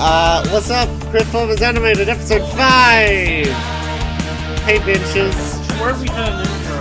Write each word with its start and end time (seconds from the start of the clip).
Uh, 0.00 0.46
what's 0.50 0.70
up? 0.70 0.88
Cryptformers 1.10 1.60
Animated, 1.60 2.08
episode 2.08 2.46
5! 2.52 2.58
Hey, 4.62 4.78
bitches. 4.86 5.34
Where 5.80 5.90
we 5.98 6.06
had 6.14 6.38
an 6.38 6.46
intro 6.46 6.78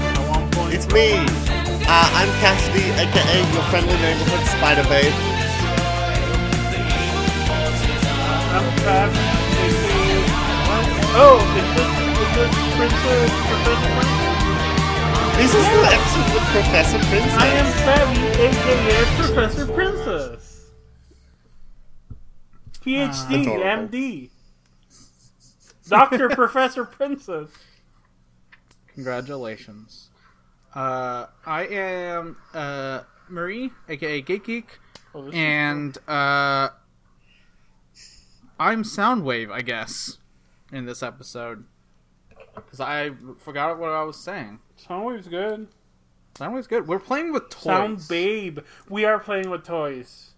at 0.00 0.16
one 0.30 0.50
point. 0.52 0.72
It's 0.72 0.88
me. 0.88 1.20
Uh, 1.84 2.08
I'm 2.16 2.32
Cassidy, 2.40 2.88
aka 2.96 3.38
your 3.52 3.62
friendly 3.68 3.92
neighborhood 4.00 4.40
Spider 4.48 4.88
Babe. 4.88 5.12
I'm 8.56 8.64
Pat. 8.88 9.12
Oh, 11.12 11.36
is 11.60 11.68
this, 11.76 11.92
is 12.08 12.30
this 12.40 12.52
Princess, 12.76 13.32
Professor 13.52 13.92
Princess? 14.00 14.36
This 15.36 15.52
is 15.52 15.66
the 15.76 15.92
episode 15.92 16.28
with 16.32 16.46
Professor 16.56 17.00
Princess. 17.12 17.36
I 17.36 17.52
am 17.52 17.68
Savvy, 17.84 18.24
aka 18.48 18.96
Professor 19.20 19.66
Princess. 19.66 19.95
PhD, 22.86 23.42
Adorable. 23.42 23.88
MD. 23.88 24.30
Doctor 25.88 26.28
Professor 26.30 26.84
Princess. 26.84 27.50
Congratulations. 28.94 30.10
Uh, 30.74 31.26
I 31.44 31.66
am 31.66 32.36
uh, 32.54 33.00
Marie, 33.28 33.70
aka 33.88 34.20
Geek 34.20 34.44
Geek, 34.44 34.78
Oh, 35.14 35.22
this 35.24 35.34
is 35.34 35.40
and 35.40 35.98
uh, 36.06 36.68
I'm 38.60 38.82
Soundwave, 38.84 39.50
I 39.50 39.62
guess, 39.62 40.18
in 40.70 40.86
this 40.86 41.02
episode. 41.02 41.64
Because 42.54 42.80
I 42.80 43.10
forgot 43.38 43.78
what 43.78 43.90
I 43.90 44.02
was 44.02 44.18
saying. 44.18 44.60
Soundwave's 44.78 45.28
good. 45.28 45.68
Soundwave's 46.34 46.66
good. 46.66 46.86
We're 46.86 46.98
playing 46.98 47.32
with 47.32 47.48
toys. 47.48 47.62
Sound 47.62 48.08
Babe. 48.08 48.60
We 48.88 49.04
are 49.04 49.18
playing 49.18 49.50
with 49.50 49.64
toys. 49.64 50.32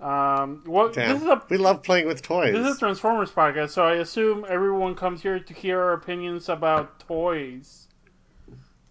Um, 0.00 0.62
what? 0.64 0.94
Damn. 0.94 1.12
This 1.12 1.22
is 1.22 1.28
a 1.28 1.42
we 1.50 1.58
love 1.58 1.82
playing 1.82 2.06
with 2.06 2.22
toys. 2.22 2.54
This 2.54 2.66
is 2.66 2.76
a 2.76 2.78
Transformers 2.78 3.30
podcast, 3.30 3.70
so 3.70 3.84
I 3.84 3.96
assume 3.96 4.46
everyone 4.48 4.94
comes 4.94 5.22
here 5.22 5.38
to 5.38 5.54
hear 5.54 5.78
our 5.78 5.92
opinions 5.92 6.48
about 6.48 7.00
toys. 7.00 7.88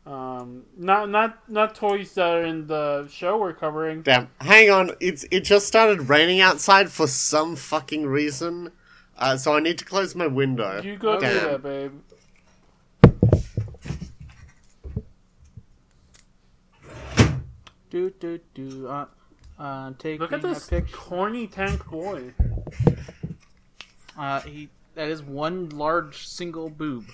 Um, 0.06 0.64
not 0.78 1.10
not 1.10 1.50
not 1.50 1.76
toys 1.76 2.14
that 2.14 2.34
are 2.36 2.44
in 2.44 2.68
the 2.68 3.08
show 3.12 3.38
we're 3.38 3.54
covering. 3.54 4.04
Damn. 4.04 4.30
Hang 4.40 4.70
on. 4.70 4.92
It's 5.00 5.26
it 5.32 5.42
just 5.42 5.68
started 5.68 6.10
raining 6.10 6.42
outside 6.42 6.92
for 6.92 7.08
some 7.08 7.56
fucking 7.56 8.06
reason. 8.06 8.72
Uh, 9.18 9.36
so 9.36 9.56
I 9.56 9.60
need 9.60 9.78
to 9.80 9.86
close 9.86 10.16
my 10.16 10.28
window. 10.28 10.82
You 10.82 10.96
go 10.96 11.20
do 11.20 11.26
Damn. 11.26 11.62
that, 11.62 11.64
babe. 11.64 11.92
Do 17.90 18.12
do 18.12 18.40
do. 18.54 18.88
Uh, 18.88 19.06
uh, 19.60 19.92
taking 19.98 20.20
Look 20.22 20.32
at 20.34 20.42
this 20.42 20.68
a 20.68 20.70
picture. 20.70 20.96
corny 20.96 21.48
tank 21.48 21.86
boy. 21.88 22.34
Uh, 24.18 24.42
he 24.42 24.70
that 24.96 25.10
is 25.10 25.22
one 25.22 25.70
large 25.70 26.28
single 26.28 26.70
boob. 26.70 27.06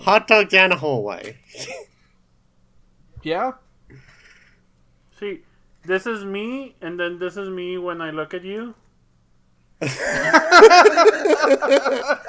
Hot 0.00 0.26
dog 0.26 0.48
down 0.48 0.72
a 0.72 0.76
hallway. 0.76 1.36
Yeah. 3.22 3.52
See, 5.18 5.40
this 5.84 6.06
is 6.06 6.24
me, 6.24 6.74
and 6.80 6.98
then 6.98 7.18
this 7.18 7.36
is 7.36 7.50
me 7.50 7.76
when 7.76 8.00
I 8.00 8.10
look 8.10 8.32
at 8.32 8.42
you. 8.44 8.74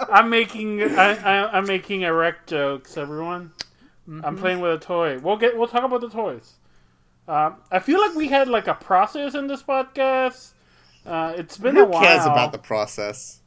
I'm 0.09 0.29
making 0.29 0.81
I, 0.83 1.16
I, 1.16 1.57
I'm 1.57 1.66
making 1.66 2.02
erect 2.02 2.49
jokes, 2.49 2.97
everyone. 2.97 3.52
I'm 4.23 4.38
playing 4.38 4.59
with 4.59 4.73
a 4.73 4.77
toy. 4.85 5.19
We'll 5.19 5.38
get 5.38 5.57
we'll 5.57 5.67
talk 5.67 5.83
about 5.83 6.02
the 6.02 6.09
toys. 6.09 6.55
Um, 7.27 7.55
I 7.72 7.80
feel 7.80 8.00
like 8.00 8.16
we 8.16 8.27
had 8.27 8.47
like 8.47 8.67
a 8.67 8.73
process 8.73 9.36
in 9.36 9.47
this 9.47 9.64
podcast. 9.64 10.53
Uh, 11.05 11.33
it's 11.38 11.58
been 11.58 11.78
a 11.78 11.86
while. 11.86 12.02
Who 12.02 12.05
cares 12.08 12.25
about 12.25 12.52
the 12.52 12.58
process? 12.58 13.41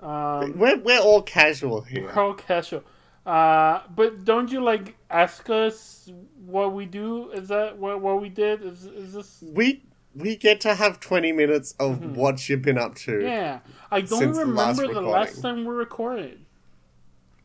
Um, 0.00 0.58
We're, 0.58 0.78
we're 0.78 1.00
all 1.00 1.22
casual 1.22 1.82
here. 1.82 2.10
we're 2.14 2.22
all 2.22 2.34
casual. 2.34 2.82
Uh, 3.24 3.82
but 3.94 4.24
don't 4.24 4.50
you 4.50 4.60
like 4.60 4.96
ask 5.08 5.48
us 5.48 6.10
what 6.44 6.72
we 6.72 6.86
do? 6.86 7.30
Is 7.30 7.48
that 7.48 7.78
what 7.78 8.00
what 8.00 8.20
we 8.20 8.28
did? 8.28 8.62
Is 8.62 8.84
is 8.84 9.12
this? 9.12 9.44
We 9.46 9.84
we 10.14 10.36
get 10.36 10.60
to 10.62 10.74
have 10.74 10.98
20 11.00 11.32
minutes 11.32 11.74
of 11.78 12.16
what 12.16 12.48
you've 12.48 12.62
been 12.62 12.78
up 12.78 12.96
to. 12.96 13.12
Mm-hmm. 13.12 13.26
Yeah, 13.26 13.60
I 13.90 14.00
don't 14.00 14.18
Since 14.18 14.38
the 14.38 14.44
last 14.46 14.80
remember 14.80 15.00
the 15.00 15.06
last 15.08 15.40
time 15.40 15.64
we 15.64 15.72
recorded. 15.72 16.44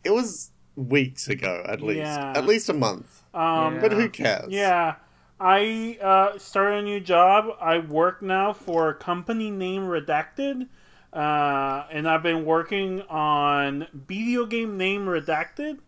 It 0.03 0.09
was 0.12 0.52
weeks 0.75 1.28
ago, 1.28 1.64
at 1.68 1.81
least. 1.81 2.00
Yeah. 2.00 2.34
At 2.36 2.46
least 2.46 2.70
a 2.70 2.74
month. 2.74 3.24
Um, 3.34 3.75
Yeah. 3.75 3.80
But 3.81 3.91
who 3.94 4.09
cares? 4.09 4.50
Yeah, 4.50 4.96
I 5.40 5.98
uh, 6.02 6.38
started 6.40 6.80
a 6.80 6.81
new 6.81 7.00
job. 7.00 7.58
I 7.62 7.78
work 7.80 8.22
now 8.22 8.53
for 8.53 8.90
a 8.90 8.96
company 8.96 9.52
name 9.52 9.84
Redacted, 9.84 10.68
uh, 11.14 11.86
and 11.92 12.09
I've 12.09 12.24
been 12.24 12.44
working 12.44 13.02
on 13.03 13.88
video 13.94 14.46
game 14.46 14.78
name 14.78 15.06
Redacted. 15.06 15.80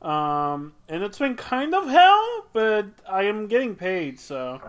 Um, 0.00 0.74
and 0.88 1.02
it's 1.02 1.18
been 1.18 1.36
kind 1.36 1.74
of 1.74 1.88
hell, 1.88 2.46
but 2.52 2.86
I 3.08 3.24
am 3.24 3.46
getting 3.46 3.74
paid, 3.74 4.18
so 4.18 4.60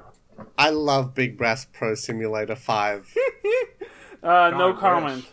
I 0.57 0.69
love 0.69 1.13
Big 1.13 1.37
Brass 1.37 1.65
Pro 1.71 1.95
Simulator 1.95 2.55
5. 2.55 3.15
uh, 4.23 4.51
no 4.55 4.71
wish. 4.71 4.79
comment. 4.79 5.25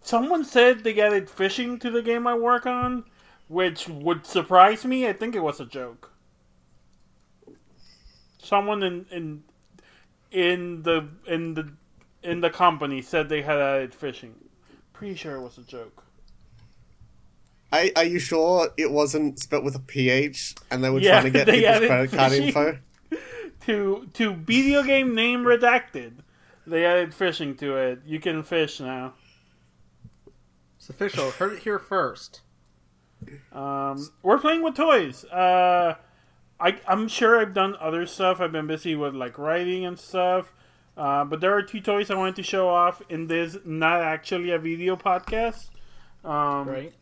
Someone 0.00 0.44
said 0.44 0.84
they 0.84 0.98
added 1.00 1.28
fishing 1.28 1.78
to 1.80 1.90
the 1.90 2.02
game 2.02 2.26
I 2.26 2.34
work 2.34 2.64
on, 2.64 3.04
which 3.48 3.88
would 3.88 4.26
surprise 4.26 4.84
me. 4.84 5.06
I 5.06 5.12
think 5.12 5.34
it 5.34 5.42
was 5.42 5.60
a 5.60 5.66
joke. 5.66 6.12
Someone 8.48 8.82
in 8.82 9.04
in 9.10 9.42
in 10.30 10.82
the 10.82 11.06
in 11.26 11.52
the 11.52 11.70
in 12.22 12.40
the 12.40 12.48
company 12.48 13.02
said 13.02 13.28
they 13.28 13.42
had 13.42 13.58
added 13.58 13.94
fishing. 13.94 14.34
Pretty 14.94 15.16
sure 15.16 15.36
it 15.36 15.42
was 15.42 15.58
a 15.58 15.62
joke. 15.62 16.04
I, 17.70 17.92
are 17.94 18.04
you 18.04 18.18
sure 18.18 18.70
it 18.78 18.90
wasn't 18.90 19.38
spelled 19.38 19.64
with 19.64 19.74
a 19.76 19.80
PH 19.80 20.54
and 20.70 20.82
they 20.82 20.88
were 20.88 21.00
Yeah, 21.00 21.20
trying 21.20 21.24
to 21.24 21.44
get 21.44 21.48
people's 21.48 21.86
credit 21.86 22.12
card 22.12 22.32
info? 22.32 22.78
To 23.66 24.08
to 24.14 24.32
video 24.32 24.82
game 24.82 25.14
name 25.14 25.40
redacted. 25.40 26.20
They 26.66 26.86
added 26.86 27.12
fishing 27.12 27.54
to 27.56 27.76
it. 27.76 28.00
You 28.06 28.18
can 28.18 28.42
fish 28.42 28.80
now. 28.80 29.12
It's 30.78 30.88
official. 30.88 31.30
Heard 31.32 31.52
it 31.54 31.58
here 31.58 31.78
first. 31.78 32.40
Um, 33.52 34.08
we're 34.22 34.38
playing 34.38 34.62
with 34.62 34.74
toys. 34.74 35.24
Uh, 35.26 35.96
I, 36.60 36.80
I'm 36.88 37.08
sure 37.08 37.40
I've 37.40 37.54
done 37.54 37.76
other 37.80 38.06
stuff. 38.06 38.40
I've 38.40 38.52
been 38.52 38.66
busy 38.66 38.94
with 38.96 39.14
like 39.14 39.38
writing 39.38 39.84
and 39.86 39.98
stuff. 39.98 40.52
Uh, 40.96 41.24
but 41.24 41.40
there 41.40 41.52
are 41.56 41.62
two 41.62 41.80
toys 41.80 42.10
I 42.10 42.14
wanted 42.16 42.36
to 42.36 42.42
show 42.42 42.68
off 42.68 43.00
in 43.08 43.28
this 43.28 43.56
not 43.64 44.00
actually 44.02 44.50
a 44.50 44.58
video 44.58 44.96
podcast. 44.96 45.68
Um, 46.24 46.68
Right. 46.68 46.92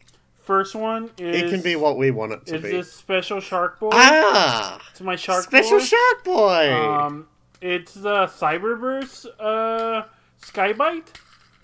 First 0.42 0.74
one 0.76 1.10
is 1.18 1.42
It 1.42 1.50
can 1.50 1.60
be 1.62 1.74
what 1.74 1.96
we 1.98 2.10
want 2.12 2.32
it 2.32 2.46
to 2.46 2.52
be 2.52 2.56
is 2.58 2.62
be. 2.62 2.70
this 2.70 2.92
special 2.92 3.40
shark 3.40 3.80
boy? 3.80 3.88
Ah! 3.92 4.80
it's 4.92 5.00
my 5.00 5.16
shark 5.16 5.42
Special 5.44 5.78
boy. 5.78 5.84
Shark 5.84 6.24
Boy! 6.24 6.72
Um, 6.72 7.26
it's 7.60 7.94
the 7.94 8.26
Cyberverse 8.26 9.26
uh, 9.40 10.04
Skybite. 10.40 11.08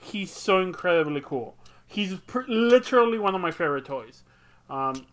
He's 0.01 0.33
so 0.33 0.61
incredibly 0.61 1.21
cool. 1.21 1.55
He's 1.87 2.15
pr- 2.27 2.41
literally 2.49 3.19
one 3.21 3.35
of 3.37 3.41
my 3.41 3.51
favorite 3.53 3.85
toys. 3.85 4.25
Um, 4.69 5.07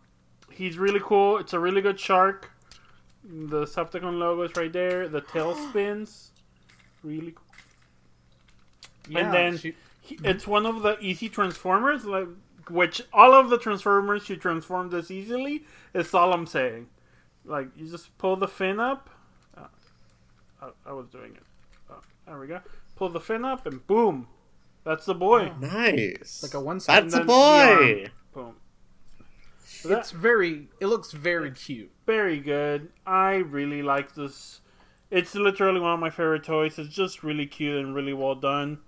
he's 0.51 0.77
really 0.79 1.01
cool. 1.03 1.37
It's 1.37 1.53
a 1.53 1.59
really 1.59 1.81
good 1.81 1.99
shark. 1.99 2.51
The 3.31 3.65
Decepticon 3.65 4.17
logo 4.17 4.41
is 4.43 4.55
right 4.55 4.71
there. 4.73 5.07
The 5.07 5.21
tail 5.21 5.55
spins. 5.69 6.31
Really 7.03 7.31
cool. 7.31 7.45
Yeah, 9.07 9.19
and 9.25 9.33
then- 9.33 9.57
she- 9.57 9.75
He- 10.01 10.19
It's 10.23 10.47
one 10.47 10.65
of 10.65 10.81
the 10.81 10.97
easy 10.99 11.29
transformers, 11.29 12.03
like 12.05 12.27
which 12.67 13.01
all 13.13 13.33
of 13.35 13.49
the 13.51 13.57
transformers 13.59 14.23
should 14.25 14.41
transform 14.41 14.89
this 14.89 15.11
easily. 15.11 15.65
Is 15.93 16.13
all 16.15 16.33
I'm 16.33 16.47
saying. 16.47 16.87
Like 17.45 17.67
you 17.75 17.87
just 17.87 18.15
pull 18.17 18.35
the 18.35 18.47
fin 18.47 18.79
up. 18.79 19.09
Uh, 19.55 19.65
I, 20.61 20.69
I 20.87 20.93
was 20.93 21.07
doing 21.09 21.35
it. 21.35 21.43
Uh, 21.89 21.95
there 22.25 22.39
we 22.39 22.47
go. 22.47 22.61
Pull 22.95 23.09
the 23.09 23.19
fin 23.19 23.45
up 23.45 23.65
and 23.67 23.85
boom, 23.85 24.27
that's 24.83 25.05
the 25.05 25.13
boy. 25.15 25.51
nice. 25.59 26.41
like 26.41 26.53
a 26.55 26.59
one 26.59 26.79
side. 26.79 27.03
That's 27.03 27.13
a 27.13 27.17
then 27.19 27.27
boy! 27.27 28.03
the 28.05 28.09
Boom. 28.33 28.55
So 29.69 29.97
It's 29.97 30.11
very. 30.11 30.67
It 30.79 30.87
looks 30.87 31.11
very 31.11 31.51
cute. 31.51 31.91
very 32.05 32.39
good. 32.39 32.89
I 33.05 33.35
really 33.35 33.81
like 33.83 34.15
this. 34.15 34.61
It's 35.11 35.35
literally 35.35 35.79
one 35.79 35.93
of 35.93 35.99
my 35.99 36.09
favorite 36.09 36.43
toys. 36.43 36.77
It's 36.79 36.93
just 36.93 37.23
really 37.23 37.45
cute 37.45 37.77
and 37.83 37.93
really 37.95 38.13
well 38.13 38.35
done. 38.35 38.79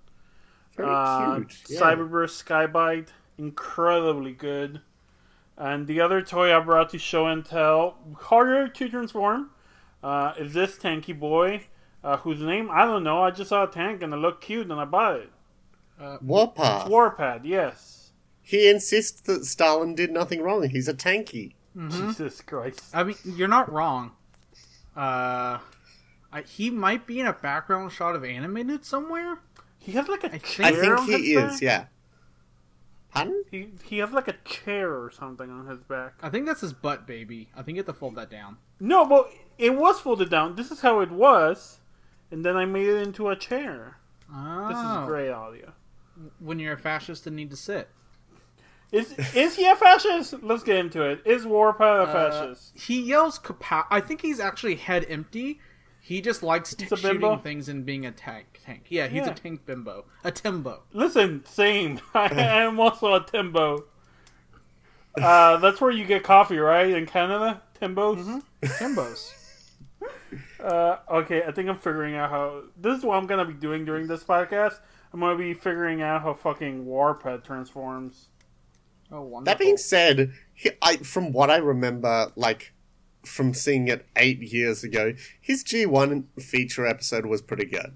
Very 0.76 0.90
Uh, 0.90 1.36
cute. 1.36 1.58
yeah. 1.70 1.80
Cyberverse 1.82 2.44
Skybite, 2.44 3.10
incredibly 3.38 4.32
good. 4.34 4.82
And 5.58 5.86
the 5.86 6.02
other 6.02 6.22
toy 6.22 6.56
I 6.56 6.60
brought 6.62 6.90
to 6.92 6.98
show 6.98 7.28
and 7.28 7.46
tell, 7.46 7.98
harder 8.22 8.68
to 8.68 8.90
transform, 8.90 9.52
uh, 10.04 10.34
is 10.40 10.54
this 10.54 10.78
tanky 10.78 11.18
boy, 11.18 11.68
uh, 12.04 12.18
whose 12.18 12.42
name 12.42 12.70
I 12.72 12.86
don't 12.86 13.04
know. 13.04 13.22
I 13.24 13.30
just 13.32 13.50
saw 13.50 13.64
a 13.64 13.68
tank 13.68 14.02
and 14.02 14.14
it 14.14 14.18
looked 14.18 14.44
cute 14.44 14.70
and 14.70 14.80
I 14.80 14.86
bought 14.86 15.18
it. 15.18 15.30
Warpath. 16.24 16.88
Warpad, 16.88 17.42
yes. 17.44 18.01
He 18.42 18.70
insists 18.70 19.22
that 19.22 19.46
Stalin 19.46 19.96
did 19.96 20.12
nothing 20.12 20.42
wrong. 20.42 20.68
He's 20.70 20.88
a 20.88 20.94
tanky. 20.94 21.54
Jesus 21.90 22.42
Christ. 22.42 22.82
I 22.94 23.04
mean, 23.04 23.16
you're 23.24 23.48
not 23.48 23.72
wrong. 23.72 24.12
Uh, 24.96 25.60
I, 26.34 26.42
he 26.46 26.70
might 26.70 27.08
be 27.08 27.20
in 27.20 27.28
a 27.28 27.34
background 27.34 27.92
shot 27.94 28.16
of 28.16 28.26
animated 28.26 28.84
somewhere. 28.84 29.40
He 29.80 29.94
has 29.94 30.08
like 30.10 30.24
a 30.24 30.28
I 30.28 30.30
think- 30.32 30.44
chair 30.44 30.66
I 30.66 30.72
think 30.74 31.00
on 31.00 31.06
he 31.08 31.34
his 31.34 31.44
is. 31.44 31.52
back. 31.54 31.62
Yeah. 31.62 31.86
Pardon? 33.14 33.44
He 33.52 33.70
he 33.84 33.98
has 33.98 34.12
like 34.12 34.28
a 34.30 34.36
chair 34.46 34.90
or 34.94 35.12
something 35.12 35.50
on 35.50 35.68
his 35.68 35.80
back. 35.80 36.14
I 36.22 36.30
think 36.30 36.46
that's 36.46 36.62
his 36.62 36.72
butt, 36.74 37.06
baby. 37.06 37.50
I 37.56 37.62
think 37.62 37.76
you 37.76 37.80
have 37.80 37.88
to 37.88 37.94
fold 37.94 38.16
that 38.16 38.30
down. 38.30 38.58
No, 38.80 39.06
but 39.06 39.30
it 39.58 39.76
was 39.76 40.00
folded 40.00 40.30
down. 40.30 40.56
This 40.56 40.72
is 40.72 40.80
how 40.82 41.02
it 41.02 41.12
was, 41.12 41.80
and 42.32 42.46
then 42.46 42.56
I 42.56 42.64
made 42.66 42.88
it 42.88 43.02
into 43.06 43.28
a 43.30 43.36
chair. 43.36 43.98
Oh, 44.34 44.68
This 44.70 44.78
is 44.78 45.08
great 45.08 45.30
audio. 45.30 45.74
When 46.40 46.58
you're 46.60 46.74
a 46.74 46.78
fascist 46.78 47.28
and 47.28 47.36
need 47.36 47.50
to 47.50 47.58
sit. 47.58 47.90
Is 48.92 49.14
is 49.34 49.56
he 49.56 49.66
a 49.66 49.76
fascist? 49.76 50.36
Let's 50.44 50.64
get 50.64 50.76
into 50.78 51.02
it. 51.04 51.22
Is 51.26 51.46
Warpath 51.46 52.08
a 52.08 52.12
Uh, 52.12 52.14
fascist? 52.14 52.78
he 52.78 53.02
yells! 53.02 53.40
I 53.90 54.02
think 54.02 54.22
he's 54.22 54.40
actually 54.40 54.76
head 54.76 55.06
empty. 55.10 55.60
He 56.04 56.20
just 56.20 56.44
likes 56.44 56.74
t- 56.76 56.86
shooting 56.88 57.40
things 57.40 57.70
and 57.70 57.86
being 57.86 58.06
a 58.06 58.12
tank. 58.12 58.60
Tank. 58.66 58.86
Yeah, 58.90 59.08
he's 59.08 59.26
Yeah. 59.26 59.32
a 59.32 59.34
tank 59.36 59.66
bimbo. 59.66 60.06
A 60.24 60.32
timbo. 60.32 60.82
Listen, 60.94 61.46
same. 61.46 62.02
I 62.14 62.28
am 62.34 62.80
also 62.80 63.14
a 63.14 63.24
Timbo. 63.24 63.86
Uh, 65.16 65.58
that's 65.58 65.80
where 65.80 65.92
you 65.92 66.06
get 66.06 66.24
coffee, 66.24 66.58
right? 66.58 66.90
In 66.90 67.06
Canada, 67.06 67.62
Timbos. 67.80 68.18
Mm-hmm. 68.26 68.66
Timbos. 68.84 69.34
Uh, 70.60 70.98
okay, 71.10 71.44
I 71.44 71.52
think 71.52 71.68
I'm 71.68 71.78
figuring 71.78 72.16
out 72.16 72.30
how. 72.30 72.64
This 72.78 72.98
is 72.98 73.04
what 73.04 73.18
I'm 73.18 73.26
gonna 73.28 73.44
be 73.46 73.54
doing 73.54 73.84
during 73.84 74.08
this 74.08 74.24
podcast. 74.24 74.80
I'm 75.12 75.20
gonna 75.20 75.36
be 75.38 75.54
figuring 75.54 76.02
out 76.02 76.22
how 76.22 76.34
fucking 76.36 76.86
Warpath 76.86 77.44
transforms. 77.44 78.28
Oh, 79.12 79.22
wonderful. 79.22 79.42
That 79.44 79.60
being 79.60 79.78
said, 79.78 80.32
he, 80.54 80.72
I, 80.82 80.98
from 80.98 81.32
what 81.34 81.50
I 81.50 81.58
remember, 81.58 82.32
like 82.36 82.74
from 83.24 83.54
seeing 83.54 83.88
it 83.88 84.06
eight 84.16 84.40
years 84.42 84.84
ago, 84.84 85.14
his 85.40 85.64
G1 85.64 86.24
feature 86.42 86.86
episode 86.88 87.26
was 87.26 87.42
pretty 87.42 87.66
good. 87.66 87.94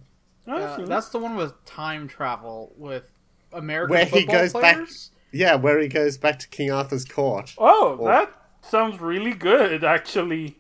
Uh, 0.48 0.86
that's 0.86 1.10
the 1.10 1.18
one 1.20 1.36
with 1.36 1.54
time 1.66 2.08
travel 2.08 2.74
with 2.78 3.04
American 3.52 3.92
Where 3.96 4.06
he 4.06 4.20
football 4.22 4.36
goes 4.36 4.54
back- 4.54 4.88
Yeah, 5.32 5.56
where 5.56 5.80
he 5.80 5.88
goes 5.88 6.18
back 6.18 6.38
to 6.40 6.48
King 6.50 6.72
Arthur's 6.72 7.06
court. 7.06 7.56
oh, 7.58 7.98
Oh. 8.00 8.06
that 8.06 8.32
sounds 8.62 9.00
really 9.00 9.34
good, 9.34 9.84
actually. 9.84 10.60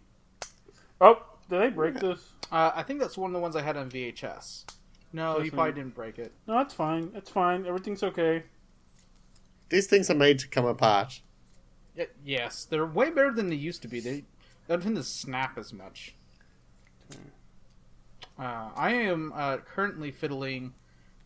Oh, 1.02 1.22
did 1.50 1.62
I 1.62 1.70
break 1.70 1.96
this? 2.00 2.20
Uh, 2.52 2.72
I 2.76 2.84
think 2.84 3.00
that's 3.02 3.18
one 3.18 3.30
of 3.32 3.34
the 3.34 3.40
ones 3.40 3.56
I 3.56 3.62
had 3.62 3.76
on 3.78 3.90
VHS. 3.90 4.66
No, 5.14 5.34
he 5.34 5.40
Doesn't- 5.40 5.56
probably 5.56 5.74
didn't 5.74 5.96
break 5.96 6.18
it. 6.20 6.32
No, 6.48 6.60
it's 6.60 6.74
fine. 6.74 7.12
It's 7.14 7.30
fine. 7.30 7.66
Everything's 7.66 8.02
okay. 8.04 8.44
These 9.70 9.88
things 9.88 10.10
are 10.10 10.16
made 10.16 10.40
to 10.40 10.48
come 10.48 10.66
apart. 10.66 11.22
Y- 11.98 12.08
yes, 12.24 12.66
they're 12.66 12.86
way 12.86 13.10
better 13.10 13.32
than 13.32 13.50
they 13.50 13.56
used 13.56 13.82
to 13.84 13.88
be. 13.88 14.00
They 14.00 14.24
don't 14.68 14.82
tend 14.82 14.96
to 14.96 15.04
snap 15.04 15.58
as 15.58 15.74
much. 15.74 16.16
Uh, 18.38 18.70
I 18.76 18.92
am 18.94 19.32
uh, 19.36 19.58
currently 19.58 20.12
fiddling 20.12 20.74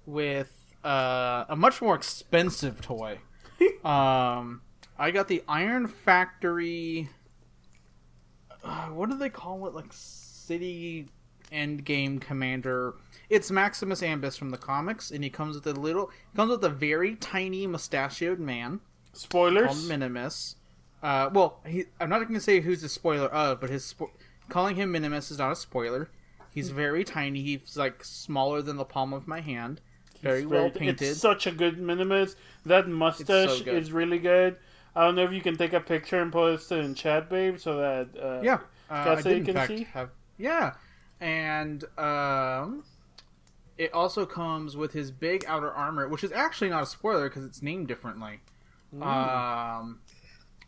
with 0.05 0.53
uh, 0.83 1.45
a 1.49 1.55
much 1.55 1.81
more 1.81 1.95
expensive 1.95 2.81
toy. 2.81 3.19
um, 3.83 4.61
I 4.97 5.11
got 5.11 5.27
the 5.27 5.43
Iron 5.47 5.87
Factory. 5.87 7.09
Uh, 8.63 8.87
what 8.87 9.09
do 9.09 9.17
they 9.17 9.29
call 9.29 9.65
it? 9.67 9.73
Like 9.73 9.91
City 9.91 11.07
Endgame 11.51 12.19
Commander. 12.19 12.95
It's 13.29 13.51
Maximus 13.51 14.01
Ambus 14.01 14.37
from 14.37 14.49
the 14.49 14.57
comics, 14.57 15.11
and 15.11 15.23
he 15.23 15.29
comes 15.29 15.55
with 15.55 15.67
a 15.67 15.79
little. 15.79 16.09
Comes 16.35 16.51
with 16.51 16.63
a 16.63 16.69
very 16.69 17.15
tiny 17.15 17.67
mustachioed 17.67 18.39
man 18.39 18.79
called 18.79 18.81
Spoilers. 19.13 19.87
Minimus. 19.87 20.55
Uh, 21.01 21.29
well, 21.31 21.59
he, 21.65 21.85
I'm 21.99 22.09
not 22.09 22.19
going 22.19 22.33
to 22.33 22.39
say 22.41 22.59
who's 22.59 22.81
the 22.81 22.89
spoiler 22.89 23.27
of, 23.27 23.61
but 23.61 23.69
his 23.69 23.93
spo- 23.93 24.11
calling 24.49 24.75
him 24.75 24.91
Minimus 24.91 25.31
is 25.31 25.37
not 25.37 25.51
a 25.51 25.55
spoiler. 25.55 26.09
He's 26.53 26.69
very 26.69 27.03
tiny. 27.03 27.41
He's 27.41 27.77
like 27.77 28.03
smaller 28.03 28.61
than 28.61 28.77
the 28.77 28.85
palm 28.85 29.13
of 29.13 29.27
my 29.27 29.39
hand. 29.39 29.81
Very 30.21 30.41
It's 30.41 30.47
well 30.49 30.69
painted. 30.69 31.01
It's 31.01 31.19
such 31.19 31.47
a 31.47 31.51
good 31.51 31.77
minimus. 31.79 32.35
That 32.65 32.87
mustache 32.89 33.61
good. 33.61 33.75
is 33.75 33.91
really 33.91 34.19
good. 34.19 34.57
I 34.95 35.05
don't 35.05 35.15
know 35.15 35.23
if 35.23 35.31
you 35.31 35.41
can 35.41 35.55
take 35.55 35.73
a 35.73 35.79
picture 35.79 36.21
and 36.21 36.31
post 36.31 36.71
it 36.71 36.83
in 36.83 36.95
chat, 36.95 37.29
babe, 37.29 37.59
so 37.59 37.77
that 37.77 38.09
uh, 38.21 38.41
yeah, 38.43 38.59
uh, 38.89 39.15
I 39.17 39.21
did 39.21 39.37
in 39.37 39.45
can 39.45 39.53
fact 39.53 39.69
see? 39.69 39.83
have 39.93 40.09
yeah, 40.37 40.73
and 41.19 41.83
um, 41.97 42.83
it 43.77 43.93
also 43.93 44.25
comes 44.25 44.75
with 44.77 44.93
his 44.93 45.11
big 45.11 45.43
outer 45.47 45.71
armor, 45.71 46.07
which 46.07 46.23
is 46.23 46.31
actually 46.31 46.69
not 46.69 46.83
a 46.83 46.85
spoiler 46.85 47.29
because 47.29 47.45
it's 47.45 47.61
named 47.61 47.87
differently. 47.87 48.39
Um, 48.93 49.99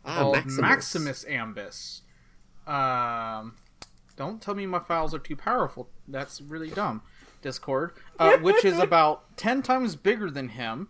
Ah, 0.04 0.18
called 0.18 0.34
Maximus. 0.36 0.60
Maximus 0.60 1.24
Ambus. 1.26 2.00
Um, 2.66 3.54
don't 4.16 4.40
tell 4.42 4.54
me 4.54 4.66
my 4.66 4.78
files 4.80 5.14
are 5.14 5.18
too 5.18 5.36
powerful. 5.36 5.88
That's 6.08 6.40
really 6.40 6.70
dumb. 6.70 7.02
Discord, 7.40 7.92
uh, 8.20 8.36
which 8.38 8.64
is 8.64 8.78
about 8.78 9.36
ten 9.36 9.62
times 9.62 9.96
bigger 9.96 10.30
than 10.30 10.50
him, 10.50 10.88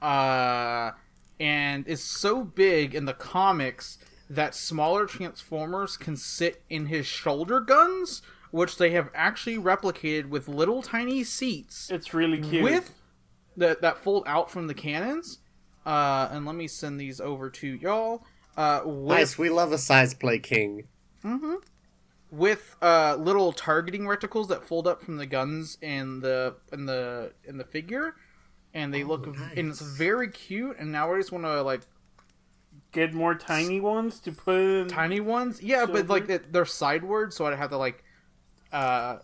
uh, 0.00 0.92
and 1.38 1.86
is 1.86 2.02
so 2.02 2.42
big 2.42 2.94
in 2.94 3.04
the 3.04 3.12
comics 3.12 3.98
that 4.30 4.54
smaller 4.54 5.04
Transformers 5.06 5.96
can 5.98 6.16
sit 6.16 6.62
in 6.70 6.86
his 6.86 7.06
shoulder 7.06 7.60
guns, 7.60 8.22
which 8.52 8.76
they 8.78 8.90
have 8.90 9.10
actually 9.14 9.56
replicated 9.58 10.28
with 10.28 10.46
little 10.46 10.82
tiny 10.82 11.24
seats 11.24 11.90
it's 11.90 12.14
really 12.14 12.38
cute. 12.40 12.62
with 12.62 12.94
that 13.56 13.82
that 13.82 13.98
fold 13.98 14.22
out 14.26 14.48
from 14.50 14.68
the 14.68 14.74
cannons. 14.74 15.40
Uh, 15.84 16.28
and 16.30 16.46
let 16.46 16.54
me 16.54 16.68
send 16.68 17.00
these 17.00 17.20
over 17.20 17.50
to 17.50 17.66
y'all. 17.66 18.24
Uh, 18.56 18.82
with, 18.84 19.18
Nice, 19.18 19.36
we 19.36 19.50
love 19.50 19.72
a 19.72 19.78
size 19.78 20.14
play 20.14 20.38
king. 20.38 20.84
Mm-hmm. 21.24 21.54
With 22.30 22.76
uh, 22.80 23.16
little 23.18 23.52
targeting 23.52 24.02
reticles 24.02 24.46
that 24.48 24.64
fold 24.64 24.86
up 24.86 25.02
from 25.02 25.16
the 25.16 25.26
guns 25.26 25.76
and 25.82 26.22
the 26.22 26.54
and 26.70 26.88
the 26.88 27.32
in 27.44 27.58
the 27.58 27.64
figure, 27.64 28.14
and 28.72 28.94
they 28.94 29.02
look 29.02 29.26
and 29.56 29.70
it's 29.70 29.80
very 29.80 30.28
cute. 30.30 30.76
And 30.78 30.92
now 30.92 31.12
I 31.12 31.18
just 31.18 31.32
want 31.32 31.44
to 31.44 31.62
like 31.62 31.82
Get 32.92 33.14
more 33.14 33.34
tiny 33.34 33.80
ones 33.80 34.20
to 34.20 34.32
put 34.32 34.54
in. 34.56 34.88
tiny 34.88 35.18
ones, 35.20 35.62
yeah, 35.62 35.86
but 35.86 36.08
like 36.08 36.26
they- 36.26 36.38
they're 36.38 36.66
sideways, 36.66 37.34
so 37.34 37.46
I'd 37.46 37.56
have 37.56 37.70
to 37.70 37.78
like, 37.78 38.04
uh, 38.72 39.18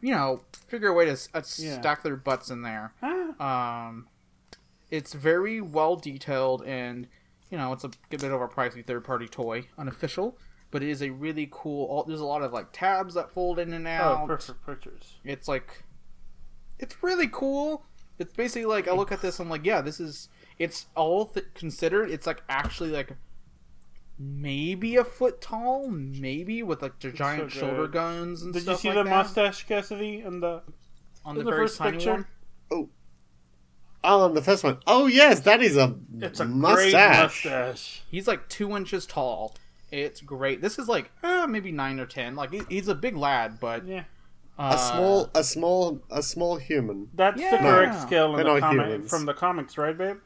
you 0.00 0.10
know, 0.12 0.42
figure 0.68 0.88
a 0.88 0.92
way 0.92 1.04
to 1.06 1.12
uh, 1.34 1.42
Yeah. 1.58 1.80
stack 1.80 2.02
their 2.02 2.16
butts 2.16 2.50
in 2.50 2.62
there. 2.62 2.92
Ah, 3.02 3.86
Um, 3.88 4.08
it's 4.90 5.12
very 5.14 5.60
well 5.60 5.96
detailed, 5.96 6.62
and 6.64 7.06
you 7.50 7.58
know, 7.58 7.72
it's 7.72 7.84
a 7.84 7.90
bit 8.10 8.22
of 8.24 8.40
a 8.40 8.48
pricey 8.48 8.84
third 8.84 9.04
party 9.04 9.28
toy, 9.28 9.68
unofficial, 9.78 10.36
but 10.70 10.82
it 10.82 10.88
is 10.88 11.02
a 11.02 11.10
really 11.10 11.48
cool. 11.50 11.86
All, 11.86 12.04
there's 12.04 12.20
a 12.20 12.24
lot 12.24 12.42
of 12.42 12.52
like 12.52 12.68
tabs 12.72 13.14
that 13.14 13.30
fold 13.32 13.58
in 13.58 13.72
and 13.72 13.86
out. 13.86 14.18
oh, 14.18 14.22
out. 14.22 14.26
perfect 14.28 14.66
pictures. 14.66 15.16
It's 15.24 15.46
like, 15.48 15.84
it's 16.78 17.02
really 17.02 17.28
cool. 17.30 17.84
It's 18.18 18.32
basically 18.32 18.66
like 18.66 18.86
I 18.88 18.92
look 18.92 19.10
at 19.12 19.22
this, 19.22 19.38
I'm 19.40 19.48
like, 19.50 19.64
yeah, 19.64 19.80
this 19.80 20.00
is. 20.00 20.28
It's 20.58 20.86
all 20.94 21.26
th- 21.26 21.46
considered. 21.54 22.10
It's 22.10 22.26
like 22.28 22.42
actually 22.48 22.90
like 22.90 23.10
maybe 24.18 24.96
a 24.96 25.04
foot 25.04 25.40
tall, 25.40 25.88
maybe 25.88 26.62
with 26.62 26.82
like 26.82 26.98
the 27.00 27.10
giant 27.10 27.52
so 27.52 27.60
shoulder 27.60 27.88
guns 27.88 28.42
and 28.42 28.54
stuff. 28.54 28.64
Did 28.64 28.70
you 28.70 28.76
see 28.78 28.88
like 28.88 28.96
the 28.98 29.04
that. 29.04 29.10
mustache, 29.10 29.66
Cassidy? 29.66 30.20
And 30.20 30.42
the 30.42 30.62
on 31.24 31.36
in 31.36 31.38
the, 31.38 31.44
the 31.44 31.50
very 31.50 31.62
first 31.64 31.78
tiny 31.78 31.92
picture? 31.98 32.26
one? 32.70 32.88
Oh, 34.06 34.26
and 34.26 34.36
the 34.36 34.42
first 34.42 34.62
one. 34.64 34.78
Oh, 34.86 35.06
yes, 35.06 35.40
that 35.40 35.62
is 35.62 35.76
a, 35.78 35.94
it's 36.20 36.38
a 36.40 36.44
mustache. 36.44 36.92
great 37.42 37.52
mustache. 37.52 38.02
He's 38.10 38.28
like 38.28 38.48
two 38.48 38.76
inches 38.76 39.06
tall. 39.06 39.54
It's 39.90 40.20
great. 40.20 40.60
This 40.60 40.78
is 40.78 40.88
like 40.88 41.10
uh, 41.22 41.46
maybe 41.48 41.72
nine 41.72 41.98
or 41.98 42.06
ten. 42.06 42.34
Like 42.36 42.52
he's 42.68 42.88
a 42.88 42.94
big 42.94 43.16
lad, 43.16 43.58
but 43.60 43.86
Yeah, 43.86 44.04
uh, 44.58 44.72
A 44.74 44.78
small, 44.78 45.30
a 45.34 45.42
small, 45.44 46.00
a 46.10 46.22
small 46.22 46.56
human. 46.56 47.08
that's 47.14 47.36
the 47.36 47.42
Yeah. 47.42 47.58
correct 47.62 48.02
scale 48.02 48.30
in 48.30 48.36
They're 48.36 48.44
the 48.54 48.60
not 48.60 48.76
comic 48.76 49.08
from 49.08 49.24
the 49.24 49.34
comics, 49.34 49.78
right, 49.78 49.96
babe? 49.96 50.18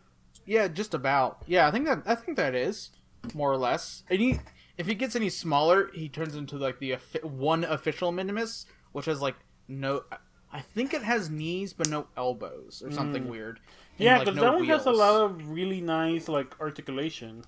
Yeah, 0.45 0.67
just 0.69 0.95
about. 0.95 1.43
Yeah, 1.47 1.69
I 1.69 1.71
think 1.71 1.85
that 1.87 2.03
I 2.07 2.15
think 2.17 2.37
that 2.39 2.55
is 2.57 2.91
more 3.35 3.51
or 3.53 3.57
less. 3.57 4.03
And 4.11 4.21
he, 4.21 4.41
if 4.77 4.87
he 4.87 4.95
gets 4.95 5.17
any 5.17 5.29
smaller, 5.31 5.91
he 5.95 6.09
turns 6.09 6.35
into 6.37 6.57
like 6.57 6.79
the 6.79 6.97
one 7.23 7.65
official 7.65 8.13
Minimus, 8.13 8.67
which 8.93 9.07
has 9.07 9.21
like 9.21 9.37
no. 9.69 10.05
I 10.51 10.61
think 10.61 10.95
it 10.95 11.03
has 11.03 11.29
knees 11.29 11.73
but 11.75 11.89
no 11.91 12.07
elbows 12.17 12.83
or 12.85 12.91
something 12.91 13.29
weird. 13.29 13.61
And, 13.99 14.05
Yeah, 14.07 14.17
like, 14.19 14.25
because 14.27 14.37
no 14.37 14.43
that 14.43 14.55
one 14.55 14.65
has 14.67 14.87
a 14.87 14.91
lot 14.93 15.21
of 15.23 15.51
really 15.51 15.81
nice 15.83 16.27
like 16.29 16.59
articulation. 16.61 17.45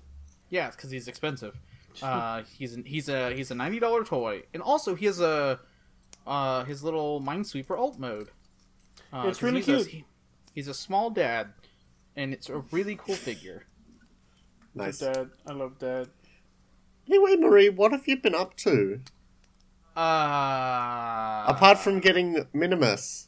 Yeah, 0.49 0.67
it's 0.67 0.75
because 0.75 0.91
he's 0.91 1.07
expensive. 1.07 1.57
Uh, 2.01 2.43
he's 2.57 2.73
an, 2.75 2.83
he's 2.85 3.09
a 3.09 3.33
he's 3.33 3.49
a 3.51 3.55
ninety 3.55 3.79
dollar 3.79 4.03
toy, 4.03 4.43
and 4.53 4.61
also 4.61 4.95
he 4.95 5.05
has 5.07 5.19
a 5.19 5.59
uh 6.27 6.63
his 6.65 6.83
little 6.83 7.19
Minesweeper 7.21 7.77
alt 7.77 7.97
mode. 7.97 8.29
Uh, 9.11 9.25
It's 9.27 9.41
really 9.41 9.61
he's 9.61 9.69
a- 9.69 9.75
cute. 9.77 9.87
he- 9.87 10.05
he's 10.53 10.67
a 10.67 10.73
small 10.73 11.09
dad, 11.09 11.53
and 12.15 12.33
it's 12.33 12.49
a 12.49 12.59
really 12.71 12.95
cool 12.95 13.15
figure. 13.15 13.65
Nice. 14.75 14.99
Dad, 14.99 15.29
I 15.47 15.53
love 15.53 15.77
Dad. 15.79 16.09
Anyway, 17.07 17.35
Marie, 17.35 17.69
what 17.69 17.91
have 17.91 18.07
you 18.07 18.17
been 18.17 18.35
up 18.35 18.55
to? 18.57 19.01
Uh, 19.97 21.43
Apart 21.47 21.77
from 21.79 21.99
getting 21.99 22.45
Minimus. 22.53 23.27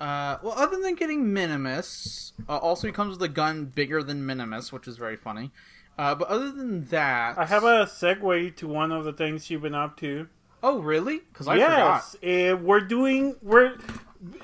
uh, 0.00 0.36
well, 0.42 0.54
other 0.56 0.80
than 0.80 0.94
getting 0.94 1.32
Minimus, 1.32 2.32
uh, 2.48 2.56
also 2.58 2.86
he 2.86 2.92
comes 2.92 3.12
with 3.18 3.22
a 3.22 3.32
gun 3.32 3.66
bigger 3.66 4.02
than 4.02 4.24
Minimus, 4.24 4.72
which 4.72 4.86
is 4.86 4.96
very 4.96 5.16
funny. 5.16 5.50
Uh, 5.98 6.14
but 6.14 6.28
other 6.28 6.50
than 6.52 6.86
that, 6.86 7.36
I 7.36 7.44
have 7.46 7.64
a 7.64 7.84
segue 7.86 8.56
to 8.56 8.68
one 8.68 8.92
of 8.92 9.04
the 9.04 9.12
things 9.12 9.50
you've 9.50 9.62
been 9.62 9.74
up 9.74 9.96
to. 9.98 10.28
Oh, 10.62 10.78
really? 10.78 11.18
Because 11.18 11.48
I 11.48 11.56
yes, 11.56 12.14
uh, 12.22 12.56
we're 12.56 12.80
doing 12.80 13.36
we're 13.42 13.76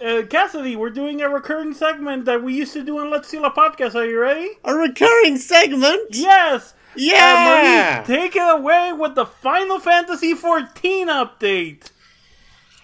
uh, 0.05 0.23
Cassidy. 0.29 0.77
We're 0.77 0.91
doing 0.91 1.21
a 1.23 1.29
recurring 1.29 1.75
segment 1.75 2.25
that 2.27 2.43
we 2.43 2.55
used 2.55 2.73
to 2.75 2.83
do 2.85 2.99
on 2.99 3.11
Let's 3.11 3.29
Seal 3.29 3.45
a 3.45 3.51
Podcast. 3.51 3.95
Are 3.95 4.05
you 4.07 4.19
ready? 4.21 4.51
A 4.65 4.75
recurring 4.75 5.37
segment? 5.37 6.09
Yes. 6.13 6.75
Yeah! 6.95 8.03
Uh, 8.03 8.09
Marie, 8.09 8.19
take 8.19 8.37
it 8.37 8.41
away 8.59 8.93
with 8.93 9.15
the 9.17 9.27
Final 9.27 9.79
Fantasy 9.79 10.35
XIV 10.35 11.07
update. 11.07 11.91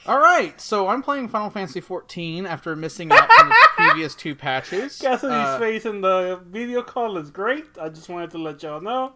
All 0.05 0.19
right, 0.19 0.61
so 0.61 0.89
I'm 0.89 1.01
playing 1.03 1.29
Final 1.29 1.49
Fantasy 1.49 1.81
XIV 1.81 2.45
after 2.47 2.75
missing 2.77 3.11
out 3.13 3.31
on 3.41 3.49
the 3.49 3.55
previous 3.77 4.15
two 4.17 4.35
patches. 4.35 4.99
Cassidy's 4.99 5.33
Uh, 5.33 5.59
face 5.59 5.87
in 5.87 6.01
the 6.01 6.41
video 6.47 6.83
call 6.83 7.17
is 7.19 7.31
great. 7.31 7.67
I 7.81 7.89
just 7.89 8.09
wanted 8.09 8.33
to 8.33 8.39
let 8.39 8.63
y'all 8.63 8.81
know. 8.81 9.13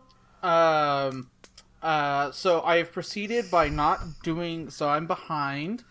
Um, 0.48 1.28
uh, 1.82 2.30
so 2.30 2.62
I 2.62 2.76
have 2.78 2.92
proceeded 2.92 3.50
by 3.50 3.68
not 3.68 3.98
doing. 4.22 4.70
So 4.70 4.88
I'm 4.88 5.06
behind 5.06 5.82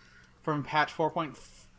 from 0.42 0.64
patch 0.64 0.92
four 0.92 1.10
point, 1.10 1.36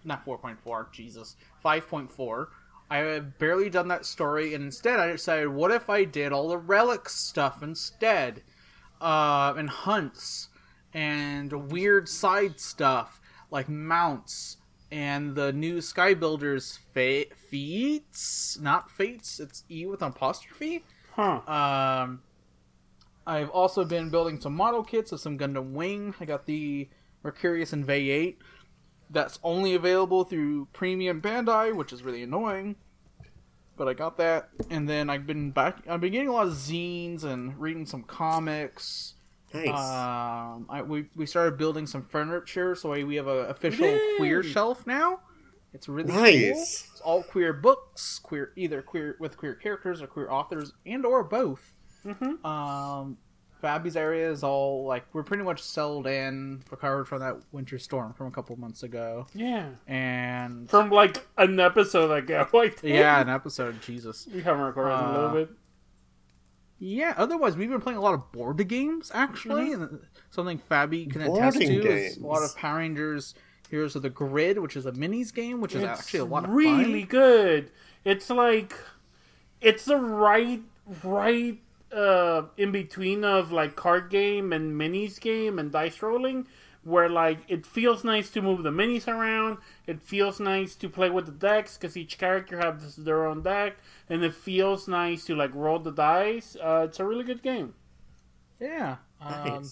not 0.07 0.23
four 0.23 0.37
point 0.37 0.59
four. 0.63 0.89
Jesus, 0.91 1.35
five 1.61 1.87
point 1.87 2.11
four. 2.11 2.49
I 2.89 2.99
have 2.99 3.37
barely 3.37 3.69
done 3.69 3.89
that 3.89 4.05
story, 4.05 4.53
and 4.53 4.63
instead 4.63 4.99
I 4.99 5.11
decided, 5.11 5.49
what 5.49 5.71
if 5.71 5.89
I 5.89 6.05
did 6.05 6.31
all 6.31 6.47
the 6.47 6.57
relic 6.57 7.09
stuff 7.09 7.61
instead, 7.61 8.43
uh, 9.01 9.53
and 9.57 9.69
hunts 9.69 10.47
and 10.93 11.69
weird 11.71 12.07
side 12.07 12.59
stuff 12.59 13.19
like 13.51 13.67
mounts 13.69 14.57
and 14.89 15.35
the 15.35 15.51
new 15.51 15.81
Sky 15.81 16.13
Builders 16.13 16.79
fa- 16.93 17.25
feats, 17.49 18.57
not 18.61 18.89
fates. 18.89 19.39
It's 19.39 19.65
E 19.69 19.85
with 19.85 20.01
an 20.01 20.09
apostrophe. 20.09 20.85
Huh. 21.11 21.41
Um, 21.45 22.21
I've 23.25 23.49
also 23.49 23.83
been 23.83 24.09
building 24.09 24.39
some 24.39 24.55
model 24.55 24.83
kits 24.83 25.11
of 25.11 25.19
some 25.19 25.37
Gundam 25.37 25.73
Wing. 25.73 26.15
I 26.21 26.25
got 26.25 26.45
the 26.45 26.87
Mercurius 27.23 27.73
and 27.73 27.85
Vayeate. 27.85 28.37
That's 29.09 29.39
only 29.43 29.73
available 29.73 30.23
through 30.25 30.67
Premium 30.73 31.21
Bandai, 31.21 31.73
which 31.75 31.93
is 31.93 32.03
really 32.03 32.23
annoying. 32.23 32.75
But 33.77 33.87
I 33.87 33.93
got 33.93 34.17
that, 34.17 34.49
and 34.69 34.89
then 34.89 35.09
I've 35.09 35.27
been 35.27 35.51
back. 35.51 35.77
I've 35.87 36.01
been 36.01 36.11
getting 36.11 36.27
a 36.29 36.33
lot 36.33 36.47
of 36.47 36.53
zines 36.53 37.23
and 37.23 37.57
reading 37.59 37.85
some 37.85 38.03
comics. 38.03 39.13
Nice. 39.53 39.67
Um, 39.69 40.65
I, 40.69 40.81
we 40.85 41.05
we 41.15 41.25
started 41.25 41.57
building 41.57 41.85
some 41.87 42.01
furniture, 42.01 42.75
so 42.75 42.89
we 42.89 43.15
have 43.15 43.27
an 43.27 43.45
official 43.49 43.85
Yay! 43.85 44.15
queer 44.17 44.43
shelf 44.43 44.85
now. 44.87 45.19
It's 45.73 45.87
really 45.87 46.09
cool. 46.09 46.21
Nice. 46.21 46.87
It's 46.91 47.01
all 47.01 47.21
queer 47.23 47.53
books, 47.53 48.19
queer 48.19 48.51
either 48.55 48.81
queer 48.81 49.15
with 49.19 49.37
queer 49.37 49.53
characters 49.53 50.01
or 50.01 50.07
queer 50.07 50.29
authors, 50.29 50.73
and 50.85 51.05
or 51.05 51.23
both. 51.23 51.73
Mhm. 52.05 52.43
Um, 52.43 53.17
Fabby's 53.63 53.95
area 53.97 54.29
is 54.31 54.43
all 54.43 54.85
like 54.85 55.05
we're 55.13 55.23
pretty 55.23 55.43
much 55.43 55.61
settled 55.61 56.07
in, 56.07 56.63
recovered 56.71 57.05
from 57.05 57.19
that 57.21 57.37
winter 57.51 57.79
storm 57.79 58.13
from 58.13 58.27
a 58.27 58.31
couple 58.31 58.55
months 58.57 58.83
ago, 58.83 59.27
Yeah. 59.33 59.69
and 59.87 60.69
From 60.69 60.89
like 60.89 61.25
an 61.37 61.59
episode 61.59 62.11
ago, 62.11 62.47
I 62.53 62.69
think. 62.69 62.83
yeah, 62.83 63.19
an 63.21 63.29
episode. 63.29 63.81
Jesus. 63.81 64.27
We 64.33 64.41
haven't 64.41 64.61
recorded 64.61 64.93
in 64.93 64.99
a 65.03 65.11
little 65.11 65.29
Uh, 65.29 65.33
bit. 65.33 65.49
Yeah. 66.79 67.13
Otherwise, 67.17 67.57
we've 67.57 67.69
been 67.69 67.81
playing 67.81 67.97
a 67.97 68.01
lot 68.01 68.13
of 68.13 68.31
board 68.31 68.65
games 68.67 69.11
actually, 69.13 69.73
and 69.73 69.99
something 70.29 70.59
Fabby 70.69 71.09
can 71.11 71.21
attest 71.21 71.57
Boarding 71.59 71.81
to 71.81 71.89
is 71.91 72.17
a 72.17 72.25
lot 72.25 72.43
of 72.43 72.55
Power 72.55 72.77
Rangers 72.77 73.33
Heroes 73.69 73.95
of 73.95 74.01
the 74.03 74.09
Grid, 74.09 74.59
which 74.59 74.75
is 74.75 74.85
a 74.85 74.91
minis 74.91 75.33
game, 75.33 75.59
which 75.59 75.73
is 75.75 75.81
It's 75.83 75.99
actually 76.01 76.19
a 76.19 76.25
lot 76.25 76.45
of 76.45 76.51
really 76.51 77.01
fun. 77.01 77.09
good. 77.09 77.71
It's 78.05 78.29
like 78.29 78.75
it's 79.59 79.85
the 79.85 79.97
right 79.97 80.61
right 81.03 81.59
uh 81.94 82.44
in 82.58 82.72
between 82.72 83.24
of 83.24 83.51
like 83.51 83.75
card 83.75 84.10
game 84.10 84.51
and 84.51 84.79
minis 84.79 85.20
game 85.20 85.58
and 85.58 85.72
dice 85.72 86.01
rolling 86.01 86.46
where 86.84 87.10
like 87.10 87.39
it 87.48 87.65
feels 87.65 88.03
nice 88.03 88.29
to 88.29 88.41
move 88.41 88.63
the 88.63 88.70
minis 88.70 89.08
around 89.08 89.58
it 89.86 90.01
feels 90.01 90.39
nice 90.39 90.75
to 90.75 90.89
play 90.89 91.10
with 91.10 91.25
the 91.25 91.32
decks 91.32 91.77
because 91.77 91.96
each 91.98 92.17
character 92.17 92.58
has 92.60 92.96
their 92.98 93.25
own 93.25 93.41
deck 93.41 93.77
and 94.10 94.24
it 94.24 94.34
feels 94.34 94.88
nice 94.88 95.25
to 95.25 95.36
like 95.36 95.53
roll 95.56 95.79
the 95.79 95.91
dice 95.91 96.56
uh, 96.62 96.84
it's 96.88 97.00
a 97.00 97.06
really 97.06 97.24
good 97.24 97.41
game 97.41 97.74
Yeah. 98.60 98.98
Um, 99.22 99.63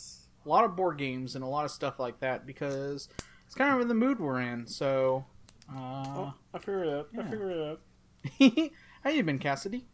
a 0.45 0.49
lot 0.49 0.63
of 0.65 0.75
board 0.75 0.97
games 0.97 1.35
and 1.35 1.43
a 1.43 1.47
lot 1.47 1.65
of 1.65 1.71
stuff 1.71 1.99
like 1.99 2.19
that 2.19 2.45
because 2.45 3.09
it's 3.45 3.55
kind 3.55 3.73
of 3.73 3.81
in 3.81 3.87
the 3.87 3.93
mood 3.95 4.19
we're 4.19 4.41
in. 4.41 4.67
So, 4.67 5.25
uh, 5.69 5.77
oh, 5.77 6.33
i 6.53 6.59
figured 6.59 6.87
it 6.87 6.93
out 6.93 7.09
i 7.13 7.17
yeah. 7.17 7.29
figured 7.29 7.51
it 7.51 7.79
out 8.61 8.71
how 9.03 9.09
you 9.09 9.23
been, 9.23 9.39
Cassidy? 9.39 9.85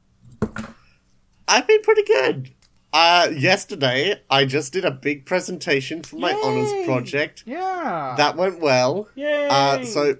I've 1.51 1.67
been 1.67 1.81
pretty 1.81 2.03
good. 2.03 2.51
Uh, 2.93 3.29
yesterday, 3.35 4.21
I 4.29 4.45
just 4.45 4.73
did 4.73 4.83
a 4.85 4.91
big 4.91 5.25
presentation 5.25 6.03
for 6.03 6.17
my 6.17 6.31
Yay! 6.31 6.41
honors 6.43 6.85
project. 6.85 7.43
Yeah. 7.45 8.15
That 8.17 8.35
went 8.35 8.59
well. 8.59 9.07
Yay! 9.15 9.47
Uh, 9.49 9.83
so 9.85 10.15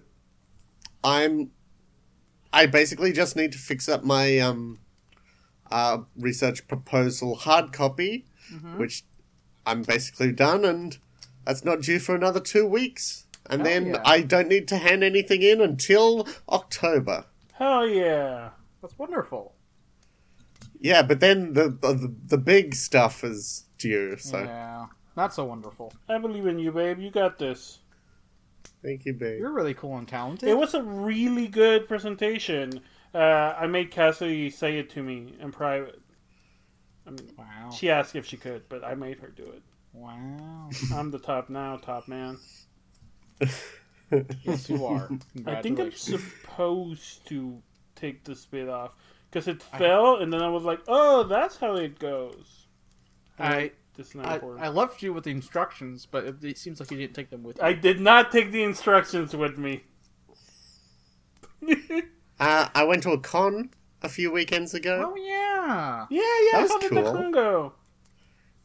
I'm 1.04 1.52
I 2.54 2.66
basically 2.66 3.12
just 3.14 3.36
need 3.36 3.52
to 3.54 3.58
fix 3.58 3.88
up 3.90 4.04
my 4.04 4.38
um 4.40 4.80
uh 5.72 6.00
research 6.18 6.68
proposal 6.68 7.36
hard 7.36 7.72
copy, 7.74 8.26
Mhm. 8.54 8.78
which 8.78 9.04
I'm 9.66 9.84
basically 9.84 10.32
done 10.32 10.66
and 10.66 10.98
that's 11.46 11.64
not 11.66 11.82
due 11.82 12.00
for 12.00 12.14
another 12.16 12.40
2 12.40 12.66
weeks. 12.68 13.26
And 13.50 13.62
Hell 13.62 13.70
then 13.72 13.86
yeah. 13.94 14.02
I 14.06 14.22
don't 14.22 14.48
need 14.48 14.68
to 14.70 14.78
hand 14.78 15.04
anything 15.04 15.42
in 15.42 15.60
until 15.62 16.28
October. 16.50 17.26
hell 17.54 17.88
yeah 17.88 18.50
That's 18.82 18.98
wonderful. 18.98 19.56
Yeah, 20.82 21.04
but 21.04 21.20
then 21.20 21.54
the 21.54 21.70
the, 21.70 22.14
the 22.26 22.38
big 22.38 22.76
stuff 22.76 23.24
is 23.24 23.66
due, 23.78 24.18
so 24.18 24.40
Yeah. 24.40 24.88
Not 25.16 25.34
so 25.34 25.44
wonderful. 25.44 25.94
i 26.08 26.18
believe 26.18 26.46
in 26.48 26.58
you 26.58 26.72
babe 26.72 27.00
you 27.00 27.12
got 27.12 27.38
this 27.38 27.80
thank 28.84 29.06
you, 29.06 29.14
babe. 29.14 29.40
You're 29.40 29.52
really 29.52 29.74
cool 29.74 29.98
and 29.98 30.08
talented. 30.08 30.50
It 30.50 30.58
was 30.58 30.74
a 30.74 30.84
really 30.84 31.48
good 31.48 31.88
presentation. 31.88 32.82
Uh, 33.14 33.18
I 33.58 33.68
made 33.68 33.92
Cassidy 33.92 34.50
say 34.50 34.80
it 34.80 34.90
to 34.92 35.04
me 35.04 35.36
in 35.40 35.52
private. 35.52 36.02
I 37.06 37.12
mean, 37.12 37.32
wow. 37.38 37.70
she 37.72 37.90
asked 37.90 38.16
if 38.16 38.26
she 38.26 38.38
could, 38.38 38.68
but 38.70 38.84
I 38.84 38.96
made 38.96 39.20
her 39.20 39.28
do 39.28 39.44
it. 39.44 39.62
Wow. 39.94 40.70
I'm 40.94 41.12
the 41.12 41.20
top 41.20 41.50
now, 41.50 41.78
top 41.78 42.08
man. 42.08 42.38
yes, 44.44 44.70
you 44.70 44.86
are. 44.86 45.10
I 45.46 45.62
think 45.62 45.80
I'm 45.80 45.92
supposed 45.92 47.28
to 47.28 47.62
take 47.96 48.24
the 48.24 48.36
spit 48.36 48.70
off 48.70 48.96
because 49.32 49.48
it 49.48 49.64
fell, 49.64 50.18
and 50.18 50.32
then 50.32 50.42
I 50.42 50.50
was 50.50 50.64
like, 50.64 50.82
"Oh, 50.88 51.24
that's 51.24 51.58
how 51.58 51.76
it 51.76 51.98
goes." 52.00 52.68
I 53.40 53.72
This 53.96 54.14
not 54.14 54.26
I, 54.26 54.34
important. 54.36 54.66
I 54.66 54.70
left 54.70 55.02
you 55.02 55.14
with 55.14 55.24
the 55.24 55.32
instructions, 55.32 56.06
but 56.06 56.26
it, 56.26 56.44
it 56.44 56.58
seems 56.58 56.80
like 56.80 56.92
you 56.92 56.98
didn't 56.98 57.16
take 57.16 57.30
them 57.30 57.44
with 57.44 57.58
you. 57.58 57.64
I 57.64 57.74
did 57.74 58.00
not 58.00 58.32
take 58.32 58.52
the 58.52 58.64
instructions 58.64 59.36
with 59.36 59.58
me. 59.58 59.84
Uh, 62.40 62.68
I 62.74 62.84
went 62.86 63.04
to 63.04 63.12
a 63.12 63.20
con 63.20 63.70
a 64.02 64.10
few 64.10 64.32
weekends 64.32 64.74
ago. 64.74 65.14
Oh 65.14 65.16
yeah. 65.16 66.08
yeah. 66.10 66.20
Yeah. 66.20 66.52
That 66.54 66.62
was 66.64 66.72
How 66.72 66.80
did 66.80 66.92
the 66.92 67.04
cool. 67.04 67.14
Congo? 67.14 67.74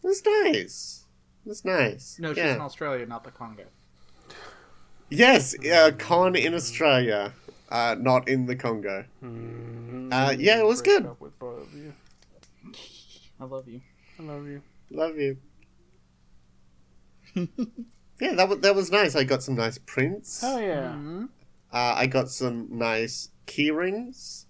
It 0.02 0.06
was 0.06 0.23
nice. 0.25 1.04
It 1.44 1.49
was 1.50 1.62
nice. 1.62 2.18
No, 2.18 2.30
she's 2.30 2.38
yeah. 2.38 2.54
in 2.54 2.62
Australia, 2.62 3.04
not 3.04 3.23
the 3.23 3.30
Congo. 3.30 3.64
Yes, 5.11 5.54
uh, 5.70 5.90
con 5.99 6.35
in 6.37 6.54
Australia, 6.54 7.35
uh, 7.68 7.96
not 7.99 8.28
in 8.28 8.46
the 8.46 8.56
Congo. 8.56 9.04
Uh, 9.23 10.35
yeah, 10.38 10.58
it 10.61 10.66
was 10.66 10.82
good. 10.82 11.06
up 11.06 11.20
with 11.20 11.38
both 11.38 11.62
of 11.66 11.75
you. 11.75 11.92
I 13.40 13.44
love 13.44 13.68
you. 13.68 13.80
I 14.18 14.23
love 14.23 14.46
you. 14.46 14.62
Love 14.90 15.16
you. 15.18 15.37
yeah, 18.20 18.32
that 18.35 18.49
was 18.49 18.61
that 18.61 18.75
was 18.75 18.90
nice. 18.90 19.14
I 19.14 19.25
got 19.25 19.42
some 19.42 19.56
nice 19.56 19.78
prints. 19.78 20.42
Oh 20.42 20.58
yeah. 20.58 20.94
Mhm. 20.96 21.28
Uh, 21.73 21.94
I 21.96 22.06
got 22.06 22.30
some 22.30 22.68
nice 22.70 23.30
key 23.46 23.70
rings. 23.70 24.46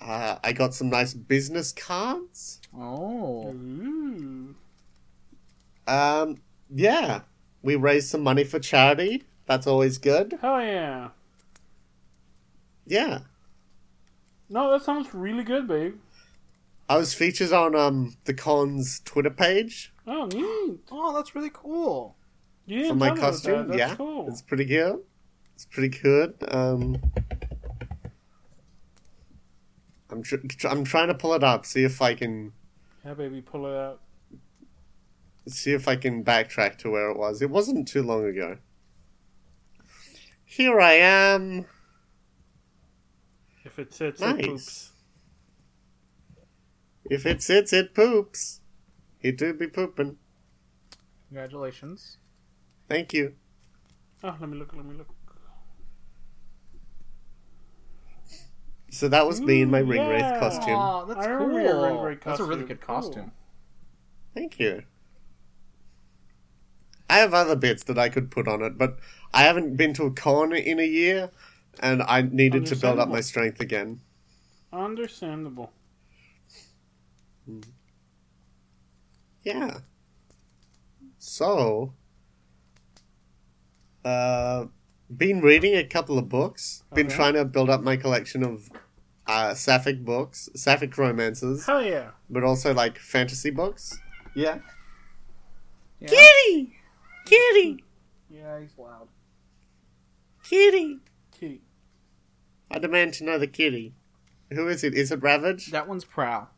Uh, 0.00 0.36
I 0.42 0.52
got 0.52 0.74
some 0.74 0.90
nice 0.90 1.14
business 1.14 1.72
cards. 1.72 2.60
Oh. 2.76 3.48
Ooh. 3.54 4.54
Um, 5.86 6.38
yeah, 6.74 7.20
we 7.62 7.76
raised 7.76 8.08
some 8.08 8.22
money 8.22 8.44
for 8.44 8.58
charity. 8.58 9.24
That's 9.46 9.66
always 9.66 9.98
good. 9.98 10.38
Oh 10.42 10.58
yeah. 10.58 11.10
Yeah, 12.86 13.20
No, 14.48 14.70
that 14.70 14.82
sounds 14.84 15.12
really 15.12 15.42
good, 15.42 15.66
babe. 15.66 15.96
I 16.88 16.96
was 16.98 17.12
featured 17.14 17.52
on 17.52 17.74
um 17.74 18.16
the 18.24 18.34
con's 18.34 19.00
Twitter 19.04 19.30
page 19.30 19.92
Oh, 20.06 20.26
neat. 20.26 20.78
Oh, 20.92 21.12
that's 21.14 21.34
really 21.34 21.50
cool. 21.52 22.14
You 22.64 22.78
for 22.78 22.82
didn't 22.84 22.98
my 22.98 23.08
tell 23.08 23.16
costume. 23.16 23.52
That. 23.52 23.68
That's 23.76 23.78
yeah, 23.78 23.96
cool. 23.96 24.28
it's 24.28 24.40
pretty 24.42 24.64
good. 24.64 25.00
It's 25.56 25.64
pretty 25.64 25.88
good. 25.98 26.34
Um, 26.48 27.00
I'm 30.10 30.22
tr- 30.22 30.36
tr- 30.36 30.68
I'm 30.68 30.84
trying 30.84 31.08
to 31.08 31.14
pull 31.14 31.34
it 31.34 31.42
up. 31.42 31.66
See 31.66 31.82
if 31.82 32.00
I 32.00 32.14
can 32.14 32.52
Yeah, 33.04 33.14
baby, 33.14 33.42
pull 33.42 33.66
it 33.66 33.76
out. 33.76 34.00
see 35.48 35.72
if 35.72 35.88
I 35.88 35.96
can 35.96 36.24
backtrack 36.24 36.78
to 36.78 36.90
where 36.90 37.10
it 37.10 37.16
was. 37.18 37.42
It 37.42 37.50
wasn't 37.50 37.88
too 37.88 38.02
long 38.02 38.24
ago. 38.24 38.58
Here 40.44 40.80
I 40.80 40.92
am. 40.92 41.66
If 43.76 43.80
it 43.88 43.92
sits, 43.92 44.22
it 44.22 44.40
poops. 44.40 44.46
Nice. 44.46 44.90
If 47.10 47.26
it 47.26 47.42
sits, 47.42 47.74
it 47.74 47.94
poops. 47.94 48.62
It 49.20 49.36
do 49.36 49.52
be 49.52 49.66
pooping. 49.66 50.16
Congratulations. 51.28 52.16
Thank 52.88 53.12
you. 53.12 53.34
Oh, 54.24 54.34
let 54.40 54.48
me 54.48 54.56
look. 54.56 54.74
Let 54.74 54.86
me 54.86 54.94
look. 54.94 55.08
So 58.90 59.08
that 59.08 59.26
was 59.26 59.42
me 59.42 59.60
in 59.60 59.70
my 59.70 59.80
Ooh, 59.80 59.84
ring 59.84 60.08
wraith 60.08 60.40
costume. 60.40 60.74
Aw, 60.74 61.04
that's 61.04 61.26
I 61.26 61.36
cool. 61.36 61.48
ring 61.48 62.00
wraith 62.00 62.20
That's 62.24 62.40
a 62.40 62.44
really 62.44 62.64
good 62.64 62.80
costume. 62.80 63.32
Thank 64.34 64.58
you. 64.58 64.84
I 67.10 67.18
have 67.18 67.34
other 67.34 67.56
bits 67.56 67.84
that 67.84 67.98
I 67.98 68.08
could 68.08 68.30
put 68.30 68.48
on 68.48 68.62
it, 68.62 68.78
but 68.78 68.98
I 69.34 69.42
haven't 69.42 69.76
been 69.76 69.92
to 69.94 70.04
a 70.04 70.10
con 70.10 70.54
in 70.54 70.80
a 70.80 70.86
year, 70.86 71.30
and 71.80 72.02
I 72.02 72.22
needed 72.22 72.66
to 72.66 72.76
build 72.76 72.98
up 72.98 73.08
my 73.08 73.20
strength 73.20 73.60
again. 73.60 74.00
Understandable. 74.72 75.72
Yeah. 79.42 79.78
So, 81.18 81.92
uh, 84.04 84.66
been 85.14 85.40
reading 85.40 85.76
a 85.76 85.84
couple 85.84 86.18
of 86.18 86.28
books. 86.28 86.82
Been 86.94 87.06
Okay. 87.06 87.16
trying 87.16 87.34
to 87.34 87.44
build 87.44 87.70
up 87.70 87.82
my 87.82 87.96
collection 87.96 88.42
of 88.42 88.68
uh, 89.26 89.54
sapphic 89.54 90.04
books, 90.04 90.48
sapphic 90.54 90.96
romances, 90.98 91.66
Hell 91.66 91.82
yeah. 91.82 92.10
but 92.30 92.44
also 92.44 92.72
like 92.74 92.98
fantasy 92.98 93.50
books. 93.50 93.98
Yeah. 94.34 94.58
Yeah. 96.00 96.08
Kitty, 96.08 96.76
kitty, 97.24 97.84
Yeah, 98.30 98.60
he's 98.60 98.76
loud. 98.78 99.08
kitty. 100.44 100.98
Kitty. 101.32 101.62
I 102.70 102.78
demand 102.78 103.14
to 103.14 103.24
know 103.24 103.38
the 103.38 103.46
kitty. 103.46 103.94
Who 104.52 104.68
is 104.68 104.84
it? 104.84 104.94
Is 104.94 105.10
it 105.12 105.22
Ravage? 105.22 105.70
That 105.70 105.88
one's 105.88 106.04
Prowl. 106.04 106.48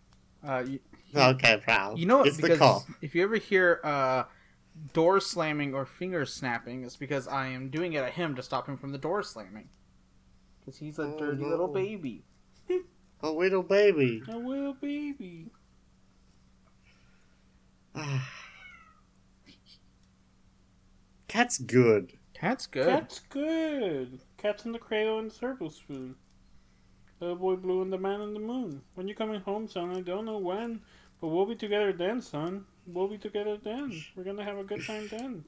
Uh, 0.47 0.65
you, 0.67 0.81
Okay, 1.15 1.57
Prowl. 1.63 1.99
you 1.99 2.05
know, 2.07 2.23
it's 2.23 2.37
the 2.37 2.49
because 2.49 2.85
if 3.01 3.15
you 3.15 3.23
ever 3.25 3.37
hear 3.37 3.81
uh, 3.83 4.25
door 4.93 5.21
slamming 5.21 5.73
or 5.75 5.87
finger 5.87 6.25
snapping, 6.27 6.85
it's 6.85 6.97
because 6.97 7.27
I 7.27 7.49
am 7.49 7.71
doing 7.71 7.95
it 7.95 8.03
at 8.05 8.13
him 8.13 8.35
to 8.37 8.43
stop 8.43 8.69
him 8.69 8.77
from 8.77 8.93
the 8.93 8.99
door 8.99 9.23
slamming. 9.23 9.69
Because 10.61 10.79
he's 10.79 10.99
a 10.99 11.03
Oh, 11.05 11.19
dirty 11.19 11.43
no. 11.43 11.49
little 11.49 11.69
baby. 11.69 12.25
A 13.21 13.31
little 13.31 13.63
baby. 13.65 14.23
A 14.29 14.37
little 14.37 14.75
baby. 14.75 15.47
Cat's 21.29 21.59
good. 21.59 22.13
Cat's 22.35 22.67
good. 22.67 22.87
Cat's 22.87 23.21
good. 23.29 24.21
Cat's 24.39 24.65
in 24.65 24.73
the 24.73 24.79
cradle 24.79 25.19
and 25.19 25.31
the 25.31 25.35
circle 25.35 25.69
spoon. 25.69 26.15
Little 27.21 27.35
boy 27.35 27.57
blue 27.57 27.83
and 27.83 27.93
the 27.93 27.99
man 27.99 28.21
in 28.21 28.35
the 28.35 28.41
moon. 28.41 28.83
When 28.95 29.09
you 29.09 29.15
coming 29.15 29.41
home, 29.41 29.69
son, 29.69 29.91
I 29.97 30.01
don't 30.01 30.25
know 30.25 30.39
when, 30.39 30.81
but 31.21 31.29
we'll 31.29 31.45
be 31.45 31.57
together 31.57 31.93
then, 31.93 32.23
son. 32.23 32.65
We'll 32.87 33.09
be 33.09 33.19
together 33.19 33.57
then. 33.57 34.01
We're 34.15 34.23
gonna 34.23 34.45
have 34.45 34.59
a 34.59 34.63
good 34.63 34.87
time 34.87 35.09
then. 35.09 35.45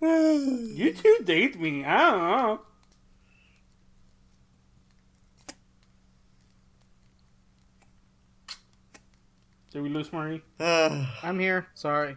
You 0.00 0.92
two 0.92 1.18
date 1.24 1.58
me. 1.58 1.84
I 1.84 2.10
don't 2.10 2.18
know. 2.18 2.60
Did 9.72 9.82
we 9.82 9.88
lose 9.88 10.12
Marie? 10.12 10.42
Ah, 10.58 11.18
I'm 11.22 11.38
here. 11.38 11.68
Sorry. 11.74 12.16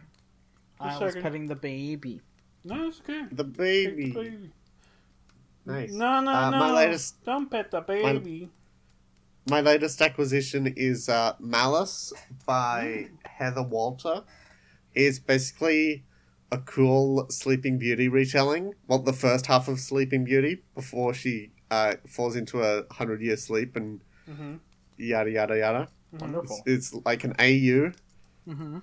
I 0.83 0.89
Just 0.89 1.01
a 1.01 1.05
was 1.05 1.15
petting 1.15 1.47
the 1.47 1.55
baby. 1.55 2.21
No, 2.63 2.87
it's 2.87 2.99
okay. 3.01 3.23
the 3.31 3.43
Take 3.43 3.53
the 3.53 3.63
baby. 3.63 4.11
baby. 4.11 4.49
Nice. 5.65 5.91
No, 5.93 6.19
no, 6.21 6.31
Uh, 6.31 6.49
no. 6.49 6.59
my 6.59 6.71
latest- 6.71 7.23
Don't 7.23 7.49
pet 7.49 7.71
the 7.71 7.81
baby. 7.81 8.49
My 9.49 9.61
latest 9.61 10.01
acquisition 10.01 10.67
is 10.75 11.09
uh, 11.09 11.33
Malice 11.39 12.13
by 12.45 13.07
Heather 13.25 13.63
Walter. 13.63 14.23
It's 14.93 15.19
basically 15.19 16.03
a 16.51 16.57
cool 16.59 17.27
Sleeping 17.29 17.77
Beauty 17.77 18.07
retelling. 18.07 18.73
Well, 18.87 18.99
the 18.99 19.13
first 19.13 19.47
half 19.47 19.67
of 19.67 19.79
Sleeping 19.79 20.23
Beauty 20.25 20.63
before 20.75 21.13
she 21.13 21.51
uh, 21.71 21.95
falls 22.07 22.35
into 22.35 22.61
a 22.61 22.83
hundred 22.93 23.21
year 23.21 23.37
sleep 23.37 23.75
and 23.75 24.01
Mm-hmm. 24.29 24.53
yada 24.97 25.29
yada 25.31 25.57
yada. 25.57 25.87
Wonderful. 26.17 26.61
It's, 26.65 26.93
it's 26.93 27.05
like 27.05 27.25
an 27.25 27.33
AU. 27.39 27.91
Mm-hmm. 28.47 28.77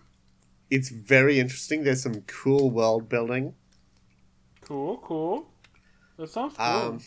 It's 0.70 0.88
very 0.88 1.40
interesting. 1.40 1.83
There's 1.85 2.02
some 2.02 2.22
cool 2.26 2.70
world 2.70 3.09
building. 3.09 3.54
Cool, 4.62 4.98
cool. 4.98 5.46
That 6.16 6.28
sounds 6.30 6.54
cool. 6.56 6.64
Um, 6.66 7.00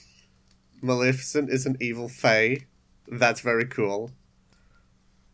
Maleficent 0.82 1.49
is 1.49 1.65
an 1.65 1.78
evil 1.80 2.10
fae. 2.10 2.58
That's 3.08 3.39
very 3.41 3.65
cool. 3.65 4.12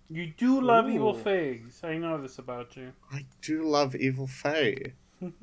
you 0.09 0.33
do 0.37 0.61
love 0.61 0.89
evil 0.89 1.15
Ooh. 1.15 1.23
fags. 1.23 1.83
I 1.83 1.97
know 1.97 2.21
this 2.21 2.37
about 2.39 2.75
you. 2.77 2.93
I 3.11 3.25
do 3.41 3.63
love 3.63 3.95
evil 3.95 4.27
fae. 4.27 4.93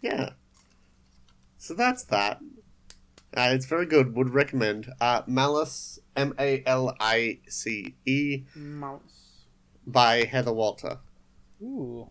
Yeah. 0.00 0.30
So 1.58 1.74
that's 1.74 2.04
that. 2.04 2.40
Uh, 3.36 3.50
it's 3.52 3.66
very 3.66 3.84
good. 3.86 4.16
Would 4.16 4.32
recommend. 4.32 4.92
Uh, 5.00 5.22
Malice, 5.26 5.98
M 6.16 6.34
A 6.38 6.62
L 6.66 6.96
I 6.98 7.40
C 7.48 7.94
E, 8.06 8.44
Mouse. 8.54 9.44
by 9.86 10.24
Heather 10.24 10.52
Walter. 10.52 10.98
Ooh. 11.62 12.08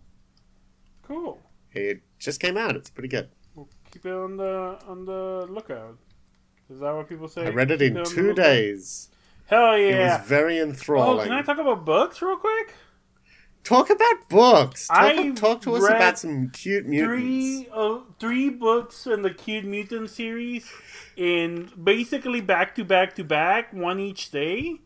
Cool. 1.02 1.40
It 1.74 2.02
just 2.20 2.40
came 2.40 2.58
out. 2.58 2.76
It's 2.76 2.90
pretty 2.90 3.10
good. 3.10 3.30
We'll 3.56 3.68
keep 3.92 4.06
it 4.06 4.12
on 4.12 4.38
the 4.38 4.78
on 4.88 5.06
the 5.06 5.48
lookout. 5.50 5.98
Is 6.70 6.80
that 6.80 6.96
what 6.96 7.08
people 7.10 7.28
say? 7.28 7.46
I 7.46 7.50
read 7.50 7.72
it 7.72 7.80
Keep 7.80 7.88
in 7.90 7.94
the 7.96 8.04
two 8.04 8.34
days. 8.34 9.10
Hell 9.48 9.78
yeah! 9.78 10.16
It 10.16 10.20
was 10.20 10.28
very 10.28 10.60
enthralling. 10.60 11.20
Oh, 11.20 11.24
can 11.24 11.32
I 11.34 11.42
talk 11.44 11.60
about 11.60 11.86
books 11.86 12.22
real 12.22 12.38
quick? 12.38 12.74
Talk 13.66 13.90
about 13.90 14.30
books. 14.30 14.88
Talk, 14.88 14.98
I 15.00 15.32
talk 15.32 15.62
to 15.64 15.76
us 15.76 15.84
about 15.88 16.20
some 16.20 16.50
cute 16.52 16.86
mutants. 16.86 17.18
Three, 17.18 17.68
uh, 17.74 18.00
three 18.20 18.50
books 18.50 19.08
in 19.08 19.24
the 19.24 19.32
Cute 19.32 19.66
Mutant 19.66 20.10
series, 20.12 20.70
in 21.18 21.72
basically 21.84 22.42
back 22.42 22.76
to 22.76 22.86
back 22.86 23.16
to 23.16 23.24
back, 23.24 23.74
one 23.74 24.00
each 24.00 24.30
day. 24.30 24.80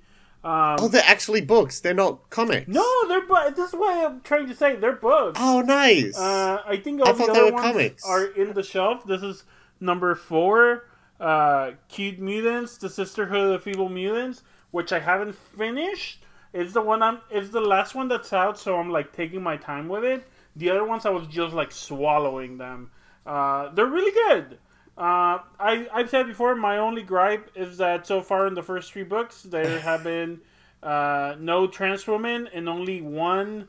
Um, 0.46 0.78
Oh, 0.80 0.88
they're 0.88 1.04
actually 1.06 1.42
books. 1.42 1.82
They're 1.82 1.94
not 1.94 2.30
comics. 2.30 2.70
no, 2.70 3.08
they're 3.10 3.52
this 3.52 3.70
is 3.70 3.76
what 3.76 4.12
I'm 4.12 4.22
trying 4.22 4.48
to 4.48 4.56
say. 4.56 4.78
They're 4.78 4.96
books. 4.96 5.38
Oh, 5.44 5.60
nice. 5.60 6.18
Uh, 6.18 6.62
I 6.66 6.78
think 6.78 7.02
all 7.02 7.10
I 7.10 7.12
the 7.12 7.24
other 7.32 7.46
were 7.48 7.52
ones 7.52 7.66
comics. 7.66 8.06
are 8.06 8.28
in 8.28 8.54
the 8.54 8.64
shelf. 8.64 9.06
This 9.06 9.22
is 9.22 9.44
number 9.82 10.16
four, 10.16 10.86
uh, 11.20 11.72
Cute 11.90 12.20
Mutants: 12.20 12.78
The 12.78 12.90
Sisterhood 12.90 13.54
of 13.54 13.68
Evil 13.68 13.90
Mutants, 13.90 14.42
which 14.72 14.94
I 14.94 15.00
haven't 15.00 15.36
finished. 15.36 16.24
It's 16.54 16.74
the 16.74 16.82
one 16.82 17.02
I'm. 17.04 17.20
It's 17.30 17.50
the 17.50 17.62
last 17.62 17.96
one 17.96 18.08
that's 18.08 18.34
out, 18.34 18.58
so 18.58 18.78
I'm 18.80 18.90
like 18.90 19.14
taking 19.14 19.42
my 19.44 19.58
time 19.58 19.88
with 19.88 20.04
it. 20.04 20.28
The 20.56 20.70
other 20.72 20.84
ones, 20.84 21.06
I 21.06 21.10
was 21.12 21.28
just 21.28 21.54
like 21.54 21.72
swallowing 21.72 22.58
them. 22.58 22.92
Uh, 23.26 23.70
they're 23.74 23.86
really 23.86 24.12
good. 24.12 24.58
Uh, 24.98 25.40
I 25.60 25.88
I've 25.94 26.10
said 26.10 26.28
before, 26.28 26.56
my 26.56 26.78
only 26.78 27.04
gripe 27.04 27.52
is 27.56 27.78
that 27.78 28.08
so 28.08 28.22
far 28.22 28.48
in 28.48 28.54
the 28.56 28.64
first 28.64 28.92
three 28.92 29.04
books, 29.04 29.44
there 29.44 29.80
have 29.82 30.04
been 30.04 30.42
uh, 30.82 31.36
no 31.40 31.68
trans 31.68 32.06
women 32.08 32.48
and 32.54 32.68
only 32.68 33.02
one 33.02 33.68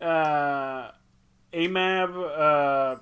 uh, 0.00 0.90
AMAB 1.52 2.10
uh, 2.38 3.00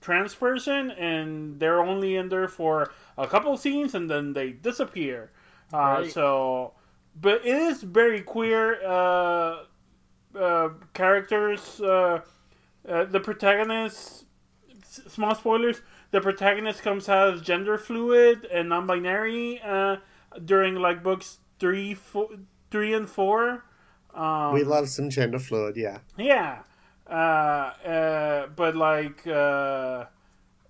trans 0.00 0.34
person, 0.34 0.90
and 0.92 1.58
they're 1.58 1.82
only 1.82 2.16
in 2.16 2.28
there 2.28 2.48
for 2.48 2.92
a 3.18 3.26
couple 3.26 3.56
scenes 3.56 3.94
and 3.94 4.08
then 4.10 4.32
they 4.32 4.50
disappear. 4.52 5.30
Uh, 5.72 5.78
Right. 6.02 6.12
So, 6.12 6.74
but 7.20 7.46
it 7.46 7.56
is 7.56 7.82
very 7.82 8.20
queer 8.20 8.78
uh, 8.86 9.64
uh, 10.38 10.68
characters. 10.94 11.80
Uh, 11.80 12.20
uh, 12.88 13.04
the 13.04 13.20
protagonist, 13.20 14.24
s- 14.82 15.00
small 15.08 15.34
spoilers, 15.34 15.80
the 16.10 16.20
protagonist 16.20 16.82
comes 16.82 17.08
out 17.08 17.34
as 17.34 17.42
gender 17.42 17.78
fluid 17.78 18.46
and 18.52 18.68
non-binary 18.68 19.60
uh, 19.60 19.96
during 20.44 20.76
like 20.76 21.02
books 21.02 21.38
three, 21.58 21.94
four, 21.94 22.28
three 22.70 22.94
and 22.94 23.08
four. 23.08 23.64
Um, 24.14 24.54
we 24.54 24.62
love 24.64 24.88
some 24.88 25.10
gender 25.10 25.38
fluid, 25.38 25.76
yeah. 25.76 25.98
yeah. 26.16 26.62
Uh, 27.08 27.12
uh, 27.12 28.46
but 28.54 28.76
like 28.76 29.26
uh, 29.26 30.04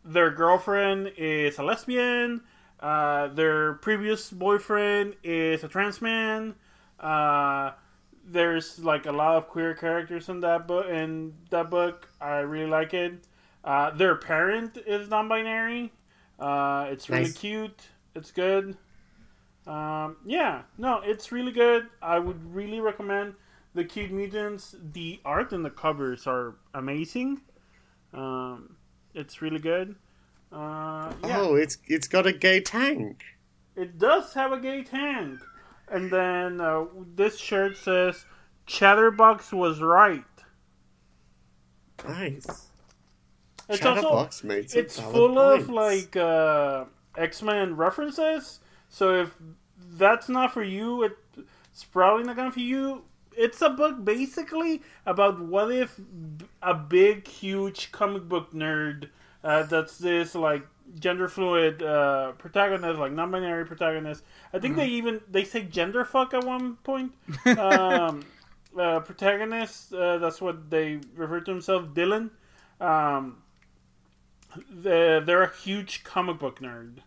their 0.05 0.31
girlfriend 0.31 1.13
is 1.17 1.59
a 1.59 1.63
lesbian. 1.63 2.43
Uh, 2.81 3.29
their 3.29 3.75
previous 3.75 4.31
boyfriend 4.31 5.15
is 5.23 5.65
a 5.65 5.69
trans 5.69 6.01
man. 6.03 6.55
Uh, 7.01 7.73
there's 8.25 8.79
like 8.81 9.07
a 9.07 9.13
lot 9.13 9.37
of 9.37 9.49
queer 9.49 9.75
characters 9.75 10.29
in 10.29 10.41
that 10.41 10.67
book. 10.67 10.87
In 10.89 11.35
that 11.51 11.71
book, 11.71 12.09
I 12.21 12.39
really 12.39 12.69
like 12.71 12.93
it. 12.95 13.25
Uh, 13.65 13.91
their 13.91 14.15
parent 14.17 14.77
is 14.87 15.09
non-binary. 15.09 15.93
Uh, 16.39 16.87
it's 16.91 17.09
really 17.09 17.23
Nice. 17.23 17.33
cute. 17.39 17.89
It's 18.15 18.31
good. 18.31 18.77
Um, 19.67 20.17
yeah, 20.25 20.63
no, 20.79 21.01
it's 21.01 21.33
really 21.33 21.51
good. 21.53 21.89
I 22.01 22.19
would 22.19 22.55
really 22.55 22.79
recommend 22.81 23.35
the 23.75 23.85
Cute 23.85 24.13
Mutants. 24.13 24.77
The 24.93 25.21
art 25.25 25.53
and 25.53 25.65
the 25.65 25.71
covers 25.71 26.27
are 26.27 26.55
amazing. 26.73 27.41
Um, 28.15 28.77
it's 29.15 29.43
really 29.43 29.59
good. 29.59 29.97
Uh, 30.53 31.13
yeah, 31.25 31.41
Oh, 31.41 31.55
it's 31.57 31.79
it's 31.87 32.09
got 32.09 32.27
a 32.27 32.33
gay 32.33 32.61
tank. 32.61 33.23
it 33.77 33.99
does 33.99 34.33
have 34.35 34.53
a 34.53 34.59
gay 34.61 34.83
tank. 34.83 35.41
And 35.89 36.11
then 36.11 36.61
uh, 36.61 36.87
this 37.15 37.39
shirt 37.39 37.77
says, 37.77 38.25
Chatterbox 38.67 39.53
was 39.53 39.81
right. 39.81 40.25
Nice. 42.07 42.47
It's 43.69 43.81
Chatterbox 43.81 44.45
made 44.45 44.71
some 44.71 44.81
it's 44.81 44.99
full 44.99 45.39
of 45.39 45.69
like 45.69 46.17
uh, 46.17 46.85
X 47.17 47.43
Men 47.43 47.77
references. 47.77 48.61
So 48.89 49.15
if 49.23 49.35
that's 49.93 50.29
not 50.29 50.53
for 50.53 50.63
you, 50.63 51.03
it, 51.05 51.17
it's 51.73 51.85
probably 51.85 52.25
not 52.25 52.37
gonna 52.37 52.53
for 52.53 52.61
you. 52.61 53.03
It's 53.37 53.61
a 53.61 53.69
book 53.71 54.05
basically 54.05 54.83
about 55.05 55.41
what 55.41 55.71
if 55.73 56.01
a 56.63 56.75
big, 56.75 57.27
huge 57.29 57.93
comic 57.93 58.29
book 58.29 58.53
nerd 58.53 59.09
uh, 59.45 59.63
that's 59.65 59.99
this 59.99 60.35
like 60.35 60.67
gender 60.99 61.29
fluid 61.29 61.83
uh, 61.83 62.33
protagonist, 62.33 62.99
like 62.99 63.13
non-binary 63.13 63.67
protagonist. 63.67 64.23
I 64.53 64.59
think 64.59 64.77
they 64.77 64.89
even 64.89 65.21
they 65.31 65.45
say 65.45 65.63
gender 65.65 66.05
fuck 66.05 66.35
at 66.35 66.45
one 66.45 66.77
point. 66.77 67.13
um, 67.59 68.25
uh, 68.79 69.01
protagonist, 69.01 69.93
uh, 69.93 70.19
that's 70.19 70.41
what 70.41 70.71
they 70.71 71.01
refer 71.15 71.41
to 71.41 71.53
themselves, 71.53 71.89
Dylan. 71.95 72.31
Um, 72.81 73.39
they're, 74.71 75.21
they're 75.21 75.43
a 75.43 75.55
huge 75.57 76.05
comic 76.05 76.39
book 76.39 76.61
nerd. 76.61 76.99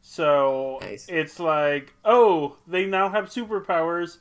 So 0.00 0.78
Nice. 0.80 1.06
it's 1.08 1.38
like, 1.38 1.94
oh, 2.04 2.56
they 2.66 2.86
now 2.86 3.10
have 3.10 3.26
superpowers. 3.26 4.18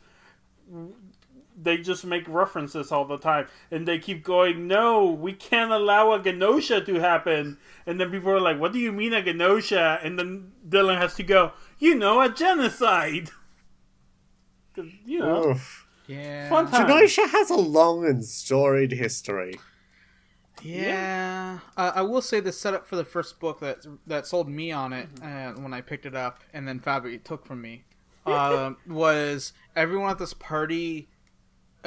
They 1.60 1.78
just 1.78 2.06
make 2.06 2.28
references 2.28 2.92
all 2.92 3.06
the 3.06 3.18
time. 3.18 3.48
And 3.72 3.88
they 3.88 3.98
keep 3.98 4.24
going, 4.24 4.68
no, 4.68 5.06
we 5.08 5.34
can't 5.34 5.72
allow 5.72 6.12
a 6.12 6.20
Genosha 6.20 6.86
to 6.86 6.96
happen. 7.00 7.58
And 7.86 8.00
then 8.00 8.12
people 8.12 8.30
are 8.32 8.40
like, 8.40 8.60
what 8.60 8.74
do 8.74 8.80
you 8.80 8.92
mean 8.92 9.14
a 9.14 9.22
Genosha? 9.24 10.00
And 10.06 10.20
then 10.20 10.52
Dylan 10.70 10.98
has 11.00 11.16
to 11.16 11.24
go, 11.24 11.54
you 11.80 11.96
know, 11.96 12.22
a 12.22 12.30
genocide 12.30 13.32
You 15.06 15.20
know, 15.20 15.50
Oof. 15.52 15.88
Yeah. 16.08 16.50
fun 16.50 16.70
time. 16.70 16.88
Genosha 16.88 17.28
has 17.30 17.50
a 17.50 17.56
long 17.56 18.06
and 18.06 18.24
storied 18.24 18.92
history. 18.92 19.56
Yeah, 20.64 21.60
uh, 21.76 21.92
I 21.96 22.02
will 22.02 22.22
say 22.22 22.40
the 22.40 22.52
setup 22.52 22.88
for 22.88 22.96
the 22.96 23.06
first 23.06 23.40
book 23.40 23.60
that 23.60 23.86
that 24.08 24.26
sold 24.26 24.50
me 24.50 24.72
on 24.72 24.92
it 24.94 25.14
Mm-hmm. 25.16 25.60
uh, 25.60 25.62
when 25.64 25.74
I 25.74 25.82
picked 25.82 26.06
it 26.06 26.16
up, 26.16 26.44
and 26.54 26.68
then 26.68 26.80
Fabi 26.80 27.24
took 27.24 27.46
from 27.46 27.62
me, 27.62 27.84
uh, 28.26 28.72
was 28.88 29.54
everyone 29.76 30.10
at 30.10 30.18
this 30.20 30.34
party 30.34 31.10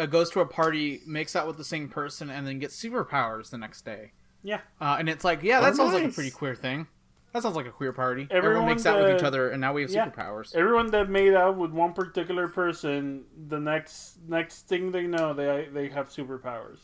uh, 0.00 0.06
goes 0.06 0.30
to 0.30 0.40
a 0.40 0.46
party, 0.46 1.00
makes 1.06 1.36
out 1.36 1.46
with 1.46 1.56
the 1.56 1.64
same 1.64 1.88
person, 1.88 2.30
and 2.30 2.46
then 2.46 2.58
gets 2.58 2.80
superpowers 2.82 3.50
the 3.50 3.58
next 3.58 3.84
day. 3.84 4.12
Yeah. 4.42 4.60
Uh, 4.80 4.96
and 4.98 5.08
it's 5.08 5.24
like, 5.24 5.42
yeah, 5.42 5.60
that 5.60 5.72
Oh, 5.74 5.76
sounds 5.76 5.94
like 5.94 6.04
a 6.04 6.08
pretty 6.08 6.30
queer 6.30 6.54
thing. 6.54 6.86
That 7.32 7.42
sounds 7.42 7.54
like 7.54 7.66
a 7.66 7.70
queer 7.70 7.92
party. 7.92 8.22
Everyone, 8.30 8.44
Everyone, 8.44 8.68
makes 8.68 8.86
out 8.86 9.00
with 9.00 9.16
each 9.16 9.22
other, 9.22 9.50
and 9.50 9.60
now 9.60 9.72
we 9.72 9.82
have 9.82 9.90
yeah. 9.90 10.08
superpowers. 10.08 10.54
Everyone 10.54 10.90
that 10.90 11.08
made 11.08 11.34
out 11.34 11.56
with 11.56 11.70
one 11.70 11.92
particular 11.92 12.48
person, 12.48 13.24
the 13.48 13.60
next 13.60 14.18
next 14.26 14.62
thing 14.66 14.90
they 14.90 15.06
know, 15.06 15.32
they 15.32 15.68
they 15.72 15.88
have 15.90 16.08
superpowers. 16.08 16.78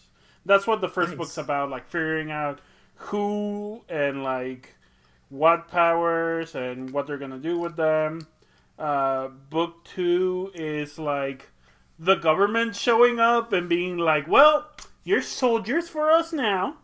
That's 0.44 0.64
what 0.66 0.80
the 0.80 0.88
first 0.88 1.10
Nice. 1.10 1.18
book's 1.18 1.38
about, 1.38 1.70
like 1.70 1.88
figuring 1.88 2.30
out 2.30 2.60
who 2.94 3.82
and 3.88 4.22
like 4.22 4.76
what 5.30 5.66
powers 5.68 6.54
and 6.54 6.90
what 6.90 7.08
they're 7.08 7.18
gonna 7.18 7.38
do 7.38 7.58
with 7.58 7.74
them. 7.74 8.28
Uh, 8.78 9.28
book 9.28 9.82
two 9.82 10.52
is 10.54 10.96
like 10.96 11.50
the 11.98 12.16
government 12.16 12.76
showing 12.76 13.18
up 13.18 13.52
and 13.52 13.68
being 13.68 13.96
like, 13.98 14.26
"Well, 14.28 14.70
you're 15.04 15.22
soldiers 15.22 15.88
for 15.88 16.10
us 16.10 16.32
now." 16.32 16.78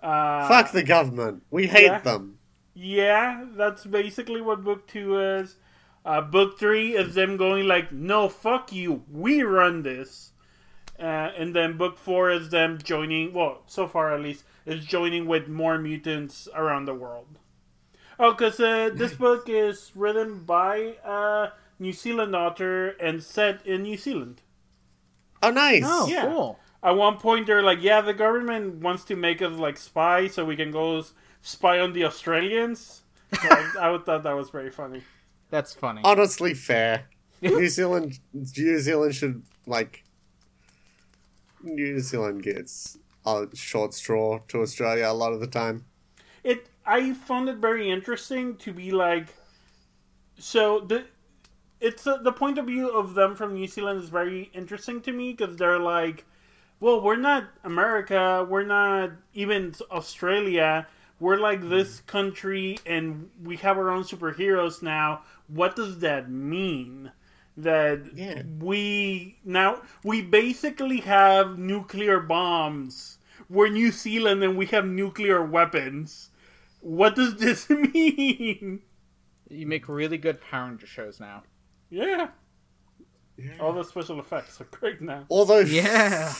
Uh, 0.00 0.48
Fuck 0.48 0.72
the 0.72 0.82
government. 0.82 1.44
We 1.50 1.66
hate 1.68 1.84
yeah. 1.86 1.98
them. 2.00 2.38
yeah, 2.74 3.44
that's 3.54 3.84
basically 3.84 4.40
what 4.40 4.64
book 4.64 4.86
two 4.88 5.20
is. 5.20 5.56
Uh, 6.04 6.20
book 6.20 6.58
three 6.58 6.96
is 6.96 7.14
them 7.14 7.36
going 7.36 7.66
like, 7.68 7.92
"No, 7.92 8.28
fuck 8.28 8.72
you, 8.72 9.04
we 9.10 9.42
run 9.42 9.82
this," 9.82 10.32
uh, 10.98 11.30
and 11.36 11.54
then 11.54 11.76
book 11.76 11.98
four 11.98 12.30
is 12.30 12.50
them 12.50 12.78
joining. 12.82 13.32
Well, 13.32 13.62
so 13.66 13.86
far 13.86 14.12
at 14.12 14.20
least, 14.20 14.44
is 14.66 14.84
joining 14.84 15.26
with 15.26 15.46
more 15.48 15.78
mutants 15.78 16.48
around 16.54 16.86
the 16.86 16.94
world. 16.94 17.38
Oh, 18.18 18.32
because 18.32 18.58
uh, 18.60 18.90
this 18.92 19.14
book 19.26 19.48
is 19.48 19.92
written 19.94 20.40
by 20.44 20.96
a 21.04 21.50
New 21.78 21.92
Zealand 21.92 22.34
author 22.34 22.88
and 23.00 23.22
set 23.22 23.64
in 23.66 23.82
New 23.82 23.96
Zealand. 23.96 24.40
Oh, 25.42 25.50
nice. 25.50 25.82
Oh, 25.86 26.06
Yeah. 26.08 26.26
cool. 26.26 26.58
At 26.84 26.96
one 26.96 27.16
point, 27.18 27.46
they're 27.46 27.62
like, 27.62 27.80
"Yeah, 27.80 28.00
the 28.00 28.12
government 28.14 28.76
wants 28.82 29.04
to 29.04 29.14
make 29.16 29.40
us 29.40 29.52
like 29.52 29.76
spy, 29.76 30.26
so 30.26 30.44
we 30.44 30.56
can 30.56 30.72
go 30.72 31.04
spy 31.40 31.78
on 31.78 31.92
the 31.92 32.04
Australians." 32.04 33.02
So 33.40 33.48
I, 33.48 33.92
I 33.94 33.98
thought 33.98 34.24
that 34.24 34.32
was 34.36 34.50
very 34.50 34.70
funny. 34.70 35.02
That's 35.50 35.72
funny. 35.74 36.00
Honestly, 36.04 36.54
fair. 36.54 37.04
New 37.42 37.68
Zealand, 37.68 38.18
New 38.32 38.78
Zealand 38.78 39.14
should 39.14 39.42
like. 39.66 40.04
New 41.62 42.00
Zealand 42.00 42.42
gets 42.42 42.98
a 43.24 43.46
short 43.54 43.94
straw 43.94 44.40
to 44.48 44.62
Australia 44.62 45.06
a 45.08 45.14
lot 45.14 45.32
of 45.32 45.40
the 45.40 45.46
time. 45.46 45.84
It 46.42 46.68
I 46.84 47.12
found 47.14 47.48
it 47.48 47.58
very 47.58 47.88
interesting 47.90 48.56
to 48.56 48.72
be 48.72 48.90
like, 48.90 49.28
so 50.36 50.80
the 50.80 51.04
it's 51.82 52.06
uh, 52.06 52.16
the 52.18 52.32
point 52.32 52.58
of 52.58 52.66
view 52.66 52.88
of 52.90 53.14
them 53.14 53.34
from 53.36 53.54
New 53.54 53.66
Zealand 53.66 54.02
is 54.02 54.08
very 54.08 54.50
interesting 54.54 55.00
to 55.02 55.12
me 55.12 55.32
because 55.32 55.56
they're 55.56 55.78
like, 55.78 56.24
well, 56.80 57.00
we're 57.00 57.16
not 57.16 57.44
America, 57.64 58.46
we're 58.48 58.64
not 58.64 59.10
even 59.34 59.74
Australia. 59.90 60.86
We're 61.20 61.36
like 61.38 61.68
this 61.68 62.00
country, 62.00 62.78
and 62.84 63.30
we 63.44 63.56
have 63.58 63.78
our 63.78 63.90
own 63.90 64.02
superheroes 64.02 64.82
now. 64.82 65.22
What 65.46 65.76
does 65.76 66.00
that 66.00 66.30
mean? 66.30 67.12
That 67.56 68.16
Yeah. 68.16 68.42
we 68.58 69.38
now 69.44 69.82
we 70.02 70.22
basically 70.22 71.00
have 71.00 71.58
nuclear 71.58 72.18
bombs. 72.18 73.18
We're 73.48 73.68
New 73.68 73.92
Zealand, 73.92 74.42
and 74.42 74.56
we 74.56 74.66
have 74.66 74.86
nuclear 74.86 75.44
weapons. 75.44 76.30
What 76.80 77.14
does 77.14 77.36
this 77.44 77.68
mean? 77.70 78.80
You 79.50 79.66
make 79.66 79.88
really 79.88 80.18
good 80.18 80.40
Power 80.40 80.68
Ranger 80.70 80.86
shows 80.86 81.20
now. 81.20 81.42
Yeah, 81.92 82.28
all 83.60 83.74
the 83.74 83.84
special 83.84 84.18
effects 84.18 84.60
are 84.60 84.64
great 84.70 85.02
now. 85.02 85.26
Although, 85.30 85.58
Yeah. 85.60 86.32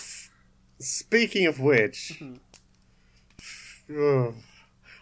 speaking 0.80 1.46
of 1.46 1.60
which, 1.60 2.22
ugh, 3.94 4.34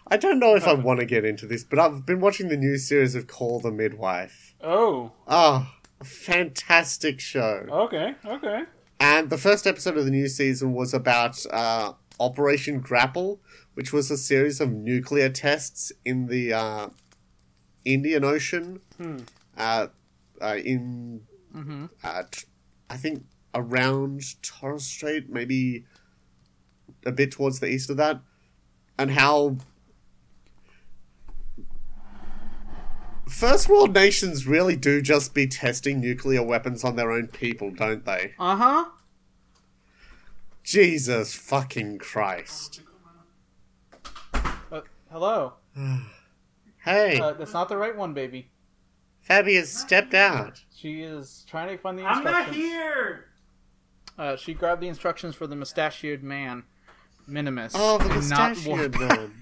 I 0.08 0.16
don't 0.16 0.40
know 0.40 0.56
if 0.56 0.66
I 0.66 0.72
want 0.74 0.98
to 1.00 1.06
get 1.06 1.24
into 1.24 1.46
this, 1.46 1.62
but 1.62 1.78
I've 1.78 2.04
been 2.04 2.20
watching 2.20 2.48
the 2.48 2.56
new 2.56 2.76
series 2.78 3.14
of 3.14 3.26
Call 3.28 3.60
the 3.60 3.70
Midwife. 3.70 4.54
Oh, 4.60 5.12
Ah, 5.28 5.76
a 6.00 6.04
fantastic 6.04 7.20
show. 7.20 7.66
okay, 7.70 8.14
okay. 8.24 8.62
And 8.98 9.30
the 9.30 9.38
first 9.38 9.66
episode 9.66 9.96
of 9.96 10.04
the 10.04 10.10
new 10.10 10.26
season 10.28 10.72
was 10.72 10.92
about 10.92 11.46
uh, 11.52 11.92
Operation 12.18 12.80
Grapple, 12.80 13.40
which 13.74 13.92
was 13.92 14.10
a 14.10 14.18
series 14.18 14.60
of 14.60 14.72
nuclear 14.72 15.28
tests 15.28 15.92
in 16.04 16.26
the 16.26 16.52
uh, 16.52 16.88
Indian 17.84 18.24
Ocean, 18.24 18.80
Hmm. 18.98 19.18
uh, 19.56 19.86
uh, 20.40 20.56
in 20.64 21.22
uh, 22.04 22.22
t- 22.30 22.46
I 22.88 22.96
think 22.96 23.24
around 23.54 24.22
Torres 24.42 24.84
Strait, 24.84 25.28
maybe 25.28 25.84
a 27.06 27.12
bit 27.12 27.30
towards 27.32 27.60
the 27.60 27.66
east 27.66 27.90
of 27.90 27.96
that, 27.96 28.20
and 28.98 29.10
how 29.12 29.56
first 33.28 33.68
world 33.68 33.94
nations 33.94 34.46
really 34.46 34.76
do 34.76 35.00
just 35.00 35.34
be 35.34 35.46
testing 35.46 36.00
nuclear 36.00 36.42
weapons 36.42 36.84
on 36.84 36.96
their 36.96 37.10
own 37.10 37.26
people, 37.28 37.70
don't 37.70 38.04
they? 38.04 38.34
Uh 38.38 38.56
huh. 38.56 38.84
Jesus 40.62 41.34
fucking 41.34 41.98
Christ. 41.98 42.82
Uh, 44.34 44.82
hello. 45.10 45.54
Hey, 46.82 47.20
Uh, 47.20 47.32
that's 47.34 47.52
not 47.52 47.68
the 47.68 47.76
right 47.76 47.94
one, 47.94 48.14
baby. 48.14 48.49
Fabi 49.30 49.56
has 49.56 49.70
stepped 49.70 50.12
out. 50.14 50.62
She 50.74 51.02
is 51.02 51.44
trying 51.48 51.68
to 51.68 51.78
find 51.78 51.98
the 51.98 52.02
instructions. 52.02 52.26
I'm 52.26 52.34
instructions. 52.34 52.64
not 52.64 52.70
here. 52.70 53.24
Uh, 54.18 54.36
she 54.36 54.54
grabbed 54.54 54.80
the 54.82 54.88
instructions 54.88 55.34
for 55.34 55.46
the 55.46 55.54
mustachioed 55.56 56.22
man, 56.22 56.64
Minimus. 57.26 57.72
Oh, 57.76 57.98
the 57.98 58.10
and 58.10 58.28
not 58.30 58.50
mustachioed 58.50 58.96
Warp. 58.98 59.08
man. 59.10 59.32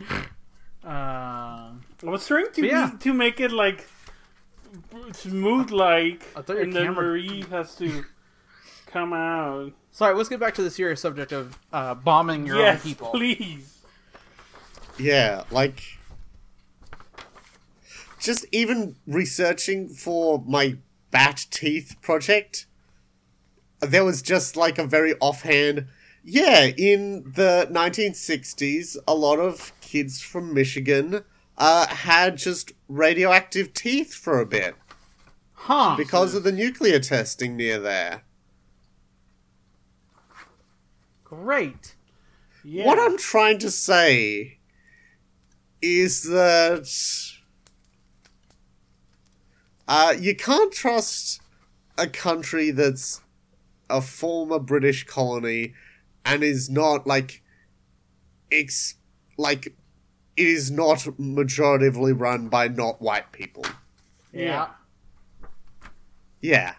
Uh, 0.84 0.88
I 0.90 1.76
was 2.02 2.26
trying 2.26 2.46
to 2.52 2.60
But 2.60 2.68
yeah. 2.70 2.90
be, 2.90 2.98
to 2.98 3.14
make 3.14 3.38
it 3.38 3.52
like 3.52 3.86
smooth, 5.12 5.70
like, 5.70 6.24
I 6.34 6.42
thought 6.42 6.54
your 6.54 6.62
and 6.64 6.72
then 6.72 6.86
camera- 6.86 7.04
Marie 7.04 7.42
has 7.50 7.76
to 7.76 8.04
come 8.86 9.12
out. 9.12 9.72
sorry, 9.92 10.14
let's 10.16 10.28
get 10.28 10.40
back 10.40 10.54
to 10.56 10.62
the 10.62 10.72
serious 10.72 11.00
subject 11.00 11.30
of 11.30 11.56
uh, 11.72 11.94
bombing 11.94 12.46
your 12.48 12.56
yes, 12.56 12.80
own 12.84 12.90
people. 12.90 13.10
please. 13.10 13.78
Yeah, 14.98 15.44
like. 15.52 15.82
Just 18.22 18.46
even 18.52 18.96
researching 19.06 19.88
for 19.88 20.42
my 20.46 20.78
bat 21.10 21.46
teeth 21.50 21.96
project, 22.00 22.66
there 23.80 24.04
was 24.04 24.22
just 24.22 24.56
like 24.56 24.78
a 24.78 24.86
very 24.86 25.14
offhand. 25.20 25.86
Yeah, 26.24 26.66
in 26.66 27.32
the 27.34 27.68
1960s, 27.70 28.96
a 29.08 29.14
lot 29.14 29.40
of 29.40 29.72
kids 29.80 30.20
from 30.20 30.54
Michigan 30.54 31.24
uh, 31.58 31.88
had 31.88 32.36
just 32.36 32.72
radioactive 32.88 33.74
teeth 33.74 34.14
for 34.14 34.40
a 34.40 34.46
bit. 34.46 34.76
Huh. 35.66 35.94
because 35.96 36.34
of 36.34 36.42
the 36.42 36.50
nuclear 36.50 36.98
testing 36.98 37.56
near 37.56 37.78
there. 37.78 38.24
Great. 41.22 41.94
Yeah. 42.64 42.84
What 42.84 42.98
I'm 42.98 43.16
trying 43.16 43.58
to 43.60 43.70
say 43.70 44.58
is 45.80 46.24
that 46.24 46.88
uh, 49.88 50.14
you 50.18 50.34
can't 50.34 50.72
trust 50.72 51.40
a 51.98 52.06
country 52.06 52.70
that's 52.70 53.20
a 53.90 54.00
former 54.00 54.58
British 54.58 55.04
colony 55.04 55.74
and 56.24 56.42
is 56.42 56.70
not 56.70 57.06
like 57.06 57.42
ex 58.50 58.94
like 59.36 59.66
it 60.36 60.46
is 60.46 60.70
not 60.70 60.98
majoritively 61.18 62.18
run 62.18 62.48
by 62.48 62.68
not 62.68 63.02
white 63.02 63.32
people. 63.32 63.64
Yeah. 64.32 64.68
Yeah. 66.40 66.74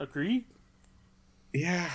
Agree? 0.00 0.46
Yeah. 1.52 1.90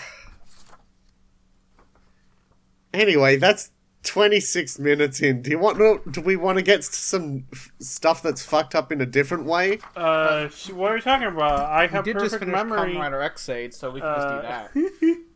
Anyway, 2.94 3.38
that's 3.38 3.72
26 4.04 4.80
minutes 4.80 5.22
in. 5.22 5.42
Do 5.42 5.50
you 5.50 5.60
want 5.60 5.78
to, 5.78 6.02
do 6.10 6.22
we 6.22 6.36
want 6.36 6.58
to 6.58 6.62
get 6.64 6.84
some 6.84 7.46
f- 7.54 7.72
stuff 7.80 8.22
that's 8.22 8.44
fucked 8.44 8.76
up 8.76 8.92
in 8.92 9.00
a 9.02 9.06
different 9.06 9.46
way? 9.46 9.80
Uh, 9.96 10.50
what 10.74 10.92
are 10.92 10.96
you 10.98 11.02
talking 11.02 11.28
about? 11.28 11.60
I 11.60 11.84
We 11.86 11.92
have 11.92 12.04
did 12.06 12.14
just 12.20 12.34
perfect 12.34 12.40
finish 12.52 12.56
memory. 12.56 12.94
Kamen 12.96 13.00
Rider 13.00 13.22
Ex-Aid, 13.22 13.74
so 13.74 13.90
we 13.92 14.02
can 14.02 14.14
just 14.16 14.28
do 14.28 14.34
Uh, 14.36 14.42
that. 14.42 15.18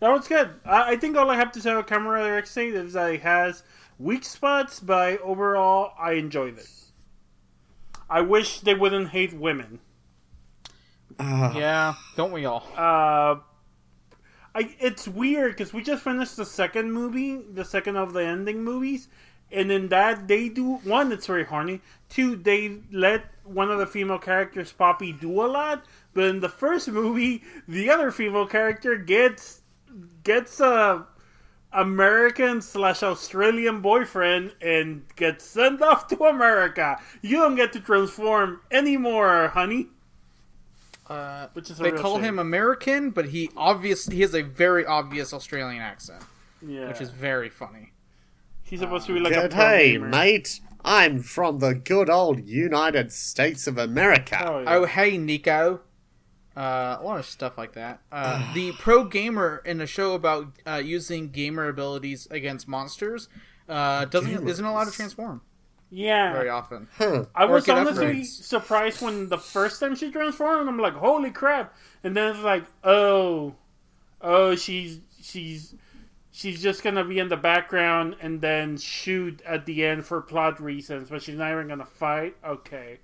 That 0.00 0.12
was 0.12 0.26
good. 0.26 0.48
I, 0.64 0.92
I 0.92 0.96
think 0.96 1.14
all 1.18 1.30
I 1.30 1.36
have 1.36 1.52
to 1.52 1.60
say 1.60 1.72
about 1.72 1.86
Kamen 1.86 2.06
Rider 2.10 2.34
Ex-Aid 2.38 2.72
is 2.74 2.94
that 2.94 3.12
it 3.12 3.20
has 3.20 3.62
weak 3.98 4.24
spots, 4.24 4.80
but 4.80 5.20
overall, 5.20 5.92
I 6.00 6.12
enjoyed 6.12 6.56
it. 6.56 6.70
I 8.08 8.22
wish 8.22 8.60
they 8.60 8.74
wouldn't 8.74 9.10
hate 9.10 9.34
women. 9.34 9.80
Uh, 11.18 11.52
Yeah, 11.54 11.94
don't 12.16 12.32
we 12.32 12.46
all? 12.46 12.66
Uh, 12.74 13.36
I, 14.54 14.74
it's 14.80 15.06
weird 15.06 15.52
because 15.52 15.72
we 15.72 15.82
just 15.82 16.02
finished 16.02 16.36
the 16.36 16.44
second 16.44 16.92
movie, 16.92 17.36
the 17.36 17.64
second 17.64 17.96
of 17.96 18.12
the 18.12 18.24
ending 18.24 18.64
movies, 18.64 19.08
and 19.52 19.70
in 19.70 19.88
that 19.88 20.28
they 20.28 20.48
do 20.48 20.76
one, 20.76 21.12
it's 21.12 21.26
very 21.26 21.44
horny. 21.44 21.80
Two, 22.08 22.36
they 22.36 22.78
let 22.92 23.24
one 23.44 23.70
of 23.70 23.78
the 23.78 23.86
female 23.86 24.18
characters, 24.18 24.72
Poppy, 24.72 25.12
do 25.12 25.42
a 25.42 25.46
lot. 25.46 25.84
But 26.14 26.24
in 26.24 26.40
the 26.40 26.48
first 26.48 26.88
movie, 27.02 27.42
the 27.66 27.90
other 27.90 28.10
female 28.10 28.46
character 28.46 28.96
gets 28.96 29.62
gets 30.22 30.60
a 30.60 31.06
American 31.72 32.60
slash 32.60 33.02
Australian 33.02 33.80
boyfriend 33.80 34.52
and 34.60 35.04
gets 35.16 35.44
sent 35.44 35.82
off 35.82 36.08
to 36.08 36.24
America. 36.24 37.00
You 37.22 37.38
don't 37.38 37.56
get 37.56 37.72
to 37.74 37.80
transform 37.80 38.60
anymore, 38.70 39.48
honey. 39.48 39.88
Uh, 41.10 41.48
Which 41.54 41.70
is 41.70 41.80
a 41.80 41.82
they 41.82 41.90
real 41.90 42.00
call 42.00 42.14
shame. 42.16 42.24
him 42.24 42.38
American, 42.38 43.10
but 43.10 43.26
he 43.30 43.50
obvious 43.56 44.06
he 44.06 44.20
has 44.20 44.34
a 44.34 44.42
very 44.42 44.86
obvious 44.86 45.32
Australian 45.34 45.82
accent, 45.82 46.22
Yeah, 46.64 46.86
which 46.88 47.00
is 47.00 47.10
very 47.10 47.48
funny. 47.48 47.92
he's 48.62 48.78
supposed 48.80 49.06
to 49.08 49.14
be 49.14 49.20
like 49.20 49.32
a 49.32 49.42
Good 49.42 49.50
pro 49.50 49.60
hey, 49.66 49.92
gamer. 49.92 50.08
mate. 50.08 50.60
I'm 50.84 51.20
from 51.20 51.58
the 51.58 51.74
good 51.74 52.08
old 52.08 52.46
United 52.46 53.12
States 53.12 53.66
of 53.66 53.76
America. 53.76 54.38
Oh, 54.46 54.60
yeah. 54.60 54.74
Oh, 54.76 54.84
hey, 54.86 55.18
Nico. 55.18 55.80
Uh, 56.56 56.96
a 56.98 57.02
lot 57.02 57.18
of 57.18 57.26
stuff 57.26 57.58
like 57.58 57.72
that. 57.74 58.00
Uh, 58.12 58.52
the 58.54 58.72
pro 58.78 59.04
gamer 59.04 59.62
in 59.66 59.80
a 59.80 59.86
show 59.86 60.14
about 60.14 60.46
uh, 60.66 60.76
using 60.82 61.28
gamer 61.30 61.68
abilities 61.68 62.28
against 62.30 62.66
monsters 62.68 63.28
uh, 63.68 64.04
doesn't 64.06 64.48
isn't 64.48 64.64
allowed 64.64 64.84
to 64.84 64.90
transform 64.92 65.42
yeah. 65.90 66.32
very 66.32 66.48
often. 66.48 66.88
Huh. 66.96 67.26
I 67.34 67.44
or 67.44 67.52
was 67.54 67.66
get 67.66 67.78
honestly 67.78 68.06
upgrades. 68.06 68.26
surprised 68.26 69.02
when 69.02 69.28
the 69.28 69.38
first 69.38 69.80
time 69.80 69.96
she 69.96 70.10
transformed. 70.10 70.68
I'm 70.68 70.78
like, 70.78 70.94
holy 70.94 71.30
crap! 71.30 71.74
And 72.02 72.16
then 72.16 72.34
it's 72.34 72.44
like, 72.44 72.64
oh, 72.84 73.54
oh, 74.20 74.56
she's 74.56 75.00
she's 75.20 75.74
she's 76.32 76.62
just 76.62 76.82
gonna 76.82 77.04
be 77.04 77.18
in 77.18 77.28
the 77.28 77.36
background 77.36 78.16
and 78.20 78.40
then 78.40 78.76
shoot 78.76 79.42
at 79.44 79.66
the 79.66 79.84
end 79.84 80.06
for 80.06 80.20
plot 80.20 80.60
reasons, 80.60 81.10
but 81.10 81.22
she's 81.22 81.36
not 81.36 81.52
even 81.52 81.68
gonna 81.68 81.84
fight. 81.84 82.36
Okay, 82.44 82.98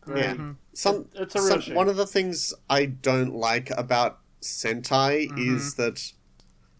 great. 0.00 0.24
Yeah. 0.24 0.34
Mm-hmm. 0.34 0.52
Some, 0.74 1.08
It's 1.14 1.34
a 1.34 1.40
real 1.40 1.48
some- 1.48 1.60
shame. 1.60 1.74
one 1.74 1.88
of 1.88 1.96
the 1.96 2.06
things 2.06 2.54
I 2.70 2.86
don't 2.86 3.34
like 3.34 3.70
about 3.76 4.20
Sentai 4.40 5.28
mm-hmm. 5.28 5.56
is 5.56 5.74
that 5.74 6.12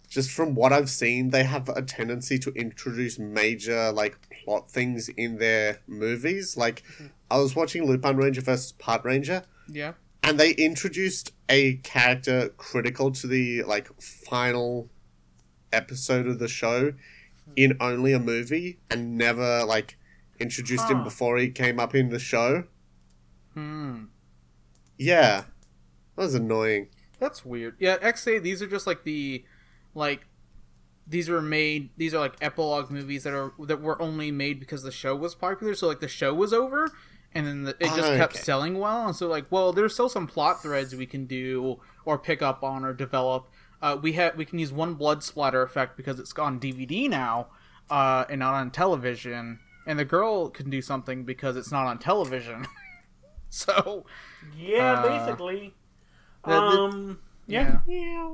just 0.09 0.31
from 0.31 0.55
what 0.55 0.73
I've 0.73 0.91
seen, 0.91 1.31
they 1.31 1.45
have 1.45 1.69
a 1.71 1.81
tendency 1.83 2.39
to 2.41 2.51
introduce 2.53 3.19
major 3.19 3.93
like 3.93 4.19
plot 4.45 4.71
things 4.71 5.09
in 5.11 5.39
their 5.39 5.81
movies. 5.87 6.57
Like 6.57 6.83
I 7.31 7.39
was 7.39 7.55
watching 7.57 7.85
Lupin 7.87 8.17
Ranger 8.17 8.41
versus 8.41 8.73
Patranger, 8.79 9.45
Yeah. 9.69 9.93
and 10.23 10.39
they 10.39 10.53
introduced 10.53 11.33
a 11.49 11.75
character 11.77 12.49
critical 12.57 13.11
to 13.13 13.27
the 13.27 13.63
like 13.65 13.89
final 14.01 14.89
episode 15.73 16.27
of 16.27 16.39
the 16.39 16.49
show 16.49 16.93
in 17.57 17.77
only 17.81 18.13
a 18.13 18.19
movie 18.19 18.79
and 18.91 19.17
never 19.19 19.65
like 19.65 19.99
introduced 20.39 20.89
him 20.91 21.05
before 21.05 21.39
he 21.39 21.49
came 21.51 21.79
up 21.79 21.95
in 21.95 22.09
the 22.11 22.19
show. 22.19 22.65
Hmm. 23.55 24.05
Yeah. 24.99 25.45
That 26.17 26.23
was 26.23 26.35
annoying. 26.35 26.89
That's 27.19 27.45
weird. 27.45 27.77
Yeah, 27.79 27.97
Ex-Aid. 28.01 28.43
These 28.43 28.63
are 28.63 28.67
just 28.67 28.87
like 28.87 29.05
the, 29.05 29.45
like, 29.95 30.27
these 31.07 31.29
were 31.29 31.43
made. 31.43 31.91
These 31.97 32.15
are 32.15 32.21
like 32.21 32.35
epilogue 32.41 32.91
movies 32.91 33.25
that 33.25 33.33
are 33.35 33.53
that 33.67 33.81
were 33.81 34.01
only 34.01 34.31
made 34.31 34.61
because 34.61 34.83
the 34.83 34.93
show 34.93 35.15
was 35.17 35.35
popular. 35.35 35.75
So 35.75 35.87
like 35.88 36.01
the 36.01 36.09
show 36.09 36.33
was 36.35 36.53
over, 36.53 36.91
and 37.35 37.47
then 37.47 37.62
the, 37.65 37.71
it 37.81 37.87
just 37.97 38.12
Ah, 38.12 38.17
kept 38.17 38.37
selling 38.37 38.79
well. 38.79 39.07
And 39.07 39.17
so 39.17 39.27
like, 39.29 39.47
well, 39.51 39.73
there's 39.73 39.95
still 39.95 40.09
some 40.09 40.27
plot 40.27 40.62
threads 40.62 40.95
we 40.95 41.07
can 41.07 41.27
do 41.27 41.81
or 42.05 42.19
pick 42.19 42.41
up 42.43 42.62
on 42.62 42.85
or 42.85 42.93
develop. 42.93 43.49
Uh, 43.81 43.99
we 44.01 44.12
have 44.12 44.37
we 44.37 44.45
can 44.45 44.59
use 44.59 44.73
one 44.73 44.95
blood 44.95 45.23
splatter 45.25 45.62
effect 45.62 45.97
because 45.97 46.21
it's 46.21 46.33
on 46.38 46.61
DVD 46.61 47.09
now, 47.09 47.49
uh, 47.91 48.25
and 48.31 48.38
not 48.38 48.55
on 48.55 48.71
television. 48.71 49.59
And 49.87 49.99
the 49.99 50.05
girl 50.05 50.49
can 50.49 50.71
do 50.71 50.81
something 50.81 51.25
because 51.25 51.57
it's 51.57 51.73
not 51.73 51.87
on 51.88 51.99
television. 51.99 52.67
so 53.51 54.05
Yeah, 54.57 55.01
Uh, 55.03 55.03
basically. 55.27 55.75
the- 56.45 56.51
the- 56.51 56.57
um, 56.57 57.19
yeah. 57.49 57.81
yeah. 57.88 58.31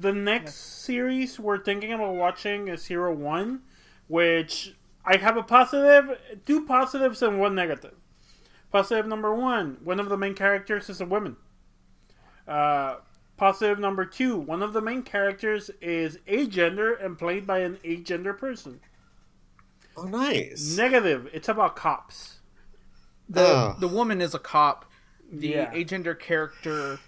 The 0.00 0.12
next 0.14 0.54
series 0.54 1.38
we're 1.38 1.62
thinking 1.62 1.92
about 1.92 2.14
watching 2.14 2.68
is 2.68 2.82
Zero-One, 2.84 3.60
which 4.08 4.74
I 5.04 5.18
have 5.18 5.36
a 5.36 5.42
positive, 5.42 6.18
two 6.46 6.64
positives 6.64 7.20
and 7.20 7.38
one 7.38 7.54
negative. 7.54 7.92
Positive 8.72 9.06
number 9.06 9.34
one: 9.34 9.76
one 9.84 10.00
of 10.00 10.08
the 10.08 10.16
main 10.16 10.34
characters 10.34 10.88
is 10.88 11.02
a 11.02 11.04
woman. 11.04 11.36
Uh, 12.48 12.96
positive 13.36 13.78
number 13.78 14.06
two: 14.06 14.38
one 14.38 14.62
of 14.62 14.72
the 14.72 14.80
main 14.80 15.02
characters 15.02 15.70
is 15.82 16.16
agender 16.26 17.04
and 17.04 17.18
played 17.18 17.46
by 17.46 17.58
an 17.58 17.76
agender 17.84 18.36
person. 18.36 18.80
Oh, 19.98 20.04
nice. 20.04 20.78
Negative: 20.78 21.28
it's 21.34 21.48
about 21.48 21.76
cops. 21.76 22.38
the 23.28 23.42
Oh. 23.42 23.76
the 23.78 23.86
woman 23.88 24.22
is 24.22 24.34
a 24.34 24.38
cop. 24.38 24.86
The 25.30 25.48
Yeah. 25.48 25.74
agender 25.74 26.18
character 26.18 26.98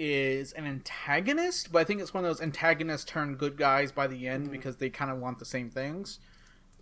is 0.00 0.52
an 0.52 0.66
antagonist, 0.66 1.70
but 1.70 1.80
I 1.80 1.84
think 1.84 2.00
it's 2.00 2.14
one 2.14 2.24
of 2.24 2.30
those 2.30 2.40
antagonists 2.40 3.04
turn 3.04 3.34
good 3.34 3.58
guys 3.58 3.92
by 3.92 4.06
the 4.06 4.26
end 4.26 4.50
because 4.50 4.76
they 4.76 4.88
kind 4.88 5.10
of 5.10 5.18
want 5.18 5.38
the 5.38 5.44
same 5.44 5.68
things. 5.68 6.18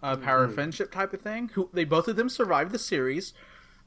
Uh, 0.00 0.16
power 0.16 0.44
of 0.44 0.54
friendship 0.54 0.92
type 0.92 1.12
of 1.12 1.20
thing. 1.20 1.50
Who 1.54 1.68
they 1.72 1.82
both 1.82 2.06
of 2.06 2.14
them 2.14 2.28
survived 2.28 2.70
the 2.70 2.78
series. 2.78 3.34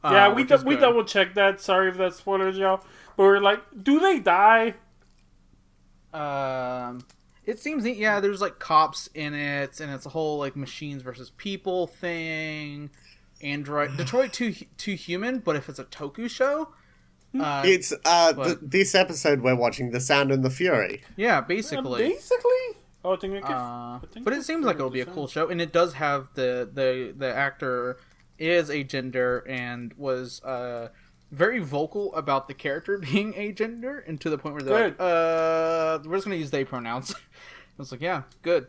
uh, 0.03 0.11
yeah, 0.11 0.33
we 0.33 0.43
is 0.43 0.65
we 0.65 0.75
double 0.75 1.05
checked 1.05 1.35
that. 1.35 1.61
Sorry 1.61 1.87
if 1.87 1.97
that 1.97 2.13
spoilers 2.13 2.57
y'all, 2.57 2.83
but 3.15 3.23
we're 3.23 3.39
like, 3.39 3.61
do 3.81 4.01
they 4.01 4.19
die? 4.19 4.75
Um, 6.13 7.05
it 7.45 7.59
seems 7.59 7.83
that, 7.83 7.95
yeah, 7.95 8.19
there's 8.19 8.41
like 8.41 8.59
cops 8.59 9.07
in 9.13 9.33
it, 9.33 9.79
and 9.79 9.89
it's 9.93 10.05
a 10.05 10.09
whole 10.09 10.37
like 10.37 10.57
machines 10.57 11.01
versus 11.01 11.31
people 11.37 11.87
thing. 11.87 12.89
Android 13.41 13.95
Detroit 13.97 14.33
too 14.33 14.53
too 14.77 14.95
human, 14.95 15.39
but 15.39 15.55
if 15.55 15.69
it's 15.69 15.79
a 15.79 15.85
Toku 15.85 16.29
show, 16.29 16.73
uh, 17.39 17.63
It's 17.65 17.93
uh 18.05 18.33
What? 18.33 18.45
th- 18.45 18.57
this 18.61 18.95
episode 18.95 19.41
we're 19.41 19.55
watching, 19.55 19.91
The 19.91 19.99
Sound 19.99 20.31
and 20.31 20.43
the 20.43 20.49
Fury. 20.49 21.01
yeah, 21.15 21.37
Uh, 21.37 21.41
basically. 21.41 22.03
basically. 22.09 22.51
Oh, 23.03 23.13
I 23.13 23.15
think 23.17 23.33
it 23.33 23.43
could- 23.43 23.51
Uh, 23.55 23.99
I 24.01 24.01
think 24.11 24.25
but 24.25 24.33
it 24.33 24.43
seems 24.43 24.65
like 24.65 24.75
it'll 24.75 24.89
be 24.89 25.01
a 25.01 25.05
cool 25.05 25.27
show, 25.27 25.47
and 25.49 25.59
it 25.61 25.71
does 25.73 25.93
have 25.93 26.29
the 26.35 26.69
the 26.71 27.13
the 27.17 27.33
actor 27.33 27.97
is 28.37 28.69
a 28.69 28.83
gender 28.83 29.43
and 29.47 29.93
was 29.97 30.41
uh 30.43 30.89
very 31.31 31.59
vocal 31.59 32.13
about 32.15 32.47
the 32.47 32.53
character 32.53 32.97
being 33.11 33.33
a 33.37 33.51
gender, 33.51 33.99
and 33.99 34.19
to 34.21 34.29
the 34.29 34.37
point 34.37 34.53
where 34.55 34.63
they're 34.63 34.83
like, 34.89 34.99
uh, 34.99 35.99
we're 36.05 36.17
just 36.17 36.25
gonna 36.25 36.35
use 36.37 36.51
they 36.51 36.65
pronouns. 36.65 37.13
I 37.15 37.17
was 37.77 37.91
like, 37.91 38.01
yeah, 38.01 38.23
good. 38.41 38.67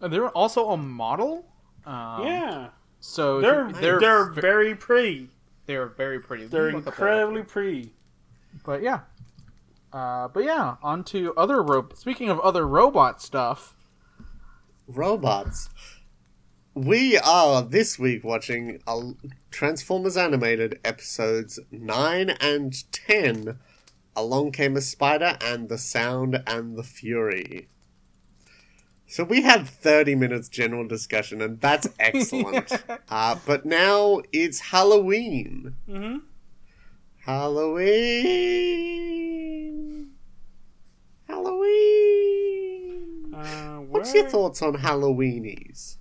And 0.00 0.12
they're 0.12 0.28
also 0.30 0.70
a 0.70 0.76
model. 0.76 1.46
Um, 1.86 2.26
Yeah, 2.26 2.68
So 3.00 3.40
they're 3.40 3.70
they're 3.72 4.00
they're, 4.00 4.24
very 4.30 4.74
pretty. 4.74 5.30
They're 5.66 5.86
very 5.88 6.20
pretty. 6.20 6.46
They're 6.46 6.66
Look 6.72 6.76
up 6.76 6.84
that 6.84 6.90
incredibly 6.92 7.42
pretty. 7.42 7.92
But 8.64 8.82
yeah. 8.82 9.00
Uh, 9.92 10.28
but 10.28 10.44
yeah, 10.44 10.76
on 10.82 11.04
to 11.04 11.32
other 11.36 11.62
ro- 11.62 11.88
Speaking 11.94 12.28
of 12.28 12.40
other 12.40 12.66
robot 12.66 13.22
stuff, 13.22 13.76
Robots. 14.88 15.70
we 16.74 17.16
are 17.18 17.62
this 17.62 17.98
week 17.98 18.24
watching 18.24 18.80
Transformers 19.50 20.16
animated 20.16 20.80
episodes 20.84 21.60
9 21.70 22.30
and 22.30 22.92
10. 22.92 23.58
Along 24.16 24.52
Came 24.52 24.76
a 24.76 24.80
Spider 24.80 25.36
and 25.40 25.68
the 25.68 25.78
Sound 25.78 26.42
and 26.46 26.76
the 26.76 26.82
Fury. 26.82 27.68
So 29.06 29.22
we 29.24 29.42
had 29.42 29.68
30 29.68 30.14
minutes 30.16 30.48
general 30.48 30.86
discussion, 30.88 31.40
and 31.42 31.60
that's 31.60 31.86
excellent. 32.00 32.72
uh, 33.08 33.36
but 33.46 33.64
now 33.66 34.22
it's 34.32 34.58
Halloween. 34.60 35.76
Mm-hmm. 35.88 36.18
Halloween. 38.84 40.10
Halloween. 41.28 43.34
Uh, 43.34 43.78
What's 43.80 44.14
your 44.14 44.28
thoughts 44.28 44.62
on 44.62 44.74
Halloweenies? 44.76 45.96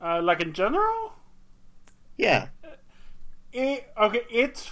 Uh, 0.00 0.20
like 0.22 0.40
in 0.42 0.52
general, 0.52 1.12
Yeah. 2.16 2.48
it 3.52 3.92
okay. 3.96 4.22
It's 4.30 4.70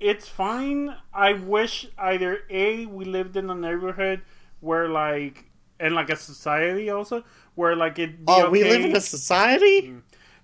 it's 0.00 0.28
fine. 0.28 0.96
I 1.14 1.32
wish 1.32 1.86
either 1.96 2.40
a 2.50 2.84
we 2.86 3.04
lived 3.06 3.36
in 3.36 3.48
a 3.48 3.54
neighborhood 3.54 4.20
where 4.60 4.88
like 4.88 5.50
and 5.78 5.94
like 5.94 6.10
a 6.10 6.16
society 6.16 6.90
also 6.90 7.24
where 7.54 7.76
like 7.76 7.98
it. 7.98 8.10
Oh, 8.26 8.50
we 8.50 8.64
live 8.64 8.84
in 8.84 8.96
a 8.96 9.00
society? 9.00 9.94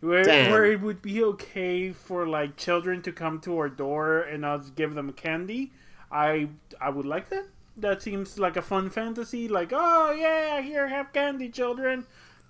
where, 0.02 0.24
where 0.50 0.64
it 0.64 0.80
would 0.80 1.00
be 1.00 1.22
okay 1.22 1.92
for 1.92 2.26
like 2.26 2.56
children 2.56 3.02
to 3.02 3.12
come 3.12 3.38
to 3.40 3.56
our 3.56 3.68
door 3.68 4.20
and 4.20 4.44
us 4.44 4.70
give 4.70 4.94
them 4.94 5.12
candy. 5.12 5.72
I 6.10 6.48
I 6.80 6.90
would 6.90 7.06
like 7.06 7.30
that. 7.30 7.46
That 7.76 8.02
seems 8.02 8.38
like 8.38 8.56
a 8.56 8.62
fun 8.62 8.90
fantasy. 8.90 9.48
Like, 9.48 9.72
oh 9.72 10.12
yeah, 10.12 10.60
here 10.60 10.88
have 10.88 11.12
candy, 11.12 11.48
children, 11.48 12.06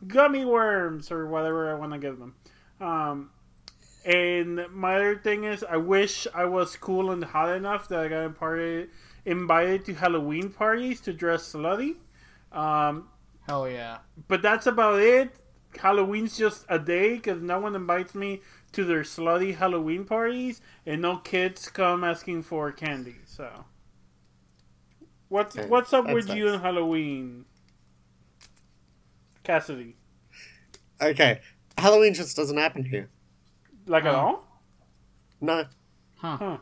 gummy 0.06 0.44
worms 0.44 1.12
or 1.12 1.26
whatever 1.26 1.70
I 1.70 1.78
want 1.78 1.92
to 1.92 1.98
give 1.98 2.18
them. 2.18 2.34
Um, 2.80 3.30
and 4.04 4.66
my 4.72 4.96
other 4.96 5.16
thing 5.16 5.44
is, 5.44 5.62
I 5.62 5.76
wish 5.76 6.26
I 6.34 6.46
was 6.46 6.74
cool 6.76 7.12
and 7.12 7.22
hot 7.22 7.54
enough 7.54 7.86
that 7.88 8.00
I 8.00 8.08
got 8.08 8.24
invited 8.24 8.88
invited 9.24 9.84
to 9.84 9.94
Halloween 9.94 10.48
parties 10.50 11.00
to 11.02 11.12
dress 11.12 11.52
slutty. 11.52 11.96
Um, 12.52 13.08
Hell 13.48 13.68
yeah. 13.68 13.98
but 14.28 14.42
that's 14.42 14.66
about 14.66 15.00
it. 15.00 15.34
Halloween's 15.78 16.36
just 16.36 16.66
a 16.68 16.78
day 16.78 17.14
because 17.14 17.40
no 17.42 17.58
one 17.58 17.74
invites 17.74 18.14
me 18.14 18.42
to 18.72 18.84
their 18.84 19.02
slutty 19.02 19.56
Halloween 19.56 20.04
parties, 20.04 20.60
and 20.86 21.00
no 21.02 21.16
kids 21.16 21.68
come 21.68 22.04
asking 22.04 22.42
for 22.42 22.70
candy. 22.72 23.16
So, 23.26 23.64
what's 25.28 25.56
Okay, 25.56 25.68
what's 25.68 25.92
up 25.92 26.06
that 26.06 26.14
with 26.14 26.28
you 26.30 26.48
and 26.48 26.62
Halloween, 26.62 27.46
Cassidy? 29.44 29.96
Okay. 31.00 31.40
Halloween 31.78 32.14
just 32.14 32.36
doesn't 32.36 32.56
happen 32.56 32.84
here. 32.84 33.08
Like 33.86 34.04
at 34.04 34.14
all? 34.14 34.46
No. 35.40 35.64
Huh. 36.16 36.36
Huh. 36.36 36.58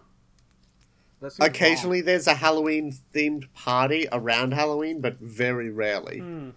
That 1.20 1.32
seems 1.32 1.48
Occasionally 1.48 2.00
there's 2.00 2.26
a 2.26 2.34
Halloween 2.34 2.94
themed 3.14 3.52
party 3.54 4.06
around 4.10 4.54
Halloween, 4.54 5.00
but 5.00 5.18
very 5.20 5.70
rarely. 5.70 6.18
Hmm. 6.20 6.50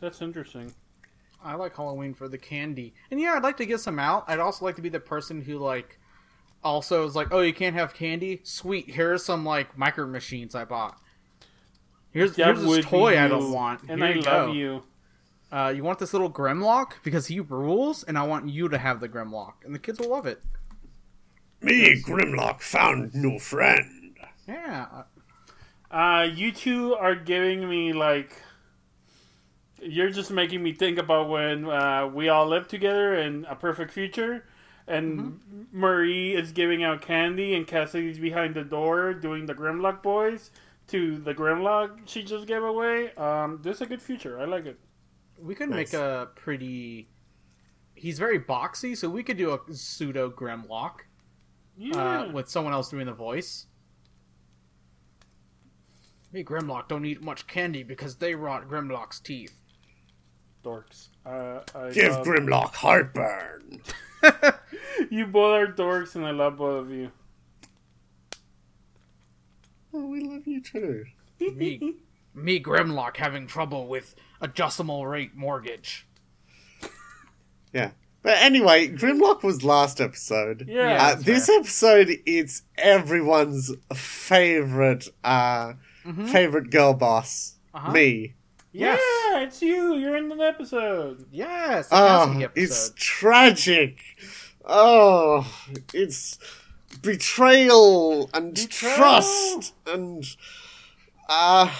That's 0.00 0.20
interesting. 0.20 0.74
I 1.42 1.54
like 1.54 1.76
Halloween 1.76 2.12
for 2.14 2.28
the 2.28 2.38
candy. 2.38 2.94
And 3.10 3.20
yeah, 3.20 3.34
I'd 3.34 3.42
like 3.42 3.56
to 3.58 3.66
get 3.66 3.80
some 3.80 3.98
out. 3.98 4.24
I'd 4.28 4.40
also 4.40 4.64
like 4.64 4.76
to 4.76 4.82
be 4.82 4.88
the 4.88 5.00
person 5.00 5.40
who 5.40 5.58
like 5.58 5.98
also 6.62 7.06
is 7.06 7.14
like, 7.14 7.28
"Oh, 7.30 7.40
you 7.40 7.54
can't 7.54 7.76
have 7.76 7.94
candy? 7.94 8.40
Sweet. 8.42 8.90
Here's 8.90 9.24
some 9.24 9.44
like 9.44 9.78
micro 9.78 10.06
machines 10.06 10.54
I 10.54 10.64
bought. 10.64 10.98
Here's 12.10 12.34
That 12.36 12.56
here's 12.56 12.62
this 12.62 12.84
toy 12.84 13.12
be 13.12 13.18
I 13.18 13.28
don't 13.28 13.52
want. 13.52 13.82
and 13.88 14.00
Here 14.02 14.10
I 14.10 14.14
you 14.14 14.20
love 14.22 14.46
go. 14.48 14.52
you. 14.52 14.82
Uh, 15.52 15.72
you 15.74 15.84
want 15.84 15.98
this 16.00 16.12
little 16.12 16.30
Grimlock 16.30 16.94
because 17.04 17.28
he 17.28 17.38
rules, 17.40 18.02
and 18.02 18.18
I 18.18 18.24
want 18.26 18.48
you 18.48 18.68
to 18.68 18.78
have 18.78 19.00
the 19.00 19.08
Grimlock, 19.08 19.64
and 19.64 19.74
the 19.74 19.78
kids 19.78 20.00
will 20.00 20.10
love 20.10 20.26
it. 20.26 20.42
Me, 21.66 22.00
Grimlock, 22.00 22.60
found 22.60 23.14
new 23.14 23.38
friend. 23.38 24.16
Yeah, 24.46 25.02
Uh, 25.90 26.28
you 26.32 26.52
two 26.52 26.94
are 26.94 27.14
giving 27.16 27.68
me 27.68 27.92
like. 27.92 28.42
You're 29.82 30.10
just 30.10 30.30
making 30.30 30.62
me 30.62 30.72
think 30.72 30.98
about 30.98 31.28
when 31.28 31.68
uh, 31.68 32.06
we 32.06 32.28
all 32.28 32.46
lived 32.46 32.70
together 32.70 33.14
in 33.14 33.44
a 33.48 33.54
perfect 33.54 33.90
future, 33.92 34.44
and 34.86 35.40
Marie 35.72 36.34
is 36.34 36.52
giving 36.52 36.82
out 36.82 37.02
candy, 37.02 37.54
and 37.54 37.66
Cassidy's 37.66 38.18
behind 38.18 38.54
the 38.54 38.64
door 38.64 39.12
doing 39.12 39.46
the 39.46 39.54
Grimlock 39.54 40.02
boys 40.02 40.50
to 40.88 41.18
the 41.18 41.34
Grimlock 41.34 41.98
she 42.06 42.22
just 42.22 42.46
gave 42.46 42.62
away. 42.62 43.12
Um, 43.16 43.58
this 43.62 43.76
is 43.76 43.82
a 43.82 43.86
good 43.86 44.00
future. 44.02 44.40
I 44.40 44.44
like 44.44 44.66
it. 44.66 44.78
we 45.38 45.54
could 45.56 45.68
Nice. 45.70 45.92
make 45.92 46.00
a 46.00 46.28
pretty. 46.36 47.08
He's 47.94 48.18
very 48.18 48.38
boxy, 48.38 48.96
so 48.96 49.08
we 49.08 49.22
could 49.24 49.36
do 49.36 49.50
a 49.52 49.58
pseudo 49.74 50.30
Grimlock 50.30 51.00
Yeah. 51.76 52.20
uh, 52.22 52.32
with 52.32 52.48
someone 52.48 52.72
else 52.72 52.88
doing 52.88 53.06
the 53.06 53.12
voice. 53.12 53.66
Me, 56.32 56.42
Grimlock 56.44 56.88
don't 56.88 57.04
eat 57.04 57.22
much 57.22 57.46
candy 57.46 57.82
because 57.82 58.16
they 58.16 58.34
rot 58.34 58.68
Grimlock's 58.68 59.20
teeth. 59.20 59.60
dorks. 60.64 61.08
Uh, 61.24 61.60
I 61.74 61.90
Give 61.90 62.12
love- 62.12 62.26
Grimlock 62.26 62.74
heartburn. 62.74 63.80
you 65.10 65.26
both 65.26 65.54
are 65.68 65.72
dorks, 65.72 66.14
and 66.16 66.26
I 66.26 66.30
love 66.32 66.56
both 66.58 66.86
of 66.86 66.90
you. 66.90 67.10
Oh, 69.94 70.06
we 70.06 70.20
love 70.20 70.46
you 70.46 70.60
too. 70.60 71.04
Me, 71.40 71.94
me, 72.34 72.60
Grimlock 72.60 73.16
having 73.16 73.46
trouble 73.46 73.86
with 73.88 74.14
adjustable 74.40 75.06
rate 75.06 75.34
mortgage. 75.36 76.06
Yeah. 77.72 77.90
But 78.26 78.38
anyway, 78.42 78.88
Grimlock 78.88 79.44
was 79.44 79.62
last 79.62 80.00
episode. 80.00 80.64
Yeah. 80.66 80.88
Yeah. 80.88 80.94
Uh, 80.96 81.08
that's 81.14 81.22
this 81.24 81.48
episode 81.48 82.10
is 82.26 82.62
everyone's 82.76 83.70
favorite 83.94 85.06
uh 85.22 85.74
Mhm. 86.04 86.28
favorite 86.30 86.70
girl 86.70 86.92
boss. 86.92 87.54
Uh-huh. 87.72 87.92
Me. 87.92 88.34
Yeah, 88.72 88.96
it's 89.36 89.62
you. 89.62 89.94
You're 89.94 90.16
in 90.16 90.32
an 90.32 90.40
episode. 90.40 91.24
Yes, 91.30 91.88
Oh, 91.92 92.34
Cassidy 92.36 92.60
it's 92.62 92.92
tragic. 92.96 93.98
Oh, 94.64 95.46
it's 95.94 96.38
betrayal 97.02 98.28
and 98.34 98.54
Betrayal? 98.54 98.96
trust 98.96 99.72
and 99.86 100.24
uh 101.28 101.70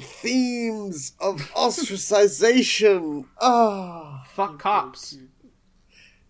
themes 0.00 1.12
of 1.20 1.40
ostracization. 1.52 3.26
Oh, 3.40 4.20
Fuck 4.32 4.58
cops. 4.58 5.18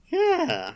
yeah. 0.09 0.73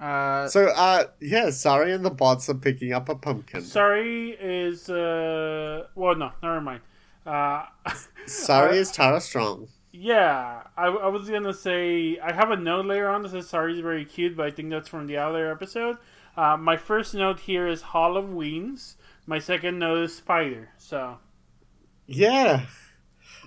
Uh, 0.00 0.46
So, 0.48 0.66
uh, 0.68 1.04
yeah, 1.20 1.50
sorry, 1.50 1.92
and 1.92 2.04
the 2.04 2.10
bots 2.10 2.48
are 2.48 2.54
picking 2.54 2.92
up 2.92 3.08
a 3.08 3.14
pumpkin. 3.16 3.62
Sorry 3.62 4.30
is 4.30 4.88
uh 4.88 5.84
well 5.94 6.14
no 6.14 6.30
never 6.42 6.60
mind. 6.60 6.80
Uh, 7.26 7.64
Sari 8.26 8.78
uh, 8.78 8.80
is 8.80 8.92
Tara 8.92 9.20
Strong. 9.20 9.68
yeah, 9.92 10.62
I, 10.76 10.86
I 10.86 11.08
was 11.08 11.28
gonna 11.28 11.52
say 11.52 12.18
I 12.20 12.32
have 12.32 12.50
a 12.50 12.56
note 12.56 12.86
later 12.86 13.08
on 13.08 13.22
that 13.22 13.30
says 13.30 13.48
Sari 13.48 13.74
is 13.74 13.80
very 13.80 14.04
cute, 14.04 14.36
but 14.36 14.46
I 14.46 14.50
think 14.50 14.70
that's 14.70 14.88
from 14.88 15.06
the 15.08 15.16
other 15.16 15.50
episode. 15.50 15.96
Uh, 16.36 16.56
my 16.56 16.76
first 16.76 17.14
note 17.14 17.40
here 17.40 17.66
is 17.66 17.82
Hall 17.82 18.16
of 18.16 18.32
Wings. 18.32 18.96
My 19.26 19.40
second 19.40 19.78
note 19.80 20.04
is 20.04 20.14
Spider. 20.16 20.70
So 20.78 21.18
Yeah. 22.08 22.64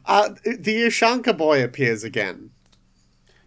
Uh, 0.06 0.30
the 0.46 0.84
Ushanka 0.86 1.36
boy 1.38 1.64
appears 1.64 2.04
again. 2.04 2.52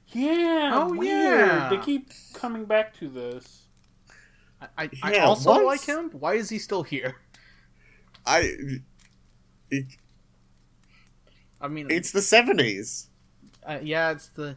yeah, 0.08 0.72
Oh, 0.74 0.92
weird. 0.94 1.06
yeah. 1.48 1.68
They 1.70 1.78
keep 1.78 2.10
coming 2.34 2.64
back 2.64 2.96
to 2.98 3.08
this. 3.08 3.62
I, 4.60 4.84
I, 4.84 4.90
I 5.02 5.18
also 5.18 5.50
once- 5.50 5.64
like 5.64 5.84
him. 5.84 6.10
Why 6.10 6.34
is 6.34 6.48
he 6.50 6.58
still 6.58 6.82
here? 6.82 7.16
I. 8.26 8.56
It, 9.70 9.86
I 11.60 11.68
mean, 11.68 11.90
it's 11.90 12.10
the 12.12 12.20
70s. 12.20 13.06
uh, 13.66 13.78
yeah, 13.82 14.10
it's 14.10 14.28
the, 14.28 14.56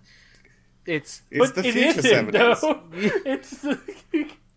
it's 0.86 1.22
It's 1.32 1.40
but 1.52 1.56
the 1.56 1.68
it 1.68 1.74
future 1.74 2.00
isn't, 2.00 2.32
70s. 2.32 2.62
though. 2.62 2.82
it's 3.26 3.66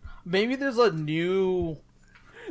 maybe 0.25 0.55
there's 0.55 0.77
a 0.77 0.91
new. 0.91 1.77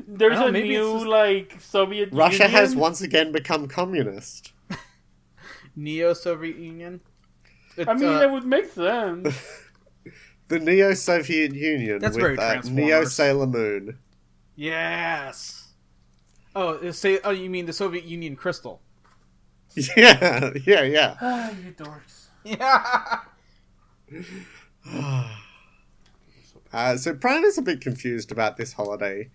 There's 0.06 0.38
Oh, 0.38 0.46
a 0.48 0.52
new 0.52 0.94
just- 0.94 1.06
like 1.06 1.56
Soviet. 1.60 2.08
Russia 2.12 2.44
Union. 2.44 2.50
has 2.50 2.74
once 2.76 3.00
again 3.00 3.32
become 3.32 3.68
communist. 3.68 4.52
Neo 5.76 6.12
Soviet 6.14 6.56
Union. 6.56 7.00
It's, 7.76 7.88
I 7.88 7.94
mean, 7.94 8.04
uh, 8.08 8.18
that 8.18 8.30
would 8.32 8.44
make 8.46 8.66
sense. 8.70 9.34
The 10.48 10.58
Neo 10.58 10.94
Soviet 10.94 11.54
Union 11.54 12.00
That's 12.00 12.16
with 12.16 12.24
very 12.24 12.36
uh, 12.36 12.60
Neo 12.68 13.04
Sailor 13.04 13.46
Moon. 13.46 13.98
yes. 14.56 15.68
Oh, 16.56 16.90
say. 16.90 17.20
Oh, 17.22 17.30
you 17.30 17.48
mean 17.48 17.66
the 17.66 17.72
Soviet 17.72 18.04
Union 18.04 18.34
crystal? 18.34 18.80
Yeah, 19.96 20.50
yeah, 20.66 20.82
yeah. 20.82 21.16
Ah, 21.20 21.50
you 21.52 21.72
dorks. 21.72 22.26
Yeah. 22.42 23.20
Uh, 26.72 26.96
so 26.96 27.14
Prime 27.14 27.42
is 27.44 27.58
a 27.58 27.62
bit 27.62 27.80
confused 27.80 28.30
about 28.30 28.56
this 28.56 28.72
holiday, 28.74 29.28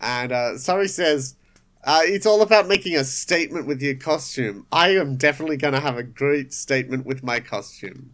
and 0.00 0.32
uh, 0.32 0.58
Sari 0.58 0.88
says, 0.88 1.36
Uh, 1.84 2.00
it's 2.04 2.26
all 2.26 2.42
about 2.42 2.68
making 2.68 2.96
a 2.96 3.04
statement 3.04 3.66
with 3.66 3.80
your 3.82 3.94
costume. 3.94 4.66
I 4.70 4.90
am 4.96 5.16
definitely 5.16 5.56
going 5.56 5.74
to 5.74 5.80
have 5.80 5.96
a 5.96 6.02
great 6.02 6.52
statement 6.52 7.06
with 7.06 7.22
my 7.22 7.40
costume. 7.40 8.12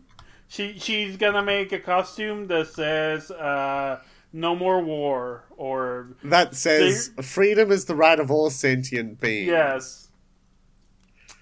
She 0.50 0.80
she's 0.80 1.18
gonna 1.18 1.44
make 1.44 1.74
a 1.74 1.80
costume 1.80 2.48
that 2.48 2.68
says 2.68 3.30
uh, 3.32 4.00
"No 4.32 4.56
more 4.56 4.82
war" 4.82 5.44
or 5.58 6.16
That 6.24 6.56
says, 6.56 7.12
freedom 7.22 7.70
is 7.70 7.84
the 7.84 7.96
right 7.96 8.18
of 8.18 8.32
all 8.32 8.50
sentient 8.50 9.20
beings. 9.20 9.48
yes. 9.48 10.08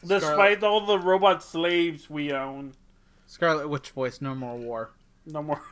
Despite 0.04 0.64
all 0.64 0.88
the 0.88 0.98
robot 0.98 1.44
slaves 1.44 2.10
we 2.10 2.32
own, 2.34 2.74
Scarlet 3.28 3.70
Witch 3.70 3.92
voice, 3.92 4.22
no 4.22 4.34
more 4.34 4.58
war. 4.58 4.90
no 5.28 5.44
more. 5.44 5.62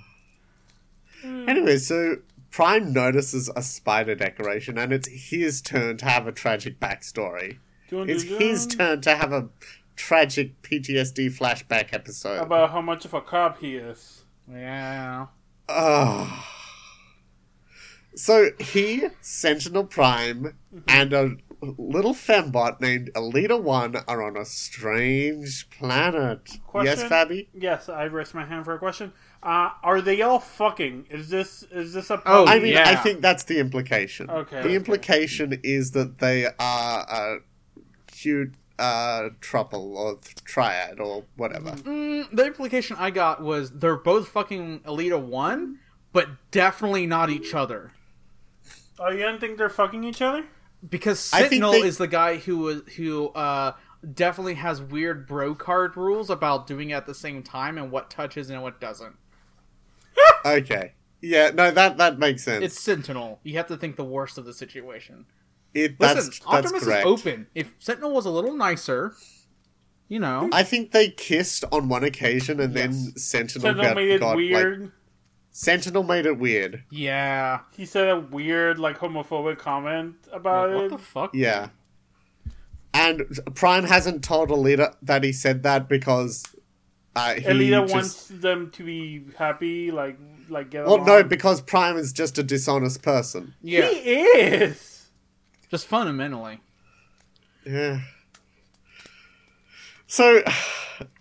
Hmm. 1.21 1.49
Anyway, 1.49 1.77
so 1.77 2.17
Prime 2.51 2.93
notices 2.93 3.49
a 3.55 3.61
spider 3.61 4.15
decoration, 4.15 4.77
and 4.77 4.91
it's 4.91 5.07
his 5.07 5.61
turn 5.61 5.97
to 5.97 6.05
have 6.05 6.27
a 6.27 6.31
tragic 6.31 6.79
backstory. 6.79 7.59
It's 7.91 8.23
his 8.23 8.65
um, 8.65 8.69
turn 8.69 9.01
to 9.01 9.15
have 9.15 9.31
a 9.31 9.49
tragic 9.95 10.61
PTSD 10.61 11.37
flashback 11.37 11.93
episode. 11.93 12.41
about 12.41 12.71
how 12.71 12.81
much 12.81 13.05
of 13.05 13.13
a 13.13 13.21
cop 13.21 13.59
he 13.59 13.75
is. 13.75 14.23
Yeah. 14.49 15.27
Ugh. 15.69 16.43
So 18.15 18.49
he, 18.59 19.07
Sentinel 19.21 19.83
Prime, 19.83 20.55
mm-hmm. 20.73 20.79
and 20.87 21.13
a 21.13 21.35
little 21.61 22.13
fembot 22.13 22.79
named 22.79 23.09
Elita 23.15 23.61
One 23.61 23.95
are 24.07 24.21
on 24.21 24.37
a 24.37 24.45
strange 24.45 25.69
planet. 25.69 26.41
Yes, 26.51 26.59
Question? 26.67 27.09
Fabi? 27.09 27.47
Yes, 27.53 27.89
I 27.89 28.03
raised 28.03 28.33
my 28.33 28.45
hand 28.45 28.65
for 28.65 28.73
a 28.73 28.79
question. 28.79 29.13
Uh, 29.41 29.69
are 29.83 30.01
they 30.01 30.21
all 30.21 30.39
fucking? 30.39 31.07
Is 31.09 31.29
this 31.29 31.63
is 31.63 31.93
this 31.93 32.09
a? 32.09 32.21
Oh, 32.25 32.45
I 32.47 32.59
mean, 32.59 32.73
yeah. 32.73 32.89
I 32.89 32.95
think 32.95 33.21
that's 33.21 33.43
the 33.43 33.59
implication. 33.59 34.29
Okay, 34.29 34.57
The 34.57 34.61
okay. 34.61 34.75
implication 34.75 35.59
is 35.63 35.91
that 35.91 36.19
they 36.19 36.45
are 36.59 37.05
a 37.09 37.37
cute 38.07 38.55
uh, 38.79 39.29
trouble 39.41 39.97
or 39.97 40.15
th- 40.15 40.35
triad 40.43 40.99
or 40.99 41.25
whatever. 41.35 41.71
Mm, 41.71 42.31
the 42.31 42.45
implication 42.45 42.95
I 42.99 43.09
got 43.11 43.41
was 43.41 43.71
they're 43.71 43.95
both 43.95 44.27
fucking 44.29 44.81
Elita 44.81 45.19
1, 45.21 45.79
but 46.13 46.29
definitely 46.51 47.05
not 47.07 47.29
each 47.29 47.53
other. 47.53 47.93
Oh, 48.99 49.09
you 49.09 49.19
don't 49.19 49.39
think 49.39 49.57
they're 49.57 49.69
fucking 49.69 50.03
each 50.03 50.21
other? 50.21 50.45
Because 50.87 51.31
I 51.33 51.41
Sentinel 51.41 51.71
they- 51.73 51.81
is 51.81 51.97
the 51.97 52.07
guy 52.07 52.37
who 52.37 52.57
was 52.59 52.81
who 52.95 53.29
uh 53.29 53.73
definitely 54.13 54.53
has 54.55 54.81
weird 54.81 55.27
bro 55.27 55.55
card 55.55 55.97
rules 55.97 56.29
about 56.29 56.67
doing 56.67 56.91
it 56.91 56.93
at 56.93 57.05
the 57.07 57.15
same 57.15 57.41
time 57.41 57.77
and 57.77 57.91
what 57.91 58.09
touches 58.09 58.49
and 58.49 58.61
what 58.61 58.79
doesn't. 58.79 59.15
Okay. 60.45 60.93
Yeah, 61.21 61.49
no, 61.53 61.71
that 61.71 61.97
that 61.97 62.19
makes 62.19 62.43
sense. 62.43 62.63
It's 62.63 62.79
Sentinel. 62.79 63.39
You 63.43 63.57
have 63.57 63.67
to 63.67 63.77
think 63.77 63.95
the 63.95 64.03
worst 64.03 64.37
of 64.37 64.45
the 64.45 64.53
situation. 64.53 65.25
it, 65.73 65.99
Listen, 65.99 66.15
that's 66.15 66.27
that's 66.27 66.45
Optimus 66.45 66.83
correct. 66.83 67.05
is 67.07 67.11
open. 67.11 67.47
If 67.55 67.73
Sentinel 67.79 68.11
was 68.13 68.25
a 68.25 68.29
little 68.29 68.55
nicer, 68.55 69.13
you 70.07 70.19
know. 70.19 70.47
I 70.53 70.63
think 70.63 70.91
they 70.91 71.09
kissed 71.09 71.63
on 71.71 71.89
one 71.89 72.03
occasion, 72.03 72.59
and 72.59 72.73
then 72.73 72.93
Sentinel, 72.93 73.63
Sentinel 73.63 73.83
got, 73.83 73.95
made 73.95 74.11
it 74.11 74.19
got, 74.19 74.35
weird. 74.35 74.81
Like, 74.81 74.91
Sentinel 75.59 76.03
made 76.03 76.27
it 76.27 76.37
weird. 76.37 76.83
yeah. 76.91 77.61
he 77.75 77.83
said 77.83 78.07
a 78.07 78.19
weird, 78.19 78.77
like 78.77 78.99
homophobic 78.99 79.57
comment 79.57 80.13
about 80.31 80.69
Like, 80.69 80.75
what 80.75 80.85
it. 80.85 80.91
the 80.91 80.97
fuck? 80.99 81.31
Yeah. 81.33 81.69
And 82.93 83.25
Prime 83.55 83.85
hasn't 83.85 84.23
told 84.23 84.49
Elita 84.49 84.93
that 85.01 85.23
he 85.23 85.31
said 85.31 85.63
that 85.63 85.89
because 85.89 86.45
uh, 87.15 87.33
he 87.33 87.41
Elita 87.41 87.81
just... 87.81 87.93
wants 87.93 88.27
them 88.27 88.69
to 88.71 88.83
be 88.83 89.23
happy, 89.35 89.89
like 89.89 90.19
like 90.47 90.69
get 90.69 90.85
Well, 90.85 90.97
along. 90.97 91.07
no, 91.07 91.23
because 91.23 91.59
Prime 91.61 91.97
is 91.97 92.13
just 92.13 92.37
a 92.37 92.43
dishonest 92.43 93.01
person. 93.01 93.55
Yeah. 93.63 93.89
he 93.89 93.97
is. 94.11 95.07
Just 95.71 95.87
fundamentally. 95.87 96.59
Yeah. 97.65 98.01
So, 100.05 100.41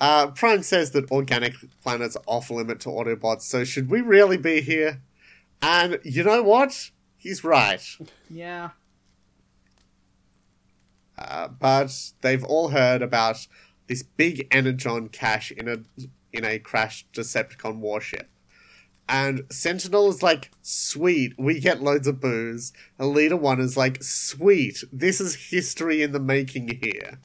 uh, 0.00 0.28
Prime 0.28 0.62
says 0.62 0.92
that 0.92 1.10
organic 1.10 1.54
planets 1.82 2.16
are 2.16 2.22
off 2.26 2.50
limit 2.50 2.80
to 2.80 2.88
Autobots, 2.88 3.42
so 3.42 3.64
should 3.64 3.90
we 3.90 4.00
really 4.00 4.36
be 4.36 4.60
here? 4.60 5.00
And 5.62 5.98
you 6.04 6.22
know 6.22 6.42
what? 6.42 6.90
He's 7.16 7.42
right. 7.42 7.82
Yeah. 8.28 8.70
Uh, 11.18 11.48
but 11.48 12.12
they've 12.20 12.44
all 12.44 12.68
heard 12.68 13.02
about 13.02 13.46
this 13.86 14.02
big 14.02 14.46
energon 14.50 15.08
cache 15.08 15.50
in 15.50 15.68
a 15.68 15.78
in 16.32 16.44
a 16.44 16.58
crashed 16.58 17.10
Decepticon 17.12 17.76
warship. 17.76 18.28
And 19.08 19.44
Sentinel 19.50 20.08
is 20.08 20.22
like, 20.22 20.50
sweet, 20.62 21.32
we 21.38 21.60
get 21.60 21.80
loads 21.80 22.08
of 22.08 22.20
booze. 22.20 22.72
Elita 22.98 23.38
One 23.38 23.60
is 23.60 23.76
like, 23.76 24.02
sweet, 24.02 24.82
this 24.92 25.20
is 25.20 25.50
history 25.50 26.02
in 26.02 26.12
the 26.12 26.20
making 26.20 26.80
here. 26.82 27.20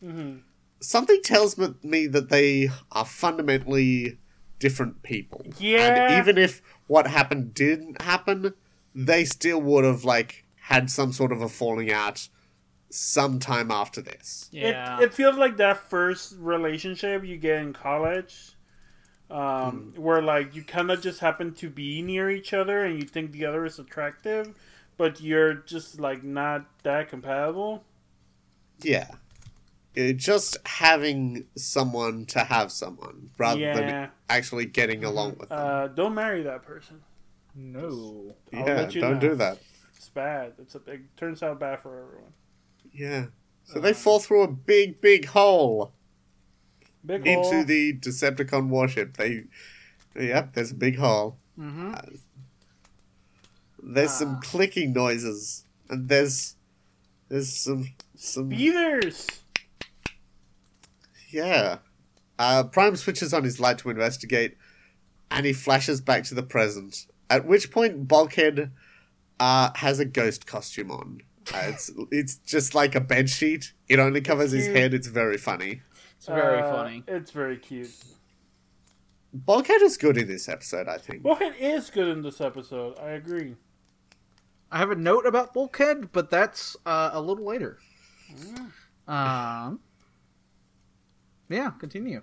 hmm 0.00 0.36
Something 0.82 1.22
tells 1.22 1.56
me- 1.56 1.74
me 1.82 2.06
that 2.08 2.28
they 2.28 2.68
are 2.90 3.04
fundamentally 3.04 4.18
different 4.58 5.02
people. 5.02 5.44
Yeah. 5.58 6.10
And 6.10 6.20
even 6.20 6.38
if 6.38 6.62
what 6.86 7.06
happened 7.06 7.54
didn't 7.54 8.02
happen, 8.02 8.54
they 8.94 9.24
still 9.24 9.60
would 9.60 9.84
have 9.84 10.04
like 10.04 10.44
had 10.62 10.90
some 10.90 11.12
sort 11.12 11.32
of 11.32 11.42
a 11.42 11.48
falling 11.48 11.92
out 11.92 12.28
sometime 12.90 13.70
after 13.70 14.00
this. 14.00 14.48
Yeah. 14.52 14.98
It, 14.98 15.04
it 15.04 15.14
feels 15.14 15.36
like 15.36 15.56
that 15.56 15.78
first 15.78 16.34
relationship 16.38 17.24
you 17.24 17.36
get 17.38 17.62
in 17.62 17.72
college, 17.72 18.52
um, 19.30 19.94
where 19.96 20.22
like 20.22 20.54
you 20.54 20.62
kind 20.62 20.90
of 20.90 21.00
just 21.00 21.20
happen 21.20 21.54
to 21.54 21.70
be 21.70 22.02
near 22.02 22.30
each 22.30 22.52
other 22.52 22.84
and 22.84 23.00
you 23.00 23.08
think 23.08 23.32
the 23.32 23.46
other 23.46 23.64
is 23.64 23.78
attractive, 23.78 24.54
but 24.96 25.20
you're 25.20 25.54
just 25.54 25.98
like 25.98 26.22
not 26.22 26.66
that 26.82 27.08
compatible. 27.08 27.84
Yeah. 28.82 29.08
Uh, 29.96 30.12
just 30.12 30.56
having 30.64 31.46
someone 31.56 32.24
to 32.26 32.40
have 32.44 32.72
someone 32.72 33.30
rather 33.36 33.60
Yeah. 33.60 33.74
than 33.74 34.10
actually 34.30 34.64
getting 34.66 35.04
along 35.04 35.36
with 35.38 35.50
them. 35.50 35.58
Uh, 35.58 35.88
don't 35.88 36.14
marry 36.14 36.42
that 36.42 36.62
person. 36.62 37.02
no. 37.54 38.34
I'll 38.54 38.58
yeah, 38.60 38.74
let 38.76 38.94
you 38.94 39.00
don't 39.02 39.14
know. 39.14 39.20
do 39.20 39.34
that. 39.36 39.58
It's 39.96 40.08
bad. 40.08 40.54
It's 40.58 40.74
a 40.74 40.78
big. 40.78 41.14
Turns 41.16 41.42
out 41.42 41.60
bad 41.60 41.80
for 41.80 41.98
everyone. 42.02 42.32
Yeah. 42.92 43.26
So 43.64 43.80
they 43.80 43.92
fall 43.92 44.18
through 44.18 44.42
a 44.42 44.48
big, 44.48 45.00
big 45.00 45.26
hole 45.26 45.92
Big 47.04 47.24
hole 47.26 47.34
into 47.44 47.56
hole. 47.56 47.64
the 47.64 47.92
Decepticon 47.98 48.68
warship. 48.68 49.16
They, 49.16 49.44
yep, 50.18 50.54
there's 50.54 50.70
a 50.72 50.74
big 50.74 50.98
hole. 50.98 51.36
Mm-hmm. 51.58 51.92
There's 53.82 54.12
some 54.12 54.40
clicking 54.40 54.92
noises, 54.92 55.64
and 55.88 56.08
there's 56.08 56.56
there's 57.28 57.54
some 57.54 57.88
some 58.16 58.48
Beaters. 58.48 59.26
Yeah. 61.32 61.78
Uh, 62.38 62.64
Prime 62.64 62.96
switches 62.96 63.32
on 63.32 63.44
his 63.44 63.60
light 63.60 63.78
to 63.78 63.90
investigate, 63.90 64.56
and 65.30 65.46
he 65.46 65.52
flashes 65.52 66.00
back 66.00 66.24
to 66.24 66.34
the 66.34 66.42
present. 66.42 67.06
At 67.30 67.46
which 67.46 67.70
point, 67.70 68.08
Bulkhead 68.08 68.70
uh, 69.38 69.70
has 69.76 69.98
a 70.00 70.04
ghost 70.04 70.46
costume 70.46 70.90
on. 70.90 71.20
Uh, 71.54 71.62
it's 71.66 71.90
it's 72.10 72.36
just 72.36 72.74
like 72.74 72.94
a 72.94 73.00
bed 73.00 73.28
sheet. 73.30 73.72
It 73.88 73.98
only 73.98 74.20
covers 74.20 74.52
his 74.52 74.64
cute. 74.64 74.76
head. 74.76 74.94
It's 74.94 75.08
very 75.08 75.38
funny. 75.38 75.82
It's 76.16 76.26
very 76.26 76.60
Uh, 76.62 76.70
funny. 76.72 77.04
It's 77.08 77.30
very 77.30 77.56
cute. 77.58 77.90
Bulkhead 79.34 79.80
is 79.82 79.96
good 79.96 80.18
in 80.18 80.28
this 80.28 80.48
episode, 80.48 80.88
I 80.88 80.98
think. 80.98 81.22
Bulkhead 81.22 81.54
is 81.58 81.90
good 81.90 82.08
in 82.08 82.22
this 82.22 82.40
episode. 82.40 82.98
I 82.98 83.10
agree. 83.10 83.56
I 84.70 84.78
have 84.78 84.90
a 84.90 84.94
note 84.94 85.26
about 85.26 85.52
Bulkhead, 85.54 86.12
but 86.12 86.30
that's 86.30 86.76
uh, 86.86 87.10
a 87.12 87.20
little 87.20 87.44
later. 87.46 87.78
Um. 89.08 89.80
Yeah, 91.48 91.70
continue. 91.78 92.22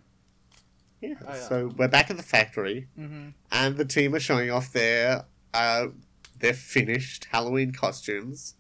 Yeah. 1.02 1.14
Oh, 1.26 1.34
yeah. 1.34 1.40
So 1.48 1.72
we're 1.78 1.88
back 1.88 2.10
at 2.10 2.18
the 2.18 2.24
factory, 2.24 2.88
Mm-hmm. 3.00 3.30
and 3.52 3.78
the 3.78 3.86
team 3.86 4.14
are 4.16 4.20
showing 4.20 4.52
off 4.52 4.72
their 4.74 5.26
uh, 5.54 5.88
their 6.40 6.54
finished 6.54 7.26
Halloween 7.32 7.72
costumes. 7.72 8.56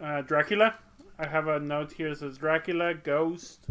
Uh, 0.00 0.22
Dracula. 0.22 0.74
I 1.18 1.26
have 1.26 1.46
a 1.46 1.60
note 1.60 1.92
here 1.92 2.10
that 2.10 2.18
says 2.18 2.38
Dracula, 2.38 2.94
Ghost. 2.94 3.66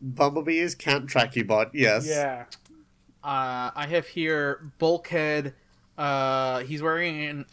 Bumblebee 0.00 0.58
is 0.58 0.74
Count 0.74 1.08
Trachybot, 1.08 1.70
yes. 1.72 2.06
Yeah. 2.06 2.44
Uh, 3.24 3.70
I 3.74 3.86
have 3.90 4.06
here 4.06 4.70
Bulkhead. 4.78 5.54
Uh, 5.96 6.60
he's 6.60 6.82
wearing 6.82 7.24
an. 7.24 7.46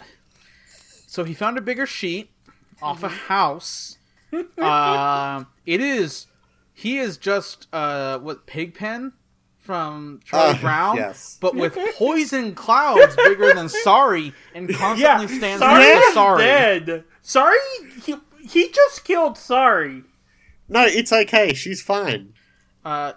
So 1.07 1.23
he 1.23 1.33
found 1.33 1.57
a 1.57 1.61
bigger 1.61 1.85
sheet 1.85 2.29
off 2.81 3.01
a 3.03 3.07
house. 3.09 3.97
Um, 4.57 5.47
it 5.65 5.81
is. 5.81 6.27
He 6.73 6.97
is 6.97 7.17
just 7.17 7.67
uh, 7.71 8.19
what 8.19 8.45
Pigpen 8.45 9.13
from 9.59 10.19
Charlie 10.25 10.57
Uh, 10.57 10.61
Brown, 10.61 10.95
yes. 10.97 11.37
but 11.41 11.55
with 11.55 11.77
poison 11.97 12.53
clouds 12.53 13.15
bigger 13.15 13.53
than 13.53 13.69
Sorry, 13.69 14.33
and 14.53 14.69
Yeah. 14.69 14.77
constantly 14.77 15.27
stands 15.37 15.59
Sorry 15.61 15.79
next 15.83 16.07
to 16.07 16.13
Sorry. 16.13 16.43
dead. 16.43 17.03
Sorry. 17.21 17.57
He, 18.03 18.15
he 18.47 18.69
just 18.69 19.03
killed 19.05 19.37
Sorry. 19.37 20.03
No, 20.69 20.85
it's 20.85 21.11
okay. 21.13 21.53
She's 21.53 21.81
fine. 21.81 22.33
Uh, 22.83 23.13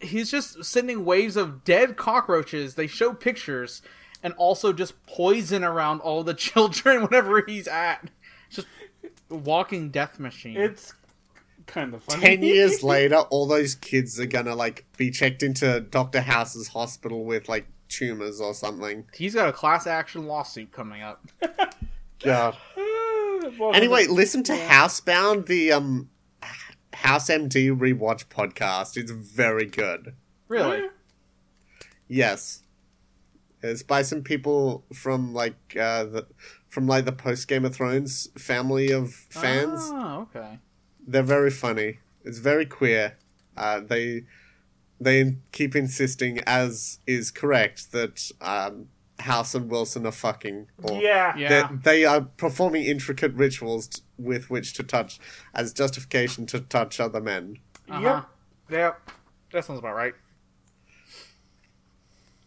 he's 0.00 0.30
just 0.30 0.64
sending 0.64 1.04
waves 1.04 1.36
of 1.36 1.64
dead 1.64 1.96
cockroaches. 1.96 2.74
They 2.76 2.86
show 2.86 3.12
pictures 3.12 3.82
and 4.22 4.32
also 4.34 4.72
just 4.72 5.04
poison 5.06 5.64
around 5.64 6.00
all 6.00 6.22
the 6.24 6.34
children 6.48 7.02
whenever 7.02 7.42
he's 7.46 7.66
at. 7.68 8.10
Just 9.30 9.40
a 9.40 9.44
walking 9.44 9.90
death 9.90 10.18
machine. 10.18 10.56
It's 10.56 10.94
kind 11.66 11.94
of 11.94 12.02
funny. 12.02 12.20
Ten 12.22 12.42
years 12.42 12.82
later, 12.82 13.16
all 13.16 13.46
those 13.46 13.74
kids 13.74 14.18
are 14.20 14.26
gonna 14.26 14.54
like 14.54 14.84
be 14.96 15.10
checked 15.10 15.42
into 15.42 15.80
Doctor 15.80 16.20
House's 16.20 16.68
hospital 16.68 17.24
with 17.24 17.48
like 17.48 17.66
tumors 17.88 18.40
or 18.40 18.54
something. 18.54 19.06
He's 19.14 19.34
got 19.34 19.48
a 19.48 19.52
class 19.52 19.86
action 19.86 20.26
lawsuit 20.26 20.72
coming 20.72 21.02
up. 21.02 21.26
God. 22.22 22.56
Well, 23.58 23.74
Anyway, 23.74 24.06
listen 24.06 24.42
to 24.44 24.52
Housebound, 24.52 25.46
the 25.46 25.72
um 25.72 26.10
House 26.92 27.30
MD 27.30 27.74
rewatch 27.76 28.26
podcast. 28.26 28.98
It's 28.98 29.10
very 29.10 29.64
good. 29.64 30.14
Really? 30.46 30.88
Yes. 32.06 32.62
It's 33.62 33.82
by 33.82 34.02
some 34.02 34.22
people 34.22 34.84
from 34.92 35.32
like 35.32 35.56
uh 35.74 36.04
the 36.04 36.26
from 36.70 36.86
like 36.86 37.04
the 37.04 37.12
post 37.12 37.46
Game 37.48 37.66
of 37.66 37.74
Thrones 37.74 38.28
family 38.38 38.90
of 38.90 39.12
fans. 39.12 39.80
Oh, 39.92 40.28
okay. 40.34 40.58
They're 41.06 41.22
very 41.22 41.50
funny. 41.50 41.98
It's 42.24 42.38
very 42.38 42.64
queer. 42.64 43.18
Uh, 43.56 43.80
they 43.80 44.22
they 45.00 45.36
keep 45.52 45.74
insisting, 45.76 46.38
as 46.46 47.00
is 47.06 47.30
correct, 47.30 47.92
that 47.92 48.30
um, 48.40 48.88
House 49.18 49.54
and 49.54 49.68
Wilson 49.70 50.06
are 50.06 50.12
fucking. 50.12 50.68
Or 50.82 51.00
Yeah. 51.02 51.36
Yeah. 51.36 51.68
they 51.82 52.04
are 52.04 52.20
performing 52.22 52.84
intricate 52.84 53.32
rituals 53.34 53.88
t- 53.88 54.02
with 54.18 54.48
which 54.50 54.72
to 54.74 54.82
touch 54.82 55.18
as 55.54 55.72
justification 55.72 56.46
to 56.46 56.60
touch 56.60 57.00
other 57.00 57.20
men. 57.20 57.58
Uh-huh. 57.88 58.22
Yep. 58.70 59.10
That 59.52 59.64
sounds 59.64 59.78
about 59.80 59.96
right. 59.96 60.14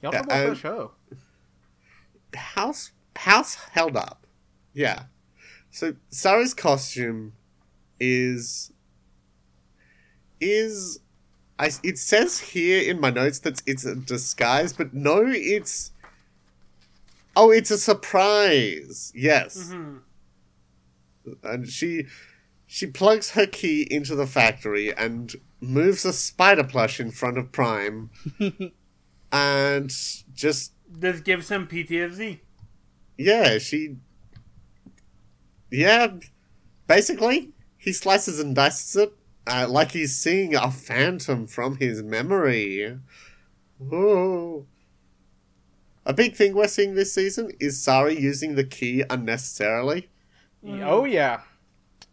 Y'all 0.02 0.14
Yeah, 0.14 0.20
talk 0.22 0.26
about 0.28 0.50
the 0.50 0.56
show. 0.56 0.92
House 2.36 2.92
House 3.16 3.56
held 3.72 3.96
up. 3.96 4.26
Yeah. 4.74 5.04
So 5.72 5.96
Sari's 6.10 6.54
costume 6.54 7.34
is 8.00 8.72
is 10.40 11.00
I 11.58 11.72
it 11.84 11.98
says 11.98 12.40
here 12.40 12.82
in 12.90 13.00
my 13.00 13.10
notes 13.10 13.40
that 13.40 13.62
it's 13.66 13.86
a 13.86 13.96
disguise, 13.96 14.74
but 14.74 14.94
no, 14.94 15.24
it's 15.26 15.92
Oh, 17.36 17.50
it's 17.50 17.72
a 17.72 17.78
surprise. 17.78 19.12
Yes. 19.16 19.72
Mhm. 19.74 20.02
And 21.44 21.68
she 21.68 22.06
she 22.68 22.88
plugs 22.88 23.32
her 23.32 23.46
key 23.48 23.88
into 23.90 24.16
the 24.16 24.28
factory 24.28 24.94
and 24.96 25.36
moves 25.62 26.06
a 26.06 26.14
spider 26.14 26.64
plush 26.64 27.00
in 27.00 27.12
front 27.12 27.38
of 27.38 27.52
Prime 27.52 28.10
and 29.32 29.90
just 30.34 30.74
This 30.90 31.22
gives 31.22 31.50
him 31.50 31.68
PTSD. 31.68 32.40
Yeah, 33.18 33.58
she. 33.58 33.98
Yeah, 35.72 36.14
basically, 36.88 37.52
he 37.78 37.94
slices 37.94 38.40
and 38.40 38.56
dices 38.56 38.96
it 38.96 39.14
uh, 39.46 39.68
like 39.70 39.92
he's 39.92 40.16
seeing 40.16 40.56
a 40.56 40.72
phantom 40.72 41.48
from 41.48 41.78
his 41.78 42.02
memory. 42.02 43.00
Ooh. 43.82 44.66
A 46.06 46.14
big 46.14 46.36
thing 46.36 46.54
we're 46.54 46.68
seeing 46.68 46.96
this 46.96 47.14
season 47.14 47.52
is 47.60 47.82
Sari 47.82 48.20
using 48.20 48.56
the 48.56 48.64
key 48.64 49.04
unnecessarily. 49.10 50.10
Oh 50.66 51.06
yeah. 51.06 51.42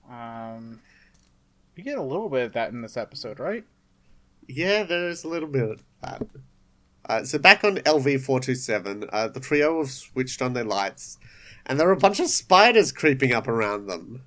Um, 0.09 0.81
we 1.77 1.83
get 1.83 1.99
a 1.99 2.03
little 2.03 2.29
bit 2.29 2.47
of 2.47 2.53
that 2.55 2.73
in 2.73 2.83
this 2.83 2.97
episode, 2.97 3.39
right? 3.39 3.65
Yeah, 4.49 4.83
there's 4.83 5.25
a 5.25 5.29
little 5.29 5.49
bit 5.49 5.71
of 5.71 5.83
that. 6.03 6.23
Uh, 7.11 7.25
so 7.25 7.41
back 7.41 7.65
on 7.65 7.75
LV 7.79 8.21
four 8.21 8.39
two 8.39 8.55
seven, 8.55 9.05
uh, 9.13 9.27
the 9.27 9.41
trio 9.41 9.79
have 9.79 9.91
switched 9.91 10.41
on 10.41 10.53
their 10.53 10.63
lights, 10.63 11.19
and 11.67 11.81
there 11.81 11.89
are 11.89 11.93
a 11.93 11.97
bunch 11.97 12.21
of 12.21 12.29
spiders 12.29 12.93
creeping 12.93 13.33
up 13.33 13.49
around 13.49 13.89
them. 13.89 14.23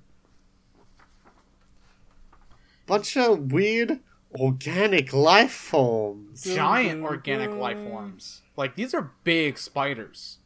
Bunch 2.86 3.16
of 3.16 3.52
weird 3.52 4.00
organic 4.38 5.14
life 5.14 5.50
forms, 5.50 6.44
Giant 6.44 7.02
organic 7.04 7.52
life 7.52 7.78
forms. 7.78 8.42
Like 8.54 8.76
these 8.76 8.92
are 8.92 9.12
big 9.24 9.56
spiders. 9.56 10.36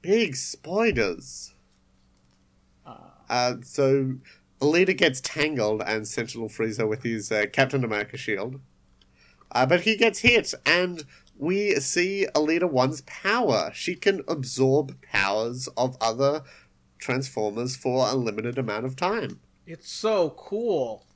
big 0.00 0.36
spiders. 0.36 1.54
Uh, 3.28 3.56
so 3.62 4.18
Elita 4.60 4.96
gets 4.96 5.20
tangled, 5.20 5.82
and 5.84 6.06
Sentinel 6.06 6.48
frees 6.48 6.76
her 6.76 6.86
with 6.86 7.02
his 7.02 7.32
uh, 7.32 7.46
Captain 7.52 7.82
America 7.82 8.16
shield. 8.16 8.60
Uh, 9.50 9.66
but 9.66 9.80
he 9.80 9.96
gets 9.96 10.20
hit, 10.20 10.54
and 10.64 11.04
we 11.38 11.76
see 11.76 12.26
Elita 12.34 12.70
One's 12.70 13.00
power. 13.02 13.70
She 13.72 13.94
can 13.94 14.22
absorb 14.28 15.00
powers 15.02 15.68
of 15.76 15.96
other 16.00 16.42
Transformers 16.98 17.76
for 17.76 18.08
a 18.08 18.14
limited 18.14 18.58
amount 18.58 18.84
of 18.84 18.96
time. 18.96 19.40
It's 19.66 19.90
so 19.90 20.30
cool. 20.30 21.06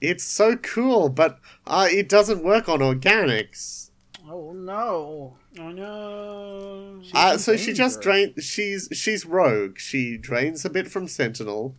It's 0.00 0.24
so 0.24 0.56
cool, 0.56 1.08
but 1.08 1.38
uh, 1.66 1.88
it 1.90 2.08
doesn't 2.08 2.42
work 2.42 2.68
on 2.68 2.80
organics. 2.80 3.90
Oh 4.28 4.52
no. 4.52 5.36
Oh 5.58 5.70
no. 5.70 7.02
Uh, 7.12 7.30
in 7.34 7.38
so 7.38 7.56
she 7.56 7.72
just 7.72 8.00
drains. 8.00 8.42
She's 8.44 8.88
she's 8.92 9.26
rogue. 9.26 9.78
She 9.78 10.16
drains 10.16 10.64
a 10.64 10.70
bit 10.70 10.88
from 10.88 11.06
Sentinel, 11.06 11.74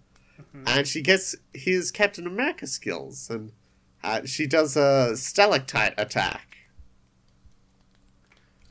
and 0.66 0.88
she 0.88 1.02
gets 1.02 1.36
his 1.54 1.92
Captain 1.92 2.28
America 2.28 2.68
skills, 2.68 3.30
and 3.30 3.52
uh, 4.04 4.26
she 4.26 4.46
does 4.46 4.78
a 4.78 5.18
stalactite 5.18 5.96
attack. 5.98 6.55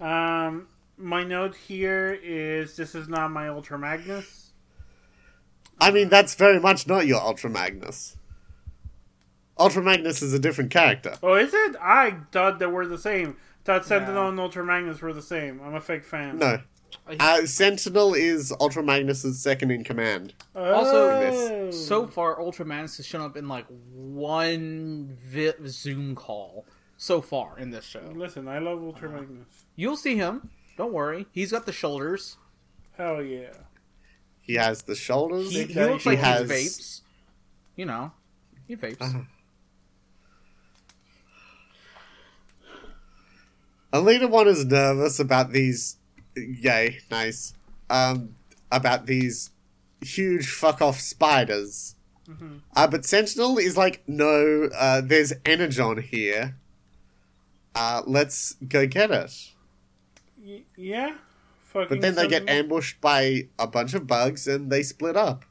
Um, 0.01 0.69
my 0.97 1.25
note 1.25 1.55
here 1.57 2.19
is 2.23 2.77
this 2.77 2.95
is 2.95 3.09
not 3.09 3.31
my 3.31 3.49
Ultra 3.49 3.79
Magnus. 3.79 4.53
I 5.81 5.91
mean, 5.91 6.09
that's 6.09 6.35
very 6.35 6.61
much 6.61 6.87
not 6.87 7.07
your 7.07 7.21
Ultra 7.21 7.51
Magnus. 7.51 8.17
Ultra 9.59 9.83
Magnus 9.83 10.23
is 10.23 10.33
a 10.33 10.39
different 10.39 10.71
character. 10.71 11.15
Oh, 11.23 11.35
is 11.35 11.53
it? 11.55 11.77
I 11.81 12.17
thought 12.33 12.59
they 12.59 12.67
were 12.67 12.87
the 12.87 12.99
same. 12.99 13.37
Thought 13.65 13.85
Sentinel 13.87 14.25
Yeah. 14.25 14.29
and 14.31 14.41
Ultra 14.41 14.65
Magnus 14.65 15.01
were 15.01 15.13
the 15.13 15.23
same. 15.23 15.61
I'm 15.65 15.75
a 15.75 15.81
fake 15.81 16.05
fan. 16.05 16.39
No. 16.39 16.61
Uh, 17.19 17.45
Sentinel 17.45 18.15
is 18.15 18.53
Ultra 18.61 18.83
Magnus's 18.83 19.41
second 19.43 19.71
in 19.71 19.83
command. 19.85 20.35
Also. 20.55 21.71
So 21.71 22.07
far, 22.07 22.41
Ultra 22.41 22.65
Magnus 22.65 22.97
has 22.99 23.07
shown 23.07 23.21
up 23.21 23.37
in 23.37 23.49
like 23.49 23.67
one 23.93 25.17
vi- 25.25 25.55
Zoom 25.67 26.15
call 26.15 26.67
so 26.97 27.21
far 27.21 27.59
in 27.59 27.71
this 27.71 27.85
show. 27.85 28.13
Listen, 28.15 28.47
I 28.49 28.59
love 28.59 28.83
Ultra 28.83 29.11
Magnus. 29.11 29.64
You'll 29.77 29.97
see 29.97 30.17
him. 30.17 30.51
Don't 30.77 30.93
worry. 30.93 31.27
He's 31.33 31.53
got 31.53 31.67
the 31.67 31.73
shoulders. 31.73 32.37
Hell 32.97 33.23
yeah. 33.23 33.53
He 34.43 34.55
has 34.55 34.83
the 34.83 34.95
shoulders. 34.95 35.51
He, 35.51 35.59
Big 35.61 35.69
he 35.69 35.75
Daddy 35.75 35.93
looks 35.93 36.05
He 36.05 36.11
like 36.11 36.19
has- 36.21 36.51
he 36.51 36.57
vapes. 36.57 37.01
You 37.77 37.87
know, 37.87 38.13
he 38.69 38.77
vapes. 38.77 39.01
Uh-huh. 39.01 39.21
Elita 43.93 44.29
One 44.29 44.49
is 44.49 44.65
nervous 44.65 45.19
about 45.21 45.53
these. 45.53 45.97
Yay, 46.37 46.99
nice. 47.11 47.55
Um, 47.89 48.35
about 48.73 49.07
these 49.07 49.51
huge 50.01 50.49
fuck 50.51 50.83
off 50.83 50.99
spiders. 51.01 51.95
Mhm. 52.29 52.61
Uh, 52.75 52.87
but 52.87 53.05
Sentinel 53.05 53.59
is 53.59 53.77
like, 53.77 54.03
no, 54.09 54.69
uh, 54.75 55.01
there's 55.01 55.33
Energon 55.45 55.99
here. 56.03 56.57
Uh, 57.75 58.03
let's 58.07 58.57
go 58.67 58.87
get 58.87 59.11
it. 59.11 59.33
Y- 60.45 60.65
yeah. 60.77 61.17
Fucking 61.65 61.89
But 61.89 62.01
then 62.03 62.15
they 62.15 62.29
get 62.29 62.49
ambushed 62.49 63.01
by 63.01 63.49
a 63.59 63.67
bunch 63.67 63.95
of 63.95 64.07
bugs 64.07 64.47
and 64.47 64.71
they 64.71 64.83
split 64.83 65.17
up. 65.17 65.45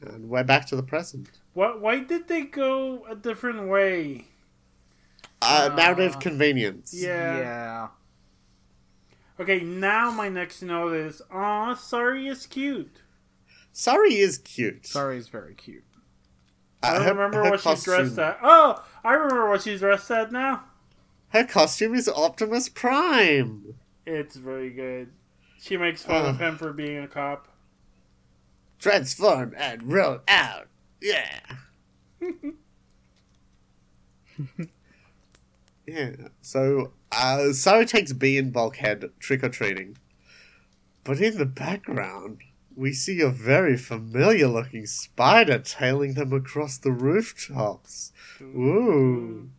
And 0.00 0.28
we're 0.28 0.44
back 0.44 0.66
to 0.68 0.76
the 0.76 0.82
present. 0.82 1.28
Why, 1.54 1.74
why 1.74 2.00
did 2.00 2.28
they 2.28 2.42
go 2.42 3.04
a 3.06 3.14
different 3.16 3.68
way? 3.68 4.26
Uh, 5.42 5.68
Uh, 5.70 5.74
narrative 5.74 6.18
convenience. 6.20 6.94
Yeah. 6.94 7.38
yeah. 7.38 7.88
Okay, 9.38 9.60
now 9.60 10.10
my 10.10 10.28
next 10.28 10.62
note 10.62 10.94
is, 10.94 11.20
aw, 11.30 11.74
Sari 11.74 12.26
is 12.28 12.46
cute. 12.46 13.02
Sorry 13.72 14.14
is 14.16 14.38
cute. 14.38 14.86
Sorry, 14.86 15.16
he's 15.16 15.28
very 15.28 15.54
cute. 15.54 15.84
Uh, 16.82 16.86
I 16.86 16.92
don't 16.94 17.02
her- 17.02 17.08
remember 17.14 17.44
her 17.44 17.50
what 17.50 17.60
she's 17.60 17.84
dressed 17.84 18.18
at. 18.18 18.38
Oh, 18.42 18.82
I 19.04 19.12
remember 19.12 19.48
what 19.50 19.60
she's 19.62 19.80
dressed 19.80 20.10
at 20.10 20.32
now. 20.32 20.64
Her 21.36 21.44
costume 21.44 21.94
is 21.94 22.08
Optimus 22.08 22.70
Prime. 22.70 23.74
It's 24.06 24.36
very 24.36 24.70
good. 24.70 25.12
She 25.60 25.76
makes 25.76 26.02
fun 26.02 26.24
of 26.24 26.40
Uh. 26.40 26.44
him 26.46 26.56
for 26.56 26.72
being 26.72 26.96
a 27.04 27.06
cop. 27.06 27.48
Transform 28.78 29.52
and 29.54 29.82
roll 29.82 30.20
out. 30.28 30.68
Yeah. 31.02 31.40
yeah. 35.86 36.12
So, 36.40 36.92
uh, 37.12 37.52
Sari 37.52 37.84
takes 37.84 38.14
B 38.14 38.38
and 38.38 38.50
Bulkhead 38.50 39.10
trick 39.18 39.44
or 39.44 39.50
treating. 39.50 39.98
But 41.04 41.20
in 41.20 41.36
the 41.36 41.44
background, 41.44 42.38
we 42.74 42.94
see 42.94 43.20
a 43.20 43.28
very 43.28 43.76
familiar 43.76 44.48
looking 44.48 44.86
spider 44.86 45.58
tailing 45.58 46.14
them 46.14 46.32
across 46.32 46.78
the 46.78 46.92
rooftops. 46.92 48.12
Ooh. 48.40 49.50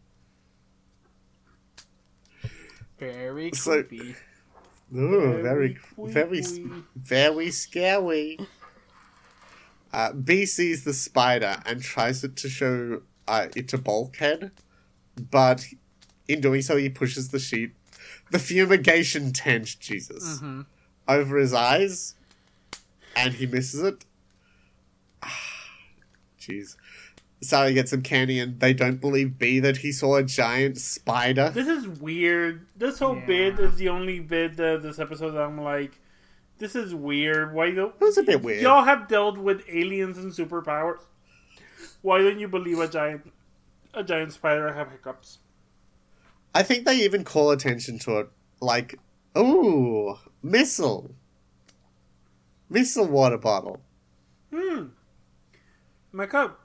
Very 2.97 3.51
creepy. 3.51 4.15
Ooh, 4.95 5.39
very, 5.41 5.77
Very 5.97 6.41
very, 6.41 6.83
very 6.95 7.51
scary. 7.51 8.39
Uh, 9.93 10.13
B 10.13 10.45
sees 10.45 10.83
the 10.83 10.93
spider 10.93 11.57
and 11.65 11.81
tries 11.81 12.23
it 12.23 12.35
to 12.37 12.49
show 12.49 13.01
uh, 13.27 13.47
it 13.55 13.67
to 13.69 13.77
Bulkhead, 13.77 14.51
but 15.31 15.65
in 16.27 16.41
doing 16.41 16.61
so, 16.61 16.77
he 16.77 16.89
pushes 16.89 17.29
the 17.29 17.39
sheet, 17.39 17.71
the 18.31 18.39
fumigation 18.39 19.33
tent, 19.33 19.77
Jesus, 19.79 20.39
hmm 20.39 20.61
over 21.09 21.37
his 21.37 21.53
eyes, 21.53 22.15
and 23.15 23.35
he 23.35 23.45
misses 23.45 23.81
it. 23.81 24.03
Jeez. 26.37 26.75
Sally 27.41 27.73
gets 27.73 27.91
some 27.91 28.01
candy, 28.01 28.39
and 28.39 28.59
they 28.59 28.73
don't 28.73 28.99
believe 28.99 29.37
B 29.37 29.59
that 29.59 29.77
he 29.77 29.91
saw 29.91 30.15
a 30.15 30.23
giant 30.23 30.77
spider. 30.79 31.51
This 31.51 31.67
is 31.67 31.87
weird. 31.87 32.65
This 32.75 32.97
whole 32.99 33.15
Yeah. 33.17 33.25
bit 33.25 33.59
is 33.59 33.75
the 33.75 33.89
only 33.89 34.19
bit 34.19 34.59
of 34.59 34.81
this 34.81 34.97
episode 34.97 35.31
that 35.31 35.41
I'm 35.43 35.61
like, 35.61 35.99
this 36.57 36.75
is 36.75 36.95
weird. 36.95 37.53
Why 37.53 37.71
don't 37.71 37.93
It 37.93 38.01
was 38.03 38.17
a 38.17 38.23
bit 38.23 38.41
weird. 38.41 38.61
y'all 38.63 38.83
have 38.85 39.07
dealt 39.07 39.37
with 39.37 39.61
aliens 39.69 40.17
and 40.17 40.31
superpowers? 40.31 41.01
Why 42.01 42.19
don't 42.19 42.39
you 42.39 42.47
believe 42.47 42.79
a 42.79 42.87
giant 42.87 43.31
a 43.93 44.03
giant 44.03 44.33
spider 44.33 44.73
have 44.73 44.91
hiccups? 44.91 45.37
I 46.55 46.63
think 46.63 46.85
they 46.85 46.95
even 47.03 47.23
call 47.23 47.51
attention 47.51 47.99
to 47.99 48.17
it, 48.19 48.29
like, 48.59 48.99
ooh, 49.37 50.17
missile, 50.41 51.11
missile 52.69 53.05
water 53.07 53.37
bottle, 53.37 53.81
Hmm. 54.51 54.85
My 56.11 56.25
cup. 56.25 56.59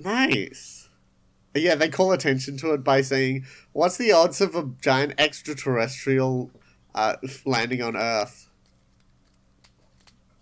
Nice. 0.00 0.88
Yeah, 1.54 1.76
they 1.76 1.88
call 1.88 2.10
attention 2.12 2.56
to 2.58 2.72
it 2.74 2.82
by 2.82 3.00
saying, 3.00 3.44
"What's 3.72 3.96
the 3.96 4.10
odds 4.12 4.40
of 4.40 4.56
a 4.56 4.70
giant 4.80 5.14
extraterrestrial 5.18 6.50
uh, 6.94 7.16
landing 7.44 7.80
on 7.82 7.96
Earth?" 7.96 8.48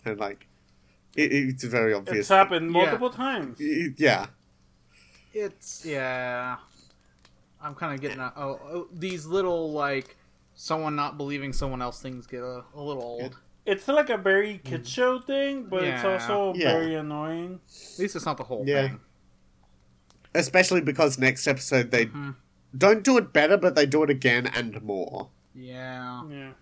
And 0.05 0.18
like, 0.18 0.46
it, 1.14 1.32
it's 1.32 1.64
very 1.64 1.92
obvious. 1.92 2.20
It's 2.20 2.28
happened 2.28 2.66
Yeah. 2.66 2.82
multiple 2.84 3.11
times. 3.11 3.59
Yeah, 3.61 4.26
It's 5.34 5.84
yeah. 5.84 6.57
I'm 7.61 7.74
kind 7.74 7.94
of 7.94 8.00
getting 8.00 8.18
a, 8.18 8.32
oh, 8.36 8.61
oh, 8.64 8.88
these 8.92 9.24
little 9.26 9.70
like 9.72 10.16
someone 10.55 10.96
not 10.96 11.16
believing 11.16 11.53
someone 11.53 11.80
else 11.80 12.00
things 12.00 12.26
get 12.26 12.40
a, 12.40 12.64
a 12.74 12.80
little 12.82 13.03
old. 13.03 13.36
It's 13.64 13.86
like 13.86 14.11
a 14.11 14.16
very 14.16 14.59
kid 14.64 14.88
show 14.88 15.20
thing, 15.20 15.64
but 15.64 15.84
it's 15.84 16.03
also 16.05 16.53
Yeah. 16.57 16.72
very 16.72 16.94
annoying. 16.96 17.61
At 17.94 17.98
least 18.00 18.16
it's 18.16 18.26
not 18.26 18.36
the 18.38 18.42
whole 18.44 18.64
Yeah. 18.66 18.88
thing. 18.88 19.00
Especially 20.35 20.80
because 20.80 21.18
next 21.18 21.47
episode 21.47 21.91
they 21.91 22.07
Mhm. 22.07 22.37
don't 22.76 23.03
do 23.05 23.18
it 23.18 23.33
better, 23.33 23.57
but 23.57 23.74
they 23.74 23.87
do 23.87 24.03
it 24.03 24.11
again 24.11 24.47
and 24.47 24.83
more. 24.83 25.28
Yeah. 25.55 26.22
Yeah. 26.30 26.53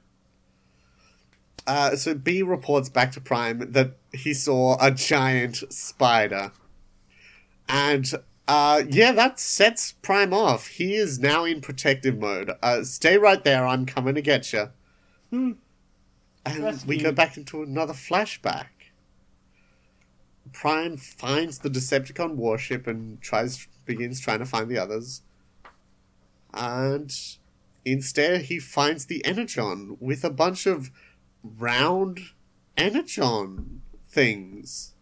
Uh, 1.66 1.94
so 1.96 2.14
B 2.14 2.42
reports 2.42 2.88
back 2.88 3.12
to 3.12 3.20
Prime 3.20 3.72
that 3.72 3.96
he 4.12 4.34
saw 4.34 4.76
a 4.80 4.90
giant 4.90 5.62
spider. 5.72 6.52
And 7.68 8.10
uh, 8.48 8.82
yeah, 8.88 9.12
that 9.12 9.38
sets 9.38 9.92
Prime 10.02 10.34
off. 10.34 10.66
He 10.66 10.94
is 10.94 11.20
now 11.20 11.44
in 11.44 11.60
protective 11.60 12.18
mode. 12.18 12.50
Uh, 12.62 12.82
stay 12.82 13.16
right 13.16 13.44
there, 13.44 13.64
I'm 13.66 13.86
coming 13.86 14.16
to 14.16 14.22
get 14.22 14.52
you. 14.52 14.70
Hmm. 15.30 15.52
And 16.44 16.64
That's 16.64 16.84
we 16.84 16.96
go 16.96 17.12
back 17.12 17.36
into 17.36 17.62
another 17.62 17.92
flashback. 17.92 18.66
Prime 20.52 20.96
finds 20.96 21.58
the 21.58 21.70
Decepticon 21.70 22.34
warship 22.34 22.86
and 22.86 23.20
tries 23.20 23.66
begins 23.84 24.20
trying 24.20 24.38
to 24.38 24.46
find 24.46 24.68
the 24.68 24.78
others. 24.78 25.22
And 26.52 27.12
instead 27.84 28.42
he 28.42 28.58
finds 28.58 29.06
the 29.06 29.24
Energon 29.24 29.96
with 30.00 30.24
a 30.24 30.30
bunch 30.30 30.66
of 30.66 30.90
round 31.42 32.20
Energon 32.76 33.82
things. 34.08 34.94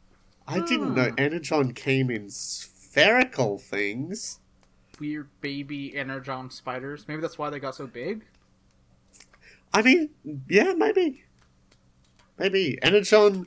I 0.47 0.61
didn't 0.61 0.95
know 0.95 1.11
Hmm. 1.11 1.19
Energon 1.19 1.75
came 1.75 2.11
in 2.11 2.31
spherical 2.31 3.59
things. 3.59 4.41
Weird 4.99 5.29
baby 5.41 5.97
energon 5.97 6.51
spiders. 6.51 7.07
Maybe 7.07 7.21
that's 7.21 7.39
why 7.39 7.51
they 7.51 7.61
got 7.61 7.75
so 7.75 7.87
big. 7.87 8.25
I 9.73 9.83
mean, 9.83 10.11
yeah, 10.49 10.73
maybe. 10.75 11.25
Maybe. 12.39 12.79
Energon. 12.83 13.47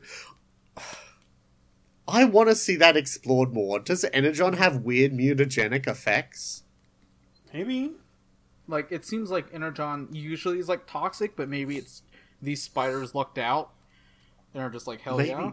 I 2.12 2.26
want 2.26 2.50
to 2.50 2.56
see 2.56 2.76
that 2.76 2.98
explored 2.98 3.54
more. 3.54 3.80
Does 3.80 4.06
Energon 4.12 4.54
have 4.54 4.84
weird 4.84 5.14
mutagenic 5.14 5.88
effects? 5.88 6.64
Maybe. 7.54 7.92
Like 8.68 8.92
it 8.92 9.06
seems 9.06 9.32
like 9.32 9.48
energon 9.54 10.10
usually 10.12 10.60
is 10.60 10.70
like 10.70 10.88
toxic, 10.88 11.36
but 11.36 11.50
maybe 11.50 11.78
it's 11.78 12.04
these 12.42 12.62
spiders 12.62 13.16
lucked 13.16 13.38
out. 13.38 13.72
and 14.54 14.64
are 14.64 14.70
just 14.70 14.88
like 14.88 15.02
hell 15.02 15.18
maybe. 15.18 15.30
yeah. 15.30 15.52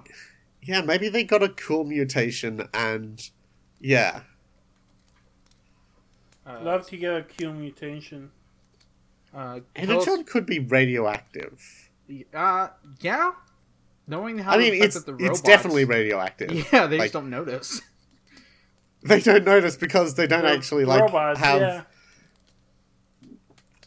Yeah, 0.60 0.80
maybe 0.82 1.08
they 1.08 1.22
got 1.24 1.42
a 1.42 1.48
cool 1.48 1.84
mutation 1.84 2.68
and. 2.74 3.30
Yeah. 3.80 4.22
Uh, 6.44 6.60
Love 6.62 6.86
to 6.88 6.96
get 6.96 7.14
a 7.14 7.22
cool 7.22 7.52
mutation. 7.52 8.30
uh, 9.34 9.60
Energon 9.76 10.24
could 10.24 10.46
be 10.46 10.58
radioactive. 10.58 11.90
uh, 12.34 12.68
yeah. 13.00 13.32
Knowing 14.08 14.38
how 14.38 14.52
I 14.54 14.58
mean, 14.58 14.74
it's 14.82 14.96
affected 14.96 15.18
the 15.18 15.26
it's 15.26 15.40
definitely 15.42 15.84
radioactive. 15.84 16.50
Yeah, 16.72 16.86
they 16.86 16.96
Like- 16.98 17.06
just 17.06 17.12
don't 17.12 17.30
notice. 17.30 17.80
They 19.04 19.20
don't 19.20 19.44
notice 19.44 19.76
because 19.76 20.14
they 20.16 20.26
don't 20.26 20.42
Ro- 20.42 20.48
actually 20.54 20.84
like 20.84 21.02
robots, 21.02 21.38
have 21.38 21.60
yeah. 21.60 21.82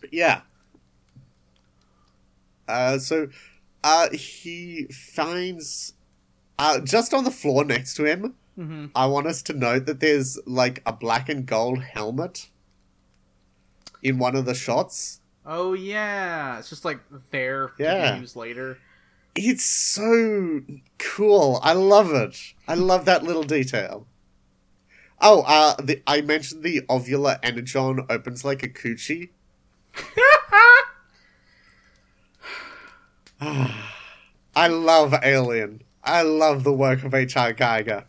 Yeah. 0.10 0.42
Uh, 2.68 2.98
so, 2.98 3.28
uh, 3.84 4.10
he 4.12 4.86
finds, 5.14 5.94
uh, 6.58 6.80
just 6.80 7.14
on 7.14 7.26
the 7.26 7.32
floor 7.32 7.66
next 7.66 7.96
to 7.96 8.06
him, 8.06 8.36
hmm 8.56 8.86
I 8.96 9.06
want 9.08 9.28
us 9.28 9.42
to 9.44 9.54
note 9.54 9.86
that 9.88 10.00
there's, 10.00 10.40
like, 10.46 10.82
a 10.86 10.94
black 10.94 11.28
and 11.28 11.46
gold 11.46 11.82
helmet 11.84 12.50
in 14.02 14.18
one 14.18 14.36
of 14.38 14.46
the 14.46 14.54
shots. 14.54 15.20
Oh 15.46 15.74
yeah, 15.74 16.60
it's 16.60 16.70
just 16.70 16.86
like 16.86 17.00
there 17.32 17.70
to 17.78 17.84
Yeah. 17.84 18.18
be 18.20 18.28
later. 18.36 18.78
It's 19.36 19.64
so 19.64 20.62
cool. 20.98 21.60
I 21.64 21.74
love 21.74 22.12
it. 22.14 22.54
I 22.68 22.76
love 22.76 23.06
that 23.06 23.24
little 23.24 23.44
detail. 23.44 24.08
Oh, 25.22 25.42
uh, 25.42 25.76
the, 25.82 26.02
I 26.08 26.22
mentioned 26.22 26.64
the 26.64 26.82
ovular 26.90 27.40
energon 27.44 28.06
opens 28.10 28.44
like 28.44 28.64
a 28.64 28.68
coochie. 28.68 29.30
I 34.56 34.68
love 34.68 35.14
Alien. 35.24 35.84
I 36.04 36.24
love 36.24 36.64
the 36.64 36.74
work 36.74 37.04
of 37.04 37.14
H.R. 37.14 37.54
Giger. 37.54 38.06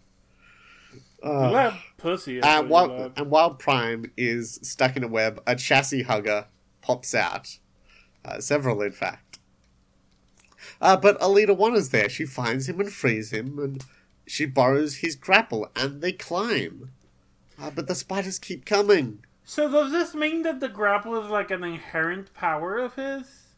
Uh, 1.22 1.76
pussy. 1.98 2.40
and, 2.42 2.68
while, 2.68 3.12
and 3.14 3.30
while 3.30 3.54
Prime 3.54 4.10
is 4.16 4.58
stuck 4.62 4.96
in 4.96 5.04
a 5.04 5.08
web, 5.08 5.40
a 5.46 5.54
chassis 5.54 6.02
hugger 6.02 6.46
pops 6.80 7.14
out. 7.14 7.58
Uh, 8.24 8.40
several, 8.40 8.82
in 8.82 8.92
fact. 8.92 9.31
Uh, 10.82 10.96
but 10.96 11.18
Elita 11.20 11.56
1 11.56 11.74
is 11.76 11.90
there. 11.90 12.08
She 12.08 12.26
finds 12.26 12.68
him 12.68 12.80
and 12.80 12.92
frees 12.92 13.32
him, 13.32 13.56
and 13.60 13.84
she 14.26 14.46
borrows 14.46 14.96
his 14.96 15.14
grapple, 15.14 15.70
and 15.76 16.02
they 16.02 16.10
climb. 16.10 16.90
Uh, 17.56 17.70
but 17.70 17.86
the 17.86 17.94
spiders 17.94 18.40
keep 18.40 18.64
coming. 18.64 19.24
So 19.44 19.70
does 19.70 19.92
this 19.92 20.12
mean 20.12 20.42
that 20.42 20.58
the 20.58 20.68
grapple 20.68 21.22
is 21.22 21.30
like 21.30 21.52
an 21.52 21.62
inherent 21.62 22.34
power 22.34 22.78
of 22.78 22.96
his? 22.96 23.54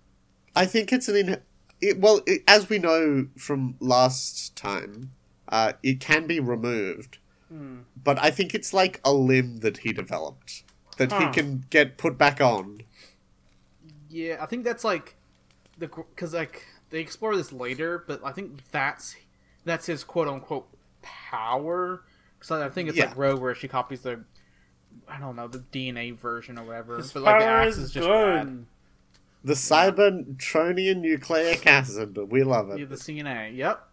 I 0.54 0.66
think 0.66 0.92
it's 0.92 1.08
an. 1.08 1.16
In- 1.16 1.42
it, 1.80 1.98
well, 1.98 2.20
it, 2.26 2.42
as 2.46 2.68
we 2.68 2.78
know 2.78 3.28
from 3.38 3.76
last 3.80 4.54
time, 4.54 5.12
uh, 5.48 5.72
it 5.82 6.00
can 6.00 6.26
be 6.26 6.40
removed. 6.40 7.18
Hmm. 7.48 7.80
But 8.02 8.18
I 8.22 8.30
think 8.30 8.54
it's 8.54 8.74
like 8.74 9.00
a 9.02 9.14
limb 9.14 9.58
that 9.58 9.78
he 9.78 9.92
developed 9.92 10.62
that 10.98 11.12
he 11.12 11.26
can 11.30 11.64
get 11.70 11.96
put 11.96 12.18
back 12.18 12.40
on. 12.40 12.80
Yeah, 14.08 14.36
I 14.40 14.46
think 14.46 14.64
that's 14.64 14.84
like 14.84 15.16
the 15.78 15.88
because 15.88 16.34
like 16.34 16.64
they 16.94 17.00
explore 17.00 17.34
this 17.36 17.52
later, 17.52 18.04
but 18.06 18.20
I 18.24 18.30
think 18.30 18.70
that's 18.70 19.16
that's 19.64 19.86
his 19.86 20.04
quote 20.04 20.28
unquote 20.28 20.68
power. 21.02 22.04
Because 22.38 22.52
I 22.62 22.68
think 22.68 22.88
it's 22.88 22.96
Yeah. 22.96 23.06
like 23.06 23.16
Rogue 23.16 23.40
where 23.40 23.54
she 23.54 23.66
copies 23.66 24.02
the 24.02 24.22
I 25.08 25.18
don't 25.18 25.34
know 25.34 25.48
the 25.48 25.58
DNA 25.58 26.16
version 26.16 26.56
or 26.56 26.64
whatever. 26.64 26.98
His 26.98 27.12
but 27.12 27.24
like 27.24 27.40
the 27.40 27.44
power 27.46 27.56
axe 27.62 27.76
is 27.76 27.82
is 27.84 27.90
just 27.92 28.06
good. 28.06 28.46
bad. 28.46 28.66
The 29.42 29.54
cybertronian 29.54 30.98
nucleic 31.00 31.66
acid. 31.66 32.16
We 32.30 32.44
love 32.44 32.70
it. 32.70 32.78
Yeah, 32.78 32.84
the 32.86 32.94
CNA. 32.96 33.56
Yep. 33.56 33.88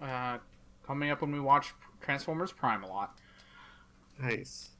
Uh, 0.00 0.38
coming 0.86 1.10
up 1.10 1.20
when 1.20 1.32
we 1.32 1.38
watch 1.40 1.74
Transformers 2.00 2.50
Prime 2.52 2.82
a 2.82 2.88
lot. 2.88 3.16
Nice. 4.20 4.70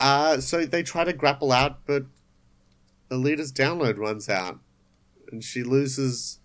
Uh, 0.00 0.38
so 0.40 0.64
they 0.64 0.82
try 0.82 1.04
to 1.04 1.12
grapple 1.12 1.52
out, 1.52 1.80
but 1.86 2.06
Elita's 3.10 3.52
download 3.52 3.98
runs 3.98 4.28
out, 4.28 4.58
and 5.30 5.44
she 5.44 5.62
loses. 5.62 6.38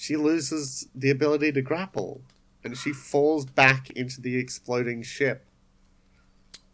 She 0.00 0.16
loses 0.16 0.88
the 0.94 1.10
ability 1.10 1.52
to 1.52 1.60
grapple, 1.60 2.22
and 2.64 2.74
she 2.74 2.90
falls 2.90 3.44
back 3.44 3.90
into 3.90 4.18
the 4.18 4.38
exploding 4.38 5.02
ship. 5.02 5.44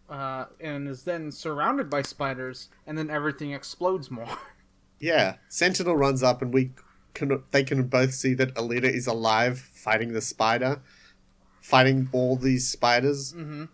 Uh, 0.09 0.45
and 0.61 0.87
is 0.87 1.03
then 1.03 1.33
surrounded 1.33 1.91
by 1.91 2.03
spiders, 2.03 2.69
and 2.87 2.97
then 2.97 3.11
everything 3.11 3.51
explodes 3.51 4.13
more. 4.13 4.39
Yeah, 4.99 5.37
Sentinel 5.51 5.95
runs 5.95 6.23
up, 6.23 6.41
and 6.41 6.55
we 6.55 6.71
can 7.13 7.43
they 7.51 7.65
can 7.65 7.83
both 7.83 8.15
see 8.15 8.33
that 8.33 8.55
Elita 8.55 8.85
is 8.85 9.07
alive, 9.07 9.59
fighting 9.59 10.15
the 10.15 10.23
spider, 10.23 10.81
fighting 11.61 12.09
all 12.13 12.37
these 12.37 12.67
spiders. 12.67 13.35
Mm-hmm. 13.35 13.65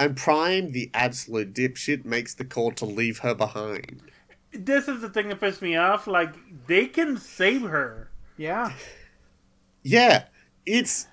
And 0.00 0.16
Prime, 0.16 0.72
the 0.72 0.90
absolute 0.94 1.52
dipshit, 1.52 2.06
makes 2.06 2.32
the 2.32 2.46
call 2.46 2.72
to 2.72 2.86
leave 2.86 3.18
her 3.18 3.34
behind. 3.34 4.00
This 4.50 4.88
is 4.88 5.02
the 5.02 5.10
thing 5.10 5.28
that 5.28 5.40
pissed 5.40 5.60
me 5.60 5.76
off. 5.76 6.06
Like 6.06 6.34
they 6.68 6.86
can 6.86 7.18
save 7.18 7.60
her. 7.60 8.05
Yeah. 8.36 8.72
Yeah, 9.82 10.24
it's 10.64 11.06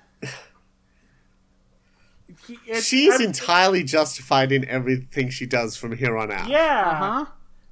He- 2.48 2.60
it's- 2.66 2.84
she's 2.84 3.14
I'm- 3.14 3.22
entirely 3.22 3.84
justified 3.84 4.52
in 4.52 4.68
everything 4.68 5.30
she 5.30 5.46
does 5.46 5.78
from 5.78 5.96
here 5.96 6.18
on 6.18 6.32
out. 6.32 6.50
Yeah. 6.50 6.84
Uh 6.90 6.96
huh. 6.96 7.26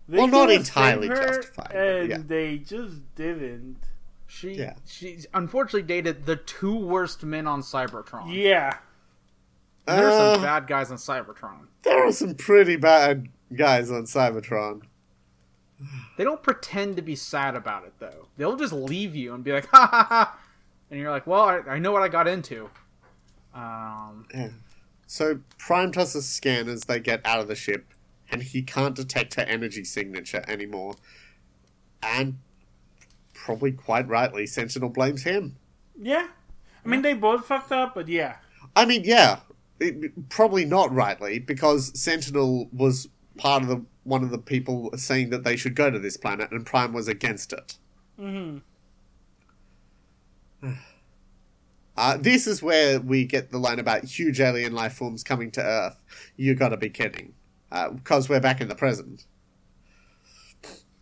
They 0.08 0.18
Well, 0.18 0.28
not 0.28 0.49
entirely 0.52 1.08
her, 1.08 1.16
justified, 1.16 1.72
and 1.76 2.10
yeah. 2.10 2.18
they 2.26 2.58
just 2.58 3.14
didn't. 3.16 3.78
She 4.28 4.54
Yeah. 4.54 4.76
she's 4.86 5.26
unfortunately 5.34 5.82
dated 5.84 6.26
the 6.26 6.36
two 6.38 6.76
worst 6.78 7.24
men 7.24 7.47
on 7.47 7.62
Cybertron. 7.62 8.34
Yeah. 8.34 8.78
There 9.88 10.08
are 10.08 10.12
Uh, 10.12 10.34
some 10.36 10.43
bad 10.43 10.68
guys 10.68 10.91
on 10.91 10.97
Cybertron. 10.97 11.68
there 11.84 12.06
are 12.08 12.12
some 12.12 12.36
pretty 12.36 12.76
bad 12.78 13.30
guys 13.54 13.89
on 13.91 14.04
Cybertron. 14.04 14.84
They 16.17 16.23
don't 16.23 16.43
pretend 16.43 16.95
to 16.97 17.01
be 17.01 17.15
sad 17.15 17.55
about 17.55 17.86
it 17.86 17.93
though. 17.99 18.27
They'll 18.38 18.55
just 18.55 18.73
leave 18.73 19.15
you 19.15 19.34
and 19.34 19.43
be 19.43 19.51
like, 19.51 19.67
ha 19.71 19.88
ha 19.88 20.05
ha, 20.09 20.39
and 20.89 20.99
you're 20.99 21.11
like, 21.11 21.27
well, 21.27 21.43
I, 21.43 21.59
I 21.67 21.79
know 21.79 21.91
what 21.91 22.03
I 22.03 22.07
got 22.07 22.27
into. 22.27 22.69
Um, 23.53 24.25
So 25.07 25.39
Prime 25.57 25.91
does 25.91 26.15
a 26.15 26.21
scan 26.21 26.69
as 26.69 26.84
they 26.84 26.99
get 26.99 27.21
out 27.25 27.39
of 27.39 27.47
the 27.47 27.55
ship, 27.55 27.93
and 28.32 28.41
he 28.41 28.61
can't 28.61 28.95
detect 28.95 29.36
her 29.36 29.43
energy 29.43 29.84
signature 29.84 30.43
anymore. 30.47 30.95
And 32.01 32.38
probably 33.34 33.71
quite 33.71 34.07
rightly, 34.07 34.45
Sentinel 34.45 34.89
blames 34.89 35.23
him. 35.23 35.57
Yeah. 35.99 36.27
I 36.84 36.88
mean, 36.88 37.01
they 37.01 37.13
both 37.13 37.45
fucked 37.45 37.71
up, 37.71 37.93
but 37.95 38.07
yeah. 38.07 38.38
I 38.75 38.86
mean, 38.86 39.03
yeah, 39.03 39.41
it, 39.79 40.29
probably 40.29 40.65
not 40.65 40.93
rightly 40.93 41.39
because 41.39 41.91
Sentinel 41.99 42.69
was 42.71 43.09
part 43.38 43.63
of 43.63 43.69
the 43.69 43.84
one 44.04 44.24
of 44.24 44.30
the 44.32 44.38
people 44.38 44.91
saying 44.97 45.30
that 45.30 45.43
they 45.43 45.56
should 45.56 45.76
go 45.76 45.89
to 45.91 45.99
this 45.99 46.18
planet, 46.18 46.52
and 46.52 46.66
Prime 46.66 46.93
was 46.93 47.08
against 47.08 47.54
it. 47.54 47.78
hmm 48.18 48.58
Uh, 51.97 52.18
this 52.18 52.47
is 52.47 52.64
where 52.64 52.99
we 52.99 53.26
get 53.26 53.52
the 53.52 53.58
line 53.58 53.78
about 53.80 54.04
huge 54.06 54.39
alien 54.39 54.74
life 54.74 54.93
forms 54.93 55.24
coming 55.24 55.52
to 55.52 55.62
Earth. 55.62 56.02
You 56.36 56.56
gotta 56.56 56.78
be 56.78 56.89
kidding. 56.89 57.34
Because 57.70 58.28
we're 58.28 58.39
back 58.39 58.60
in 58.62 58.68
the 58.68 58.76
present. 58.76 59.26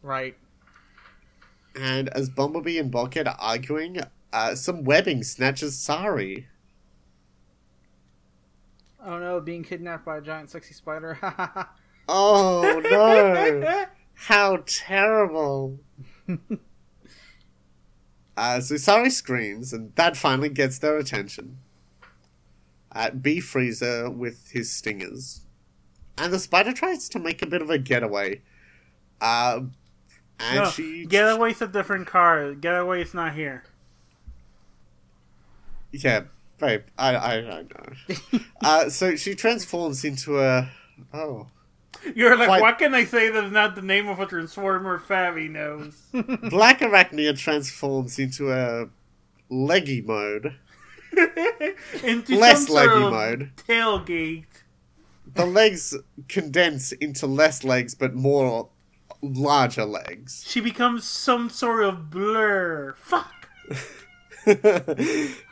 right. 0.02 0.36
And 1.80 2.10
as 2.10 2.30
Bumblebee 2.30 2.78
and 2.80 2.92
Bulkhead 2.92 3.28
are 3.28 3.38
arguing, 3.40 4.00
uh, 4.34 4.56
some 4.56 4.84
webbing 4.84 5.24
snatches 5.24 5.78
Sari. 5.78 6.48
Oh 9.04 9.18
no, 9.20 9.40
being 9.40 9.64
kidnapped 9.64 10.06
by 10.06 10.18
a 10.18 10.22
giant 10.22 10.50
sexy 10.50 10.74
spider. 10.74 11.18
Oh 12.12 12.82
no! 12.84 13.86
How 14.16 14.64
terrible! 14.66 15.80
uh, 18.38 18.60
so 18.62 18.78
Sari 18.78 19.12
screams, 19.12 19.72
and 19.74 19.96
that 19.96 20.18
finally 20.18 20.50
gets 20.50 20.80
their 20.80 20.98
attention. 20.98 21.60
At 22.92 23.22
B 23.22 23.40
Freezer 23.40 24.10
with 24.10 24.50
his 24.50 24.72
stingers. 24.72 25.42
And 26.18 26.34
the 26.34 26.40
spider 26.40 26.74
tries 26.74 27.08
to 27.10 27.20
make 27.20 27.44
a 27.44 27.46
bit 27.46 27.62
of 27.62 27.70
a 27.70 27.78
getaway. 27.78 28.42
Uh, 29.22 29.62
and 30.40 30.56
No, 30.56 30.70
she. 30.72 31.06
Getaway's 31.06 31.62
a 31.62 31.68
different 31.68 32.08
car. 32.08 32.56
Getaway's 32.56 33.14
not 33.14 33.36
here. 33.36 33.64
Yeah, 35.92 36.24
babe, 36.58 36.82
I, 36.98 37.16
I, 37.16 37.34
I 37.36 37.62
know. 37.62 38.40
uh, 38.64 38.90
so 38.90 39.16
she 39.16 39.36
transforms 39.36 40.04
into 40.04 40.40
a. 40.40 40.72
Oh. 41.14 41.48
You're 42.16 42.38
like, 42.38 42.48
Quite- 42.48 42.62
what 42.62 42.78
can 42.78 42.94
I 42.94 43.04
say 43.06 43.30
that's 43.30 43.52
not 43.52 43.76
the 43.76 43.82
name 43.82 44.08
of 44.08 44.20
a 44.20 44.26
transformer 44.26 45.00
Fabi 45.00 45.50
knows? 45.50 45.96
Black 46.50 46.80
Arachnia 46.80 47.38
transforms 47.38 48.20
into 48.20 48.52
a 48.52 48.88
leggy 49.50 50.02
mode. 50.02 50.56
Into 52.04 52.38
Less 52.38 52.60
some 52.60 52.68
sort 52.68 52.88
leggy 52.88 53.04
of 53.04 53.12
mode. 53.12 53.52
Tailgate. 53.68 54.46
The 55.34 55.46
legs 55.46 55.96
condense 56.28 56.92
into 56.92 57.26
less 57.28 57.64
legs, 57.64 57.96
but 57.96 58.14
more 58.14 58.70
larger 59.22 59.86
legs. 59.86 60.44
She 60.48 60.62
becomes 60.62 61.04
some 61.04 61.50
sort 61.50 61.84
of 61.84 62.10
blur. 62.10 62.94
Fuck. 62.98 63.50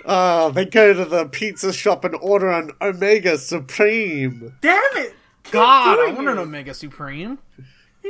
oh, 0.05 0.51
they 0.53 0.65
go 0.65 0.93
to 0.93 1.05
the 1.05 1.27
pizza 1.31 1.73
shop 1.73 2.05
and 2.05 2.15
order 2.21 2.49
an 2.49 2.71
Omega 2.81 3.37
Supreme. 3.37 4.55
Damn 4.61 4.81
it! 4.95 5.15
Keep 5.47 5.53
God, 5.53 5.97
I 5.97 6.11
want 6.11 6.27
an. 6.27 6.37
Omega 6.39 6.73
Supreme. 6.73 7.39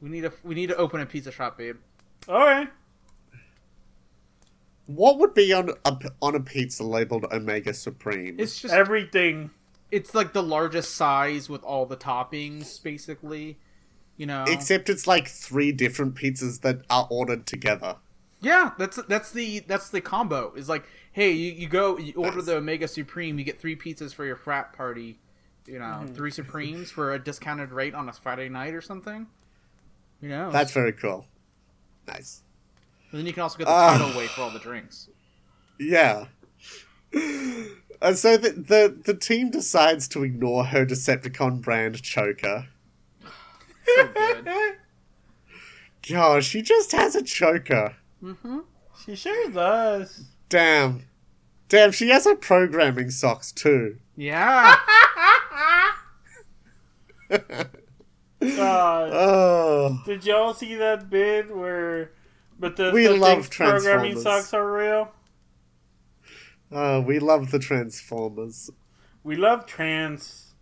we 0.00 0.08
need 0.08 0.24
a 0.24 0.32
we 0.44 0.54
need 0.54 0.68
to 0.68 0.76
open 0.76 1.00
a 1.00 1.06
pizza 1.06 1.32
shop, 1.32 1.58
babe. 1.58 1.76
Alright. 2.28 2.68
What 4.86 5.18
would 5.18 5.34
be 5.34 5.52
on 5.52 5.70
a, 5.84 5.98
on 6.22 6.36
a 6.36 6.40
pizza 6.40 6.84
labeled 6.84 7.24
Omega 7.32 7.74
Supreme? 7.74 8.36
It's 8.38 8.60
just 8.60 8.72
Everything. 8.72 9.50
it's 9.90 10.14
like 10.14 10.32
the 10.32 10.42
largest 10.42 10.94
size 10.94 11.48
with 11.48 11.64
all 11.64 11.84
the 11.84 11.96
toppings, 11.96 12.80
basically. 12.80 13.58
You 14.16 14.26
know. 14.26 14.44
Except 14.46 14.88
it's 14.88 15.08
like 15.08 15.26
three 15.26 15.72
different 15.72 16.14
pizzas 16.14 16.60
that 16.60 16.82
are 16.88 17.08
ordered 17.10 17.44
together. 17.44 17.96
Yeah, 18.40 18.70
that's 18.78 19.02
that's 19.08 19.32
the 19.32 19.64
that's 19.66 19.90
the 19.90 20.00
combo. 20.00 20.52
Is 20.54 20.68
like, 20.68 20.84
hey, 21.10 21.32
you, 21.32 21.50
you 21.50 21.66
go 21.66 21.98
you 21.98 22.12
order 22.12 22.40
the 22.40 22.54
Omega 22.54 22.86
Supreme, 22.86 23.36
you 23.36 23.44
get 23.44 23.60
three 23.60 23.74
pizzas 23.74 24.14
for 24.14 24.24
your 24.24 24.36
frat 24.36 24.72
party. 24.72 25.18
You 25.66 25.78
know, 25.78 26.06
three 26.14 26.30
Supremes 26.30 26.90
for 26.90 27.12
a 27.14 27.18
discounted 27.18 27.70
rate 27.72 27.94
on 27.94 28.08
a 28.08 28.12
Friday 28.12 28.48
night 28.48 28.74
or 28.74 28.80
something. 28.80 29.26
You 30.20 30.28
know, 30.28 30.50
That's 30.50 30.72
very 30.72 30.92
cool. 30.92 31.26
Nice. 32.06 32.42
and 33.10 33.18
then 33.18 33.26
you 33.26 33.32
can 33.32 33.42
also 33.42 33.58
get 33.58 33.64
the 33.64 33.70
Ah. 33.70 33.98
tidal 33.98 34.16
way 34.16 34.26
for 34.28 34.42
all 34.42 34.50
the 34.50 34.58
drinks. 34.60 35.08
Yeah. 35.78 36.26
And 37.12 38.16
so 38.18 38.36
the, 38.36 38.50
the 38.50 38.96
the 39.04 39.14
team 39.14 39.50
decides 39.50 40.06
to 40.08 40.22
ignore 40.22 40.66
her 40.66 40.84
Decepticon 40.86 41.60
brand 41.62 42.02
choker. 42.02 42.68
So 43.86 44.08
good. 44.08 44.48
Gosh, 46.08 46.46
she 46.46 46.62
just 46.62 46.92
has 46.92 47.16
a 47.16 47.22
choker. 47.22 47.96
mm-hmm. 48.22 48.60
She 49.04 49.16
sure 49.16 49.50
does. 49.50 50.24
Damn. 50.48 51.02
Damn, 51.68 51.90
she 51.92 52.08
has 52.10 52.24
her 52.26 52.36
programming 52.36 53.10
socks 53.10 53.50
too. 53.50 53.98
Yeah. 54.16 54.76
God. 57.30 59.10
Oh. 59.12 60.02
Did 60.04 60.24
y'all 60.24 60.54
see 60.54 60.74
that 60.76 61.08
bit 61.10 61.54
where 61.54 62.12
Bethesda 62.58 62.92
We 62.92 63.08
love 63.08 63.50
programming 63.50 64.20
socks 64.20 64.52
are 64.54 64.72
real? 64.72 65.12
Oh, 66.70 67.00
we 67.00 67.18
love 67.18 67.50
the 67.50 67.58
Transformers. 67.58 68.70
We 69.22 69.36
love 69.36 69.66
trans. 69.66 70.54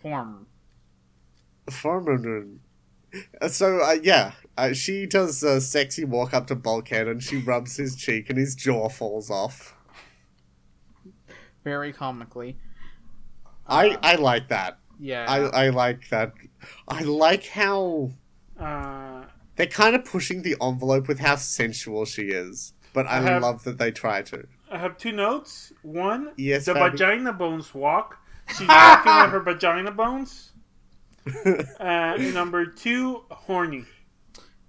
Form. 0.00 0.46
Formanen. 1.68 2.58
Uh, 3.40 3.48
So, 3.48 3.78
uh, 3.80 3.96
yeah, 4.02 4.32
uh, 4.56 4.72
she 4.72 5.06
does 5.06 5.42
a 5.42 5.60
sexy 5.60 6.04
walk 6.04 6.34
up 6.34 6.46
to 6.48 6.54
Bulkhead 6.54 7.08
and 7.08 7.22
she 7.22 7.36
rubs 7.38 7.76
his 7.76 7.96
cheek 7.96 8.28
and 8.28 8.38
his 8.38 8.54
jaw 8.54 8.88
falls 8.88 9.30
off. 9.30 9.76
Very 11.62 11.92
comically. 11.92 12.58
I, 13.66 13.96
I 14.02 14.16
like 14.16 14.48
that. 14.48 14.78
Yeah. 15.04 15.26
I, 15.28 15.66
I 15.66 15.68
like 15.68 16.08
that. 16.08 16.32
I 16.88 17.00
like 17.02 17.46
how 17.48 18.10
Uh, 18.58 19.24
they're 19.56 19.66
kind 19.82 19.94
of 19.94 20.04
pushing 20.04 20.42
the 20.42 20.56
envelope 20.62 21.08
with 21.08 21.18
how 21.18 21.36
sensual 21.36 22.04
she 22.06 22.22
is. 22.44 22.72
But 22.94 23.06
I, 23.06 23.18
I 23.18 23.20
have- 23.20 23.42
love 23.42 23.64
that 23.64 23.76
they 23.78 23.90
try 23.90 24.22
to. 24.22 24.46
I 24.70 24.78
have 24.78 24.96
two 24.96 25.12
notes. 25.12 25.72
One, 25.82 26.32
Yes, 26.36 26.64
the 26.64 26.72
Fabi? 26.74 26.92
vagina 26.92 27.32
bones 27.32 27.74
walk. 27.74 28.16
She's 28.56 28.66
walking 28.66 29.12
with 29.22 29.30
her 29.36 29.40
vagina 29.40 29.90
bones. 29.92 30.52
Uh, 31.80 32.16
number 32.32 32.66
two, 32.66 33.24
horny. 33.30 33.84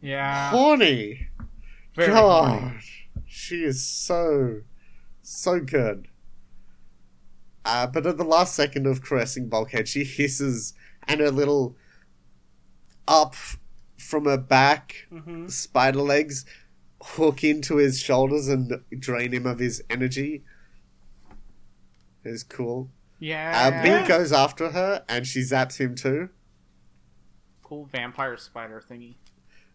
yeah. 0.02 0.50
Horny. 0.52 1.28
Very 1.96 2.12
God, 2.14 2.60
horny. 2.60 2.80
she 3.26 3.64
is 3.64 3.86
so, 3.86 4.62
so 5.22 5.60
good. 5.60 6.08
Uh, 7.66 7.88
but 7.88 8.06
at 8.06 8.18
the 8.18 8.24
last 8.24 8.56
second 8.56 8.86
of 8.86 9.02
caressing 9.02 9.50
Bulkhead, 9.50 9.88
she 9.88 10.04
hisses, 10.04 10.74
and 11.08 11.20
her 11.20 11.32
little 11.32 11.76
up 13.08 13.36
from 13.98 14.26
her 14.26 14.38
back 14.38 15.08
hmm 15.10 15.48
spider 15.48 16.00
legs 16.02 16.46
hook 17.02 17.44
into 17.44 17.78
his 17.78 18.00
shoulders 18.00 18.48
and 18.48 18.82
drain 18.98 19.32
him 19.32 19.46
of 19.46 19.60
his 19.60 19.84
energy. 19.90 20.44
It's 22.24 22.44
cool. 22.44 22.90
Yeah. 23.20 23.72
Uh, 23.74 23.84
B 24.02 24.08
goes 24.08 24.32
after 24.32 24.72
her, 24.72 25.04
and 25.08 25.28
she 25.28 25.42
zaps 25.42 25.78
him 25.78 25.96
too. 25.96 26.30
cool 27.64 27.86
vampire 27.86 28.38
spider 28.38 28.84
thingy. 28.90 29.16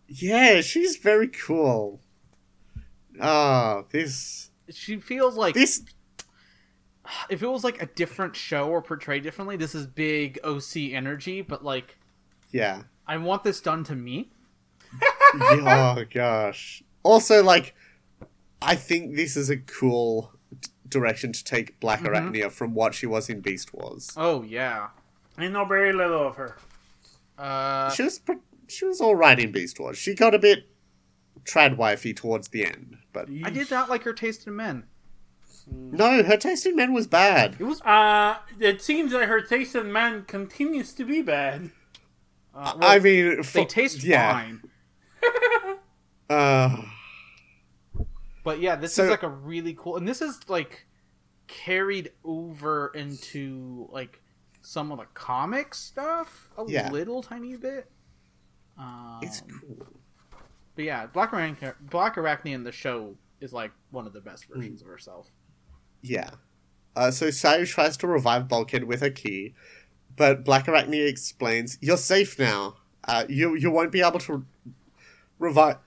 Yeah, 0.09 0.61
she's 0.61 0.97
very 0.97 1.29
cool. 1.29 2.01
Ah, 3.21 3.85
this 3.91 4.51
She 4.71 4.99
feels 4.99 5.37
like 5.37 5.55
this 5.55 5.85
if 7.31 7.43
it 7.43 7.47
was 7.47 7.65
like 7.65 7.83
a 7.83 7.87
different 7.87 8.37
show 8.37 8.69
or 8.69 8.83
portrayed 8.83 9.23
differently, 9.23 9.57
this 9.57 9.75
is 9.75 9.87
big 9.87 10.39
OC 10.45 10.77
energy, 10.93 11.41
but 11.43 11.65
like 11.65 11.99
yeah. 12.51 12.83
I 13.07 13.17
want 13.17 13.45
this 13.45 13.61
done 13.61 13.85
to 13.85 13.95
me. 13.95 14.31
oh 15.35 16.05
gosh. 16.13 16.83
Also, 17.03 17.43
like, 17.43 17.75
I 18.61 18.75
think 18.75 19.17
this 19.17 19.37
is 19.37 19.51
a 19.51 19.57
cool 19.57 20.33
d- 20.61 20.69
direction 20.89 21.33
to 21.33 21.45
take 21.45 21.81
Black 21.81 22.01
Arachnia 22.01 22.51
from 22.51 22.75
what 22.75 22.95
she 22.95 23.07
was 23.07 23.29
in 23.29 23.41
Beast 23.41 23.73
Wars. 23.73 24.13
Oh 24.17 24.43
yeah. 24.43 24.89
I 25.39 25.49
know 25.49 25.65
very 25.65 25.93
little 25.93 26.27
of 26.27 26.37
her. 26.37 26.57
Uh 27.39 27.91
She 27.91 28.03
was 28.03 28.19
pr- 28.19 28.33
she 28.69 28.85
was 28.85 29.01
all 29.01 29.17
right 29.17 29.39
in 29.39 29.53
Beast 29.53 29.81
Wars. 29.81 29.99
She 29.99 30.15
got 30.15 30.35
a 30.35 30.39
bit 30.39 30.69
trad 31.45 31.77
wifey 31.77 32.13
towards 32.13 32.49
the 32.49 32.67
end, 32.67 32.99
but 33.13 33.29
I 33.45 33.51
did 33.51 33.71
not 33.71 33.89
like 33.89 34.03
her 34.05 34.13
taste 34.13 34.47
in 34.47 34.57
men. 34.57 34.85
No, 35.67 36.23
her 36.23 36.37
taste 36.37 36.67
in 36.67 36.77
men 36.77 36.93
was 36.93 37.07
bad. 37.07 37.57
It 37.59 37.65
was 37.65 37.81
Uh, 37.83 38.39
it 38.59 38.81
seems 38.83 39.13
that 39.13 39.27
her 39.29 39.41
taste 39.41 39.75
in 39.75 39.93
men 39.93 40.25
continues 40.25 40.93
to 40.95 41.05
be 41.05 41.23
bad. 41.23 41.71
uh, 42.55 42.75
well, 42.79 42.91
I 42.91 42.99
mean, 42.99 43.37
they 43.37 43.43
for- 43.43 43.65
taste 43.65 44.03
yeah. 44.05 44.33
fine. 44.33 44.63
Uh, 46.31 46.83
But 48.45 48.61
yeah, 48.61 48.77
this 48.77 48.95
So- 48.95 49.05
is 49.05 49.11
like 49.11 49.23
a 49.25 49.29
really 49.29 49.75
cool, 49.75 49.97
and 49.97 50.07
this 50.09 50.23
is 50.23 50.49
like 50.49 50.87
carried 51.49 52.13
over 52.25 52.93
into 52.95 53.89
like 53.91 54.21
some 54.63 54.93
of 54.93 54.99
the 54.99 55.07
comic 55.15 55.75
stuff 55.75 56.49
a 56.57 56.65
Yeah. 56.69 56.91
little 56.91 57.23
tiny 57.23 57.57
bit. 57.57 57.91
Um, 58.79 59.19
it's 59.23 59.41
cool. 59.43 59.87
But 60.77 60.85
yeah, 60.85 61.07
Black 61.07 61.33
Arachne, 61.33 61.75
Black 61.81 62.15
Arachnia 62.17 62.55
in 62.55 62.63
the 62.65 62.73
show 62.73 63.17
is 63.41 63.53
like 63.53 63.73
one 63.91 64.07
of 64.07 64.13
the 64.13 64.21
best 64.21 64.45
versions 64.47 64.81
of 64.81 64.87
herself. 64.87 65.31
Yeah. 66.03 66.31
Uh, 66.97 67.11
so 67.11 67.31
Sari 67.31 67.67
tries 67.67 67.97
to 67.99 68.07
revive 68.07 68.49
Bulkhead 68.49 68.85
with 68.85 69.01
her 69.01 69.11
key, 69.11 69.55
but 70.17 70.45
Black 70.45 70.67
Arachnia 70.67 71.07
explains, 71.07 71.79
"You're 71.81 71.97
safe 71.97 72.39
now. 72.39 72.77
Uh, 73.05 73.25
you 73.29 73.55
you 73.55 73.71
won't 73.71 73.93
be 73.93 74.03
able 74.03 74.19
to 74.21 74.45
revive 75.39 75.79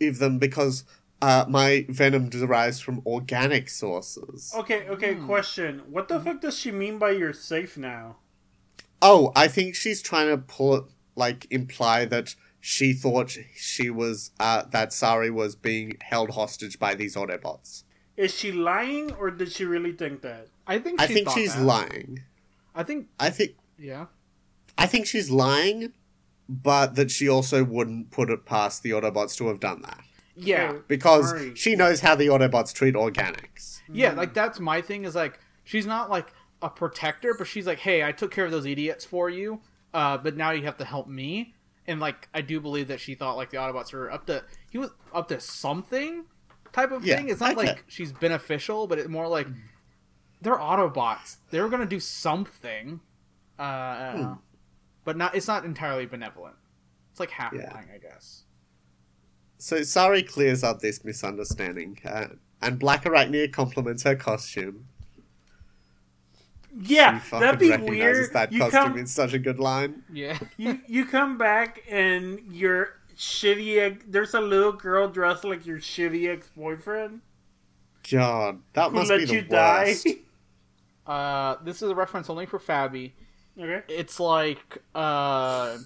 them 0.00 0.38
because 0.38 0.84
uh, 1.20 1.44
my 1.48 1.86
venom 1.88 2.28
derives 2.28 2.80
from 2.80 3.02
organic 3.06 3.68
sources." 3.68 4.52
Okay, 4.56 4.88
okay, 4.88 5.14
question. 5.14 5.82
What 5.90 6.08
the 6.08 6.18
fuck 6.18 6.40
does 6.40 6.58
she 6.58 6.72
mean 6.72 6.98
by 6.98 7.10
you're 7.10 7.32
safe 7.32 7.76
now? 7.76 8.16
Oh, 9.00 9.32
I 9.36 9.48
think 9.48 9.74
she's 9.74 10.02
trying 10.02 10.28
to 10.28 10.38
pull 10.38 10.74
it, 10.74 10.84
like 11.14 11.46
imply 11.50 12.04
that 12.06 12.34
she 12.60 12.92
thought 12.92 13.36
she 13.54 13.90
was 13.90 14.30
uh, 14.40 14.64
that 14.72 14.92
Sari 14.92 15.30
was 15.30 15.54
being 15.54 15.96
held 16.00 16.30
hostage 16.30 16.78
by 16.78 16.94
these 16.94 17.14
Autobots. 17.14 17.84
Is 18.18 18.34
she 18.34 18.50
lying 18.52 19.12
or 19.14 19.30
did 19.30 19.52
she 19.52 19.64
really 19.64 19.92
think 19.92 20.22
that? 20.22 20.48
I 20.66 20.78
think 20.80 21.00
I 21.00 21.06
think 21.06 21.30
she's 21.30 21.54
that. 21.54 21.62
lying. 21.64 22.24
I 22.74 22.82
think 22.82 23.06
I 23.18 23.30
think 23.30 23.52
yeah. 23.78 24.06
I 24.76 24.86
think 24.86 25.06
she's 25.06 25.30
lying, 25.30 25.92
but 26.48 26.96
that 26.96 27.10
she 27.12 27.28
also 27.28 27.62
wouldn't 27.64 28.10
put 28.10 28.28
it 28.28 28.44
past 28.44 28.82
the 28.82 28.90
Autobots 28.90 29.36
to 29.36 29.46
have 29.48 29.60
done 29.60 29.82
that. 29.82 30.00
Yeah. 30.34 30.74
Because 30.88 31.32
Right. 31.32 31.56
she 31.56 31.76
knows 31.76 32.00
how 32.00 32.14
the 32.16 32.26
Autobots 32.26 32.72
treat 32.74 32.94
organics. 32.94 33.80
Yeah, 33.90 34.12
like 34.12 34.34
that's 34.34 34.58
my 34.60 34.80
thing 34.82 35.04
is 35.04 35.14
like 35.14 35.38
she's 35.64 35.86
not 35.86 36.10
like 36.10 36.32
a 36.60 36.68
protector, 36.68 37.34
but 37.38 37.46
she's 37.46 37.66
like, 37.68 37.78
"Hey, 37.78 38.02
I 38.02 38.10
took 38.10 38.32
care 38.32 38.44
of 38.44 38.50
those 38.50 38.66
idiots 38.66 39.04
for 39.04 39.30
you, 39.30 39.60
uh, 39.94 40.18
but 40.18 40.36
now 40.36 40.50
you 40.50 40.64
have 40.64 40.76
to 40.78 40.84
help 40.84 41.06
me." 41.06 41.54
And 41.86 42.00
like 42.00 42.28
I 42.34 42.40
do 42.42 42.60
believe 42.60 42.88
that 42.88 42.98
she 43.00 43.14
thought 43.14 43.36
like 43.36 43.50
the 43.50 43.58
Autobots 43.58 43.92
were 43.92 44.10
up 44.10 44.26
to 44.26 44.44
he 44.70 44.76
was 44.78 44.90
up 45.14 45.28
to 45.28 45.38
something 45.40 46.24
type 46.78 46.92
of 46.92 47.04
Yeah, 47.04 47.16
thing. 47.16 47.28
It's 47.28 47.40
not 47.40 47.50
I 47.52 47.54
like 47.54 47.66
get- 47.76 47.84
she's 47.88 48.12
beneficial, 48.12 48.86
but 48.86 48.98
it's 48.98 49.08
more 49.08 49.28
like 49.28 49.46
they're 50.40 50.56
Autobots. 50.56 51.36
They're 51.50 51.68
gonna 51.68 51.86
do 51.86 52.00
something, 52.00 53.00
uh, 53.58 54.12
Hmm. 54.16 54.32
but 55.04 55.16
not. 55.16 55.34
It's 55.34 55.48
not 55.48 55.64
entirely 55.64 56.06
benevolent. 56.06 56.56
It's 57.10 57.20
like 57.20 57.30
half 57.30 57.52
Yeah. 57.52 57.72
lying, 57.74 57.88
I 57.94 57.98
guess. 57.98 58.44
So 59.58 59.82
Sari 59.82 60.22
clears 60.22 60.62
up 60.62 60.80
this 60.80 61.04
misunderstanding, 61.04 61.98
uh, 62.04 62.28
and 62.62 62.78
Black 62.78 63.02
Arachnia 63.04 63.52
compliments 63.52 64.04
her 64.04 64.14
costume. 64.14 64.86
Yeah, 66.80 67.20
She 67.22 67.30
that'd 67.30 67.58
be 67.58 67.70
recognizes 67.70 67.98
weird. 68.28 68.32
that 68.34 68.52
you 68.52 68.60
costume 68.60 68.82
come, 68.82 68.98
in 68.98 69.06
such 69.06 69.32
a 69.32 69.38
good 69.38 69.58
line. 69.58 70.02
Yeah. 70.12 70.38
you 70.56 70.80
you 70.86 71.06
come 71.06 71.36
back 71.38 71.82
and 71.88 72.38
your 72.52 72.97
shitty. 73.18 73.78
ex- 73.78 74.04
There's 74.08 74.32
a 74.34 74.40
little 74.40 74.72
girl 74.72 75.08
dressed 75.08 75.44
like 75.44 75.66
your 75.66 75.78
shitty 75.78 76.28
ex 76.28 76.48
boyfriend 76.56 77.20
God, 78.10 78.60
that 78.72 78.90
who 78.90 78.96
must 78.96 79.10
let 79.10 79.18
be 79.18 79.24
the 79.26 79.34
you 79.34 79.42
die. 79.42 79.84
worst. 79.86 80.06
Uh, 81.06 81.56
this 81.64 81.80
is 81.80 81.88
a 81.90 81.94
reference 81.94 82.28
only 82.28 82.44
for 82.44 82.58
Fabi. 82.58 83.12
okay. 83.58 83.82
it's 83.88 84.20
like 84.20 84.76
uh 84.94 85.78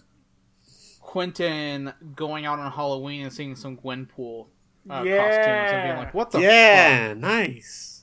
Quentin 1.00 1.92
going 2.16 2.44
out 2.44 2.58
on 2.58 2.72
Halloween 2.72 3.22
and 3.22 3.32
seeing 3.32 3.54
some 3.54 3.76
Gwenpool 3.76 4.46
uh, 4.90 4.94
costumes 5.04 5.06
and 5.06 5.82
being 5.88 5.96
like, 5.96 6.12
"What 6.14 6.32
the 6.32 6.40
yeah, 6.40 7.14
nice. 7.16 8.02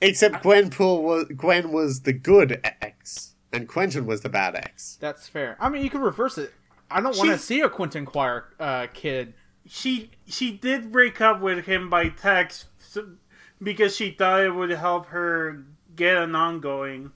Except 0.00 0.42
Gwenpool 0.42 1.02
was 1.02 1.26
Gwen 1.36 1.70
was 1.72 2.00
the 2.02 2.14
good 2.14 2.60
ex, 2.80 3.34
and 3.52 3.68
Quentin 3.68 4.06
was 4.06 4.22
the 4.22 4.30
bad 4.30 4.54
ex. 4.54 4.96
That's 5.00 5.28
fair. 5.28 5.56
I 5.60 5.68
mean, 5.68 5.84
you 5.84 5.90
could 5.90 6.00
reverse 6.00 6.38
it. 6.38 6.54
I 6.90 7.00
don't 7.00 7.16
want 7.16 7.30
to 7.30 7.38
see 7.38 7.60
a 7.60 7.68
Quentin 7.68 8.04
Quire 8.06 8.44
uh, 8.58 8.86
kid. 8.92 9.34
She 9.66 10.10
she 10.26 10.52
did 10.52 10.90
break 10.90 11.20
up 11.20 11.40
with 11.40 11.66
him 11.66 11.88
by 11.88 12.08
text 12.08 12.66
so, 12.78 13.10
because 13.62 13.94
she 13.94 14.10
thought 14.10 14.42
it 14.42 14.54
would 14.54 14.70
help 14.70 15.06
her 15.06 15.64
get 15.94 16.16
an 16.16 16.34
ongoing. 16.34 17.12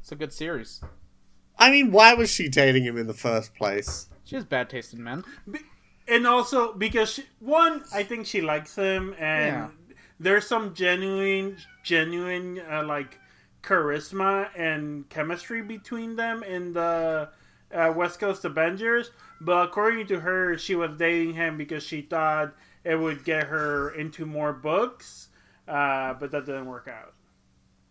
It's 0.00 0.10
a 0.12 0.16
good 0.16 0.32
series. 0.32 0.82
I 1.58 1.70
mean, 1.70 1.92
why 1.92 2.14
was 2.14 2.30
she 2.30 2.48
dating 2.48 2.84
him 2.84 2.96
in 2.96 3.06
the 3.06 3.14
first 3.14 3.54
place? 3.54 4.08
She 4.24 4.34
has 4.34 4.44
bad 4.44 4.70
taste 4.70 4.94
in 4.94 5.02
men. 5.04 5.24
and 6.08 6.26
also 6.26 6.72
because 6.72 7.12
she, 7.12 7.24
one, 7.38 7.84
I 7.92 8.02
think 8.02 8.26
she 8.26 8.40
likes 8.40 8.74
him, 8.74 9.14
and 9.18 9.46
Yeah. 9.54 9.68
there's 10.18 10.46
some 10.46 10.74
genuine, 10.74 11.58
genuine 11.84 12.60
uh, 12.68 12.82
like 12.84 13.18
charisma 13.62 14.48
and 14.56 15.08
chemistry 15.10 15.60
between 15.62 16.16
them 16.16 16.42
in 16.42 16.72
the 16.72 17.28
uh, 17.72 17.92
West 17.94 18.20
Coast 18.20 18.44
Avengers. 18.44 19.10
But 19.40 19.68
according 19.68 20.06
to 20.08 20.20
her, 20.20 20.58
she 20.58 20.74
was 20.74 20.96
dating 20.98 21.34
him 21.34 21.56
because 21.56 21.82
she 21.82 22.02
thought 22.02 22.54
it 22.84 22.96
would 22.96 23.24
get 23.24 23.44
her 23.44 23.90
into 23.90 24.26
more 24.26 24.52
books, 24.52 25.28
uh, 25.68 26.14
but 26.14 26.30
that 26.30 26.46
didn't 26.46 26.66
work 26.66 26.88
out. 26.88 27.14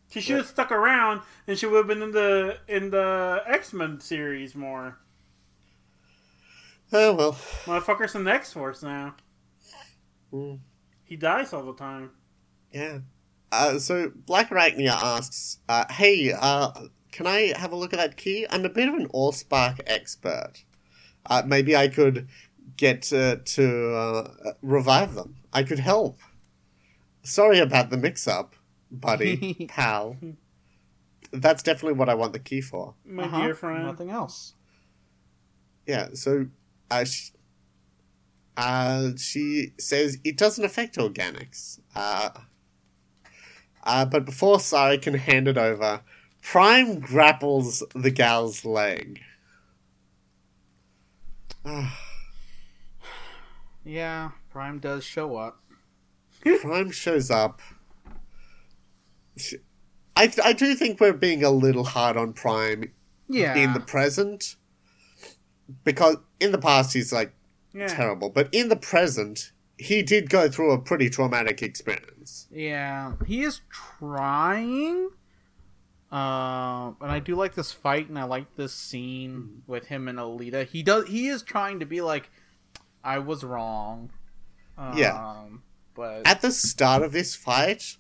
She 0.10 0.22
should 0.22 0.38
have 0.38 0.48
stuck 0.48 0.72
around, 0.72 1.22
and 1.46 1.58
she 1.58 1.68
would 1.68 1.78
have 1.78 1.88
been 1.88 2.02
in 2.02 2.12
the 2.12 2.58
in 2.68 2.90
the 2.90 3.44
X 3.46 3.74
Men 3.74 4.00
series 4.00 4.56
more. 4.56 4.98
Oh 6.92 7.14
well. 7.14 7.34
Motherfucker's 7.66 8.16
in 8.16 8.24
the 8.24 8.32
X 8.32 8.52
Force 8.54 8.82
now. 8.82 9.16
Mm. 10.34 10.60
He 11.04 11.16
dies 11.16 11.54
all 11.54 11.64
the 11.64 11.76
time. 11.76 12.12
Yeah. 12.72 13.00
Uh, 13.52 13.78
so 13.78 14.12
Black 14.16 14.50
Arachnia 14.50 14.92
asks, 14.92 15.60
uh, 15.70 15.86
"Hey, 15.92 16.34
uh, 16.34 16.72
can 17.12 17.28
I 17.28 17.54
have 17.58 17.72
a 17.72 17.76
look 17.76 17.94
at 17.94 17.98
that 17.98 18.18
key? 18.18 18.46
I'm 18.50 18.66
a 18.66 18.70
bit 18.70 18.88
of 18.88 18.96
an 18.96 19.08
Allspark 19.10 19.80
expert. 19.88 20.64
Uh, 21.26 21.44
maybe 21.46 21.76
I 21.76 21.88
could 21.88 22.28
get 22.78 23.12
uh, 23.12 23.38
to 23.44 23.94
uh, 23.96 24.52
revive 24.62 25.16
them. 25.16 25.36
I 25.52 25.64
could 25.64 25.80
help. 25.80 26.20
Sorry 27.24 27.60
about 27.60 27.90
the 27.90 27.98
mix-up, 27.98 28.56
buddy, 28.92 29.66
pal. 29.70 30.16
That's 31.32 31.62
definitely 31.62 31.98
what 31.98 32.10
I 32.10 32.14
want 32.16 32.34
the 32.34 32.40
key 32.40 32.62
for. 32.62 32.96
My 33.06 33.24
Uh-huh. 33.24 33.42
dear 33.44 33.56
friend. 33.56 33.84
Nothing 33.86 34.10
else. 34.10 34.54
Yeah. 35.86 36.10
So, 36.14 36.48
uh, 36.90 37.04
she, 37.04 37.32
uh, 38.58 39.12
she 39.18 39.74
says 39.80 40.18
it 40.24 40.38
doesn't 40.38 40.64
affect 40.64 40.96
organics. 40.98 41.80
Uh, 41.96 42.30
uh, 43.84 44.06
but 44.06 44.26
before 44.26 44.60
Sari 44.60 44.98
can 44.98 45.14
hand 45.16 45.48
it 45.48 45.58
over, 45.58 46.02
Prime 46.42 47.00
grapples 47.00 47.84
the 47.94 48.12
gal's 48.12 48.66
leg. 48.66 49.22
Yeah, 53.86 54.32
Prime 54.52 54.80
does 54.80 55.04
show 55.04 55.38
up. 55.38 55.62
Prime 56.62 56.92
shows 56.92 57.32
up. 57.32 57.60
I, 60.16 60.32
I 60.44 60.54
do 60.54 60.76
think 60.76 61.00
we're 61.00 61.14
being 61.14 61.44
a 61.44 61.50
little 61.50 61.86
hard 61.86 62.18
on 62.18 62.34
Prime 62.34 62.92
Yeah. 63.28 63.56
in 63.56 63.74
the 63.74 63.80
present. 63.80 64.58
Because 65.84 66.18
in 66.40 66.52
the 66.52 66.58
past 66.58 66.94
he's 66.94 67.12
like 67.14 67.34
Yeah. 67.74 67.88
terrible, 67.88 68.30
but 68.30 68.50
in 68.52 68.70
the 68.70 68.76
present 68.76 69.52
he 69.78 70.04
did 70.04 70.30
go 70.30 70.50
through 70.50 70.72
a 70.72 70.78
pretty 70.82 71.10
traumatic 71.10 71.62
experience. 71.64 72.48
Yeah, 72.52 73.14
he 73.26 73.44
is 73.44 73.62
trying, 73.70 75.10
Um, 76.12 76.98
and 77.02 77.12
I 77.12 77.20
do 77.20 77.36
like 77.36 77.54
this 77.56 77.72
fight, 77.72 78.10
and 78.10 78.18
I 78.18 78.24
like 78.24 78.56
this 78.56 78.74
scene 78.74 79.62
with 79.68 79.86
him 79.88 80.08
and 80.08 80.18
Elita. 80.18 80.66
He 80.66 80.82
does. 80.82 81.08
He 81.08 81.28
is 81.28 81.44
trying 81.44 81.80
to 81.82 81.86
be 81.86 82.02
like, 82.02 82.30
I 83.04 83.20
was 83.20 83.44
wrong. 83.44 84.10
Um, 84.78 84.98
Yeah. 84.98 85.46
But 85.96 86.26
At 86.26 86.42
the 86.42 86.52
start 86.52 87.02
of 87.04 87.12
this 87.12 87.36
fight, 87.36 87.98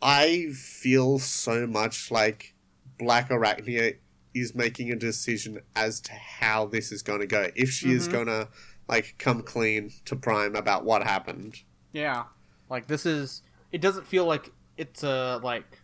I 0.00 0.48
feel 0.54 1.18
so 1.18 1.66
much 1.66 2.10
like 2.10 2.54
Black 2.98 3.28
Arachnia 3.30 3.96
is 4.34 4.54
making 4.54 4.90
a 4.90 4.96
decision 4.96 5.60
as 5.76 6.00
to 6.02 6.12
how 6.12 6.66
this 6.66 6.92
is 6.92 7.02
going 7.02 7.20
to 7.20 7.26
go. 7.26 7.50
If 7.56 7.70
she 7.70 7.90
is 7.92 8.08
Mhm. 8.08 8.12
going 8.12 8.26
to 8.26 8.48
like 8.88 9.16
come 9.18 9.42
clean 9.42 9.90
to 10.06 10.16
Prime 10.16 10.54
about 10.56 10.84
what 10.84 11.02
happened. 11.02 11.62
yeah, 11.92 12.24
like 12.70 12.86
this 12.86 13.04
is. 13.04 13.42
It 13.70 13.80
doesn't 13.82 14.06
feel 14.06 14.24
like 14.24 14.50
it's 14.78 15.02
a 15.02 15.40
like 15.42 15.78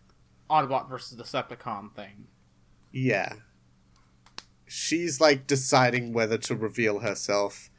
Autobot 0.49 0.89
versus 0.89 1.17
Decepticon 1.17 1.93
thing. 1.93 2.27
Yeah. 2.91 3.33
She's 4.65 5.19
like 5.19 5.47
deciding 5.47 6.13
whether 6.13 6.37
to 6.39 6.55
reveal 6.55 6.99
herself, 6.99 7.69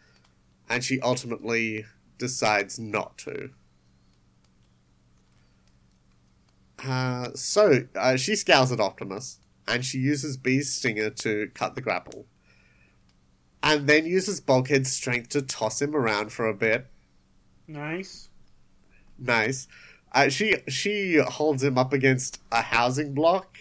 and 0.69 0.83
she 0.85 1.01
ultimately 1.01 1.85
decides 2.19 2.79
not 2.79 3.19
to. 3.19 3.51
Uh, 6.85 7.31
so, 7.35 7.87
uh, 7.95 8.17
she 8.17 8.35
scowls 8.35 8.73
at 8.73 8.81
Optimus, 8.81 9.39
and 9.69 9.85
she 9.85 9.99
uses 9.99 10.37
Bee's 10.37 10.73
stinger 10.73 11.11
to 11.11 11.51
cut 11.55 11.75
the 11.75 11.81
grapple. 11.81 12.27
And 13.63 13.87
then 13.87 14.07
uses 14.07 14.41
Bulkhead's 14.41 14.93
strength 14.93 15.29
to 15.31 15.43
toss 15.43 15.83
him 15.83 15.95
around 15.95 16.33
for 16.33 16.49
a 16.49 16.55
bit. 16.55 16.87
Nice. 17.69 18.31
Nice. 19.19 19.69
Uh, 20.13 20.29
she 20.29 20.57
she 20.69 21.17
holds 21.19 21.63
him 21.63 21.79
up 21.79 21.93
against 21.93 22.41
a 22.51 22.63
housing 22.63 23.15
block. 23.15 23.59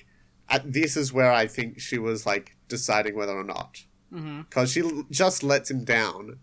Uh, 0.49 0.59
this 0.65 0.97
is 0.97 1.13
where 1.13 1.31
I 1.31 1.45
think 1.47 1.79
she 1.79 1.97
was 1.99 2.25
like 2.25 2.55
deciding 2.67 3.15
whether 3.15 3.37
or 3.37 3.43
not, 3.43 3.83
Mm-hmm. 4.13 4.41
because 4.41 4.71
she 4.71 4.81
l- 4.81 5.05
just 5.11 5.43
lets 5.43 5.69
him 5.69 5.83
down, 5.83 6.39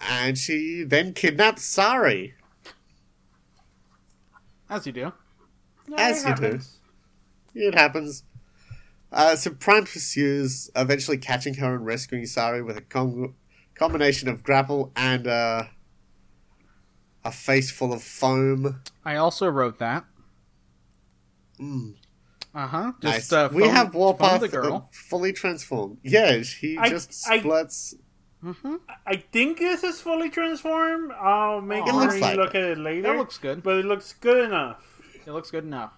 and 0.00 0.38
she 0.38 0.84
then 0.84 1.12
kidnaps 1.12 1.64
Sari. 1.64 2.34
As 4.68 4.86
you 4.86 4.92
do. 4.92 5.12
Yeah, 5.88 5.96
As 5.98 6.24
it 6.24 6.28
you 6.28 6.34
do. 6.36 6.42
happens. 6.42 6.78
It 7.54 7.74
happens. 7.74 8.22
Uh, 9.12 9.36
so 9.36 9.50
Prime 9.52 9.84
pursues, 9.84 10.70
eventually 10.74 11.16
catching 11.18 11.54
her 11.54 11.74
and 11.74 11.86
rescuing 11.86 12.26
Sari 12.26 12.62
with 12.62 12.76
a 12.76 12.80
com- 12.82 13.34
combination 13.74 14.28
of 14.28 14.42
grapple 14.42 14.92
and 14.96 15.26
uh, 15.26 15.64
a 17.26 17.32
face 17.32 17.70
full 17.70 17.92
of 17.92 18.02
foam. 18.02 18.80
I 19.04 19.16
also 19.16 19.48
wrote 19.48 19.78
that. 19.78 20.04
Mm. 21.60 21.94
Uh 22.54 22.66
huh. 22.66 22.92
Nice. 23.02 23.14
Just 23.16 23.32
uh, 23.32 23.48
we 23.52 23.66
have 23.68 23.94
Warpath 23.94 24.40
the 24.40 24.48
girl. 24.48 24.88
fully 24.92 25.32
transformed. 25.32 25.98
Yeah, 26.02 26.36
he 26.38 26.76
I- 26.78 26.88
just 26.88 27.28
I- 27.28 27.38
splits. 27.40 27.94
Mm-hmm. 28.44 28.76
I 29.06 29.16
think 29.16 29.58
this 29.58 29.82
is 29.82 30.00
fully 30.00 30.30
transformed. 30.30 31.10
I'll 31.12 31.60
make 31.62 31.84
It 31.86 31.90
sure 31.90 32.00
looks 32.00 32.14
you 32.14 32.20
like 32.20 32.36
look 32.36 32.54
it. 32.54 32.62
at 32.62 32.70
it 32.72 32.78
later. 32.78 33.02
That 33.08 33.16
looks 33.16 33.38
good. 33.38 33.62
but 33.62 33.76
it 33.78 33.84
looks 33.86 34.12
good 34.12 34.44
enough. 34.44 35.00
It 35.26 35.32
looks 35.32 35.50
good 35.50 35.64
enough. 35.64 35.92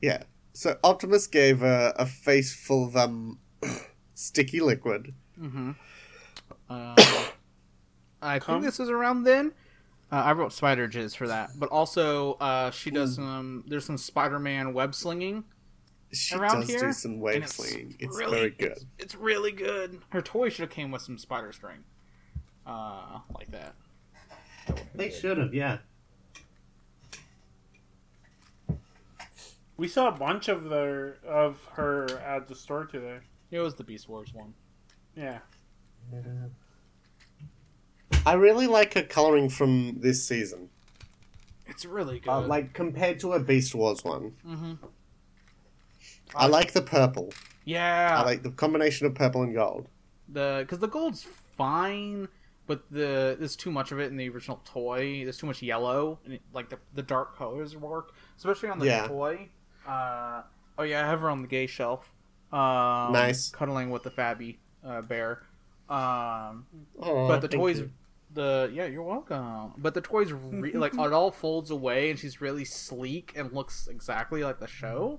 Yeah. 0.00 0.22
So 0.52 0.76
Optimus 0.84 1.26
gave 1.26 1.62
a, 1.62 1.92
a 1.98 2.06
face 2.06 2.54
full 2.54 2.84
of 2.86 2.96
um, 2.96 3.38
sticky 4.14 4.60
liquid. 4.60 5.14
Mm-hmm. 5.40 5.72
Uh, 6.68 6.94
I 8.22 8.38
think 8.40 8.62
this 8.64 8.78
is 8.80 8.88
around 8.90 9.22
then. 9.24 9.52
Uh, 10.12 10.16
I 10.16 10.32
wrote 10.32 10.52
spider 10.52 10.88
jizz 10.88 11.16
for 11.16 11.26
that, 11.28 11.50
but 11.58 11.68
also 11.70 12.34
uh, 12.34 12.70
she 12.70 12.90
does 12.90 13.16
Hmm. 13.16 13.22
some. 13.22 13.64
There's 13.66 13.84
some 13.84 13.98
Spider-Man 13.98 14.72
web 14.72 14.94
slinging. 14.94 15.44
She 16.12 16.36
Around 16.36 16.60
does 16.60 16.68
here, 16.70 16.80
do 16.80 16.92
some 16.92 17.18
wave 17.18 17.34
and 17.36 17.44
it's 17.44 17.54
slinging. 17.56 17.96
It's 17.98 18.16
really- 18.16 18.38
very 18.38 18.50
good. 18.50 18.72
It's, 18.72 18.84
it's 18.98 19.14
really 19.16 19.50
good. 19.52 20.00
Her 20.10 20.22
toy 20.22 20.48
should 20.48 20.60
have 20.60 20.70
came 20.70 20.92
with 20.92 21.02
some 21.02 21.18
spider 21.18 21.52
string, 21.52 21.78
uh, 22.64 23.18
like 23.34 23.50
that. 23.50 23.74
That 24.68 24.84
They 24.94 25.10
should 25.10 25.38
have, 25.38 25.52
yeah. 25.52 25.78
We 29.76 29.88
saw 29.88 30.08
a 30.08 30.12
bunch 30.12 30.48
of 30.48 30.70
their 30.70 31.16
of 31.26 31.62
her 31.74 32.08
at 32.20 32.46
the 32.48 32.54
store 32.54 32.86
today. 32.86 33.18
It 33.50 33.58
was 33.60 33.74
the 33.74 33.84
Beast 33.84 34.08
Wars 34.08 34.32
one. 34.32 34.54
Yeah. 35.14 35.40
Yeah. 36.12 36.20
I 38.26 38.34
really 38.34 38.66
like 38.66 38.94
her 38.94 39.02
coloring 39.02 39.48
from 39.48 40.00
this 40.00 40.26
season. 40.26 40.68
It's 41.66 41.84
really 41.84 42.18
good. 42.20 42.30
Uh, 42.30 42.40
like 42.40 42.72
compared 42.74 43.20
to 43.20 43.32
a 43.32 43.40
Beast 43.40 43.74
Wars 43.74 44.04
one. 44.04 44.32
mm-hmm. 44.46 44.72
I 46.34 46.46
like 46.48 46.72
the 46.72 46.82
purple. 46.82 47.32
Yeah, 47.64 48.20
I 48.20 48.24
like 48.24 48.42
the 48.42 48.50
combination 48.50 49.06
of 49.06 49.14
purple 49.14 49.42
and 49.42 49.54
gold. 49.54 49.88
the 50.28 50.58
because 50.62 50.78
the 50.80 50.88
gold's 50.88 51.22
fine, 51.56 52.28
but 52.66 52.82
the 52.90 53.36
there's 53.38 53.56
too 53.56 53.70
much 53.70 53.92
of 53.92 54.00
it 54.00 54.10
in 54.10 54.16
the 54.16 54.28
original 54.28 54.60
toy. 54.64 55.22
There's 55.24 55.38
too 55.38 55.46
much 55.46 55.62
yellow, 55.62 56.18
and 56.24 56.34
it, 56.34 56.42
like 56.52 56.68
the 56.68 56.78
the 56.94 57.02
dark 57.02 57.36
colors 57.36 57.76
work, 57.76 58.12
especially 58.36 58.68
on 58.68 58.78
the 58.78 58.86
Yeah. 58.86 59.06
toy. 59.06 59.48
Uh, 59.86 60.42
oh 60.78 60.82
yeah, 60.82 61.04
I 61.04 61.06
have 61.08 61.20
her 61.20 61.30
on 61.30 61.42
the 61.42 61.48
gay 61.48 61.66
shelf. 61.66 62.10
Um, 62.52 63.12
Nice. 63.12 63.50
cuddling 63.50 63.90
with 63.90 64.02
the 64.04 64.10
Fabby 64.10 64.56
uh, 64.84 65.02
bear. 65.02 65.42
Um, 65.88 66.66
Oh, 67.00 67.28
but 67.28 67.40
the 67.40 67.48
toys, 67.48 67.78
you. 67.80 67.90
The 68.36 68.70
yeah, 68.72 68.86
you're 68.86 69.02
welcome. 69.02 69.72
But 69.76 69.94
the 69.94 70.00
toys, 70.00 70.32
re- 70.32 70.72
like 70.74 70.94
it 70.98 71.12
all 71.12 71.32
folds 71.32 71.70
away, 71.72 72.10
and 72.10 72.18
she's 72.18 72.40
really 72.40 72.64
sleek 72.64 73.32
and 73.34 73.52
looks 73.52 73.88
exactly 73.88 74.44
like 74.44 74.60
the 74.60 74.68
show. 74.68 75.18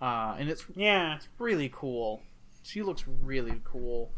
Uh, 0.00 0.36
and 0.38 0.48
it's 0.48 0.64
Yeah. 0.74 1.16
It's 1.16 1.28
really 1.38 1.70
cool. 1.72 2.22
She 2.62 2.82
looks 2.82 3.04
really 3.06 3.60
cool. 3.64 4.10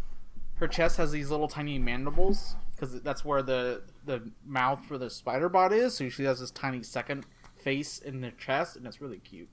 Her 0.55 0.69
chest 0.69 0.97
has 0.99 1.11
these 1.11 1.31
little 1.31 1.49
tiny 1.49 1.79
mandibles 1.79 2.55
because 2.71 3.01
that's 3.03 3.25
where 3.25 3.43
the 3.43 3.83
the 4.05 4.31
mouth 4.45 4.85
for 4.87 4.99
the 4.99 5.11
spider 5.11 5.49
bot 5.49 5.73
is. 5.73 5.97
So 5.97 6.09
she 6.09 6.25
has 6.25 6.41
this 6.41 6.53
tiny 6.53 6.83
second 6.83 7.27
face 7.63 7.99
in 7.99 8.21
the 8.21 8.31
chest, 8.31 8.77
and 8.77 8.87
it's 8.87 9.01
really 9.01 9.19
cute. 9.19 9.49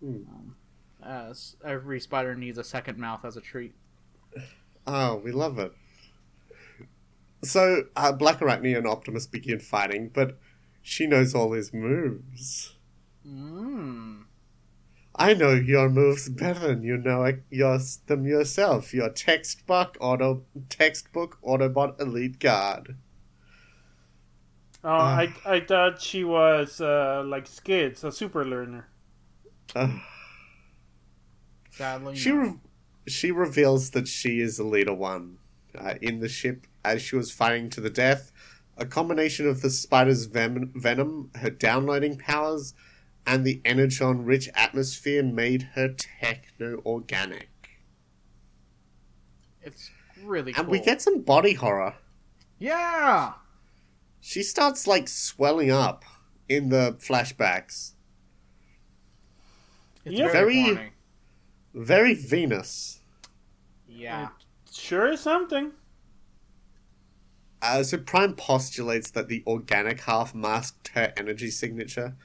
Hmm. 0.00 0.22
Um, 0.28 0.56
as 1.04 1.56
every 1.64 2.00
spider 2.00 2.34
needs 2.34 2.58
a 2.58 2.64
second 2.64 2.98
mouth 2.98 3.24
as 3.24 3.36
a 3.36 3.40
treat. 3.40 3.74
Oh, 4.86 5.16
we 5.16 5.32
love 5.32 5.58
it. 5.58 5.72
So, 7.46 7.84
uh, 7.96 8.12
Black 8.12 8.40
Arachnia 8.40 8.78
and 8.78 8.86
Optimus 8.86 9.26
begin 9.26 9.60
fighting, 9.60 10.10
but 10.12 10.38
she 10.82 11.06
knows 11.06 11.34
all 11.34 11.52
his 11.52 11.72
moves. 11.72 12.74
Mm. 13.26 14.24
I 15.18 15.32
know 15.34 15.52
your 15.52 15.88
moves 15.88 16.28
better 16.28 16.68
than 16.68 16.82
you 16.82 16.96
know 16.98 17.24
it- 17.24 17.42
your, 17.50 17.78
them 18.06 18.26
yourself. 18.26 18.92
Your 18.92 19.08
textbook 19.08 19.96
auto 20.00 20.42
textbook 20.68 21.38
Autobot 21.42 22.00
Elite 22.00 22.38
Guard. 22.38 22.96
Oh, 24.84 24.90
I 24.90 25.32
I 25.44 25.60
thought 25.60 26.00
she 26.00 26.22
was 26.22 26.80
uh, 26.80 27.24
like 27.26 27.46
Skids, 27.46 28.04
a 28.04 28.12
super 28.12 28.44
learner. 28.44 28.88
Ugh. 29.74 29.98
Sadly, 31.70 32.16
She 32.16 32.30
no. 32.30 32.36
re- 32.36 32.54
she 33.08 33.30
reveals 33.30 33.90
that 33.90 34.08
she 34.08 34.40
is 34.40 34.56
the 34.58 34.64
leader 34.64 34.94
one 34.94 35.38
uh, 35.76 35.94
in 36.00 36.20
the 36.20 36.28
ship 36.28 36.66
as 36.86 37.02
she 37.02 37.16
was 37.16 37.30
fighting 37.32 37.68
to 37.70 37.80
the 37.80 37.90
death. 37.90 38.32
A 38.78 38.86
combination 38.86 39.48
of 39.48 39.62
the 39.62 39.70
spider's 39.70 40.26
ven- 40.26 40.70
venom, 40.74 41.30
her 41.36 41.50
downloading 41.50 42.16
powers, 42.18 42.74
and 43.26 43.44
the 43.44 43.60
energon-rich 43.64 44.48
atmosphere 44.54 45.22
made 45.22 45.70
her 45.74 45.88
techno-organic. 45.88 47.48
it's 49.62 49.90
really 50.22 50.52
cool. 50.52 50.62
And 50.62 50.70
we 50.70 50.78
get 50.78 51.02
some 51.02 51.22
body 51.22 51.54
horror. 51.54 51.94
yeah. 52.58 53.32
She 54.20 54.42
starts 54.42 54.86
like 54.88 55.08
swelling 55.08 55.70
up 55.70 56.04
in 56.48 56.68
the 56.70 56.96
flashbacks. 57.00 57.92
It's 60.04 60.14
Yeah. 60.18 60.30
very, 60.32 60.74
Very- 60.74 60.92
Very 61.74 62.14
Venus. 62.14 63.00
Yeah. 63.88 64.28
Sure 64.72 65.12
is 65.12 65.20
something. 65.20 65.72
Uh, 67.68 67.82
so 67.82 67.98
Prime 67.98 68.34
postulates 68.34 69.10
that 69.10 69.28
the 69.28 69.42
organic 69.46 70.02
half 70.02 70.34
masked 70.34 70.88
her 70.88 71.12
energy 71.16 71.50
signature, 71.50 72.16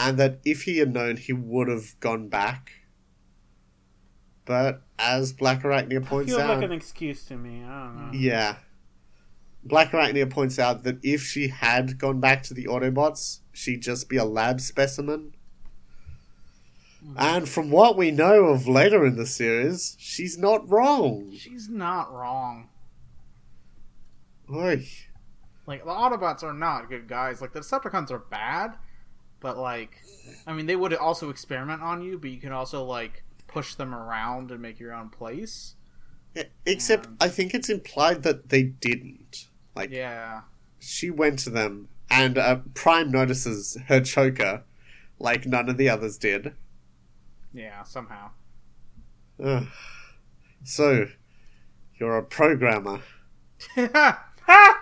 and 0.00 0.18
that 0.18 0.40
if 0.44 0.62
he 0.62 0.78
had 0.78 0.92
known, 0.92 1.16
he 1.16 1.32
would 1.32 1.68
have 1.68 1.98
gone 2.00 2.28
back. 2.28 2.72
But 4.44 4.82
as 4.98 5.32
Black 5.32 5.62
Arachnia 5.62 6.04
points 6.04 6.32
Feels 6.32 6.42
out, 6.42 6.56
like 6.56 6.64
an 6.64 6.72
excuse 6.72 7.24
to 7.26 7.36
me. 7.36 7.62
I 7.64 7.84
don't 7.84 7.96
know. 7.96 8.18
yeah, 8.18 8.56
Black 9.62 9.92
Arachnia 9.92 10.28
points 10.28 10.58
out 10.58 10.82
that 10.82 10.98
if 11.02 11.22
she 11.22 11.48
had 11.48 11.98
gone 11.98 12.20
back 12.20 12.42
to 12.44 12.54
the 12.54 12.64
Autobots, 12.66 13.40
she'd 13.52 13.80
just 13.82 14.08
be 14.08 14.16
a 14.16 14.24
lab 14.24 14.60
specimen. 14.60 15.34
And 17.16 17.48
from 17.48 17.70
what 17.70 17.96
we 17.96 18.10
know 18.10 18.46
of 18.46 18.66
later 18.66 19.04
in 19.04 19.16
the 19.16 19.26
series, 19.26 19.94
she's 19.98 20.38
not 20.38 20.68
wrong. 20.68 21.32
She's 21.36 21.68
not 21.68 22.10
wrong. 22.12 22.70
Oy. 24.52 24.86
Like 25.66 25.84
the 25.84 25.90
Autobots 25.90 26.42
are 26.42 26.52
not 26.52 26.88
good 26.88 27.08
guys. 27.08 27.40
Like 27.40 27.52
the 27.52 27.60
Decepticons 27.60 28.10
are 28.10 28.18
bad, 28.18 28.76
but 29.40 29.56
like, 29.56 29.96
I 30.46 30.52
mean, 30.52 30.66
they 30.66 30.76
would 30.76 30.92
also 30.94 31.30
experiment 31.30 31.82
on 31.82 32.02
you, 32.02 32.18
but 32.18 32.30
you 32.30 32.38
can 32.40 32.52
also 32.52 32.84
like 32.84 33.22
push 33.46 33.74
them 33.74 33.94
around 33.94 34.50
and 34.50 34.60
make 34.60 34.78
your 34.78 34.92
own 34.92 35.08
place. 35.08 35.76
Yeah, 36.34 36.44
Except, 36.66 37.08
I 37.20 37.28
think 37.28 37.54
it's 37.54 37.70
implied 37.70 38.24
that 38.24 38.48
they 38.48 38.64
didn't. 38.64 39.46
Like, 39.76 39.90
Yeah. 39.90 40.42
she 40.80 41.08
went 41.10 41.38
to 41.40 41.50
them, 41.50 41.88
and 42.10 42.36
uh, 42.36 42.56
Prime 42.74 43.10
notices 43.10 43.78
her 43.86 44.00
choker, 44.00 44.64
like 45.20 45.46
none 45.46 45.68
of 45.68 45.76
the 45.76 45.88
others 45.88 46.18
did. 46.18 46.54
Yeah, 47.52 47.84
somehow. 47.84 48.30
Ugh. 49.42 49.66
So, 50.64 51.06
you're 52.00 52.16
a 52.18 52.22
programmer. 52.24 53.00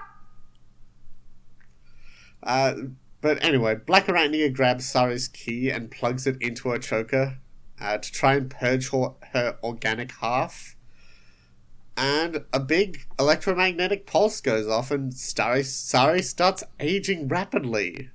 Uh, 2.42 2.74
but 3.20 3.42
anyway, 3.44 3.74
Black 3.76 4.06
Arachnia 4.06 4.52
grabs 4.52 4.84
Sari's 4.84 5.28
key 5.28 5.70
and 5.70 5.90
plugs 5.90 6.26
it 6.26 6.40
into 6.42 6.68
her 6.70 6.78
choker 6.78 7.38
uh, 7.80 7.98
to 7.98 8.12
try 8.12 8.34
and 8.34 8.50
purge 8.50 8.90
her, 8.90 9.14
her 9.32 9.58
organic 9.62 10.12
half. 10.12 10.76
And 11.96 12.44
a 12.52 12.60
big 12.60 13.06
electromagnetic 13.18 14.06
pulse 14.06 14.40
goes 14.40 14.66
off, 14.66 14.90
and 14.90 15.12
Sari, 15.14 15.62
Sari 15.62 16.22
starts 16.22 16.64
aging 16.80 17.28
rapidly. 17.28 18.10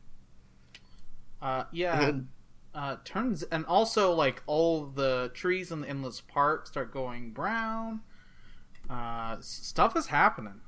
uh, 1.42 1.64
yeah. 1.72 2.02
And 2.02 2.28
Uh, 2.74 2.98
turns 3.04 3.42
and 3.44 3.66
also 3.66 4.12
like 4.14 4.44
all 4.46 4.86
the 4.86 5.32
trees 5.34 5.72
in 5.72 5.82
the 5.82 5.90
endless 5.90 6.22
park 6.22 6.68
start 6.68 6.92
going 6.92 7.32
brown. 7.32 8.02
Uh, 8.90 9.38
stuff 9.42 9.96
is 9.98 10.08
happening. 10.08 10.62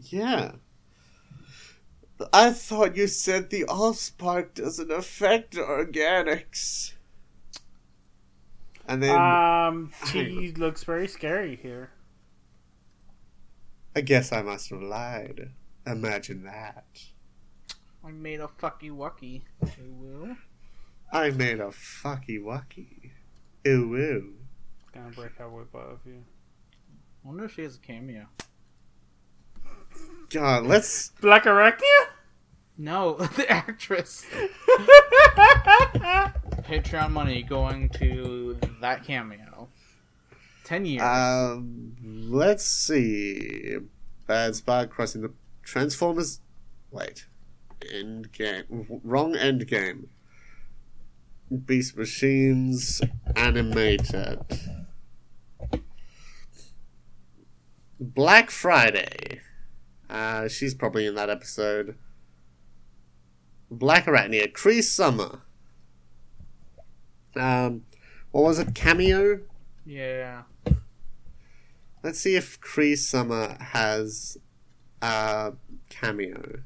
Yeah. 0.00 0.52
I 2.32 2.50
thought 2.50 2.96
you 2.96 3.06
said 3.06 3.50
the 3.50 3.64
Allspark 3.64 4.54
doesn't 4.54 4.90
affect 4.90 5.54
organics. 5.54 6.92
And 8.86 9.02
then. 9.02 9.20
Um, 9.20 9.92
she 10.12 10.52
looks 10.52 10.84
very 10.84 11.06
scary 11.06 11.56
here. 11.56 11.90
I 13.94 14.00
guess 14.00 14.32
I 14.32 14.42
must 14.42 14.70
have 14.70 14.82
lied. 14.82 15.50
Imagine 15.86 16.44
that. 16.44 16.86
I 18.04 18.10
made 18.10 18.40
a 18.40 18.46
fucky 18.46 18.90
wucky. 18.90 19.42
Ooh, 19.64 19.92
woo. 20.00 20.36
I 21.12 21.30
made 21.30 21.60
a 21.60 21.68
fucky 21.68 22.40
wucky. 22.40 23.10
Ooh 23.66 23.94
ooh. 23.94 24.34
Gonna 24.92 25.10
break 25.10 25.40
out 25.40 25.52
with 25.52 25.72
both 25.72 25.92
of 25.92 26.00
you. 26.06 26.24
wonder 27.24 27.44
if 27.44 27.54
she 27.54 27.62
has 27.62 27.76
a 27.76 27.80
cameo. 27.80 28.26
God, 30.30 30.66
let's. 30.66 31.10
Black 31.20 31.44
Arachnia? 31.44 32.06
No, 32.76 33.14
the 33.36 33.50
actress. 33.50 34.24
Patreon 36.62 37.10
money 37.10 37.42
going 37.42 37.88
to 37.90 38.58
that 38.80 39.04
cameo. 39.04 39.68
Ten 40.64 40.84
years. 40.84 41.02
Um, 41.02 41.96
let's 42.04 42.64
see. 42.64 43.78
Bad 44.26 44.54
spot 44.54 44.90
crossing 44.90 45.22
the 45.22 45.32
Transformers. 45.62 46.40
Wait. 46.90 47.26
End 47.92 48.32
game. 48.32 49.00
Wrong 49.02 49.34
end 49.34 49.66
game. 49.66 50.08
Beast 51.64 51.96
Machines 51.96 53.00
animated. 53.34 54.40
Black 57.98 58.50
Friday. 58.50 59.40
Uh, 60.08 60.48
she's 60.48 60.74
probably 60.74 61.06
in 61.06 61.14
that 61.14 61.30
episode. 61.30 61.96
Black 63.70 64.06
Arachnia, 64.06 64.52
Cree 64.52 64.82
Summer. 64.82 65.42
Um, 67.36 67.82
what 68.30 68.44
was 68.44 68.58
it? 68.58 68.74
Cameo? 68.74 69.40
yeah. 69.84 70.42
Let's 72.02 72.20
see 72.20 72.36
if 72.36 72.60
Cree 72.60 72.94
Summer 72.94 73.56
has 73.60 74.38
a 75.02 75.52
cameo. 75.90 76.60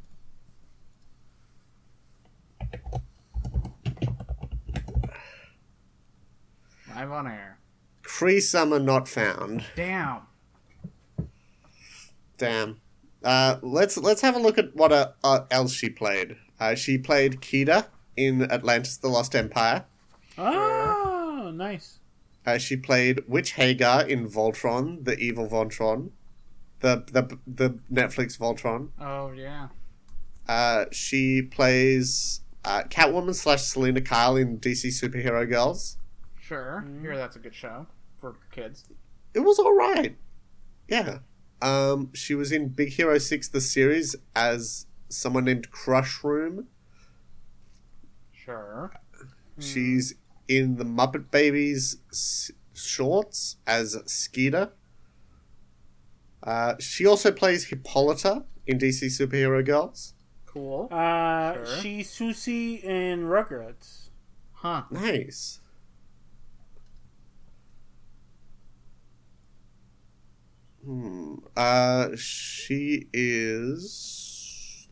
Live 6.95 7.11
on 7.11 7.27
air. 7.27 7.59
Cree 8.03 8.41
Summer 8.41 8.79
not 8.79 9.09
found. 9.09 9.65
Damn. 9.75 10.23
Damn. 12.37 12.81
Uh, 13.25 13.59
let's 13.63 13.97
let's 13.97 14.21
have 14.21 14.37
a 14.37 14.39
look 14.39 14.59
at 14.59 14.75
what 14.75 14.93
uh, 14.93 15.13
uh, 15.23 15.41
else 15.51 15.73
she 15.73 15.89
played. 15.89 16.37
Uh, 16.59 16.75
she 16.75 16.99
played 16.99 17.41
Kida 17.41 17.87
in 18.17 18.51
Atlantis: 18.51 18.97
The 18.97 19.09
Lost 19.09 19.35
Empire. 19.35 19.85
Oh, 20.39 21.53
nice. 21.55 21.99
Uh, 22.45 22.59
she 22.59 22.77
played 22.77 23.23
Witch 23.29 23.53
Hagar 23.53 24.07
in 24.07 24.29
Voltron, 24.29 25.05
the 25.05 25.17
evil 25.19 25.49
Voltron, 25.49 26.11
the 26.81 27.05
the 27.13 27.39
the 27.47 27.79
Netflix 27.93 28.39
Voltron. 28.39 28.89
Oh 29.01 29.31
yeah. 29.33 29.69
Uh, 30.49 30.87
she 30.91 31.41
plays 31.41 32.41
uh, 32.65 32.83
Catwoman 32.89 33.35
slash 33.35 33.63
Selina 33.63 34.01
Kyle 34.01 34.37
in 34.37 34.59
DC 34.59 34.87
Superhero 34.87 35.49
Girls. 35.49 35.99
Sure. 36.41 36.85
Here, 37.01 37.17
that's 37.17 37.37
a 37.37 37.39
good 37.39 37.55
show 37.55 37.87
for 38.21 38.37
kids. 38.51 38.85
It 39.35 39.41
was 39.41 39.59
all 39.59 39.75
right. 39.75 40.17
Yeah. 40.89 41.19
Um, 41.63 42.11
she 42.13 42.35
was 42.35 42.51
in 42.53 42.69
Big 42.69 42.91
Hero 42.91 43.17
Six, 43.19 43.49
the 43.49 43.61
series, 43.61 44.17
as 44.35 44.87
someone 45.09 45.45
named 45.45 45.71
Crushroom. 45.71 46.67
Sure. 48.33 48.93
She's 49.59 50.15
in 50.49 50.77
the 50.77 50.85
Muppet 50.85 51.31
Babies 51.31 51.99
s- 52.11 52.51
shorts 52.75 53.57
as 53.67 53.97
Skeeter. 54.07 54.73
Uh, 56.43 56.75
she 56.81 57.07
also 57.07 57.31
plays 57.31 57.67
Hippolyta 57.67 58.45
in 58.67 58.79
DC 58.79 59.07
Superhero 59.07 59.65
Girls. 59.65 60.15
Cool. 60.47 60.89
Uh, 60.91 61.55
Sure. 61.55 61.67
she's 61.81 62.11
Susie 62.11 62.75
in 62.77 63.25
Rugrats. 63.27 64.09
Huh. 64.55 64.83
Nice. 64.91 65.61
Hmm. 70.85 71.35
Uh, 71.57 72.09
she 72.17 73.07
is. 73.13 74.89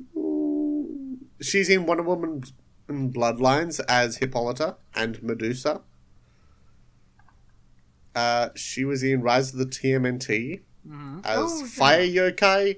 She's 1.40 1.68
in 1.68 1.86
Wonder 1.86 2.02
Woman 2.02 2.42
and 2.88 3.12
Bloodlines 3.14 3.80
as 3.88 4.18
Hippolyta 4.18 4.76
and 4.94 5.22
Medusa. 5.22 5.82
Uh, 8.14 8.50
she 8.54 8.84
was 8.84 9.02
in 9.02 9.22
Rise 9.22 9.52
of 9.52 9.58
the 9.58 9.66
TMNT 9.66 10.60
hmm 10.86 11.20
as 11.24 11.38
Oh, 11.80 11.90
yeah. 12.00 12.30
Yokai, 12.30 12.76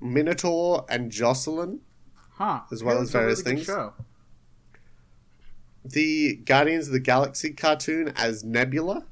Minotaur, 0.00 0.84
and 0.88 1.10
Jocelyn. 1.10 1.80
Huh. 2.36 2.62
as 2.72 2.82
well 2.82 3.00
as 3.00 3.12
various 3.12 3.44
really 3.44 3.62
things. 3.62 3.70
The 5.84 6.36
Guardians 6.36 6.88
of 6.88 6.92
the 6.92 6.98
Galaxy 7.00 7.52
cartoon 7.52 8.08
as 8.16 8.42
Nebula. 8.42 9.06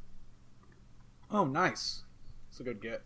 Oh, 1.30 1.44
nice. 1.44 2.02
It's 2.50 2.58
a 2.58 2.64
good 2.64 2.80
get. 2.80 3.02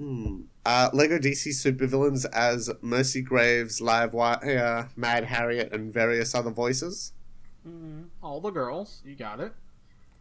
Hmm. 0.00 0.42
Uh, 0.64 0.88
Lego 0.94 1.18
DC 1.18 1.48
supervillains 1.48 2.24
as 2.32 2.70
Mercy 2.80 3.20
Graves, 3.20 3.80
Livewire, 3.82 4.88
Mad 4.96 5.24
Harriet, 5.24 5.74
and 5.74 5.92
various 5.92 6.34
other 6.34 6.50
voices. 6.50 7.12
Mm. 7.68 8.06
All 8.22 8.40
the 8.40 8.50
girls. 8.50 9.02
You 9.04 9.14
got 9.14 9.40
it. 9.40 9.52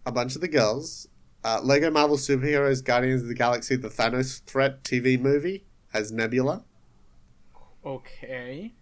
A 0.06 0.11
bunch 0.11 0.35
of 0.35 0.41
the 0.41 0.49
girls. 0.49 1.07
Uh, 1.45 1.61
Lego 1.64 1.89
Marvel 1.89 2.18
Superheroes 2.18 2.84
Guardians 2.84 3.22
of 3.22 3.30
the 3.30 3.34
Galaxy 3.34 3.77
The 3.77 3.88
Thanos 3.88 4.41
Threat 4.43 4.84
TV 4.84 5.18
movie 5.18 5.64
as 5.93 6.11
Nebula. 6.11 6.65
Okay. 7.85 8.73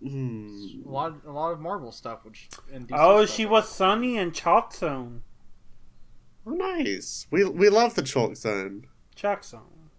Hmm. 0.00 0.54
A 0.86 0.88
lot, 0.88 1.14
a 1.26 1.32
lot 1.32 1.50
of 1.50 1.58
Marvel 1.58 1.90
stuff, 1.90 2.24
which. 2.24 2.48
And 2.72 2.86
DC 2.86 2.96
Oh, 2.96 3.24
stuff. 3.24 3.36
she 3.36 3.44
was 3.46 3.68
Sunny 3.68 4.16
and 4.16 4.32
Chalk 4.32 4.72
Zone. 4.72 5.22
Oh, 6.48 6.54
nice. 6.54 7.26
We, 7.30 7.44
we 7.44 7.68
love 7.68 7.94
the 7.94 8.02
Chalk 8.02 8.34
Zone. 8.36 8.86
Chalk 9.14 9.44
Zone. 9.44 9.90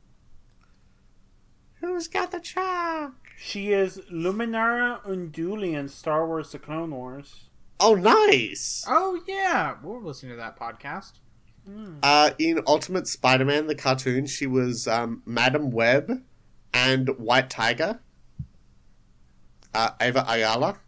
Who's 1.76 2.08
got 2.08 2.32
the 2.32 2.40
chalk? 2.40 3.14
She 3.38 3.72
is 3.72 4.00
Luminara 4.12 5.02
Unduli 5.04 5.78
in 5.78 5.88
Star 5.88 6.26
Wars: 6.28 6.52
The 6.52 6.60
Clone 6.60 6.92
Wars. 6.92 7.46
Oh, 7.80 7.94
nice. 7.94 8.84
Oh 8.88 9.22
yeah, 9.28 9.76
we're 9.82 10.00
listening 10.00 10.32
to 10.32 10.38
that 10.38 10.60
podcast. 10.60 11.14
Uh, 12.02 12.32
in 12.40 12.62
Ultimate 12.66 13.08
Spider-Man, 13.08 13.68
the 13.68 13.76
cartoon, 13.76 14.26
she 14.26 14.48
was 14.48 14.88
um, 14.88 15.22
Madam 15.26 15.70
Web 15.70 16.24
and 16.74 17.10
White 17.20 17.52
Tiger. 17.52 18.00
Uh, 19.74 19.92
Ava 20.02 20.26
Ayala. 20.28 20.80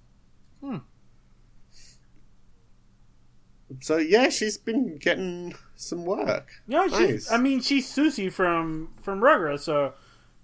So 3.79 3.97
yeah, 3.97 4.29
she's 4.29 4.57
been 4.57 4.97
getting 4.97 5.53
some 5.75 6.05
work. 6.05 6.49
Yeah, 6.67 6.87
she's. 6.87 7.31
I 7.31 7.37
mean, 7.37 7.61
she's 7.61 7.87
Susie 7.87 8.29
from 8.29 8.89
from 9.01 9.21
Rugrats, 9.21 9.61
so 9.61 9.93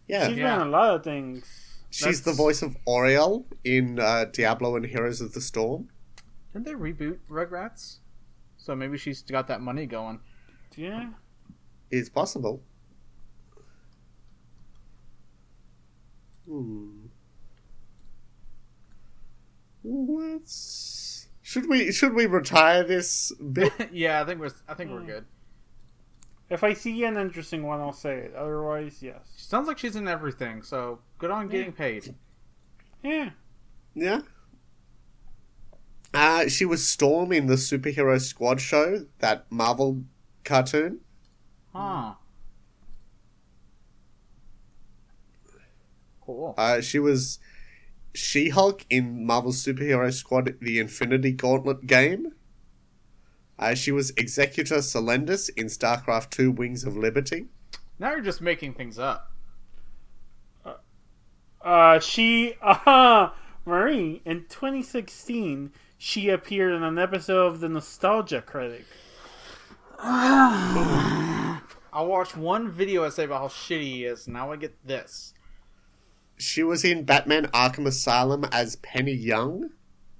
Yeah. 0.07 0.27
she's 0.29 0.37
Yeah. 0.37 0.53
been 0.55 0.61
in 0.61 0.67
a 0.67 0.71
lot 0.71 0.95
of 0.95 1.03
things. 1.03 1.45
she's 1.89 2.21
the 2.21 2.33
voice 2.33 2.61
of 2.61 2.75
Auriel 2.87 3.45
in 3.63 3.99
uh, 3.99 4.25
Diablo 4.31 4.75
and 4.75 4.85
Heroes 4.85 5.19
of 5.21 5.33
the 5.33 5.41
Storm. 5.41 5.89
Didn't 6.53 6.65
they 6.65 6.73
reboot 6.73 7.19
Rugrats? 7.29 7.97
So 8.57 8.75
maybe 8.75 8.97
she's 8.97 9.21
got 9.21 9.47
that 9.47 9.61
money 9.61 9.85
going. 9.85 10.19
Yeah. 10.75 11.11
it's 11.89 12.09
possible. 12.09 12.61
Hmm. 16.47 17.07
Let's. 19.83 21.06
Should 21.47 21.69
we 21.69 21.93
should 21.93 22.13
we 22.13 22.25
retire 22.25 22.83
this 22.83 23.31
bit? 23.31 23.71
yeah, 23.93 24.21
I 24.21 24.25
think 24.25 24.41
we're 24.41 24.51
I 24.67 24.73
think 24.73 24.91
we're 24.91 24.99
Hmm. 24.99 25.05
good. 25.05 25.25
If 26.49 26.61
I 26.61 26.73
see 26.73 27.05
an 27.05 27.15
interesting 27.15 27.63
one, 27.63 27.79
I'll 27.79 27.93
say 27.93 28.17
it. 28.17 28.35
Otherwise, 28.35 29.01
yes. 29.01 29.21
She 29.37 29.45
Sounds 29.45 29.65
like 29.65 29.77
she's 29.77 29.95
in 29.95 30.09
everything, 30.09 30.61
so 30.61 30.99
good 31.19 31.31
on 31.31 31.47
getting 31.47 31.71
paid. 31.71 32.15
Yeah. 33.01 33.29
Yeah. 33.95 34.21
Uh, 36.13 36.49
she 36.49 36.65
was 36.65 36.85
Storm 36.85 37.31
in 37.31 37.45
the 37.47 37.55
Superhero 37.55 38.19
Squad 38.19 38.59
show, 38.59 39.05
that 39.19 39.49
Marvel 39.49 40.03
cartoon. 40.43 40.99
Huh. 41.73 42.15
Cool. 46.25 46.55
Uh, 46.57 46.81
she 46.81 46.99
was 46.99 47.39
She 48.17 48.49
Hulk 48.49 48.83
in 48.89 49.27
Marvel's 49.27 49.63
Superhero 49.63 50.11
Squad 50.11 50.57
The 50.59 50.79
Infinity 50.79 51.33
Gauntlet 51.33 51.85
game. 51.85 52.33
Uh, 53.59 53.75
she 53.75 53.91
was 53.91 54.11
Executor 54.17 54.77
Selendis 54.77 55.51
in 55.55 55.67
StarCraft 55.67 56.31
2 56.31 56.51
Wings 56.51 56.83
of 56.83 56.97
Liberty. 56.97 57.45
Now 57.99 58.11
you're 58.11 58.21
just 58.21 58.41
making 58.41 58.73
things 58.73 58.97
up. 58.97 59.31
Uh, 61.61 61.99
she, 61.99 62.55
uh, 62.61 63.29
Marie, 63.65 64.21
in 64.25 64.45
2016, 64.49 65.71
she 65.97 66.29
appeared 66.29 66.73
in 66.73 66.81
an 66.81 66.97
episode 66.97 67.45
of 67.45 67.59
The 67.59 67.69
Nostalgia 67.69 68.41
Critic. 68.41 68.85
I 69.99 71.61
watched 71.93 72.35
one 72.35 72.71
video 72.71 73.03
essay 73.03 73.25
about 73.25 73.41
how 73.41 73.47
shitty 73.47 73.81
he 73.81 74.05
is. 74.05 74.27
Now 74.27 74.51
I 74.51 74.55
get 74.55 74.75
this. 74.85 75.33
She 76.37 76.63
was 76.63 76.83
in 76.83 77.03
Batman 77.03 77.47
Arkham 77.47 77.87
Asylum 77.87 78.45
as 78.51 78.75
Penny 78.77 79.13
Young, 79.13 79.71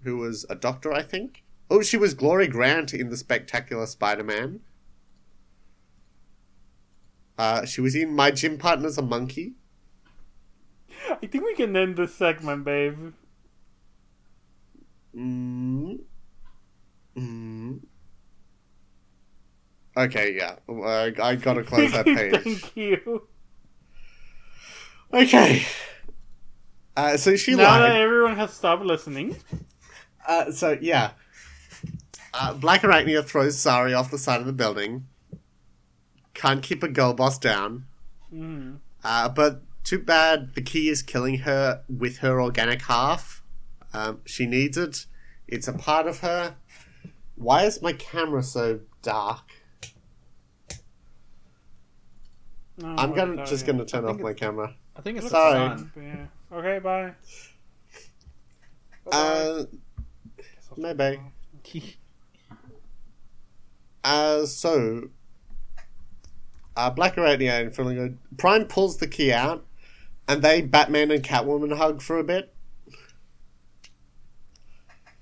who 0.04 0.18
was 0.18 0.46
a 0.50 0.56
doctor, 0.56 0.92
I 0.92 1.04
think. 1.04 1.44
Oh, 1.70 1.82
she 1.82 1.98
was 1.98 2.14
Glory 2.14 2.48
Grant 2.48 2.94
in 2.94 3.10
The 3.10 3.18
Spectacular 3.18 3.86
Spider 3.86 4.24
Man. 4.24 4.62
Uh, 7.38 7.66
she 7.66 7.82
was 7.82 7.96
in 7.96 8.16
My 8.16 8.32
Gym 8.32 8.58
Partner's 8.58 8.98
a 8.98 9.02
Monkey. 9.02 9.54
I 11.10 11.28
think 11.28 11.44
we 11.44 11.54
can 11.54 11.76
end 11.76 11.98
this 11.98 12.16
segment, 12.16 12.66
babe. 12.66 13.14
Mm. 15.16 16.00
Mm. 17.16 17.80
Okay, 19.96 20.36
yeah. 20.36 20.56
Uh, 20.68 21.12
I 21.22 21.36
gotta 21.36 21.64
close 21.64 21.92
that 21.92 22.06
page. 22.06 22.44
Thank 22.44 22.76
you. 22.76 23.28
Okay. 25.14 25.64
Uh, 26.98 27.16
so 27.16 27.36
she 27.36 27.54
now 27.54 27.78
that 27.80 27.96
everyone 27.96 28.36
has 28.36 28.52
stopped 28.52 28.84
listening, 28.84 29.38
Uh, 30.28 30.52
so 30.52 30.78
yeah, 30.82 31.12
uh, 32.34 32.54
Black 32.56 32.82
Arachnia 32.82 33.24
throws 33.24 33.58
Sari 33.58 33.94
off 33.94 34.10
the 34.12 34.18
side 34.18 34.40
of 34.42 34.48
the 34.48 34.52
building. 34.52 35.06
Can't 36.34 36.62
keep 36.64 36.82
a 36.82 36.88
girl 36.90 37.14
boss 37.14 37.38
down. 37.38 37.86
mm, 38.34 38.80
Uh, 39.04 39.30
but 39.30 39.62
too 39.84 40.00
bad 40.00 40.56
the 40.56 40.62
key 40.62 40.90
is 40.90 41.02
killing 41.04 41.40
her 41.40 41.84
with 41.88 42.18
her 42.18 42.42
organic 42.42 42.82
half. 42.82 43.44
Um, 43.94 44.22
she 44.26 44.46
needs 44.48 44.76
it. 44.78 45.06
It's 45.48 45.68
a 45.68 45.74
part 45.74 46.08
of 46.08 46.20
her. 46.22 46.56
Why 47.36 47.64
is 47.66 47.80
my 47.82 47.94
camera 47.94 48.42
so 48.42 48.80
dark? 49.04 49.44
no, 52.78 52.96
I'm 52.98 53.14
gonna 53.14 53.46
just 53.46 53.66
gonna 53.66 53.86
turn 53.86 54.06
off 54.06 54.20
my 54.20 54.34
camera. 54.34 54.76
I 54.96 55.02
think 55.02 55.20
it's 55.20 55.30
Sorry. 55.30 55.70
the 55.70 55.78
sun. 55.78 55.92
Yeah. 55.96 56.26
Okay, 56.52 56.80
bye. 56.80 57.14
Uh, 59.12 59.64
maybe. 60.76 61.20
Uh, 64.04 64.46
so, 64.46 65.10
uh, 66.78 66.90
Black 66.90 67.16
Arachnia 67.18 67.60
and 67.60 67.74
Frillingo. 67.74 68.16
Prime 68.38 68.64
pulls 68.64 68.98
the 68.98 69.08
key 69.08 69.34
out, 69.34 69.66
and 70.30 70.42
they 70.42 70.62
Batman 70.62 71.12
and 71.12 71.22
Catwoman 71.22 71.76
hug 71.76 72.02
for 72.02 72.18
a 72.18 72.24
bit. 72.24 72.54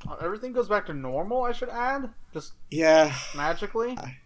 Uh, 0.08 0.18
Everything 0.22 0.54
goes 0.54 0.68
back 0.68 0.86
to 0.86 0.94
normal. 0.94 1.42
I 1.44 1.52
should 1.52 1.70
add, 1.70 2.12
just 2.32 2.54
Yeah, 2.70 3.16
magically. 3.36 3.98
I, 3.98 4.18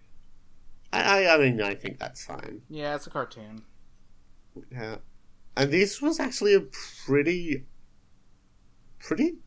I, 0.92 1.36
I 1.36 1.38
mean, 1.38 1.62
I 1.62 1.74
think 1.74 1.98
that's 1.98 2.26
fine. 2.26 2.62
Yeah, 2.70 2.96
it's 2.96 3.08
a 3.08 3.12
cartoon. 3.12 3.62
Yeah, 4.70 4.98
and 5.60 5.74
this 5.74 6.02
was 6.02 6.22
actually 6.22 6.54
a 6.54 6.62
pretty, 6.62 7.66
pretty 8.98 9.40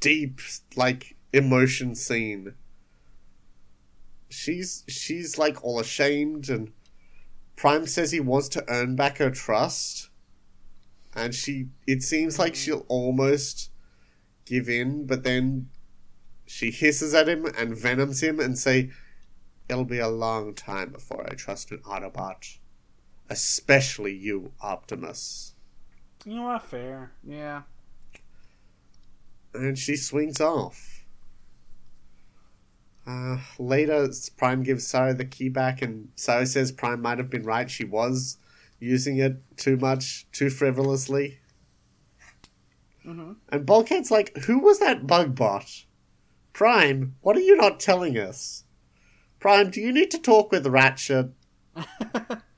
deep, 0.00 0.40
like 0.74 1.16
emotion 1.34 1.94
scene. 1.94 2.54
She's 4.30 4.82
she's 4.88 5.36
like 5.36 5.62
all 5.62 5.80
ashamed, 5.80 6.48
and 6.48 6.72
Prime 7.56 7.86
says 7.86 8.12
he 8.12 8.20
wants 8.20 8.48
to 8.50 8.64
earn 8.68 8.96
back 8.96 9.18
her 9.18 9.30
trust, 9.30 10.08
and 11.14 11.34
she. 11.34 11.66
It 11.86 12.02
seems 12.02 12.38
like 12.38 12.54
mm. 12.54 12.56
she'll 12.64 12.86
almost 12.88 13.70
give 14.46 14.66
in, 14.66 15.04
but 15.04 15.24
then 15.24 15.68
she 16.46 16.70
hisses 16.70 17.12
at 17.12 17.28
him 17.28 17.44
and 17.44 17.76
venoms 17.76 18.22
him 18.22 18.40
and 18.40 18.56
say, 18.56 18.92
"It'll 19.68 19.84
be 19.84 19.98
a 19.98 20.08
long 20.08 20.54
time 20.54 20.90
before 20.90 21.26
I 21.30 21.34
trust 21.34 21.70
an 21.70 21.80
Autobot." 21.80 22.59
Especially 23.30 24.12
you, 24.12 24.52
Optimus. 24.60 25.54
You 26.24 26.34
know 26.34 26.42
what? 26.42 26.64
Fair. 26.64 27.12
Yeah. 27.24 27.62
And 29.54 29.78
she 29.78 29.96
swings 29.96 30.40
off. 30.40 31.04
Uh, 33.06 33.38
later, 33.58 34.08
Prime 34.36 34.62
gives 34.62 34.86
Sari 34.86 35.14
the 35.14 35.24
key 35.24 35.48
back, 35.48 35.80
and 35.80 36.08
Sari 36.16 36.44
says 36.44 36.72
Prime 36.72 37.00
might 37.00 37.18
have 37.18 37.30
been 37.30 37.44
right. 37.44 37.70
She 37.70 37.84
was 37.84 38.36
using 38.80 39.18
it 39.18 39.42
too 39.56 39.76
much, 39.76 40.26
too 40.32 40.50
frivolously. 40.50 41.38
Mm-hmm. 43.06 43.32
And 43.48 43.66
Bulkhead's 43.66 44.10
like, 44.10 44.36
Who 44.44 44.58
was 44.58 44.80
that 44.80 45.06
bug 45.06 45.36
bot? 45.36 45.84
Prime, 46.52 47.14
what 47.20 47.36
are 47.36 47.40
you 47.40 47.56
not 47.56 47.80
telling 47.80 48.18
us? 48.18 48.64
Prime, 49.38 49.70
do 49.70 49.80
you 49.80 49.92
need 49.92 50.10
to 50.10 50.18
talk 50.18 50.50
with 50.50 50.66
Ratchet? 50.66 51.30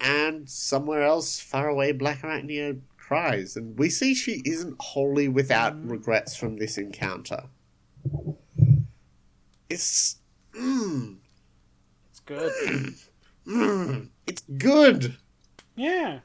And 0.00 0.48
somewhere 0.48 1.02
else, 1.02 1.40
far 1.40 1.68
away, 1.68 1.92
Black 1.92 2.22
Arachnia 2.22 2.80
cries, 2.96 3.56
and 3.56 3.78
we 3.78 3.90
see 3.90 4.14
she 4.14 4.40
isn't 4.44 4.76
wholly 4.80 5.28
without 5.28 5.84
regrets 5.86 6.36
from 6.36 6.56
this 6.56 6.78
encounter. 6.78 7.44
It's. 9.68 10.16
Mm, 10.58 11.16
it's 12.10 12.20
good. 12.20 12.52
mm, 13.46 14.08
it's 14.26 14.42
good! 14.58 15.16
Yeah. 15.76 16.20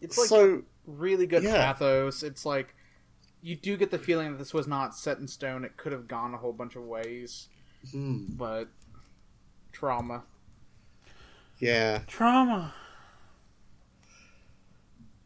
It's 0.00 0.18
like 0.18 0.28
so, 0.28 0.62
really 0.86 1.26
good 1.26 1.42
yeah. 1.42 1.56
pathos. 1.56 2.22
It's 2.22 2.46
like 2.46 2.74
you 3.42 3.56
do 3.56 3.76
get 3.76 3.90
the 3.90 3.98
feeling 3.98 4.32
that 4.32 4.38
this 4.38 4.54
was 4.54 4.66
not 4.66 4.94
set 4.94 5.18
in 5.18 5.26
stone. 5.26 5.64
It 5.64 5.76
could 5.76 5.92
have 5.92 6.06
gone 6.06 6.34
a 6.34 6.36
whole 6.36 6.52
bunch 6.52 6.76
of 6.76 6.82
ways, 6.84 7.48
mm, 7.94 8.36
but 8.36 8.68
trauma. 9.76 10.22
yeah. 11.58 12.00
Trauma. 12.06 12.72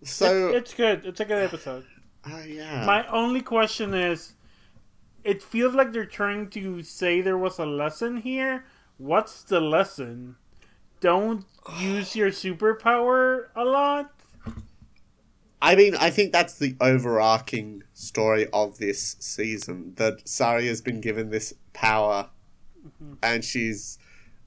So, 0.03 0.49
It's, 0.49 0.57
it's 0.57 0.75
good. 0.75 1.07
It's 1.07 1.21
a 1.21 1.25
good 1.25 1.45
episode. 1.45 1.85
uh, 2.25 2.43
yeah. 2.47 2.85
My 2.85 3.07
only 3.09 3.43
question 3.43 3.95
is 3.95 4.35
it 5.23 5.41
feels 5.41 5.75
like 5.75 5.93
they're 5.93 6.05
trying 6.05 6.51
to 6.51 6.83
say 6.83 7.21
there 7.21 7.39
was 7.39 7.61
a 7.61 7.67
lesson 7.67 8.17
here. 8.17 8.65
What's 8.99 9.45
the 9.45 9.61
lesson? 9.61 10.35
Don't 11.01 11.45
use 11.79 12.17
your 12.17 12.31
superpower 12.31 13.49
a 13.55 13.65
lot? 13.65 14.11
I 15.63 15.77
mean, 15.77 15.95
I 15.95 16.11
think 16.11 16.33
that's 16.33 16.59
the 16.59 16.75
overarching 16.81 17.85
story 17.95 18.49
of 18.53 18.79
this 18.79 19.17
season 19.21 19.93
that 19.97 20.29
Sari 20.29 20.67
has 20.67 20.81
been 20.81 21.01
given 21.01 21.31
this 21.31 21.55
power 21.73 22.31
and 23.23 23.45
she's 23.45 23.99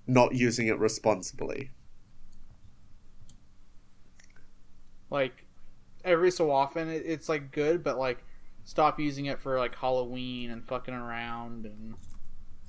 not 0.08 0.36
using 0.36 0.68
it 0.68 0.78
responsibly. 0.80 1.72
Like 5.10 5.46
every 6.04 6.32
so 6.32 6.52
often, 6.52 6.90
it, 6.90 7.04
it's 7.06 7.30
like 7.30 7.52
good, 7.52 7.84
but 7.84 7.98
like 7.98 8.24
stop 8.66 9.00
using 9.00 9.26
it 9.26 9.40
for 9.40 9.58
like 9.58 9.76
Halloween 9.76 10.50
and 10.50 10.66
fucking 10.66 10.94
around 10.94 11.66
and 11.66 11.96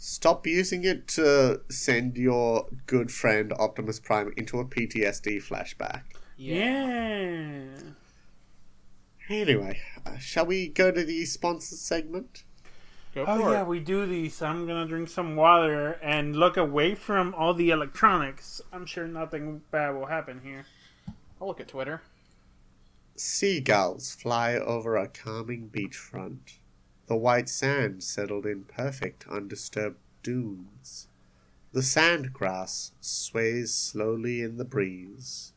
Stop 0.06 0.47
using 0.47 0.85
it 0.85 1.09
to 1.09 1.62
send 1.70 2.16
your 2.19 2.69
good 2.86 3.11
friend 3.11 3.52
Optimus 3.59 4.01
Prime 4.01 4.32
into 4.36 4.59
a 4.59 4.65
PTSD 4.65 5.43
flashback. 5.43 6.02
Yeah. 6.36 7.69
Anyway, 9.31 9.81
uh, 10.05 10.19
shall 10.19 10.44
we 10.44 10.69
go 10.69 10.90
to 10.90 11.05
the 11.05 11.24
sponsor 11.24 11.77
segment? 11.77 12.44
Go 13.14 13.24
Oh 13.28 13.38
for 13.38 13.52
yeah, 13.52 13.60
it. 13.60 13.66
we 13.68 13.78
do 13.78 14.06
these. 14.06 14.42
I'm 14.42 14.66
gonna 14.66 14.86
drink 14.86 15.08
some 15.08 15.36
water 15.36 15.92
and 16.02 16.34
look 16.34 16.56
away 16.56 16.94
from 16.96 17.32
all 17.34 17.54
the 17.54 17.70
electronics. 17.70 18.60
I'm 18.72 18.86
sure 18.86 19.06
nothing 19.06 19.62
bad 19.70 19.90
will 19.94 20.06
happen 20.06 20.40
here. 20.42 20.66
I'll 21.40 21.46
look 21.46 21.60
at 21.60 21.68
Twitter. 21.68 22.02
Seagulls 23.16 24.12
fly 24.12 24.54
over 24.54 24.96
a 24.96 25.06
calming 25.06 25.70
beachfront. 25.72 26.58
The 27.06 27.14
white 27.16 27.48
sand 27.48 28.02
settled 28.02 28.46
in 28.46 28.64
perfect, 28.64 29.26
undisturbed 29.28 29.98
dunes. 30.24 31.06
The 31.72 31.82
sand 31.82 32.32
grass 32.32 32.92
sways 33.00 33.72
slowly 33.72 34.42
in 34.42 34.56
the 34.56 34.64
breeze. 34.64 35.52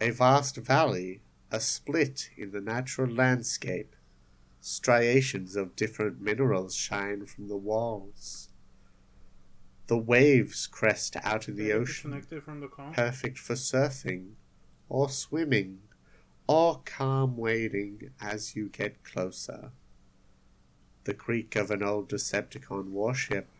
A 0.00 0.10
vast 0.10 0.56
valley, 0.56 1.20
a 1.52 1.60
split 1.60 2.30
in 2.36 2.50
the 2.50 2.60
natural 2.60 3.10
landscape. 3.10 3.94
Striations 4.66 5.56
of 5.56 5.76
different 5.76 6.22
minerals 6.22 6.74
shine 6.74 7.26
from 7.26 7.48
the 7.48 7.56
walls. 7.56 8.48
The 9.88 9.98
waves 9.98 10.66
crest 10.66 11.18
out 11.22 11.48
in 11.48 11.56
the 11.56 11.70
ocean 11.70 12.18
from 12.22 12.60
the 12.60 12.68
call. 12.68 12.90
perfect 12.94 13.36
for 13.38 13.56
surfing 13.56 14.36
or 14.88 15.10
swimming 15.10 15.80
or 16.48 16.80
calm 16.86 17.36
wading 17.36 18.12
as 18.22 18.56
you 18.56 18.70
get 18.70 19.04
closer. 19.04 19.72
The 21.04 21.12
creak 21.12 21.56
of 21.56 21.70
an 21.70 21.82
old 21.82 22.08
Decepticon 22.08 22.88
warship, 22.88 23.50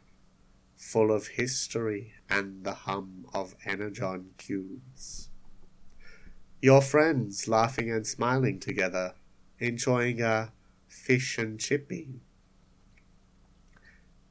full 0.74 1.12
of 1.12 1.26
history 1.26 2.14
and 2.30 2.64
the 2.64 2.72
hum 2.72 3.26
of 3.34 3.56
Energon 3.66 4.30
cubes. 4.38 5.28
Your 6.62 6.80
friends 6.80 7.46
laughing 7.46 7.90
and 7.90 8.06
smiling 8.06 8.58
together, 8.58 9.16
enjoying 9.58 10.22
a 10.22 10.53
fish 10.94 11.38
and 11.38 11.58
chippy. 11.58 12.20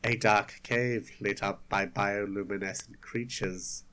A 0.04 0.16
dark 0.16 0.60
cave 0.64 1.12
lit 1.20 1.42
up 1.42 1.68
by 1.70 1.86
bioluminescent 1.86 3.00
creatures 3.02 3.84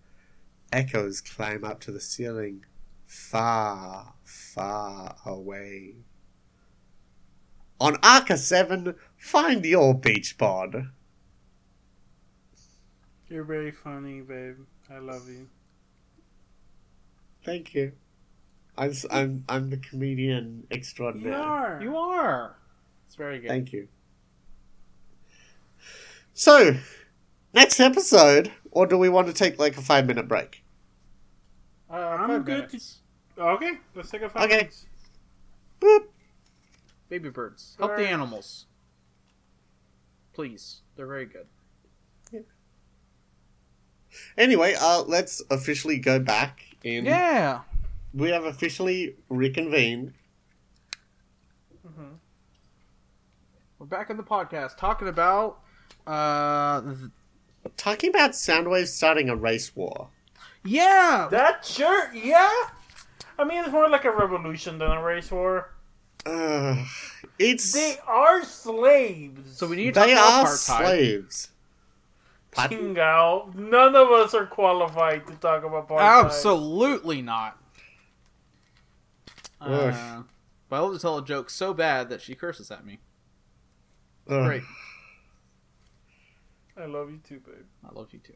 Echoes 0.72 1.20
climb 1.20 1.64
up 1.64 1.80
to 1.80 1.90
the 1.90 2.01
ceiling, 2.01 2.64
far, 3.05 4.14
far 4.22 5.16
away. 5.26 5.97
On 7.80 7.97
Arca 8.05 8.36
7, 8.36 8.94
find 9.16 9.64
your 9.64 9.94
beach 9.94 10.38
pod. 10.38 10.90
You're 13.28 13.44
very 13.44 13.72
funny, 13.72 14.20
babe. 14.20 14.59
I 14.88 14.98
love 14.98 15.28
you. 15.28 15.48
Thank 17.44 17.74
you. 17.74 17.92
I'm, 18.76 18.90
s- 18.90 19.06
I'm, 19.10 19.44
I'm 19.48 19.70
the 19.70 19.76
comedian 19.76 20.66
extraordinaire. 20.70 21.32
You 21.32 21.38
extraordinaire. 21.38 21.76
are. 21.78 21.82
You 21.82 21.97
are. 21.97 22.56
It's 23.10 23.16
very 23.16 23.40
good. 23.40 23.48
Thank 23.48 23.72
you. 23.72 23.88
So, 26.32 26.76
next 27.52 27.80
episode, 27.80 28.52
or 28.70 28.86
do 28.86 28.96
we 28.96 29.08
want 29.08 29.26
to 29.26 29.32
take 29.32 29.58
like 29.58 29.76
a 29.76 29.80
five 29.82 30.06
minute 30.06 30.28
break? 30.28 30.62
Uh, 31.90 31.94
I'm 31.94 32.28
five 32.28 32.44
good 32.44 32.66
minutes. 32.68 33.00
Okay, 33.36 33.72
let's 33.96 34.10
take 34.12 34.22
a 34.22 34.28
five 34.28 34.44
Okay. 34.44 34.58
minutes. 34.58 34.86
Boop. 35.80 36.04
Baby 37.08 37.30
birds. 37.30 37.74
Help 37.80 37.96
the 37.96 37.96
Sorry. 37.96 38.06
animals. 38.06 38.66
Please. 40.32 40.82
They're 40.94 41.08
very 41.08 41.26
good. 41.26 41.46
Anyway, 44.38 44.76
uh, 44.80 45.02
let's 45.02 45.42
officially 45.50 45.98
go 45.98 46.20
back 46.20 46.60
in. 46.84 47.06
Yeah. 47.06 47.62
We 48.14 48.30
have 48.30 48.44
officially 48.44 49.16
reconvened. 49.28 50.12
Mm-hmm. 51.84 52.14
We're 53.81 53.86
back 53.86 54.11
in 54.11 54.19
the 54.19 54.23
podcast 54.23 54.77
talking 54.77 55.09
about 55.09 55.61
uh 56.07 56.82
th- 56.82 57.11
Talking 57.78 58.11
about 58.11 58.32
Soundwave 58.32 58.86
starting 58.89 59.28
a 59.31 59.36
race 59.36 59.74
war. 59.74 60.09
yeah. 60.65 61.28
That 61.31 61.65
sure, 61.65 62.12
yeah. 62.15 62.51
I 63.39 63.44
mean, 63.44 63.65
it's 63.65 63.73
more 63.73 63.89
like 63.89 64.05
a 64.05 64.11
revolution 64.11 64.77
than 64.78 64.90
a 64.90 65.02
race 65.02 65.31
war. 65.31 65.73
Uh, 66.27 66.85
it's 67.39 67.73
They 67.73 67.97
are 68.07 68.44
slaves. 68.44 69.57
so 69.59 69.66
we 69.66 69.77
need 69.77 69.94
to 69.94 70.01
they 70.01 70.15
talk 70.15 70.24
are 70.24 70.40
about 70.43 70.47
apartheid. 70.47 70.85
slaves. 70.85 71.48
Pardon? 72.51 72.78
King 72.78 72.98
out. 72.98 73.55
None 73.55 73.97
of 73.97 74.11
us 74.11 74.35
are 74.35 74.44
qualified 74.47 75.27
to 75.27 75.35
talk 75.36 75.65
about 75.65 75.89
apartheid. 75.89 76.24
Absolutely 76.27 77.23
not. 77.23 77.59
Uh, 79.59 80.23
but 80.69 80.77
I 80.77 80.78
love 80.81 80.93
to 80.93 80.98
tell 80.98 81.16
a 81.19 81.24
joke 81.24 81.48
so 81.48 81.73
bad 81.74 82.11
that 82.11 82.20
she 82.20 82.35
curses 82.35 82.70
at 82.70 82.85
me. 82.85 82.98
Ugh. 84.31 84.47
Great. 84.47 84.62
I 86.77 86.86
love 86.86 87.11
you 87.11 87.19
too, 87.19 87.40
babe. 87.40 87.66
I 87.85 87.93
love 87.93 88.09
you 88.12 88.20
too. 88.20 88.35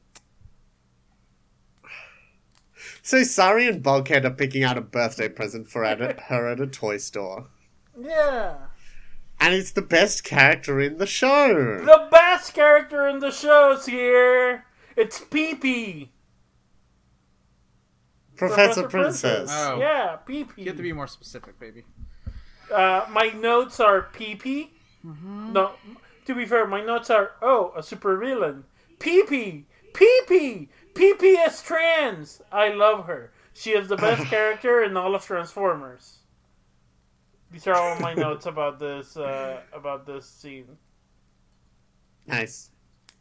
So 3.03 3.23
Sari 3.23 3.66
and 3.69 3.83
Bulkhead 3.83 4.25
are 4.25 4.31
picking 4.31 4.62
out 4.65 4.77
a 4.77 4.81
birthday 4.83 5.29
present 5.29 5.69
for 5.69 5.85
at 5.85 6.21
her 6.29 6.49
at 6.49 6.61
a 6.61 6.66
toy 6.66 6.99
store, 6.99 7.47
Yeah. 7.99 8.57
and 9.41 9.55
it's 9.55 9.73
the 9.73 9.83
best 9.83 10.25
character 10.25 10.81
in 10.81 10.99
the 10.99 11.07
show. 11.07 11.79
The 11.85 12.09
best 12.11 12.53
character 12.55 13.07
in 13.09 13.21
the 13.21 13.31
show's 13.31 13.87
here. 13.87 14.65
It's 14.97 15.21
Pee 15.21 15.55
Pee. 15.55 16.11
Professor, 18.37 18.89
Princess. 18.89 19.49
Oh. 19.53 19.79
Yeah, 19.79 20.16
Pee 20.16 20.45
Pee. 20.45 20.62
You 20.62 20.69
have 20.69 20.77
to 20.77 20.83
be 20.83 20.93
more 20.93 21.07
specific, 21.07 21.59
baby. 21.59 21.85
Uh, 22.73 23.07
my 23.11 23.29
notes 23.29 23.81
are 23.81 24.03
Pee 24.12 24.35
Pee. 24.35 24.73
No, 25.05 25.72
to 26.24 26.35
be 26.35 26.47
fair, 26.47 26.66
my 26.66 26.82
notes 26.82 27.10
are 27.10 27.32
oh, 27.43 27.72
a 27.76 27.82
super 27.82 28.16
villain. 28.16 28.64
Pee, 28.98 29.22
Pee 29.28 29.66
Pee, 29.94 30.68
Pee 30.94 31.14
Pee 31.14 31.26
is 31.28 31.62
trans. 31.62 32.40
I 32.51 32.68
love 32.70 33.06
her. 33.06 33.32
She 33.52 33.70
is 33.70 33.89
the 33.89 33.97
best 33.97 34.24
character 34.31 34.82
in 34.82 34.97
all 34.97 35.14
of 35.14 35.24
Transformers. 35.24 36.18
These 37.51 37.66
are 37.66 37.74
all 37.74 37.98
my 38.01 38.14
notes 38.24 38.47
about 38.47 38.78
this 38.78 39.16
uh, 39.16 39.60
about 39.72 40.06
this 40.06 40.26
scene. 40.28 40.76
Nice. 42.26 42.70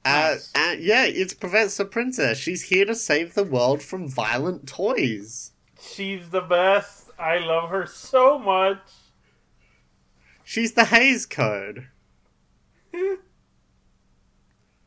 Uh, 0.06 0.32
Nice. 0.32 0.52
uh, 0.56 0.76
yeah, 0.80 1.06
it's 1.06 1.34
Professor 1.34 1.86
Princess. 1.86 2.38
She's 2.38 2.64
here 2.64 2.86
to 2.86 2.96
save 2.96 3.36
the 3.36 3.44
world 3.44 3.82
from 3.82 4.08
violent 4.08 4.68
toys. 4.68 5.52
She's 5.82 6.30
the 6.30 6.42
best. 6.42 7.12
I 7.20 7.38
love 7.38 7.70
her 7.70 7.86
so 7.86 8.40
much. 8.40 8.80
She's 10.44 10.74
the 10.74 10.86
Hays 10.86 11.26
Code. 11.26 11.88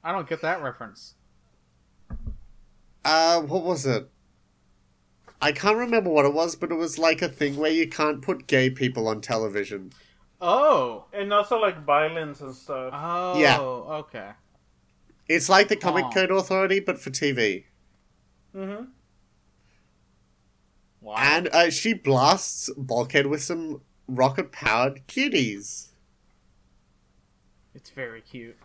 I 0.05 0.13
don't 0.13 0.29
get 0.29 0.43
that 0.43 0.63
reference. 0.63 1.15
Uh, 3.05 3.41
what 3.41 3.65
was 3.65 3.87
it? 3.87 4.09
I 5.41 5.53
can't 5.53 5.77
remember 5.77 6.11
what 6.11 6.25
it 6.25 6.33
was, 6.33 6.57
but 6.57 6.71
it 6.71 6.77
was 6.77 6.99
like 6.99 7.23
a 7.23 7.29
thing 7.29 7.57
where 7.57 7.71
you 7.71 7.89
can't 7.89 8.23
put 8.23 8.47
gay 8.47 8.71
people 8.71 9.09
on 9.09 9.21
television. 9.21 9.93
Oh. 10.41 11.07
And 11.13 11.33
also 11.33 11.59
like 11.59 11.85
violence 11.85 12.41
and 12.41 12.55
stuff. 12.55 12.91
Oh. 12.95 13.39
Yeah. 13.39 13.59
Okay. 13.61 14.31
It's 15.29 15.49
like 15.49 15.69
the 15.69 15.77
Comic 15.77 16.07
Oh. 16.07 16.11
Code 16.13 16.31
Authority, 16.31 16.81
but 16.81 16.99
for 16.99 17.11
TV. 17.11 17.65
hmm 18.53 18.85
Wow. 21.01 21.15
And 21.19 21.49
uh, 21.49 21.71
she 21.71 21.93
blasts 21.95 22.71
Bulkhead 22.77 23.27
with 23.27 23.43
some 23.43 23.81
rocket 24.09 24.53
powered 24.53 25.07
cuties. 25.07 25.89
it's 27.75 27.91
very 27.91 28.21
cute. 28.23 28.57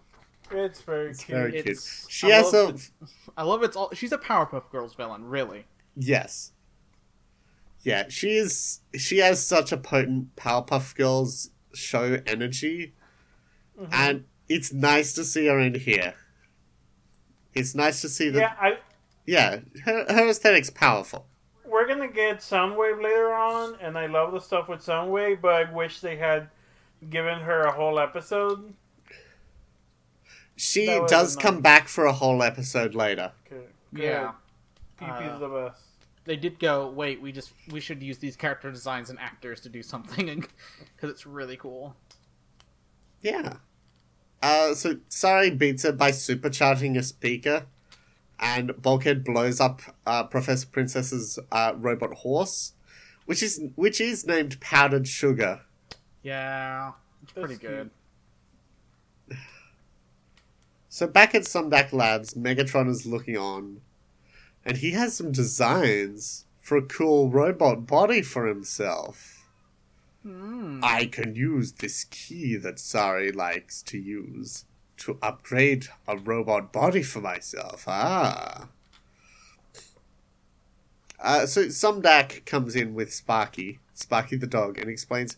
It's 0.51 0.81
very 0.81 1.11
It's 1.11 1.23
cute. 1.23 1.37
very 1.37 1.51
cute. 1.53 1.65
It's- 1.67 2.05
She 2.09 2.31
I 2.31 2.37
has 2.37 2.53
love 2.53 2.69
a. 2.71 2.73
it. 2.75 2.89
I 3.37 3.43
love 3.43 3.63
it's 3.63 3.75
all. 3.75 3.89
She's 3.93 4.11
a 4.11 4.17
Powerpuff 4.17 4.69
Girls 4.71 4.93
villain, 4.95 5.25
really. 5.25 5.65
Yes. 5.95 6.51
Yeah, 7.83 8.09
she 8.09 8.31
is. 8.31 8.81
She 8.97 9.17
has 9.19 9.45
such 9.45 9.71
a 9.71 9.77
potent 9.77 10.35
Powerpuff 10.35 10.95
Girls 10.95 11.49
show 11.73 12.19
energy, 12.27 12.93
Mm-hmm. 13.79 13.93
and 13.93 14.25
it's 14.49 14.71
nice 14.73 15.13
to 15.13 15.23
see 15.23 15.47
her 15.47 15.57
in 15.59 15.75
here. 15.75 16.13
It's 17.53 17.73
nice 17.73 18.01
to 18.01 18.09
see 18.09 18.29
that. 18.29 18.39
Yeah, 18.39 18.55
I 18.59 18.77
Yeah, 19.25 19.59
her, 19.85 20.05
her 20.13 20.29
aesthetic's 20.29 20.69
powerful. 20.69 21.25
We're 21.71 21.87
gonna 21.87 22.09
get 22.09 22.39
Soundwave 22.39 23.01
later 23.01 23.33
on, 23.33 23.77
and 23.79 23.97
I 23.97 24.07
love 24.07 24.33
the 24.33 24.41
stuff 24.41 24.67
with 24.67 24.81
Soundwave, 24.81 25.39
but 25.41 25.53
I 25.53 25.71
wish 25.71 26.01
they 26.01 26.17
had 26.17 26.49
given 27.09 27.39
her 27.39 27.61
a 27.61 27.71
whole 27.71 27.97
episode. 27.97 28.73
She 30.57 30.85
That 30.85 31.07
does 31.07 31.35
been 31.35 31.43
come 31.43 31.55
nice. 31.55 31.63
back 31.63 31.87
for 31.87 32.05
a 32.05 32.13
whole 32.13 32.43
episode 32.43 32.93
later. 32.93 33.31
Okay. 33.47 33.65
Yeah. 33.93 34.33
PP's 34.99 35.31
Uh, 35.31 35.37
the 35.39 35.47
best. 35.47 35.81
They 36.25 36.35
did 36.35 36.59
go. 36.59 36.89
Wait, 36.89 37.21
we 37.21 37.31
just 37.31 37.53
we 37.71 37.79
should 37.79 38.03
use 38.03 38.19
these 38.19 38.35
character 38.35 38.69
designs 38.69 39.09
and 39.09 39.17
actors 39.19 39.61
to 39.61 39.69
do 39.69 39.81
something 39.81 40.45
because 40.95 41.09
it's 41.09 41.25
really 41.25 41.57
cool. 41.57 41.95
Yeah. 43.21 43.55
Uh, 44.43 44.73
so 44.75 44.97
Sari, 45.07 45.51
beats 45.51 45.83
her 45.83 45.91
by 45.91 46.11
supercharging 46.11 46.97
a 46.97 47.03
speaker, 47.03 47.65
and 48.41 48.81
Bulkhead 48.81 49.23
blows 49.23 49.59
up 49.59 49.81
uh, 50.05 50.23
Professor 50.23 50.67
Princess's 50.67 51.37
uh, 51.51 51.73
robot 51.77 52.15
horse, 52.15 52.73
which 53.25 53.43
is 53.43 53.61
which 53.75 54.01
is 54.01 54.25
named 54.25 54.59
Powdered 54.59 55.07
Sugar. 55.07 55.61
Yeah, 56.23 56.93
it's 57.23 57.31
pretty 57.33 57.55
good. 57.55 57.91
So 60.93 61.07
back 61.07 61.33
at 61.33 61.43
Sumdac 61.43 61.93
Labs, 61.93 62.33
Megatron 62.33 62.89
is 62.89 63.05
looking 63.05 63.37
on, 63.37 63.79
and 64.65 64.75
he 64.75 64.91
has 64.91 65.15
some 65.15 65.31
designs 65.31 66.43
for 66.59 66.75
a 66.75 66.81
cool 66.81 67.29
robot 67.29 67.87
body 67.87 68.21
for 68.21 68.45
himself. 68.45 69.47
Hmm. 70.23 70.81
I 70.83 71.05
can 71.05 71.33
use 71.33 71.71
this 71.71 72.03
key 72.03 72.57
that 72.57 72.77
Sari 72.77 73.31
likes 73.31 73.81
to 73.83 73.97
use 73.97 74.65
to 75.01 75.17
upgrade 75.21 75.87
a 76.07 76.17
robot 76.17 76.71
body 76.73 77.03
for 77.03 77.19
myself. 77.21 77.85
Ah. 77.87 78.67
Uh, 81.19 81.45
so 81.45 81.65
Sumdac 81.65 82.45
comes 82.45 82.75
in 82.75 82.93
with 82.95 83.13
Sparky, 83.13 83.79
Sparky 83.93 84.35
the 84.35 84.47
dog, 84.47 84.77
and 84.79 84.89
explains, 84.89 85.37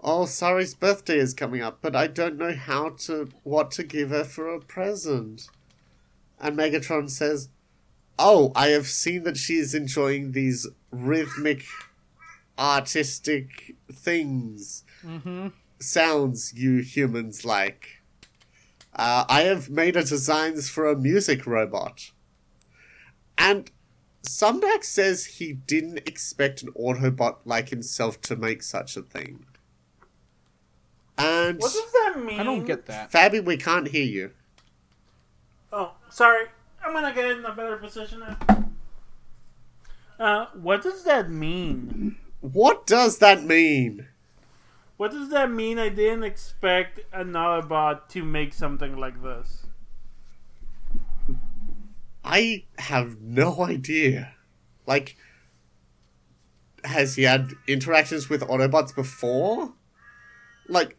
"Oh, 0.00 0.24
Sari's 0.26 0.74
birthday 0.74 1.18
is 1.18 1.34
coming 1.34 1.62
up, 1.62 1.78
but 1.82 1.96
I 1.96 2.06
don't 2.06 2.36
know 2.38 2.54
how 2.54 2.90
to 3.06 3.28
what 3.42 3.70
to 3.72 3.82
give 3.82 4.10
her 4.10 4.24
for 4.24 4.48
a 4.48 4.60
present." 4.60 5.48
And 6.38 6.56
Megatron 6.56 7.10
says, 7.10 7.48
"Oh, 8.18 8.52
I 8.54 8.68
have 8.68 8.86
seen 8.86 9.24
that 9.24 9.36
she 9.36 9.56
is 9.56 9.74
enjoying 9.74 10.32
these 10.32 10.66
rhythmic, 10.92 11.64
artistic 12.58 13.74
things, 13.92 14.84
Mm-hmm. 15.04 15.48
sounds 15.80 16.52
you 16.54 16.78
humans 16.82 17.44
like. 17.44 17.95
Uh, 18.96 19.24
I 19.28 19.42
have 19.42 19.68
made 19.70 19.94
her 19.94 20.02
designs 20.02 20.68
for 20.68 20.88
a 20.88 20.96
music 20.96 21.46
robot." 21.46 22.10
And 23.38 23.70
Sumdac 24.22 24.84
says 24.84 25.26
he 25.26 25.52
didn't 25.52 25.98
expect 25.98 26.62
an 26.62 26.72
Autobot 26.72 27.36
like 27.44 27.68
himself 27.68 28.20
to 28.22 28.36
make 28.36 28.62
such 28.62 28.96
a 28.96 29.02
thing. 29.02 29.46
And 31.18 31.58
What 31.60 31.72
does 31.72 31.92
that 31.92 32.22
mean? 32.22 32.40
I 32.40 32.44
don't 32.44 32.64
get 32.64 32.86
that. 32.86 33.10
Fabi, 33.10 33.42
we 33.42 33.56
can't 33.56 33.88
hear 33.88 34.04
you. 34.04 34.32
Oh, 35.72 35.92
sorry. 36.10 36.46
I'm 36.84 36.92
gonna 36.92 37.14
get 37.14 37.30
in 37.30 37.44
a 37.44 37.52
better 37.54 37.76
position 37.76 38.20
now. 38.20 38.36
Uh, 40.18 40.46
what 40.54 40.82
does 40.82 41.04
that 41.04 41.30
mean? 41.30 42.16
What 42.40 42.86
does 42.86 43.18
that 43.18 43.44
mean? 43.44 44.08
What 44.96 45.10
does 45.10 45.28
that 45.30 45.50
mean? 45.50 45.78
I 45.78 45.90
didn't 45.90 46.24
expect 46.24 47.00
another 47.12 47.66
bot 47.66 48.08
to 48.10 48.24
make 48.24 48.54
something 48.54 48.96
like 48.96 49.22
this. 49.22 49.66
I 52.24 52.64
have 52.78 53.20
no 53.20 53.62
idea. 53.64 54.32
Like, 54.86 55.16
has 56.84 57.16
he 57.16 57.24
had 57.24 57.52
interactions 57.68 58.28
with 58.28 58.40
Autobots 58.40 58.94
before? 58.94 59.74
Like, 60.68 60.96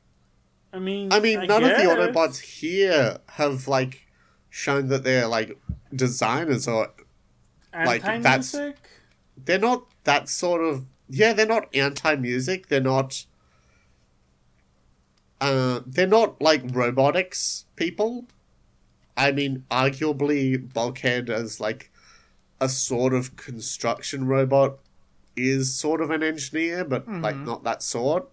I 0.72 0.80
mean, 0.80 1.11
I 1.11 1.19
mean, 1.19 1.48
none 1.48 1.64
of 1.64 1.69
the. 1.69 1.84
Autobots 1.84 2.40
here 2.40 3.18
have, 3.30 3.68
like, 3.68 4.07
shown 4.49 4.88
that 4.90 5.03
they're, 5.03 5.28
like, 5.28 5.60
designers 5.94 6.68
or. 6.68 6.94
like, 7.74 8.03
that's-? 8.03 8.56
They're 9.38 9.60
not 9.60 9.86
that 10.03 10.30
sort 10.30 10.61
of. 10.61 10.86
Yeah, 11.10 11.34
they're 11.34 11.45
not 11.45 11.74
anti 11.76 12.15
music. 12.15 12.68
They're 12.68 12.80
not. 12.80 13.26
Uh, 15.39 15.81
they're 15.85 16.07
not, 16.07 16.41
like, 16.41 16.64
robotics 16.72 17.65
people. 17.76 18.26
I 19.15 19.31
mean, 19.31 19.65
arguably, 19.69 20.72
Bulkhead 20.73 21.30
as, 21.30 21.59
like, 21.59 21.91
a 22.59 22.68
sort 22.69 23.14
of 23.14 23.35
construction 23.35 24.26
robot 24.26 24.80
is 25.35 25.73
sort 25.73 26.01
of 26.01 26.09
an 26.09 26.23
engineer, 26.23 26.84
but, 26.84 27.07
like, 27.07 27.35
Mhm. 27.35 27.45
not 27.45 27.64
that 27.64 27.84
sort. 27.84 28.27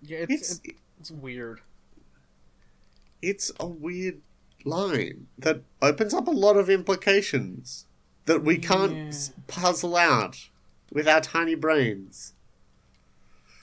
Yeah, 0.00 0.24
it's 0.28 0.32
It's. 0.32 0.60
it's, 0.64 0.78
it's 1.00 1.10
weird. 1.10 1.60
it's 3.20 3.52
a 3.60 3.66
weird 3.66 4.20
line 4.64 5.28
that 5.38 5.62
opens 5.80 6.12
up 6.14 6.26
a 6.26 6.30
lot 6.32 6.56
of 6.56 6.68
implications 6.70 7.86
that 8.24 8.42
we 8.42 8.58
can't 8.58 9.12
Yeah. 9.14 9.28
puzzle 9.46 9.96
out 9.96 10.48
with 10.90 11.06
our 11.06 11.20
tiny 11.20 11.54
brains. 11.54 12.32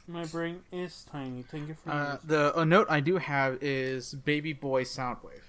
My 0.09 0.25
brain 0.25 0.61
is 0.71 1.05
tiny. 1.11 1.43
Thank 1.43 1.67
you 1.69 1.75
for 1.83 1.91
Uh, 1.91 2.17
the 2.23 2.57
a 2.59 2.65
note 2.65 2.87
I 2.89 2.99
do 2.99 3.17
have 3.17 3.61
is 3.61 4.13
Baby 4.15 4.53
Boy 4.53 4.83
Soundwave. 4.83 5.43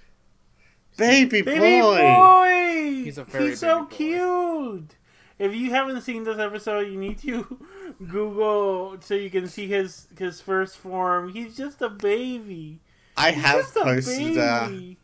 Baby, 0.97 1.41
Baby 1.41 1.59
boy! 1.59 1.97
boy! 1.97 3.01
He's 3.05 3.17
a 3.17 3.23
very 3.23 3.49
He's 3.49 3.59
so 3.59 3.85
baby 3.85 3.89
boy. 3.89 3.95
cute. 3.95 4.95
If 5.39 5.55
you 5.55 5.71
haven't 5.71 6.01
seen 6.01 6.23
this 6.25 6.37
episode, 6.37 6.81
you 6.91 6.97
need 6.99 7.17
to 7.19 7.59
Google 8.07 8.97
so 9.01 9.15
you 9.15 9.31
can 9.31 9.47
see 9.47 9.67
his 9.67 10.07
his 10.17 10.41
first 10.41 10.77
form. 10.77 11.33
He's 11.33 11.57
just 11.57 11.81
a 11.81 11.89
baby. 11.89 12.79
I 13.17 13.31
He's 13.31 13.41
have 13.43 13.59
just 13.61 13.75
a 13.77 13.81
posted. 13.81 14.37
Uh, 14.37 14.67
baby. 14.67 14.97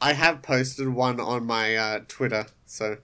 I 0.00 0.12
have 0.14 0.42
posted 0.42 0.88
one 0.88 1.20
on 1.20 1.46
my 1.46 1.76
uh, 1.76 2.00
Twitter, 2.08 2.46
so 2.66 2.98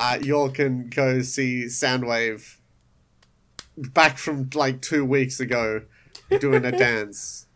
uh, 0.00 0.18
y'all 0.20 0.50
can 0.50 0.88
go 0.88 1.22
see 1.22 1.64
Soundwave 1.66 2.56
back 3.76 4.18
from 4.18 4.48
like 4.54 4.80
two 4.82 5.04
weeks 5.04 5.40
ago 5.40 5.82
doing 6.40 6.64
a 6.64 6.70
dance. 6.78 7.46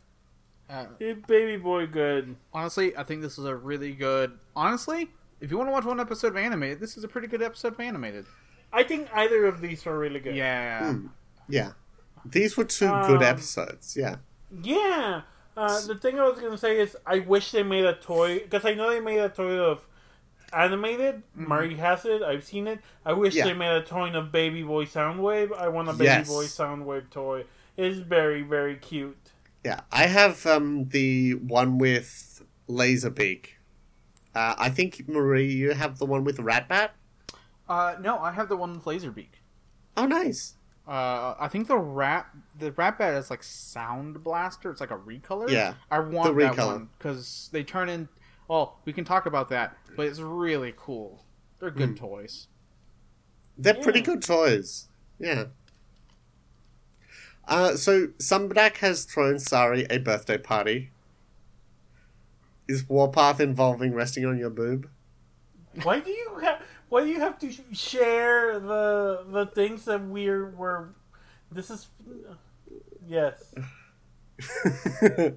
Uh, 0.69 0.87
Hey, 0.99 1.13
baby 1.13 1.57
boy, 1.61 1.87
good. 1.87 2.37
honestly, 2.53 2.97
I 2.97 3.03
think 3.05 3.23
this 3.23 3.39
is 3.39 3.45
a 3.45 3.55
really 3.55 3.93
good. 3.93 4.39
Honestly, 4.57 5.11
if 5.41 5.51
you 5.51 5.59
want 5.59 5.69
to 5.69 5.73
watch 5.73 5.85
one 5.85 6.01
episode 6.01 6.29
of 6.29 6.37
animated, 6.37 6.81
this 6.81 6.97
is 6.97 7.05
a 7.05 7.09
pretty 7.09 7.27
good 7.29 7.43
episode 7.43 7.75
of 7.75 7.81
animated. 7.81 8.25
I 8.73 8.83
think 8.83 9.09
either 9.15 9.45
of 9.47 9.61
these 9.61 9.87
are 9.87 9.97
really 9.99 10.21
good. 10.21 10.35
Yeah. 10.35 10.93
Hmm. 10.93 11.07
Yeah, 11.49 11.73
these 12.25 12.57
were 12.57 12.65
two 12.65 12.87
good 12.89 13.19
Um, 13.19 13.23
episodes. 13.23 13.97
Yeah. 13.97 14.17
Yeah. 14.63 15.23
Uh, 15.57 15.87
the 15.87 15.95
thing 15.95 16.19
I 16.19 16.27
was 16.29 16.41
gonna 16.41 16.59
say 16.59 16.81
is, 16.81 16.97
I 17.07 17.19
wish 17.21 17.53
they 17.53 17.63
made 17.63 17.85
a 17.85 17.95
toy 17.95 18.39
because 18.41 18.65
I 18.65 18.75
know 18.75 18.91
they 18.91 19.01
made 19.01 19.19
a 19.19 19.29
toy 19.29 19.59
of 19.59 19.87
animated. 20.55 21.23
Murray 21.35 21.75
has 21.77 22.05
it. 22.05 22.23
I've 22.23 22.45
seen 22.45 22.67
it. 22.67 22.81
I 23.05 23.13
wish 23.13 23.35
Yeah. 23.35 23.45
they 23.45 23.53
made 23.55 23.73
a 23.73 23.83
toy 23.83 24.11
of 24.13 24.31
Baby 24.33 24.63
Boy 24.63 24.85
Soundwave. 24.85 25.53
I 25.57 25.69
want 25.69 25.89
a 25.89 25.93
Baby 25.93 26.05
Yes. 26.05 26.29
Boy 26.29 26.45
Soundwave 26.45 27.11
toy. 27.11 27.45
It's 27.77 27.99
very 27.99 28.43
very 28.43 28.77
cute. 28.77 29.31
Yeah, 29.65 29.81
I 29.91 30.07
have 30.07 30.45
um, 30.47 30.89
the 30.91 31.35
one 31.35 31.79
with 31.79 32.43
Laserbeak. 32.69 33.47
Uh, 34.35 34.55
I 34.59 34.69
think 34.69 35.09
Marie, 35.09 35.53
you 35.53 35.73
have 35.73 35.99
the 35.99 36.07
one 36.07 36.25
with 36.25 36.39
Ratbat. 36.39 36.91
Uh, 37.69 37.95
no, 38.01 38.19
I 38.19 38.33
have 38.33 38.49
the 38.49 38.57
one 38.57 38.75
with 38.75 38.85
Laserbeak. 38.85 39.29
Oh, 39.97 40.07
nice. 40.07 40.55
Uh, 40.87 41.35
I 41.41 41.49
think 41.49 41.67
the 41.69 41.79
rat 41.79 42.27
the 42.59 42.71
rat 42.73 42.99
bat 42.99 43.15
is 43.15 43.31
like 43.31 43.43
Sound 43.43 44.23
Blaster. 44.23 44.71
It's 44.71 44.81
like 44.83 44.91
a 44.91 44.99
recolor. 44.99 45.49
Yeah, 45.49 45.75
I 45.91 46.01
want 46.01 46.37
the 46.37 46.45
that 46.45 46.53
recolor. 46.57 46.67
one 46.67 46.89
because 46.99 47.49
they 47.53 47.63
turn 47.65 47.89
in. 47.89 48.09
Well, 48.49 48.79
we 48.85 48.93
can 48.93 49.05
talk 49.05 49.27
about 49.27 49.49
that, 49.51 49.77
but 49.97 50.07
it's 50.07 50.21
really 50.21 50.75
cool. 50.77 51.25
They're 51.61 51.71
good 51.71 51.91
Hmm. 51.91 51.95
toys. 52.07 52.49
They're 53.57 53.75
pretty 53.75 54.01
good 54.01 54.23
toys. 54.23 54.89
Yeah. 55.19 55.45
Uh, 57.47 57.77
so 57.77 58.09
Sumdac 58.19 58.79
has 58.79 59.05
thrown 59.05 59.39
Sari 59.39 59.85
a 59.91 59.99
birthday 59.99 60.39
party. 60.39 60.91
Is 62.67 62.89
Warpath 62.89 63.41
involving 63.41 63.93
resting 63.95 64.25
on 64.25 64.39
your 64.39 64.51
boob? 64.51 64.89
Why 65.83 66.01
do 66.01 66.11
you 66.11 66.39
have? 66.43 66.63
Why 66.89 67.03
do 67.05 67.09
you 67.11 67.21
have 67.21 67.39
to 67.41 67.53
share 67.73 68.59
the 68.59 69.25
the 69.29 69.47
things 69.47 69.85
that 69.85 70.03
we're 70.03 70.51
we're? 70.51 70.89
This 71.53 71.71
is. 71.71 71.89
Yes. 73.07 73.55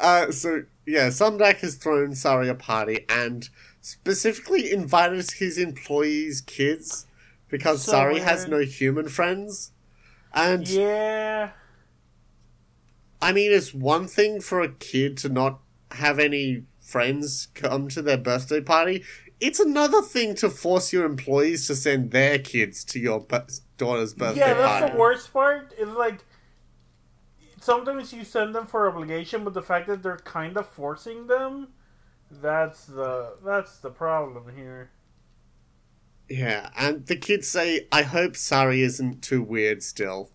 uh, 0.00 0.30
so 0.30 0.64
yeah, 0.86 1.08
Sumdac 1.08 1.56
has 1.58 1.76
thrown 1.76 2.14
Sari 2.14 2.48
a 2.48 2.54
party 2.54 3.04
and 3.08 3.48
specifically 3.80 4.72
invited 4.72 5.30
his 5.32 5.58
employees' 5.58 6.40
kids 6.40 7.06
because 7.48 7.82
So 7.82 7.92
Sari 7.92 8.20
has 8.20 8.48
no 8.48 8.60
human 8.60 9.08
friends. 9.08 9.72
And 10.34 10.66
Yeah. 10.68 11.50
I 13.22 13.32
mean, 13.32 13.52
it's 13.52 13.72
one 13.72 14.06
thing 14.06 14.40
for 14.40 14.60
a 14.60 14.68
kid 14.68 15.16
to 15.18 15.28
not 15.28 15.60
have 15.92 16.18
any 16.18 16.64
friends 16.80 17.48
come 17.54 17.88
to 17.88 18.02
their 18.02 18.18
birthday 18.18 18.60
party. 18.60 19.02
It's 19.40 19.60
another 19.60 20.02
thing 20.02 20.34
to 20.36 20.50
force 20.50 20.92
your 20.92 21.04
employees 21.06 21.66
to 21.68 21.74
send 21.74 22.10
their 22.10 22.38
kids 22.38 22.84
to 22.86 22.98
your 22.98 23.26
daughter's 23.78 24.14
birthday 24.14 24.40
Yeah, 24.40 24.54
that's 24.54 24.80
party. 24.80 24.92
the 24.92 24.98
worst 24.98 25.32
part. 25.32 25.72
Is 25.78 25.88
like 25.88 26.24
sometimes 27.64 28.12
you 28.12 28.24
send 28.24 28.54
them 28.54 28.66
for 28.66 28.86
obligation, 28.86 29.42
but 29.42 29.54
the 29.54 29.62
fact 29.62 29.86
that 29.88 30.02
they're 30.02 30.18
kind 30.18 30.56
of 30.56 30.68
forcing 30.68 31.26
them, 31.26 31.68
that's 32.30 32.84
the 32.84 33.36
that's 33.44 33.78
the 33.78 33.90
problem 33.90 34.54
here. 34.54 34.90
Yeah, 36.28 36.70
and 36.76 37.06
the 37.06 37.16
kids 37.16 37.48
say, 37.48 37.86
I 37.92 38.02
hope 38.02 38.36
Sari 38.36 38.82
isn't 38.82 39.22
too 39.22 39.42
weird 39.42 39.82
still. 39.82 40.30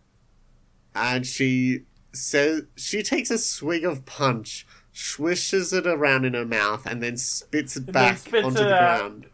And 0.93 1.25
she 1.25 1.85
says 2.13 2.63
she 2.75 3.03
takes 3.03 3.29
a 3.29 3.37
swig 3.37 3.85
of 3.85 4.05
punch, 4.05 4.65
swishes 4.91 5.71
it 5.73 5.85
around 5.87 6.25
in 6.25 6.33
her 6.33 6.45
mouth, 6.45 6.85
and 6.85 7.01
then 7.01 7.17
spits 7.17 7.77
it 7.77 7.91
then 7.91 7.93
back 7.93 8.17
spits 8.17 8.45
onto 8.45 8.61
it 8.63 8.65
the 8.65 8.75
out. 8.75 8.99
ground. 8.99 9.25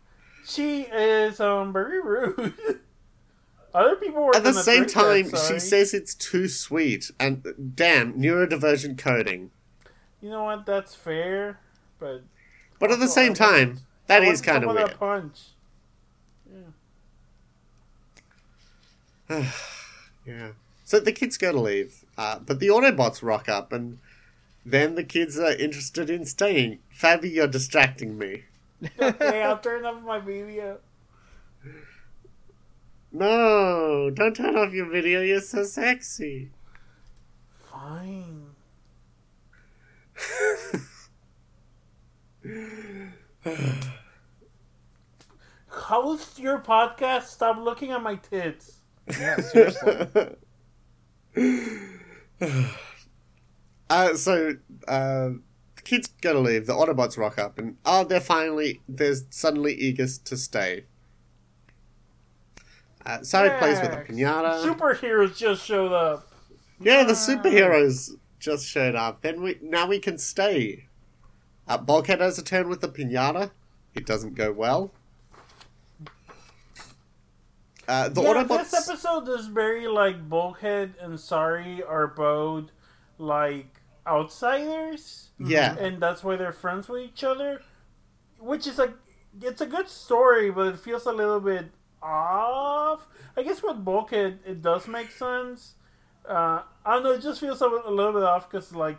She 0.46 0.82
is 0.82 1.40
um 1.40 1.74
very 1.74 2.02
rude. 2.02 2.54
Other 3.76 3.96
people 3.98 4.24
were 4.24 4.36
At 4.36 4.44
the 4.46 4.54
same 4.54 4.84
that, 4.84 4.90
time, 4.90 5.26
she 5.48 5.60
says 5.60 5.94
it's 5.94 6.16
too 6.16 6.48
sweet, 6.48 7.12
and 7.20 7.74
damn, 7.76 8.14
neurodivergent 8.14 8.98
coding. 8.98 9.52
"You 10.22 10.30
know 10.30 10.44
what? 10.46 10.66
That's 10.66 10.96
fair, 10.96 11.60
but 12.00 12.24
But 12.80 12.92
at 12.92 13.00
the 13.00 13.08
same 13.10 13.32
I 13.32 13.36
time, 13.36 13.68
want- 13.70 13.82
that 14.08 14.22
I 14.24 14.28
is 14.28 14.42
kind 14.42 14.64
of 14.64 14.70
some 14.70 14.76
that 14.78 14.88
weird. 14.88 15.00
punch. 15.00 15.40
Yeah. 19.30 19.52
Yeah. 20.26 20.50
So 20.84 21.00
the 21.00 21.12
kids 21.12 21.38
go 21.38 21.52
to 21.52 21.60
leave, 21.60 22.04
uh, 22.18 22.40
but 22.40 22.60
the 22.60 22.70
Autobots 22.70 23.22
rock 23.22 23.48
up, 23.48 23.72
and 23.72 24.00
then 24.66 24.96
the 24.96 25.04
kids 25.04 25.38
are 25.38 25.52
interested 25.54 26.10
in 26.10 26.26
staying. 26.26 26.80
Fabi, 27.00 27.32
you're 27.32 27.48
distracting 27.48 28.18
me. 28.18 28.46
Okay, 29.00 29.44
I'll 29.48 29.58
turn 29.60 29.86
off 29.86 30.02
my 30.02 30.20
video. 30.20 30.80
No, 33.18 34.12
don't 34.14 34.36
turn 34.36 34.58
off 34.58 34.74
your 34.74 34.90
video. 34.90 35.22
You're 35.22 35.40
so 35.40 35.64
sexy. 35.64 36.50
Fine. 37.72 38.48
Host 45.70 46.40
your 46.40 46.60
podcast. 46.60 47.28
Stop 47.28 47.58
looking 47.58 47.92
at 47.92 48.04
my 48.04 48.16
tits. 48.16 48.80
Yeah, 49.18 49.38
seriously. 49.38 50.08
uh, 53.90 54.16
so 54.16 54.58
uh, 54.90 55.30
the 55.78 55.82
kids 55.86 56.10
gotta 56.20 56.40
leave. 56.40 56.66
The 56.66 56.74
Autobots 56.74 57.18
rock 57.18 57.40
up, 57.40 57.58
and 57.60 57.78
oh, 57.86 58.04
they're 58.04 58.20
finally 58.20 58.82
they're 58.90 59.16
suddenly 59.30 59.74
eager 59.74 60.06
to 60.06 60.36
stay. 60.36 60.84
Uh, 63.06 63.22
Sari 63.22 63.58
plays 63.60 63.80
with 63.80 63.92
a 63.92 63.98
pinata. 63.98 64.64
Superheroes 64.66 65.38
just 65.38 65.64
showed 65.64 65.94
up. 65.94 66.32
Yeah, 66.80 67.04
the 67.04 67.14
superheroes 67.14 68.12
just 68.40 68.68
showed 68.68 68.96
up. 68.96 69.22
Then 69.22 69.42
we 69.42 69.60
now 69.62 69.88
we 69.88 70.00
can 70.00 70.18
stay. 70.18 70.88
Uh, 71.68 71.78
Bulkhead 71.78 72.20
has 72.20 72.40
a 72.40 72.44
turn 72.44 72.68
with 72.68 72.82
the 72.82 72.90
pinata. 72.90 73.52
It 73.94 74.06
doesn't 74.06 74.36
go 74.36 74.52
well. 74.52 74.92
Uh, 77.88 78.10
the 78.10 78.22
yeah, 78.22 78.30
Autobots. 78.30 78.72
this 78.72 78.90
episode 78.90 79.30
is 79.30 79.46
very 79.46 79.88
like 79.88 80.28
Bulkhead 80.28 80.96
and 81.00 81.20
Sari 81.20 81.84
are 81.84 82.08
both 82.08 82.72
like 83.20 83.68
outsiders, 84.08 85.30
yeah, 85.40 85.76
and 85.78 86.02
that's 86.02 86.24
why 86.24 86.36
they're 86.36 86.52
friends 86.52 86.90
with 86.90 87.04
each 87.04 87.24
other. 87.24 87.62
Which 88.40 88.66
is 88.66 88.80
like, 88.80 88.94
it's 89.42 89.62
a 89.62 89.66
good 89.68 89.88
story, 89.88 90.50
but 90.50 90.68
it 90.68 90.80
feels 90.80 91.06
a 91.06 91.12
little 91.12 91.40
bit 91.40 91.68
off. 92.06 93.08
I 93.36 93.44
guess 93.44 93.62
with 93.64 93.84
Bulkhead, 93.84 94.40
it 94.46 94.62
does 94.62 94.88
make 94.88 95.12
sense. 95.12 95.74
Uh, 96.28 96.62
I 96.86 96.94
don't 96.96 97.04
know, 97.04 97.12
it 97.14 97.22
just 97.22 97.40
feels 97.40 97.62
a, 97.62 97.66
a 97.66 97.92
little 97.92 98.14
bit 98.14 98.24
off 98.24 98.50
because 98.50 98.74
like 98.74 98.98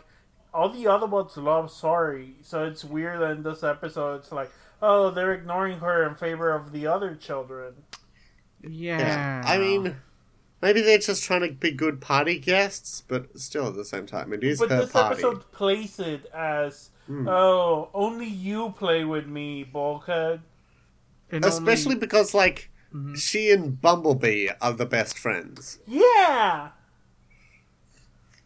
all 0.54 0.68
the 0.68 0.86
other 0.86 1.06
ones 1.06 1.36
love 1.36 1.70
Sari. 1.70 2.36
so 2.42 2.64
it's 2.64 2.84
weird 2.84 3.20
that 3.20 3.32
in 3.32 3.42
this 3.42 3.62
episode 3.64 4.16
it's 4.20 4.32
like, 4.32 4.50
oh, 4.80 5.10
they're 5.10 5.32
ignoring 5.34 5.78
her 5.80 6.06
in 6.06 6.14
favor 6.14 6.52
of 6.52 6.72
the 6.72 6.86
other 6.86 7.14
children. 7.14 7.74
Yeah. 8.62 8.98
yeah. 8.98 9.42
I 9.44 9.58
mean, 9.58 9.96
maybe 10.62 10.82
they're 10.82 10.98
just 10.98 11.24
trying 11.24 11.42
to 11.42 11.52
be 11.52 11.72
good 11.72 12.00
party 12.00 12.38
guests, 12.38 13.02
but 13.06 13.38
still 13.38 13.66
at 13.68 13.74
the 13.74 13.84
same 13.84 14.06
time, 14.06 14.32
it 14.32 14.42
is 14.44 14.58
But 14.58 14.70
her 14.70 14.80
this 14.82 14.92
party. 14.92 15.14
episode 15.14 15.50
plays 15.52 15.98
it 15.98 16.26
as, 16.34 16.90
Hmm. 17.06 17.28
oh, 17.28 17.88
only 17.94 18.26
you 18.26 18.70
play 18.78 19.04
with 19.04 19.26
me, 19.26 19.62
Bulkhead. 19.64 20.40
And 21.30 21.44
Especially 21.44 21.94
only- 21.94 22.00
because, 22.00 22.34
like, 22.34 22.70
Mm-hmm. 22.96 23.14
she 23.14 23.50
and 23.50 23.80
Bumblebee 23.80 24.48
are 24.60 24.72
the 24.72 24.86
best 24.86 25.18
friends. 25.18 25.78
Yeah! 25.86 26.70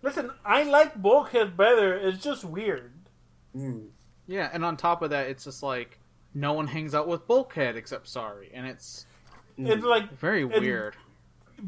Listen, 0.02 0.30
I 0.44 0.62
like 0.62 1.00
Bulkhead 1.00 1.56
better, 1.56 1.94
it's 1.94 2.22
just 2.24 2.44
weird. 2.44 2.92
yeah, 4.26 4.48
and 4.52 4.64
on 4.64 4.76
top 4.76 5.02
of 5.02 5.10
that, 5.10 5.28
it's 5.28 5.44
just 5.44 5.62
like 5.62 5.98
no 6.34 6.52
one 6.52 6.68
hangs 6.68 6.94
out 6.94 7.06
with 7.06 7.26
Bulkhead 7.26 7.76
except 7.76 8.08
Sari, 8.08 8.50
and 8.54 8.66
it's 8.66 9.06
It's 9.58 9.84
like, 9.84 10.10
very 10.16 10.42
And- 10.42 10.52
weird. 10.52 10.96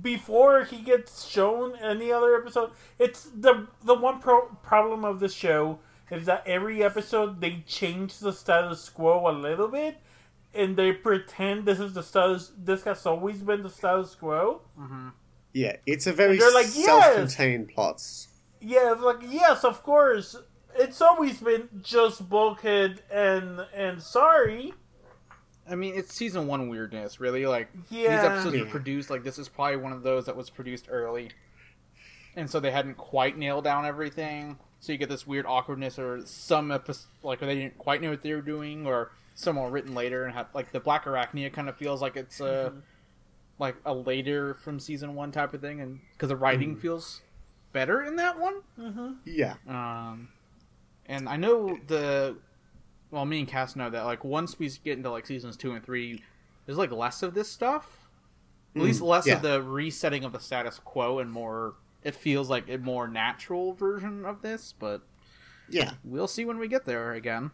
before 0.00 0.64
he 0.64 0.78
gets 0.80 1.26
shown 1.26 1.76
any 1.76 2.10
other 2.10 2.34
episode, 2.34 2.70
it's 2.98 3.24
the 3.24 3.66
the 3.84 3.94
one 3.94 4.18
pro- 4.20 4.46
problem 4.62 5.04
of 5.04 5.20
the 5.20 5.28
show 5.28 5.80
is 6.10 6.24
that 6.26 6.42
every 6.46 6.82
episode 6.82 7.40
they 7.42 7.62
change 7.66 8.18
the 8.18 8.32
status 8.32 8.88
quo 8.88 9.28
a 9.28 9.32
little 9.32 9.68
bit, 9.68 9.98
and 10.55 10.77
they 10.77 10.93
pretend 10.93 11.65
this 11.66 11.81
is 11.81 11.95
the 11.95 12.03
status. 12.03 12.53
This 12.57 12.85
has 12.85 13.05
always 13.07 13.39
been 13.43 13.62
the 13.62 13.70
status 13.70 14.15
quo. 14.15 14.62
Mm-hmm. 14.79 15.09
Yeah, 15.53 15.77
it's 15.87 16.07
a 16.07 16.12
very 16.12 16.39
like, 16.39 16.66
self-contained 16.66 17.69
plots. 17.69 18.29
Yeah, 18.61 18.93
it's 18.93 19.03
like 19.03 19.19
yes, 19.29 19.65
of 19.65 19.83
course. 19.83 20.37
It's 20.74 21.03
always 21.03 21.41
been 21.41 21.69
just 21.83 22.29
Bulkhead 22.29 23.03
and 23.11 23.61
and 23.74 24.03
Sari. 24.03 24.73
I 25.69 25.74
mean, 25.74 25.95
it's 25.95 26.15
season 26.15 26.47
one 26.47 26.69
weirdness, 26.69 27.20
really. 27.20 27.47
Like 27.47 27.69
Yeah. 27.91 28.16
these 28.16 28.24
episodes 28.24 28.57
Yeah. 28.57 28.62
were 28.65 28.70
produced 28.70 29.11
like 29.11 29.23
this 29.24 29.39
is 29.39 29.49
probably 29.49 29.77
one 29.77 29.93
of 29.93 30.03
those 30.03 30.27
that 30.27 30.37
was 30.37 30.49
produced 30.51 30.87
early, 30.91 31.31
and 32.35 32.49
so 32.49 32.59
they 32.61 32.70
hadn't 32.70 32.97
quite 32.97 33.37
nailed 33.37 33.65
down 33.65 33.85
everything. 33.85 34.59
So 34.81 34.93
you 34.93 34.99
get 34.99 35.09
this 35.09 35.27
weird 35.27 35.47
awkwardness, 35.47 35.99
or 35.99 36.24
some 36.27 36.73
episode 36.73 37.07
like 37.23 37.41
they 37.41 37.55
didn't 37.55 37.79
quite 37.79 38.01
know 38.01 38.11
what 38.11 38.23
they 38.23 38.33
were 38.33 38.41
doing, 38.41 38.87
or 38.87 39.12
some 39.34 39.56
were 39.56 39.70
written 39.70 39.94
later 39.94 40.24
and 40.24 40.34
had 40.34 40.46
like 40.54 40.72
the 40.72 40.80
Black 40.80 41.04
Arachnia 41.04 41.52
kind 41.52 41.68
of 41.68 41.76
feels 41.76 42.00
like 42.02 42.16
it's 42.16 42.40
a 42.40 42.70
Mm-hmm. 42.72 42.78
like 43.59 43.76
a 43.84 43.94
later 43.94 44.54
from 44.54 44.78
season 44.80 45.14
one 45.14 45.30
type 45.32 45.54
of 45.54 45.60
thing, 45.60 45.80
and 45.80 46.00
because 46.12 46.28
the 46.28 46.36
writing 46.36 46.76
feels 46.76 47.22
better 47.72 48.02
in 48.02 48.16
that 48.16 48.38
one. 48.38 49.16
Yeah. 49.24 49.54
Um, 49.68 50.28
and 51.06 51.28
I 51.28 51.36
know 51.36 51.78
the 51.86 52.36
well, 53.10 53.24
me 53.24 53.40
and 53.40 53.48
Cass 53.48 53.76
know 53.76 53.90
that 53.90 54.04
like 54.04 54.24
once 54.24 54.59
we 54.59 54.68
get 54.84 54.96
into 54.96 55.10
like 55.10 55.26
seasons 55.26 55.56
two 55.56 55.72
and 55.72 55.84
three, 55.84 56.22
there's 56.66 56.78
like 56.78 56.90
less 56.92 57.22
of 57.22 57.34
this 57.34 57.48
stuff. 57.48 57.98
At 58.74 58.80
least 58.82 59.02
Mm, 59.02 59.06
less 59.06 59.26
yeah. 59.26 59.34
of 59.36 59.42
the 59.42 59.62
resetting 59.62 60.24
of 60.24 60.32
the 60.32 60.40
status 60.40 60.78
quo 60.82 61.18
and 61.18 61.30
more. 61.30 61.74
It 62.02 62.14
feels 62.14 62.48
like 62.48 62.68
a 62.70 62.78
more 62.78 63.06
natural 63.06 63.74
version 63.74 64.24
of 64.24 64.40
this, 64.42 64.74
but 64.78 65.02
Yeah. 65.68 65.92
we'll 66.02 66.26
see 66.26 66.44
when 66.46 66.59
we 66.59 66.68
get 66.68 66.84
there 66.86 67.12
again. 67.12 67.50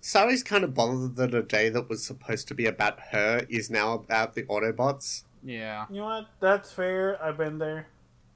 Sari's 0.00 0.42
kind 0.42 0.64
of 0.64 0.74
bothered 0.74 1.16
that 1.16 1.34
a 1.34 1.42
day 1.42 1.68
that 1.68 1.88
was 1.88 2.04
supposed 2.04 2.48
to 2.48 2.54
be 2.54 2.66
about 2.66 2.98
her 3.12 3.44
is 3.48 3.70
now 3.70 3.92
about 3.92 4.34
the 4.34 4.44
Autobots. 4.44 5.24
Yeah, 5.42 5.86
You 5.90 5.96
know 5.98 6.04
what? 6.04 6.26
That's 6.40 6.72
fair. 6.72 7.22
I've 7.22 7.36
been 7.38 7.58
there. 7.58 7.88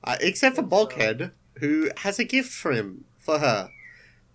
Uh, 0.03 0.17
except 0.21 0.57
for 0.57 0.63
It's, 0.63 0.67
uh, 0.67 0.69
Bulkhead, 0.77 1.31
who 1.61 1.91
has 1.99 2.19
a 2.19 2.25
gift 2.25 2.51
for 2.53 2.73
him, 2.73 3.05
for 3.19 3.39
her. 3.39 3.71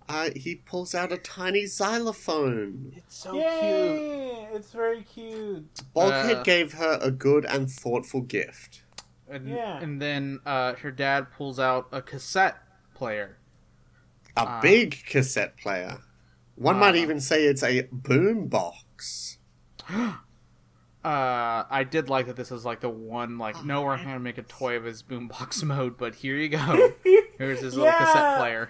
Uh, 0.08 0.30
he 0.36 0.56
pulls 0.56 0.96
out 0.96 1.12
a 1.12 1.18
tiny 1.18 1.68
xylophone. 1.68 2.94
it's 2.96 3.16
so 3.18 3.36
Yay! 3.36 4.48
It's 4.54 4.72
very 4.72 5.04
cute. 5.04 5.68
Bulkhead 5.94 6.38
Uh. 6.38 6.44
gave 6.44 6.74
her 6.74 6.98
a 7.02 7.12
good 7.12 7.46
and 7.46 7.70
thoughtful 7.70 8.22
gift. 8.22 8.82
And, 9.28 9.48
Yeah. 9.48 9.78
and 9.80 10.02
then 10.02 10.40
uh, 10.48 10.74
her 10.76 10.90
dad 10.90 11.28
pulls 11.32 11.60
out 11.60 11.88
a 11.92 12.02
cassette 12.02 12.58
player. 12.96 13.38
A 14.36 14.42
Ah. 14.48 14.62
big 14.62 15.04
cassette 15.06 15.56
player. 15.58 16.00
One 16.60 16.76
Ah. 16.76 16.80
might 16.80 16.96
even 16.98 17.20
say 17.20 17.46
it's 17.46 17.64
a 17.64 17.88
boom 17.92 18.48
box. 18.48 19.38
Uh, 21.02 21.64
I 21.70 21.86
did 21.90 22.10
like 22.10 22.28
that 22.28 22.36
this 22.36 22.52
is 22.52 22.66
like 22.66 22.82
the 22.82 22.90
one 22.90 23.38
like 23.38 23.64
no 23.64 23.84
we're 23.84 23.96
not 23.96 24.04
gonna 24.04 24.20
make 24.20 24.38
a 24.38 24.42
toy 24.44 24.76
of 24.76 24.84
his 24.84 25.02
boombox 25.02 25.64
mode, 25.74 25.98
but 25.98 26.14
here 26.16 26.36
you 26.36 26.50
go. 26.50 26.92
Here's 27.38 27.62
his 27.62 27.78
little 27.78 27.90
cassette 27.94 28.38
player. 28.38 28.70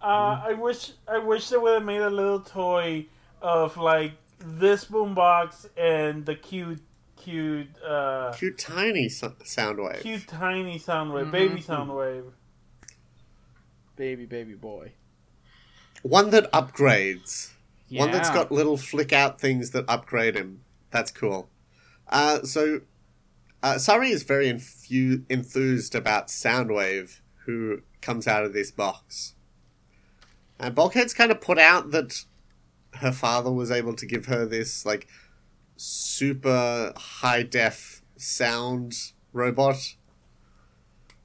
Uh, 0.00 0.40
I 0.46 0.52
wish 0.52 0.92
I 1.08 1.18
wish 1.18 1.48
they 1.48 1.56
would 1.56 1.74
have 1.74 1.82
made 1.84 2.00
a 2.00 2.08
little 2.10 2.38
toy 2.42 3.06
of 3.40 3.76
like 3.76 4.12
this 4.38 4.84
boombox 4.84 5.66
and 5.76 6.24
the 6.24 6.36
cute, 6.36 6.80
cute, 7.16 7.66
uh, 7.84 8.32
Cute 8.34 8.56
tiny 8.56 9.08
so- 9.08 9.34
sound 9.42 9.80
wave. 9.80 10.00
cute 10.00 10.28
tiny 10.28 10.78
Soundwave, 10.78 11.26
Mhm. 11.26 11.32
baby 11.32 11.60
Soundwave. 11.60 12.30
Baby, 13.96 14.26
baby 14.26 14.54
boy. 14.54 14.92
One 16.02 16.30
that 16.30 16.50
upgrades. 16.52 17.50
One 17.90 18.10
that's 18.10 18.30
got 18.30 18.50
little 18.50 18.76
flick 18.76 19.12
out 19.12 19.40
things 19.40 19.70
that 19.70 19.84
upgrade 19.86 20.34
him. 20.34 20.62
That's 20.90 21.10
cool. 21.10 21.50
Uh, 22.08 22.42
so, 22.42 22.80
uh, 23.62 23.78
Sari 23.78 24.10
is 24.10 24.22
very 24.22 24.46
infu- 24.46 25.24
enthused 25.28 25.94
about 25.94 26.28
Soundwave, 26.28 27.20
who 27.44 27.82
comes 28.00 28.26
out 28.26 28.44
of 28.44 28.52
this 28.52 28.70
box. 28.70 29.34
And 30.58 30.74
Bulkhead's 30.74 31.14
kind 31.14 31.30
of 31.30 31.40
put 31.40 31.58
out 31.58 31.90
that 31.90 32.24
her 32.96 33.12
father 33.12 33.52
was 33.52 33.70
able 33.70 33.94
to 33.94 34.06
give 34.06 34.26
her 34.26 34.46
this, 34.46 34.86
like, 34.86 35.06
super 35.76 36.92
high 36.96 37.42
def 37.42 38.02
sound 38.16 38.94
robot. 39.32 39.96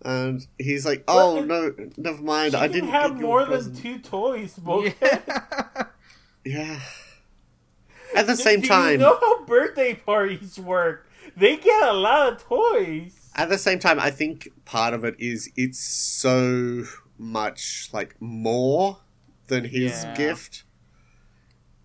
And 0.04 0.46
he's 0.60 0.86
like, 0.86 1.04
"Oh 1.08 1.36
Well, 1.36 1.44
no, 1.46 1.74
never 1.98 2.22
mind. 2.22 2.52
She 2.54 2.58
I 2.58 2.68
didn't 2.68 2.90
have 2.90 3.12
get 3.14 3.20
you 3.22 3.26
more 3.26 3.46
than 3.46 3.74
two 3.76 4.00
toys, 4.00 4.54
both. 4.58 4.94
Yeah. 5.02 5.86
Yeah. 6.46 6.80
At 8.16 8.26
the 8.26 8.36
Do- 8.36 8.42
same 8.42 8.62
do 8.62 8.68
time, 8.70 8.92
you 8.94 8.98
know 9.00 9.18
how 9.20 9.44
birthday 9.46 9.96
parties 9.96 10.58
work? 10.58 11.10
They 11.36 11.58
get 11.58 11.84
a 11.90 11.92
lot 11.94 12.32
of 12.34 12.44
toys. 12.44 13.32
at 13.36 13.50
the 13.50 13.58
same 13.58 13.80
time, 13.80 14.00
I 14.00 14.12
think 14.12 14.48
part 14.64 14.94
of 14.94 15.04
it 15.04 15.16
is 15.20 15.52
it's 15.58 15.80
so 15.80 16.86
much 17.18 17.90
like 17.92 18.16
more 18.22 19.00
than 19.48 19.66
his 19.66 20.04
Yeah. 20.06 20.16
gift. 20.16 20.64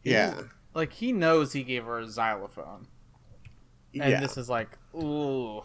Yeah. 0.05 0.43
like 0.75 0.93
he 0.93 1.13
knows 1.13 1.53
he 1.55 1.65
gave 1.65 1.85
her 1.85 1.99
a 1.99 2.09
xylophone, 2.09 2.87
and 3.95 4.11
yeah. 4.11 4.21
this 4.21 4.37
is 4.37 4.49
like, 4.49 4.79
ooh. 4.95 5.63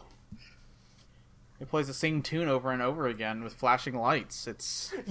It 1.59 1.69
plays 1.69 1.88
the 1.88 1.93
same 1.93 2.21
tune 2.21 2.47
over 2.47 2.71
and 2.71 2.81
over 2.81 3.07
again 3.07 3.43
with 3.43 3.53
flashing 3.53 3.95
lights. 3.97 4.47
It's 4.47 4.93
It 5.07 5.09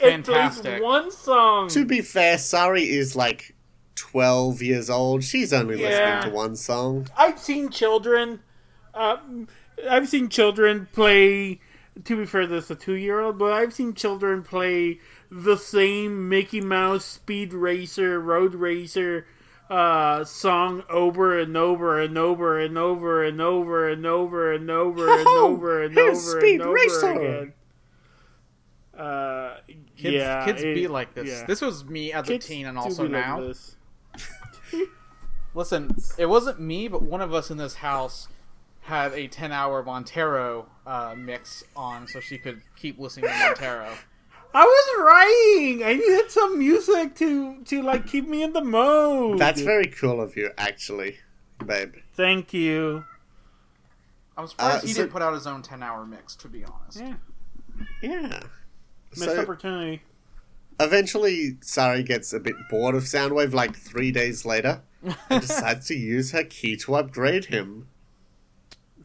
Fantastic. 0.00 0.64
plays 0.64 0.82
one 0.82 1.10
song. 1.12 1.68
To 1.68 1.84
be 1.84 2.00
fair, 2.02 2.36
Sari 2.38 2.82
is 2.88 3.14
like 3.14 3.54
12 3.94 4.60
years 4.62 4.90
old. 4.90 5.22
She's 5.22 5.52
only 5.52 5.80
Yeah. 5.80 5.88
listening 6.16 6.30
to 6.32 6.36
one 6.36 6.56
song. 6.56 7.06
I've 7.16 7.38
seen 7.38 7.68
children. 7.70 8.40
Um, 8.92 9.46
I've 9.88 10.08
seen 10.08 10.28
children 10.28 10.88
play. 10.92 11.60
To 12.04 12.16
be 12.16 12.26
fair, 12.26 12.44
this 12.48 12.64
is 12.64 12.70
a 12.72 12.74
two-year-old, 12.74 13.38
but 13.38 13.52
I've 13.52 13.72
seen 13.72 13.94
children 13.94 14.42
play 14.42 14.98
the 15.30 15.56
same 15.56 16.28
Mickey 16.28 16.60
Mouse 16.60 17.04
Speed 17.04 17.52
Racer, 17.54 18.18
Road 18.20 18.56
Racer 18.56 19.26
uh, 19.70 20.24
song 20.24 20.82
over 20.90 21.38
and 21.38 21.56
over 21.56 22.00
and 22.00 22.16
over 22.18 22.58
and 22.60 22.76
over 22.78 23.24
and 23.24 23.40
over 23.40 23.88
and 23.88 24.04
over 24.06 24.52
and 24.52 24.70
over 24.70 25.08
and 25.18 25.26
Ho-ho! 25.26 25.46
over 25.52 25.82
and 25.82 25.98
over 25.98 26.38
and 26.38 26.62
over 26.62 27.10
again. 27.20 27.52
Uh, 28.96 29.56
kids. 29.96 30.14
yeah, 30.14 30.44
kids 30.44 30.62
it- 30.62 30.74
be 30.74 30.86
like 30.86 31.14
this. 31.14 31.28
yeah. 31.28 31.44
This 31.46 31.60
was 31.60 31.84
me 31.84 32.12
as 32.12 32.26
Kids 32.26 32.44
a 32.44 32.48
teen, 32.48 32.66
and 32.66 32.78
also 32.78 33.08
be 33.08 33.14
like 33.14 33.26
now. 33.26 33.52
Listen, 35.54 35.94
it 36.18 36.26
wasn't 36.26 36.60
me, 36.60 36.88
but 36.88 37.02
one 37.02 37.20
of 37.20 37.32
us 37.32 37.50
in 37.50 37.56
this 37.58 37.76
house 37.76 38.28
had 38.82 39.12
a 39.12 39.28
10 39.28 39.50
hour 39.52 39.82
Montero 39.82 40.66
uh, 40.86 41.14
mix 41.16 41.64
on 41.74 42.06
so 42.06 42.20
she 42.20 42.38
could 42.38 42.60
keep 42.76 42.98
listening 42.98 43.30
to 43.30 43.38
Montero. 43.38 43.94
I 44.56 44.64
was 44.64 45.04
writing. 45.04 45.84
I 45.84 45.94
needed 45.94 46.30
some 46.30 46.58
music 46.58 47.14
to 47.16 47.62
to 47.64 47.82
like 47.82 48.06
keep 48.06 48.28
me 48.28 48.42
in 48.42 48.52
the 48.52 48.62
mode. 48.62 49.38
That's 49.38 49.60
very 49.60 49.86
cool 49.86 50.20
of 50.20 50.36
you, 50.36 50.50
actually, 50.56 51.18
babe. 51.64 51.94
Thank 52.14 52.52
you. 52.54 53.04
I'm 54.36 54.46
surprised 54.46 54.84
Uh, 54.84 54.86
he 54.86 54.92
so- 54.92 55.02
didn't 55.02 55.12
put 55.12 55.22
out 55.22 55.34
his 55.34 55.46
own 55.46 55.62
10 55.62 55.82
hour 55.82 56.04
mix, 56.06 56.34
to 56.36 56.48
be 56.48 56.64
honest. 56.64 57.00
Yeah, 57.00 57.14
Yeah. 58.02 58.40
missed 59.10 59.24
So 59.24 59.40
opportunity. 59.40 60.02
eventually, 60.80 61.56
Sari 61.60 62.02
gets 62.02 62.32
a 62.32 62.40
bit 62.40 62.56
bored 62.70 62.94
of 62.96 63.04
Soundwave 63.04 63.52
like 63.54 63.76
three 63.76 64.10
days 64.10 64.44
later 64.44 64.82
and 65.30 65.40
decides 65.40 65.86
to 65.88 65.94
use 65.96 66.32
her 66.32 66.42
key 66.44 66.76
to 66.78 66.94
upgrade 66.96 67.46
him. 67.46 67.88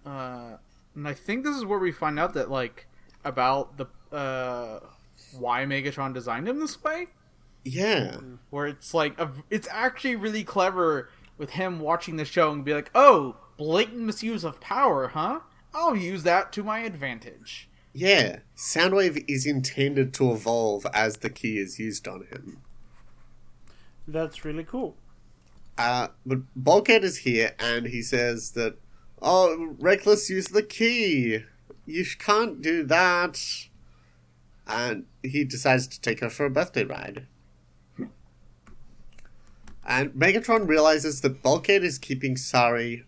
Uh, 0.05 0.57
and 0.95 1.07
I 1.07 1.13
think 1.13 1.43
this 1.43 1.55
is 1.55 1.63
where 1.65 1.79
we 1.79 1.91
find 1.91 2.19
out 2.19 2.33
that, 2.33 2.49
like, 2.49 2.87
about 3.23 3.77
the, 3.77 3.85
uh, 4.15 4.79
why 5.37 5.65
Megatron 5.65 6.13
designed 6.13 6.47
him 6.47 6.59
this 6.59 6.81
way. 6.83 7.07
Yeah. 7.63 8.17
Where 8.49 8.67
it's 8.67 8.93
like, 8.93 9.19
a, 9.19 9.31
it's 9.49 9.67
actually 9.71 10.15
really 10.15 10.43
clever 10.43 11.09
with 11.37 11.51
him 11.51 11.79
watching 11.79 12.15
the 12.15 12.25
show 12.25 12.51
and 12.51 12.65
be 12.65 12.73
like, 12.73 12.91
oh, 12.95 13.37
blatant 13.57 13.99
misuse 14.01 14.43
of 14.43 14.59
power, 14.59 15.09
huh? 15.09 15.41
I'll 15.73 15.95
use 15.95 16.23
that 16.23 16.51
to 16.53 16.63
my 16.63 16.79
advantage. 16.79 17.69
Yeah. 17.93 18.39
Soundwave 18.55 19.25
is 19.27 19.45
intended 19.45 20.13
to 20.15 20.31
evolve 20.31 20.85
as 20.93 21.17
the 21.17 21.29
key 21.29 21.57
is 21.57 21.79
used 21.79 22.07
on 22.07 22.25
him. 22.27 22.61
That's 24.07 24.43
really 24.43 24.63
cool. 24.63 24.95
Uh, 25.77 26.09
but 26.25 26.39
Bulkhead 26.55 27.03
is 27.03 27.19
here 27.19 27.53
and 27.59 27.87
he 27.87 28.01
says 28.01 28.51
that, 28.51 28.77
oh, 29.21 29.75
Reckless 29.79 30.29
use 30.29 30.47
of 30.47 30.53
the 30.53 30.63
key. 30.63 31.43
You 31.85 32.05
can't 32.17 32.61
do 32.61 32.83
that. 32.85 33.41
And 34.69 35.05
he 35.23 35.43
decides 35.43 35.87
to 35.87 35.99
take 35.99 36.19
her 36.19 36.29
for 36.29 36.45
a 36.45 36.49
birthday 36.49 36.83
ride. 36.83 37.25
And 39.85 40.11
Megatron 40.13 40.67
realizes 40.67 41.21
that 41.21 41.41
Bulkhead 41.41 41.83
is 41.83 41.97
keeping 41.97 42.37
Sari 42.37 43.05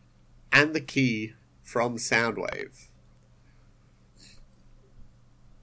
and 0.51 0.73
the 0.73 0.81
key 0.81 1.33
from 1.61 1.97
Soundwave. 1.97 2.88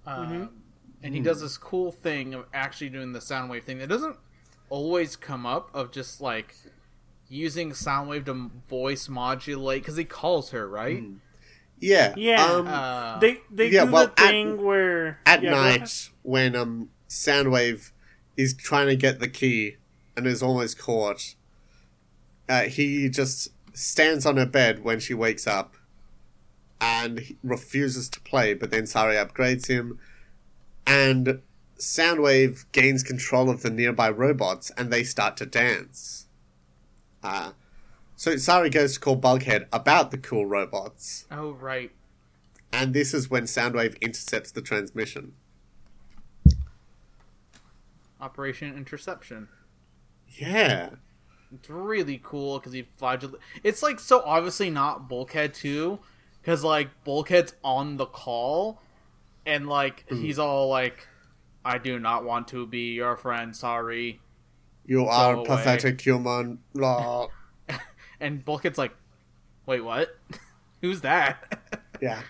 Uh, 0.07 0.19
Mm-hmm. 0.21 0.45
And 1.03 1.15
he 1.15 1.21
does 1.21 1.41
this 1.41 1.57
cool 1.57 1.93
thing 1.93 2.35
of 2.35 2.47
actually 2.53 2.89
doing 2.89 3.13
the 3.13 3.21
Soundwave 3.21 3.63
thing 3.63 3.79
that 3.79 3.89
doesn't 3.89 4.17
always 4.69 5.15
come 5.15 5.47
up 5.47 5.71
of 5.73 5.93
just 5.93 6.21
like 6.21 6.57
using 7.29 7.71
Soundwave 7.71 8.25
to 8.27 8.51
voice 8.69 9.09
modulate 9.09 9.83
because 9.83 9.97
he 9.97 10.05
calls 10.05 10.51
her 10.51 10.69
right. 10.69 11.05
Yeah. 11.81 12.15
Yeah. 12.17 12.45
Um, 12.45 12.67
Uh, 12.67 13.19
They 13.21 13.39
they 13.51 13.69
yeah, 13.71 13.85
do 13.85 13.93
well, 13.93 14.13
the 14.17 14.23
at- 14.23 14.59
where 14.59 15.21
at 15.27 15.43
yeah, 15.43 15.51
night 15.51 16.11
when 16.23 16.55
um 16.57 16.91
Soundwave 17.09 17.91
is 18.37 18.55
trying 18.55 18.87
to 18.89 18.97
get 18.97 19.21
the 19.21 19.29
key 19.29 19.77
and 20.17 20.27
is 20.27 20.43
almost 20.43 20.79
caught, 20.79 21.35
uh, 22.49 22.63
he 22.63 23.09
just 23.09 23.49
stands 23.73 24.27
on 24.27 24.37
her 24.37 24.47
bed 24.47 24.83
when 24.85 24.99
she 25.01 25.15
wakes 25.15 25.47
up 25.47 25.75
and 26.81 27.37
refuses 27.43 28.09
to 28.11 28.21
play. 28.21 28.55
But 28.55 28.71
then 28.71 28.87
Sari 28.87 29.17
upgrades 29.17 29.67
him, 29.67 29.99
and 30.87 31.41
Soundwave 31.79 32.65
gains 32.73 33.03
control 33.03 33.49
of 33.51 33.63
the 33.63 33.71
nearby 33.71 34.11
robots, 34.11 34.71
and 34.77 34.93
they 34.93 35.05
start 35.05 35.37
to 35.39 35.47
dance. 35.47 36.27
Uh, 37.23 37.53
so 38.19 38.37
Sari 38.37 38.69
goes 38.69 38.95
to 38.95 39.01
call 39.01 39.15
Bulkhead 39.17 39.69
about 39.73 40.11
the 40.11 40.19
cool 40.19 40.45
robots, 40.45 41.25
Oh 41.31 41.53
right. 41.53 41.93
and 42.73 42.93
this 42.93 43.15
is 43.15 43.31
when 43.31 43.45
Soundwave 43.45 43.99
intercepts 44.03 44.51
the 44.51 44.61
transmission. 44.61 45.33
Operation 48.21 48.77
Interception. 48.77 49.49
Yeah. 50.29 50.91
It's 51.55 51.71
really 51.71 52.21
cool 52.23 52.59
because 52.59 52.73
he 52.73 52.83
flagell. 53.01 53.35
It's 53.63 53.83
like 53.83 54.01
so 54.01 54.21
obviously 54.25 54.69
not 54.71 55.09
Bulkhead 55.09 55.55
too, 55.55 56.01
because 56.43 56.63
like 56.63 56.89
Bulkhead's 57.05 57.55
on 57.65 57.97
the 57.97 58.05
call, 58.07 58.83
and 59.47 59.67
like 59.67 60.05
Hmm. 60.09 60.17
he's 60.21 60.39
all 60.39 60.69
like, 60.69 61.07
"I 61.65 61.79
do 61.79 61.99
not 61.99 62.25
want 62.25 62.49
to 62.49 62.67
be 62.67 62.93
your 62.95 63.17
friend. 63.17 63.57
Sorry." 63.57 64.21
You 64.85 65.07
are 65.07 65.35
away. 65.35 65.47
pathetic 65.47 66.01
human. 66.01 66.59
Blah. 66.75 67.29
And 68.21 68.45
Bulkhead's 68.45 68.79
like, 68.79 68.95
"Wait, 69.67 69.81
what? 69.81 70.17
Who's 70.81 71.01
that?" 71.03 71.83
Yeah. 72.01 72.23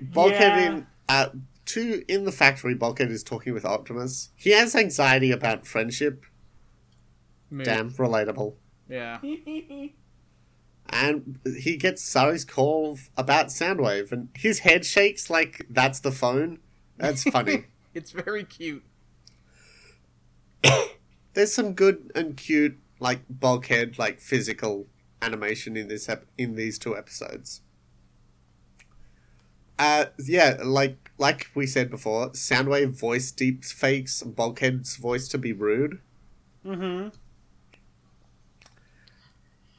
Bulkhead 0.00 0.40
Yeah. 0.40 0.66
in 0.72 0.86
uh 1.08 1.28
two 1.64 2.02
in 2.08 2.24
the 2.24 2.32
factory, 2.32 2.74
Bulkhead 2.74 3.10
is 3.12 3.22
talking 3.22 3.54
with 3.54 3.64
Optimus. 3.64 4.30
He 4.34 4.50
has 4.50 4.74
anxiety 4.74 5.30
about 5.30 5.66
friendship. 5.68 6.24
Mood. 7.48 7.64
Damn, 7.64 7.90
relatable. 7.92 8.54
Yeah. 8.88 9.18
And 10.88 11.40
he 11.58 11.76
gets 11.76 12.00
Sari's 12.02 12.44
call 12.44 12.96
about 13.16 13.48
Soundwave 13.48 14.12
and 14.12 14.28
his 14.34 14.60
head 14.60 14.86
shakes 14.86 15.28
like 15.28 15.66
that's 15.68 15.98
the 15.98 16.12
phone. 16.12 16.60
That's 16.96 17.24
funny. 17.24 17.64
It's 17.92 18.12
very 18.12 18.44
cute. 18.44 18.84
There's 21.34 21.52
some 21.52 21.74
good 21.74 22.10
and 22.14 22.36
cute 22.36 22.78
like 22.98 23.20
Bulkhead 23.28 23.98
like 23.98 24.20
physical 24.20 24.86
animation 25.22 25.76
in 25.76 25.88
this 25.88 26.08
ep- 26.08 26.26
in 26.38 26.54
these 26.56 26.78
two 26.78 26.96
episodes. 26.96 27.60
Uh, 29.78 30.06
yeah, 30.18 30.56
like 30.64 31.10
like 31.18 31.50
we 31.54 31.66
said 31.66 31.90
before, 31.90 32.30
Soundwave 32.30 32.98
voice 32.98 33.30
deep 33.30 33.64
fakes 33.64 34.22
Bulkhead's 34.22 34.96
voice 34.96 35.28
to 35.28 35.38
be 35.38 35.52
rude, 35.52 36.00
Mm-hmm. 36.64 37.08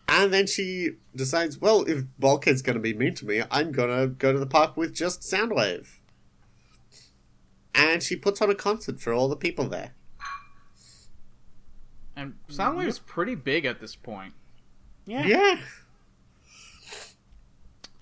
and 0.07 0.33
then 0.33 0.47
she 0.47 0.91
decides, 1.15 1.57
well, 1.59 1.83
if 1.83 2.03
Bulkhead's 2.19 2.61
gonna 2.61 2.79
be 2.79 2.93
mean 2.93 3.13
to 3.15 3.25
me, 3.25 3.41
I'm 3.51 3.71
gonna 3.71 4.07
go 4.07 4.31
to 4.31 4.39
the 4.39 4.45
park 4.45 4.77
with 4.77 4.93
just 4.93 5.21
Soundwave, 5.21 5.97
and 7.73 8.01
she 8.03 8.15
puts 8.15 8.41
on 8.41 8.49
a 8.49 8.55
concert 8.55 8.99
for 9.01 9.13
all 9.13 9.27
the 9.27 9.35
people 9.35 9.65
there. 9.67 9.93
And 12.17 12.33
Soundwave's 12.49 12.97
pretty 12.97 13.35
big 13.35 13.63
at 13.65 13.79
this 13.79 13.95
point. 13.95 14.33
Yeah. 15.05 15.23
Yeah. 15.23 15.59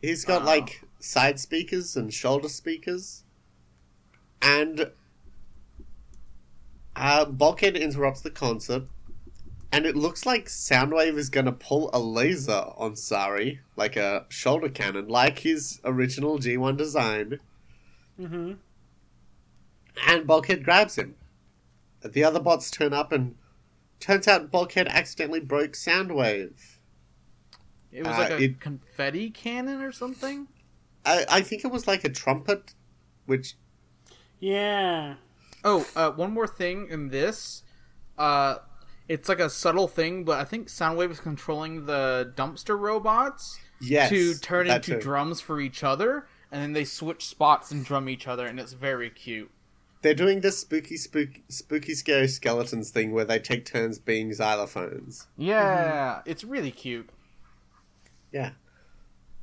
He's 0.02 0.24
got 0.24 0.42
Wow. 0.42 0.48
like 0.48 0.82
side 1.00 1.38
speakers 1.40 1.98
and 1.98 2.14
shoulder 2.14 2.48
speakers. 2.48 3.24
And 4.42 4.92
uh, 6.96 7.26
Bulkhead 7.26 7.76
interrupts 7.76 8.22
the 8.22 8.32
concert. 8.32 8.84
And 9.72 9.86
it 9.86 9.98
looks 9.98 10.26
like 10.26 10.46
Soundwave 10.46 11.18
is 11.18 11.30
going 11.30 11.48
to 11.48 11.52
pull 11.52 11.90
a 11.92 12.00
laser 12.00 12.64
on 12.78 12.96
Sari, 12.96 13.60
like 13.76 13.98
a 13.98 14.26
shoulder 14.30 14.70
cannon, 14.70 15.10
like 15.10 15.40
his 15.40 15.82
original 15.84 16.40
G1 16.40 16.78
design. 16.78 17.40
Mm-hmm. 18.18 18.54
and 20.08 20.26
Bulkhead 20.26 20.64
grabs 20.64 20.98
him. 20.98 21.16
The 22.02 22.24
other 22.24 22.40
bots 22.40 22.72
turn 22.72 22.94
up, 22.94 23.12
and 23.12 23.36
turns 24.00 24.28
out 24.28 24.52
Bulkhead 24.52 24.88
accidentally 24.88 25.40
broke 25.40 25.72
Soundwave. 25.74 26.78
It 27.92 28.06
was 28.06 28.16
Uh, 28.16 28.20
like 28.20 28.30
a 28.32 28.44
it- 28.44 28.60
confetti 28.60 29.30
cannon 29.30 29.82
or 29.82 29.92
something. 29.92 30.48
I, 31.06 31.26
I 31.30 31.42
think 31.42 31.64
it 31.64 31.72
was 31.72 31.88
like 31.88 32.04
a 32.04 32.10
trumpet, 32.10 32.74
which 33.26 33.56
Yeah. 34.40 35.16
Oh, 35.64 35.88
uh, 35.96 36.12
one 36.12 36.32
more 36.32 36.48
thing 36.48 36.88
in 36.90 37.10
this. 37.10 37.64
Uh, 38.18 38.58
it's 39.08 39.30
like 39.30 39.40
a 39.40 39.50
subtle 39.50 39.88
thing, 39.88 40.24
but 40.24 40.40
I 40.40 40.44
think 40.46 40.68
Soundwave 40.68 41.12
is 41.12 41.20
controlling 41.20 41.86
the 41.86 42.34
dumpster 42.36 42.78
robots 42.80 43.60
yes, 43.82 44.10
to 44.10 44.36
turn 44.36 44.68
into 44.68 44.96
too. 44.96 45.00
drums 45.02 45.42
for 45.42 45.60
each 45.60 45.84
other, 45.84 46.28
and 46.52 46.62
then 46.62 46.74
they 46.74 46.86
switch 46.86 47.26
spots 47.26 47.72
and 47.72 47.86
drum 47.86 48.10
each 48.10 48.28
other, 48.28 48.46
and 48.48 48.60
it's 48.60 48.74
very 48.74 49.10
cute. 49.10 49.52
They're 50.06 50.14
doing 50.14 50.42
this 50.42 50.60
spooky, 50.60 50.98
spooky, 50.98 51.44
spooky, 51.50 51.96
scary 51.96 52.28
skeletons 52.28 52.92
thing 52.92 53.12
where 53.12 53.26
they 53.26 53.40
take 53.40 53.66
turns 53.66 53.98
being 53.98 54.30
xylophones. 54.30 55.26
Yeah, 55.36 56.22
it's 56.28 56.44
really 56.44 56.70
cute. 56.70 57.10
Yeah. 58.32 58.52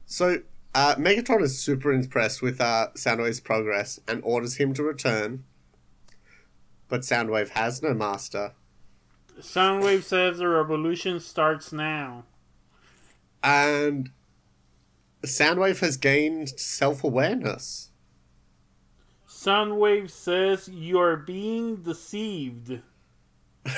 So 0.07 0.43
uh, 0.73 0.95
Megatron 0.95 1.43
is 1.43 1.59
super 1.59 1.93
impressed 1.93 2.43
with 2.43 2.61
uh, 2.61 2.91
Soundwave's 2.95 3.41
progress 3.41 3.99
and 4.07 4.23
orders 4.23 4.59
him 4.59 4.73
to 4.75 4.85
return. 4.85 5.43
But 6.87 7.01
Soundwave 7.01 7.49
has 7.49 7.83
no 7.83 7.93
master, 7.93 8.53
Soundwave 9.41 10.05
says 10.05 10.39
the 10.39 10.47
revolution 10.47 11.19
starts 11.19 11.73
now. 11.73 12.23
and 13.43 14.11
Soundwave 15.25 15.81
has 15.81 15.97
gained 15.97 16.51
self 16.51 17.03
awareness. 17.03 17.89
Soundwave 19.43 20.11
says 20.11 20.69
you 20.69 21.01
are 21.01 21.17
being 21.17 21.83
deceived. 21.83 22.81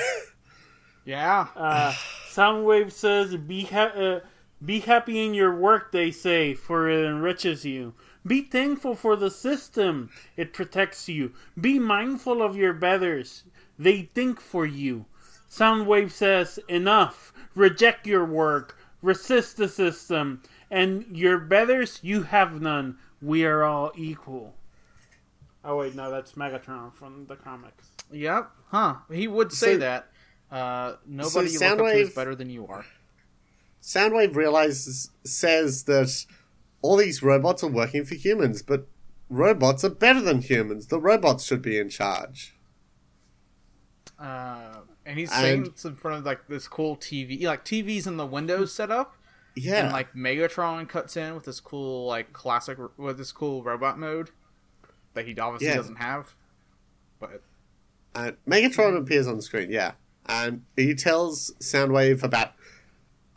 Yeah. 1.05 1.47
Uh, 1.55 1.93
Soundwave 2.31 2.91
says 2.91 3.35
be 3.37 3.65
ha- 3.65 3.93
uh, 3.95 4.19
be 4.65 4.79
happy 4.79 5.23
in 5.23 5.35
your 5.35 5.55
work. 5.55 5.91
They 5.91 6.09
say 6.09 6.55
for 6.55 6.89
it 6.89 7.05
enriches 7.05 7.63
you. 7.63 7.93
Be 8.25 8.41
thankful 8.41 8.95
for 8.95 9.15
the 9.15 9.29
system; 9.29 10.09
it 10.35 10.51
protects 10.51 11.07
you. 11.07 11.33
Be 11.61 11.77
mindful 11.77 12.41
of 12.41 12.57
your 12.57 12.73
betters; 12.73 13.43
they 13.77 14.09
think 14.15 14.41
for 14.41 14.65
you. 14.65 15.05
Soundwave 15.47 16.11
says 16.11 16.57
enough. 16.67 17.31
Reject 17.53 18.07
your 18.07 18.25
work. 18.25 18.75
Resist 19.03 19.57
the 19.57 19.69
system, 19.69 20.41
and 20.71 21.05
your 21.15 21.37
betters 21.37 21.99
you 22.01 22.23
have 22.23 22.59
none. 22.59 22.97
We 23.21 23.45
are 23.45 23.63
all 23.63 23.91
equal. 23.95 24.55
Oh 25.67 25.77
wait, 25.77 25.95
no, 25.95 26.11
that's 26.11 26.33
Megatron 26.33 26.93
from 26.93 27.25
the 27.27 27.35
comics. 27.35 27.89
Yep. 28.11 28.51
Huh. 28.69 28.95
He 29.11 29.27
would 29.27 29.51
say 29.51 29.73
So- 29.73 29.77
that. 29.79 30.07
Uh, 30.51 30.95
nobody 31.07 31.49
you 31.51 31.59
look 31.59 31.71
up 31.71 31.77
to 31.79 31.85
is 31.85 32.13
better 32.13 32.35
than 32.35 32.49
you 32.51 32.67
are. 32.67 32.85
Soundwave 33.81 34.35
realizes 34.35 35.09
says 35.23 35.83
that 35.85 36.25
all 36.83 36.95
these 36.97 37.23
robots 37.23 37.63
are 37.63 37.67
working 37.67 38.05
for 38.05 38.13
humans, 38.15 38.61
but 38.61 38.87
robots 39.27 39.83
are 39.83 39.89
better 39.89 40.21
than 40.21 40.41
humans. 40.41 40.87
The 40.87 40.99
robots 40.99 41.43
should 41.45 41.63
be 41.63 41.79
in 41.79 41.89
charge. 41.89 42.55
Uh, 44.19 44.81
and 45.05 45.19
he's 45.19 45.31
And- 45.31 45.41
saying 45.41 45.65
it's 45.65 45.83
in 45.85 45.95
front 45.95 46.19
of 46.19 46.25
like 46.25 46.47
this 46.47 46.67
cool 46.67 46.95
TV, 46.95 47.43
like 47.45 47.65
TVs 47.65 48.07
in 48.07 48.17
the 48.17 48.25
windows 48.25 48.71
set 48.73 48.91
up, 48.91 49.15
Yeah, 49.55 49.85
and 49.85 49.91
like 49.93 50.13
Megatron 50.13 50.87
cuts 50.87 51.17
in 51.17 51.33
with 51.35 51.45
this 51.45 51.59
cool 51.59 52.05
like 52.07 52.33
classic 52.33 52.77
with 52.97 53.17
this 53.17 53.31
cool 53.31 53.63
robot 53.63 53.97
mode 53.99 54.29
that 55.15 55.25
he 55.25 55.37
obviously 55.39 55.67
Yeah. 55.69 55.75
doesn't 55.77 55.95
have. 55.95 56.35
But 57.19 57.41
and 58.13 58.37
Megatron 58.47 58.95
appears 58.97 59.27
on 59.27 59.41
screen. 59.41 59.71
Yeah, 59.71 59.93
and 60.27 60.63
he 60.75 60.93
tells 60.93 61.51
Soundwave 61.59 62.21
about 62.23 62.53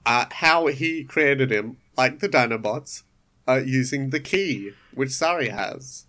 uh, 0.04 0.26
how 0.30 0.66
he 0.66 1.04
created 1.04 1.50
him, 1.50 1.78
like 1.96 2.18
the 2.20 2.28
Dinobots, 2.28 3.02
uh, 3.48 3.60
using 3.64 4.10
the 4.10 4.20
key 4.20 4.72
which 4.94 5.10
Sari 5.10 5.48
has. 5.48 6.04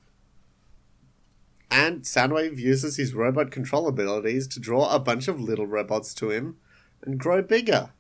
And 1.71 2.01
Soundwave 2.01 2.57
uses 2.57 2.97
his 2.97 3.13
robot 3.13 3.51
control 3.51 3.87
abilities 3.87 4.47
to 4.49 4.59
draw 4.59 4.93
a 4.93 4.99
bunch 4.99 5.27
of 5.27 5.39
little 5.39 5.67
robots 5.67 6.13
to 6.15 6.31
him 6.31 6.57
and 7.03 7.19
grow 7.19 7.41
bigger. 7.41 7.91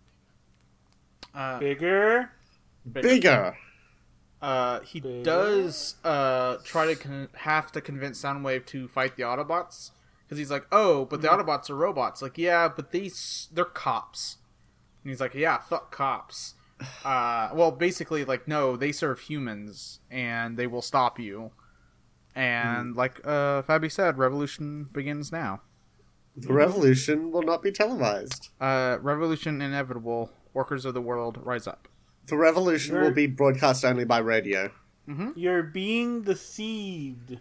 uh, 1.35 1.59
Bigger. 1.59 2.31
Bigger! 2.91 3.55
Uh, 4.41 4.79
he 4.81 4.99
Bigger. 4.99 5.23
does 5.23 5.95
uh 6.03 6.57
try 6.63 6.85
to 6.87 6.95
con- 6.95 7.29
have 7.35 7.71
to 7.73 7.81
convince 7.81 8.21
Soundwave 8.21 8.65
to 8.67 8.87
fight 8.87 9.15
the 9.17 9.23
Autobots 9.23 9.91
because 10.25 10.37
he's 10.37 10.51
like, 10.51 10.65
oh, 10.71 11.05
but 11.05 11.21
the 11.21 11.27
Autobots 11.27 11.69
are 11.69 11.75
robots. 11.75 12.21
Like, 12.21 12.37
yeah, 12.37 12.67
but 12.67 12.91
these 12.91 13.49
they're 13.51 13.65
cops. 13.65 14.37
And 15.03 15.09
he's 15.09 15.19
like, 15.19 15.33
yeah, 15.33 15.57
fuck 15.57 15.91
cops. 15.91 16.53
Uh, 17.03 17.49
well, 17.53 17.71
basically, 17.71 18.23
like, 18.23 18.47
no, 18.47 18.77
they 18.77 18.93
serve 18.93 19.19
humans 19.19 19.99
and 20.09 20.55
they 20.55 20.65
will 20.65 20.81
stop 20.81 21.19
you. 21.19 21.51
And 22.33 22.95
like 22.95 23.19
uh, 23.25 23.63
Fabi 23.63 23.91
said, 23.91 24.17
revolution 24.17 24.87
begins 24.93 25.29
now. 25.29 25.59
The 26.37 26.53
revolution 26.53 27.31
will 27.31 27.41
not 27.41 27.61
be 27.61 27.69
televised. 27.73 28.47
Uh, 28.61 28.97
revolution 29.01 29.61
inevitable. 29.61 30.31
Workers 30.53 30.85
of 30.85 30.93
the 30.93 31.01
world, 31.01 31.37
rise 31.43 31.67
up. 31.67 31.88
The 32.29 32.37
revolution 32.37 32.99
will 32.99 33.11
be 33.11 33.27
broadcast 33.27 33.83
only 33.85 34.05
by 34.05 34.19
radio. 34.19 34.71
Mm-hmm. 35.07 35.31
You're 35.35 35.63
being 35.63 36.21
deceived. 36.21 37.39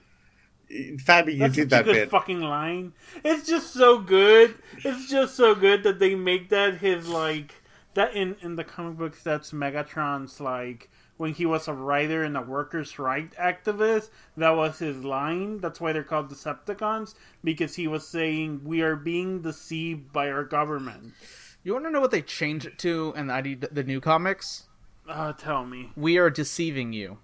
Fabi, 0.71 1.33
you 1.33 1.39
That's 1.39 1.55
did 1.55 1.71
such 1.71 1.81
a 1.81 1.83
that 1.83 1.85
good 1.85 1.93
bit. 1.95 2.11
fucking 2.11 2.41
line. 2.41 2.93
It's 3.25 3.47
just 3.49 3.73
so 3.73 3.99
good. 3.99 4.55
It's 4.85 5.09
just 5.09 5.35
so 5.35 5.55
good 5.55 5.83
that 5.85 5.99
they 5.99 6.15
make 6.15 6.51
that 6.51 6.79
his 6.79 7.09
like 7.09 7.55
that 7.95 8.15
in 8.15 8.37
in 8.43 8.57
the 8.57 8.65
comic 8.65 8.99
books. 8.99 9.23
That's 9.23 9.53
Megatron's 9.53 10.41
like 10.41 10.91
when 11.17 11.33
he 11.33 11.47
was 11.47 11.69
a 11.69 11.73
writer 11.73 12.23
and 12.23 12.37
a 12.37 12.43
workers' 12.43 12.99
right 12.99 13.31
activist. 13.37 14.11
That 14.37 14.51
was 14.57 14.79
his 14.79 15.05
line. 15.05 15.59
That's 15.59 15.81
why 15.81 15.93
they're 15.93 16.03
called 16.05 16.31
Decepticons 16.31 17.15
because 17.43 17.77
he 17.77 17.89
was 17.89 18.07
saying 18.07 18.61
we 18.65 18.83
are 18.83 18.97
being 18.97 19.41
deceived 19.43 20.13
by 20.13 20.31
our 20.31 20.45
government. 20.45 21.15
You 21.65 21.73
want 21.73 21.87
to 21.87 21.91
know 21.91 22.01
what 22.01 22.11
they 22.13 22.23
changed 22.23 22.67
it 22.67 22.79
to 22.81 23.13
in 23.17 23.27
the 23.27 23.35
ID, 23.35 23.55
the 23.73 23.83
new 23.85 24.01
comics? 24.01 24.68
Uh, 25.09 25.33
tell 25.33 25.65
me, 25.65 25.91
We 25.97 26.19
are 26.19 26.31
deceiving 26.31 26.93
you. 26.93 27.19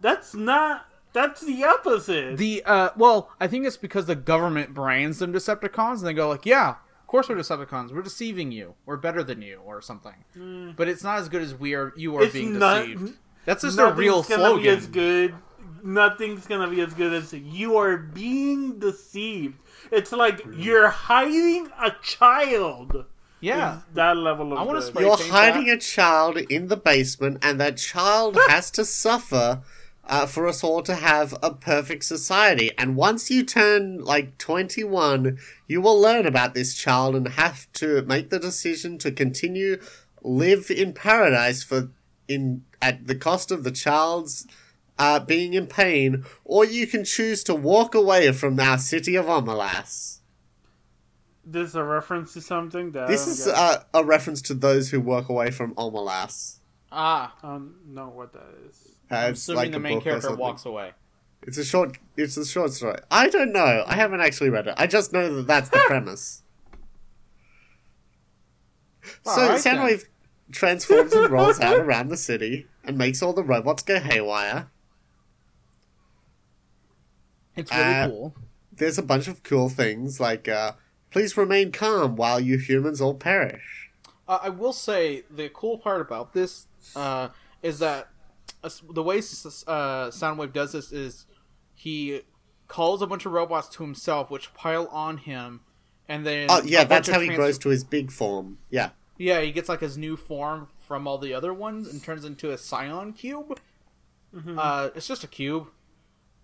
that's 0.00 0.34
not. 0.34 0.86
That's 1.14 1.40
the 1.42 1.62
opposite. 1.64 2.36
The 2.38 2.62
uh, 2.66 2.88
well, 2.96 3.30
I 3.40 3.46
think 3.46 3.64
it's 3.66 3.76
because 3.76 4.06
the 4.06 4.16
government 4.16 4.74
brands 4.74 5.18
them 5.20 5.32
Decepticons, 5.32 5.98
and 5.98 6.06
they 6.08 6.12
go 6.12 6.28
like, 6.28 6.44
"Yeah, 6.44 6.70
of 6.70 7.06
course 7.06 7.28
we're 7.28 7.36
Decepticons. 7.36 7.92
We're 7.92 8.02
deceiving 8.02 8.50
you. 8.52 8.74
We're 8.84 8.96
better 8.96 9.22
than 9.22 9.40
you, 9.40 9.60
or 9.64 9.80
something." 9.80 10.74
But 10.76 10.88
it's 10.88 11.04
not 11.04 11.18
as 11.20 11.28
good 11.28 11.40
as 11.42 11.54
we 11.54 11.74
are. 11.74 11.92
You 11.96 12.16
are 12.16 12.18
Hmm. 12.18 12.24
It's 12.24 12.32
being 12.32 12.58
not- 12.58 12.80
deceived. 12.82 13.16
That's 13.44 13.62
just 13.62 13.78
a 13.78 13.82
Nothing's 13.82 13.98
real 13.98 14.22
gonna 14.24 14.56
be 14.60 14.68
as 14.68 14.86
good. 14.88 15.34
Nothing's 15.82 16.46
gonna 16.46 16.68
be 16.68 16.80
as 16.80 16.94
good 16.94 17.12
as 17.12 17.32
you 17.32 17.76
are 17.76 17.96
being 17.96 18.78
deceived. 18.78 19.58
It's 19.92 20.12
like 20.12 20.40
you're 20.56 20.88
hiding 20.88 21.68
a 21.80 21.92
child. 22.02 23.04
Yeah, 23.44 23.80
that 23.92 24.16
level 24.16 24.52
of. 24.52 24.58
I 24.58 24.62
wanna 24.62 24.80
good. 24.80 24.86
spray- 24.88 25.02
You're 25.04 25.16
paint 25.18 25.30
hiding 25.30 25.66
that. 25.66 25.76
a 25.76 25.80
child 25.80 26.38
in 26.38 26.68
the 26.68 26.78
basement, 26.78 27.38
and 27.42 27.60
that 27.60 27.76
child 27.76 28.38
has 28.48 28.70
to 28.72 28.84
suffer 28.86 29.60
uh, 30.06 30.24
for 30.26 30.46
us 30.46 30.64
all 30.64 30.82
to 30.82 30.94
have 30.94 31.34
a 31.42 31.50
perfect 31.52 32.04
society. 32.04 32.70
And 32.78 32.96
once 32.96 33.30
you 33.30 33.42
turn 33.42 33.98
like 33.98 34.38
21, 34.38 35.38
you 35.66 35.80
will 35.82 36.00
learn 36.00 36.24
about 36.26 36.54
this 36.54 36.74
child 36.74 37.14
and 37.14 37.28
have 37.28 37.70
to 37.74 38.02
make 38.02 38.30
the 38.30 38.38
decision 38.38 38.96
to 38.98 39.12
continue 39.12 39.78
live 40.22 40.70
in 40.70 40.94
paradise 40.94 41.62
for 41.62 41.90
in 42.26 42.64
at 42.80 43.06
the 43.06 43.14
cost 43.14 43.50
of 43.50 43.62
the 43.62 43.70
child's 43.70 44.46
uh, 44.98 45.20
being 45.20 45.52
in 45.52 45.66
pain, 45.66 46.24
or 46.44 46.64
you 46.64 46.86
can 46.86 47.04
choose 47.04 47.44
to 47.44 47.54
walk 47.54 47.94
away 47.94 48.32
from 48.32 48.58
our 48.58 48.78
city 48.78 49.16
of 49.16 49.26
Omelas. 49.26 50.20
This 51.46 51.70
is 51.70 51.74
a 51.74 51.84
reference 51.84 52.32
to 52.34 52.40
something 52.40 52.92
that 52.92 53.08
This 53.08 53.26
is 53.26 53.46
uh, 53.46 53.82
a 53.92 54.02
reference 54.04 54.40
to 54.42 54.54
those 54.54 54.90
who 54.90 55.00
walk 55.00 55.28
away 55.28 55.50
from 55.50 55.74
Omelas. 55.74 56.58
ah, 56.90 57.34
I 57.42 57.46
don't 57.46 57.74
know 57.88 58.08
what 58.08 58.32
that 58.32 58.46
is. 58.68 58.88
Uh, 59.10 59.14
I'm 59.16 59.30
it's 59.32 59.40
assuming 59.42 59.56
like 59.58 59.70
the 59.72 59.76
a 59.76 59.80
main 59.80 60.00
character 60.00 60.34
walks 60.34 60.64
away. 60.64 60.92
It's 61.42 61.58
a 61.58 61.64
short. 61.64 61.98
It's 62.16 62.38
a 62.38 62.46
short 62.46 62.72
story. 62.72 62.96
I 63.10 63.28
don't 63.28 63.52
know. 63.52 63.84
I 63.86 63.94
haven't 63.96 64.22
actually 64.22 64.48
read 64.48 64.66
it. 64.66 64.74
I 64.78 64.86
just 64.86 65.12
know 65.12 65.34
that 65.36 65.46
that's 65.46 65.68
the 65.68 65.78
premise. 65.86 66.42
so 69.22 69.30
Alright 69.42 69.62
then. 69.62 69.76
Soundwave 69.76 70.04
transforms 70.52 71.12
and 71.12 71.28
rolls 71.30 71.60
out 71.60 71.78
around 71.78 72.08
the 72.08 72.16
city 72.16 72.66
and 72.84 72.96
makes 72.96 73.22
all 73.22 73.34
the 73.34 73.44
robots 73.44 73.82
go 73.82 74.00
haywire. 74.00 74.70
It's 77.56 77.70
really 77.70 77.82
Uh, 77.84 78.08
cool. 78.08 78.34
There's 78.72 78.98
a 78.98 79.02
bunch 79.02 79.28
of 79.28 79.42
cool 79.42 79.68
things 79.68 80.18
like, 80.20 80.48
uh, 80.48 80.72
"Please 81.14 81.36
remain 81.36 81.70
calm 81.70 82.16
while 82.16 82.40
you 82.40 82.58
humans 82.58 83.00
all 83.00 83.14
perish." 83.14 83.88
Uh, 84.26 84.40
I 84.42 84.48
will 84.48 84.72
say 84.72 85.22
the 85.30 85.48
cool 85.48 85.78
part 85.78 86.00
about 86.00 86.32
this 86.32 86.66
uh, 86.96 87.28
is 87.62 87.78
that 87.78 88.08
uh, 88.64 88.70
the 88.92 89.00
way 89.00 89.18
uh, 89.18 90.10
Soundwave 90.10 90.52
does 90.52 90.72
this 90.72 90.90
is 90.90 91.26
he 91.72 92.22
calls 92.66 93.00
a 93.00 93.06
bunch 93.06 93.26
of 93.26 93.30
robots 93.32 93.68
to 93.76 93.84
himself, 93.84 94.28
which 94.28 94.52
pile 94.54 94.88
on 94.88 95.18
him, 95.18 95.60
and 96.08 96.26
then 96.26 96.48
Oh 96.50 96.62
yeah, 96.64 96.82
that's 96.82 97.06
of 97.06 97.14
how 97.14 97.20
he 97.20 97.26
trans- 97.28 97.38
grows 97.38 97.58
to 97.58 97.68
his 97.68 97.84
big 97.84 98.10
form. 98.10 98.58
Yeah. 98.68 98.90
Yeah, 99.16 99.40
he 99.40 99.52
gets 99.52 99.68
like 99.68 99.82
his 99.82 99.96
new 99.96 100.16
form 100.16 100.66
from 100.88 101.06
all 101.06 101.18
the 101.18 101.32
other 101.32 101.54
ones 101.54 101.86
and 101.86 102.02
turns 102.02 102.24
into 102.24 102.50
a 102.50 102.58
Scion 102.58 103.12
cube. 103.12 103.60
Uh, 104.58 104.90
it's 104.96 105.06
just 105.06 105.22
a 105.22 105.28
cube, 105.28 105.68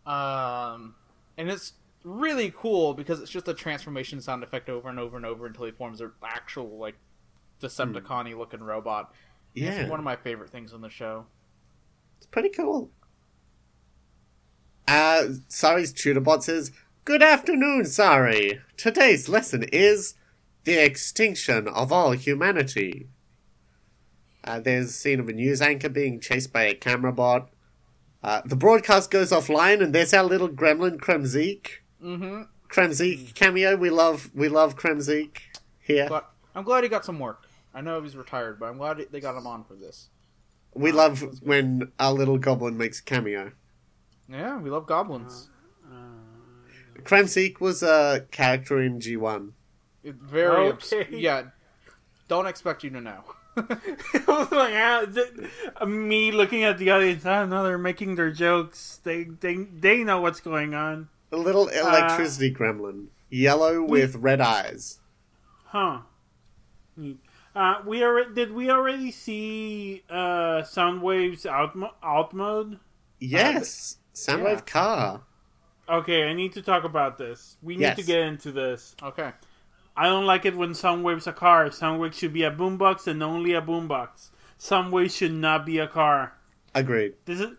um, 0.07 0.95
and 1.37 1.51
it's 1.51 1.73
really 2.05 2.53
cool 2.57 2.95
because 2.95 3.21
it's 3.21 3.31
just 3.31 3.49
a 3.49 3.55
transformation 3.55 4.21
sound 4.21 4.43
effect 4.43 4.69
over 4.69 4.89
and 4.89 4.99
over 4.99 5.17
and 5.17 5.27
over 5.27 5.47
until 5.47 5.67
he 5.67 5.73
forms 5.73 6.01
an 6.01 6.13
actual 6.23 6.79
like 6.79 6.97
Decepticon-y 7.61 8.35
looking 8.35 8.63
robot. 8.63 9.13
Yeah. 9.55 9.73
It's 9.73 9.91
one 9.91 9.99
of 9.99 10.05
my 10.05 10.17
favorite 10.17 10.51
things 10.51 10.73
on 10.73 10.81
the 10.81 10.89
show. 10.89 11.27
It's 12.19 12.27
pretty 12.27 12.51
cool. 12.51 12.91
Uh, 14.87 15.25
Sari's 15.49 15.93
Tutorbot 15.93 16.43
says, 16.43 16.73
Good 17.05 17.23
afternoon, 17.23 17.87
Sari. 17.87 18.61
Today's 18.77 19.29
lesson 19.29 19.65
is 19.73 20.15
the 20.65 20.85
extinction 20.85 21.69
of 21.69 21.93
all 21.93 22.13
humanity. 22.13 23.09
Uh, 24.45 24.61
there's 24.61 24.87
a 24.87 24.93
scene 24.93 25.21
of 25.21 25.29
a 25.29 25.33
news 25.33 25.61
anchor 25.61 25.89
being 25.89 26.21
chased 26.21 26.53
by 26.53 26.63
a 26.65 26.75
camera 26.75 27.13
bot. 27.13 27.51
Uh, 28.23 28.43
the 28.45 28.57
broadcast 28.57 29.11
goes 29.11 29.31
offline, 29.31 29.83
and 29.83 29.95
there's 29.95 30.13
our 30.13 30.25
little 30.25 30.49
gremlin 30.49 30.99
Kremzeek. 30.99 31.80
Mm-hmm. 32.03 32.43
Kremzeek 32.69 33.19
mm. 33.19 33.35
cameo. 33.35 33.77
We 33.77 33.91
love, 33.91 34.31
we 34.35 34.49
love 34.49 34.77
Kremzeek 34.77 35.39
here. 35.81 36.07
But 36.09 36.31
I'm 36.55 36.65
glad 36.65 36.85
he 36.85 36.91
got 36.91 37.05
some 37.05 37.19
work. 37.19 37.47
I 37.75 37.81
know 37.81 38.03
he's 38.03 38.17
retired, 38.17 38.59
but 38.59 38.67
I'm 38.67 38.79
glad 38.79 39.05
they 39.11 39.21
got 39.21 39.37
him 39.37 39.47
on 39.47 39.65
for 39.65 39.75
this. 39.75 40.09
We 40.75 40.91
uh, 40.91 40.97
love 40.97 41.43
when 41.43 41.93
our 41.99 42.13
little 42.13 42.39
goblin 42.39 42.77
makes 42.77 43.01
a 43.01 43.03
cameo. 43.03 43.53
Yeah, 44.29 44.59
we 44.59 44.71
love 44.71 44.87
goblins. 44.87 45.49
Uh, 45.91 45.95
uh, 45.95 47.01
Kremzeek 47.03 47.61
was 47.61 47.83
a 47.83 48.27
character 48.31 48.81
in 48.81 49.01
G1. 49.01 49.53
It 50.03 50.15
very 50.15 50.69
obs- 50.69 50.93
Okay. 50.93 51.17
yeah. 51.17 51.45
Don't 52.29 52.47
expect 52.47 52.85
you 52.85 52.91
to 52.91 53.01
know. 53.01 53.25
I 53.57 54.23
was 54.29 54.53
like, 54.53 54.75
ah, 54.75 55.05
th- 55.13 55.89
me 55.89 56.31
looking 56.31 56.63
at 56.63 56.79
the 56.79 56.91
audience. 56.91 57.25
Ah, 57.27 57.31
I 57.31 57.41
don't 57.41 57.51
know. 57.51 57.65
They're 57.65 57.79
making 57.79 58.15
their 58.15 58.31
jokes. 58.31 59.01
They 59.03 59.25
they 59.25 59.57
they 59.57 60.05
know 60.05 60.21
what's 60.21 60.41
going 60.41 60.73
on, 60.73 61.09
A 61.32 61.36
little 61.36 61.69
electricity 61.69 62.52
gremlin. 62.52 63.07
Yellow 63.31 63.82
with 63.85 64.16
red 64.16 64.40
eyes. 64.40 64.98
huh? 65.66 66.01
Uh, 67.55 67.74
we 67.86 68.02
already 68.02 68.35
did. 68.35 68.52
We 68.52 68.70
already 68.70 69.11
see 69.11 70.02
uh, 70.11 70.62
Soundwave's 70.62 71.47
out 71.47 71.74
mo- 71.74 71.94
out 72.02 72.32
mode. 72.32 72.78
Yes. 73.19 73.97
Soundwave 74.15 74.55
yeah. 74.57 74.61
car. 74.61 75.20
Okay, 75.89 76.28
I 76.28 76.32
need 76.35 76.52
to 76.52 76.62
talk 76.62 76.85
about 76.85 77.19
this. 77.19 77.57
We 77.62 77.74
need 77.74 77.82
Yes. 77.82 77.97
to 77.97 78.02
get 78.05 78.20
into 78.20 78.52
this. 78.52 78.94
okay. 79.02 79.32
I 79.97 80.05
don't 80.05 80.24
like 80.27 80.44
it 80.47 80.57
when 80.57 80.70
Soundwave's 80.70 81.27
a 81.27 81.32
car. 81.32 81.66
Soundwave 81.69 82.15
should 82.15 82.32
be 82.32 82.44
a 82.44 82.51
boombox 82.51 83.07
and 83.09 83.23
only 83.23 83.52
a 83.55 83.61
boombox. 83.61 84.31
Soundwave 84.59 85.11
should 85.15 85.32
not 85.32 85.66
be 85.66 85.78
a 85.78 85.89
car. 85.89 86.35
Agreed. 86.74 87.15
This 87.24 87.40
is 87.40 87.51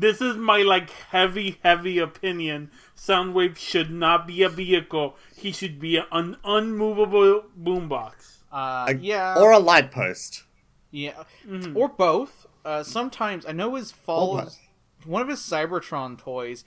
this 0.00 0.20
is 0.20 0.36
my 0.36 0.58
like 0.62 0.90
heavy, 0.90 1.58
heavy 1.62 1.98
opinion. 1.98 2.70
Soundwave 2.96 3.56
should 3.56 3.90
not 3.90 4.26
be 4.26 4.42
a 4.42 4.48
vehicle. 4.48 5.16
He 5.36 5.52
should 5.52 5.78
be 5.80 5.96
an 6.10 6.36
unmovable 6.44 7.44
boombox. 7.60 8.38
Uh, 8.52 8.86
A- 8.88 8.94
yeah. 8.94 9.38
Or 9.38 9.52
a 9.52 9.58
light 9.58 9.90
post. 9.90 10.44
Yeah, 10.90 11.22
Mhm. 11.46 11.76
or 11.76 11.88
both. 11.88 12.46
Uh, 12.64 12.82
sometimes 12.82 13.44
I 13.46 13.52
know 13.52 13.74
his 13.74 13.92
falls. 13.92 14.58
One 15.04 15.22
of 15.22 15.28
his 15.28 15.40
Cybertron 15.40 16.18
toys 16.18 16.64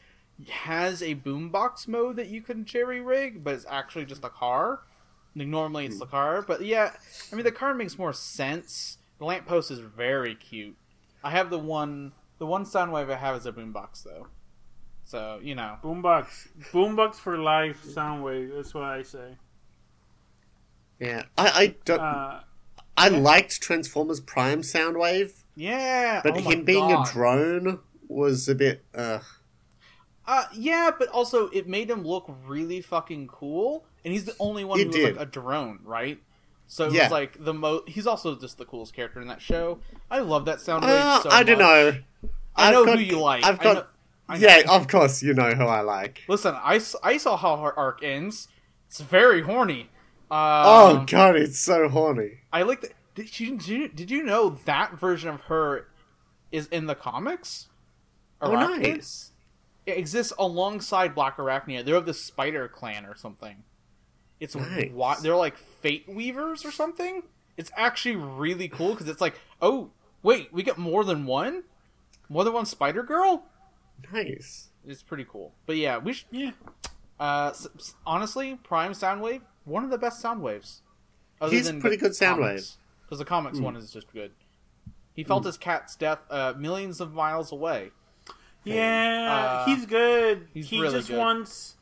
has 0.50 1.02
a 1.04 1.16
boombox 1.16 1.88
mode 1.88 2.16
that 2.16 2.28
you 2.28 2.42
can 2.42 2.66
cherry 2.66 3.00
rig, 3.02 3.44
but 3.44 3.54
it's 3.56 3.66
actually 3.70 4.06
just 4.06 4.24
a 4.24 4.30
car. 4.30 4.82
Like, 5.36 5.48
normally 5.48 5.86
it's 5.86 6.00
the 6.00 6.06
car, 6.06 6.42
but 6.42 6.62
yeah, 6.64 6.92
I 7.32 7.36
mean 7.36 7.46
the 7.46 7.52
car 7.52 7.74
makes 7.74 7.98
more 7.98 8.14
sense. 8.14 8.98
The 9.20 9.26
lamppost 9.26 9.70
is 9.72 9.80
very 9.80 10.36
cute. 10.36 10.76
I 11.24 11.32
have 11.32 11.50
the 11.50 11.60
one, 11.60 12.12
the 12.42 12.48
one 12.48 12.66
Soundwave 12.66 13.12
I 13.12 13.18
have 13.18 13.36
is 13.36 13.46
a 13.46 13.52
boombox 13.52 14.02
though, 14.02 14.26
so 15.04 15.40
you 15.44 15.54
know. 15.54 15.78
Boombox, 15.84 16.48
boombox 16.72 17.18
for 17.18 17.38
life. 17.38 17.84
Soundwave. 17.86 18.56
That's 18.56 18.74
what 18.74 18.84
I 18.84 19.04
say. 19.04 19.38
Yeah. 21.00 21.26
I, 21.38 21.48
I 21.50 21.76
don't 21.86 22.00
Uh, 22.00 22.40
I 22.98 23.10
liked 23.10 23.62
Transformers 23.62 24.20
Prime 24.20 24.64
Soundwave, 24.64 25.44
Yeah, 25.56 26.22
but 26.24 26.36
oh 26.36 26.40
him 26.42 26.66
being 26.66 26.90
God. 26.90 27.08
a 27.08 27.12
drone 27.12 27.80
was 28.08 28.50
a 28.50 28.56
bit 28.56 28.84
uh 28.96 29.20
Uh, 30.26 30.46
yeah, 30.52 30.90
but 30.98 31.10
also 31.10 31.48
it 31.50 31.68
made 31.68 31.92
him 31.92 32.04
look 32.04 32.26
really 32.48 32.82
fucking 32.82 33.28
cool, 33.28 33.86
and 34.04 34.14
he's 34.14 34.26
the 34.26 34.36
only 34.40 34.64
one 34.64 34.80
It 34.80 34.88
who 34.88 35.00
was 35.00 35.12
like 35.12 35.28
a 35.28 35.30
drone, 35.30 35.78
right? 35.84 36.18
So 36.74 36.86
it 36.86 36.94
Yeah. 36.94 37.04
was 37.04 37.12
like 37.12 37.44
the 37.44 37.54
mo. 37.54 37.82
He's 37.86 38.08
also 38.08 38.34
just 38.40 38.58
the 38.58 38.64
coolest 38.64 38.94
character 38.94 39.20
in 39.22 39.28
that 39.28 39.42
show. 39.42 39.80
I 40.10 40.20
love 40.20 40.46
that 40.46 40.62
sound 40.62 40.86
wave 40.86 40.94
uh, 40.94 41.22
so 41.22 41.30
I 41.30 41.44
don't 41.44 41.60
know. 41.60 41.98
I 42.56 42.68
I've 42.70 42.74
know 42.74 42.86
got- 42.86 42.98
who 42.98 43.04
you 43.04 43.20
like. 43.20 43.44
I've 43.44 43.60
I 43.60 43.64
got 43.64 43.76
know- 43.76 43.86
I 44.30 44.38
know. 44.38 44.48
Yeah, 44.48 44.62
of 44.70 44.88
course 44.88 45.22
you 45.22 45.34
know 45.34 45.52
who 45.52 45.66
I 45.66 45.82
like. 45.82 46.22
Listen, 46.30 46.56
I, 46.56 46.80
I 47.04 47.18
saw 47.18 47.36
how 47.36 47.58
her 47.58 47.78
arc 47.78 48.02
ends. 48.04 48.48
It's 48.88 49.02
very 49.02 49.42
horny. 49.42 49.90
Um, 50.32 50.40
oh 50.40 51.04
god, 51.08 51.36
it's 51.36 51.60
so 51.60 51.90
horny. 51.90 52.40
I 52.54 52.62
like 52.62 52.80
that. 52.82 52.94
Did 53.16 53.38
you, 53.42 53.58
did 53.58 53.68
you 53.68 53.88
did 53.90 54.10
you 54.10 54.24
know 54.24 54.52
that 54.64 54.98
version 54.98 55.28
of 55.28 55.42
her 55.42 55.88
is 56.54 56.68
in 56.68 56.86
the 56.86 56.96
comics? 56.96 57.68
Oh 58.42 58.54
nice. 58.54 59.32
It 59.86 59.98
exists 59.98 60.32
alongside 60.40 61.14
Black 61.16 61.36
Arachnia. 61.36 61.84
They're 61.84 61.96
of 61.96 62.06
the 62.06 62.14
Spider 62.14 62.70
Clan 62.70 63.06
or 63.06 63.18
something. 63.18 63.64
It's 64.42 64.56
Nice. 64.56 64.92
wa- 64.92 65.16
they're 65.22 65.36
like 65.38 65.56
Fate 65.56 66.06
Weavers 66.10 66.66
or 66.66 66.72
something. 66.72 67.24
It's 67.56 67.72
actually 67.78 68.16
really 68.18 68.68
cool 68.68 68.90
because 68.92 69.08
it's 69.08 69.22
like, 69.22 69.40
oh 69.62 69.92
wait, 70.24 70.52
we 70.52 70.64
get 70.64 70.78
more 70.78 71.04
than 71.06 71.26
one, 71.26 71.64
more 72.28 72.44
than 72.44 72.52
one 72.52 72.66
Spider 72.66 73.04
Girl. 73.04 73.46
Nice. 74.12 74.70
It's 74.86 75.04
pretty 75.04 75.26
cool. 75.30 75.54
But 75.68 75.78
yeah, 75.78 76.00
we 76.00 76.14
should. 76.14 76.28
yeah. 76.32 76.52
Uh, 77.20 77.52
s- 77.54 77.68
s- 77.78 77.94
honestly, 78.06 78.56
Prime 78.64 78.94
Soundwave, 78.94 79.42
one 79.64 79.84
of 79.84 79.92
the 79.92 79.98
best 80.00 80.24
Soundwaves. 80.24 80.80
He's 81.50 81.70
a 81.70 81.76
pretty 81.76 81.98
good 81.98 82.12
Soundwave. 82.14 82.76
because 83.04 83.20
the 83.20 83.26
comics 83.26 83.60
one 83.60 83.76
is 83.76 83.92
just 83.94 84.12
good. 84.12 84.32
He 85.14 85.24
felt 85.24 85.46
his 85.46 85.58
cat's 85.58 85.96
death 85.96 86.20
uh, 86.32 86.54
millions 86.58 87.00
of 87.00 87.14
miles 87.14 87.52
away. 87.52 87.92
Yeah, 88.64 89.64
Uh, 89.64 89.66
he's 89.66 89.86
good. 89.86 90.48
he's 90.54 90.70
he 90.70 90.80
really 90.82 90.94
just 90.98 91.10
good. 91.10 91.18
wants. 91.18 91.76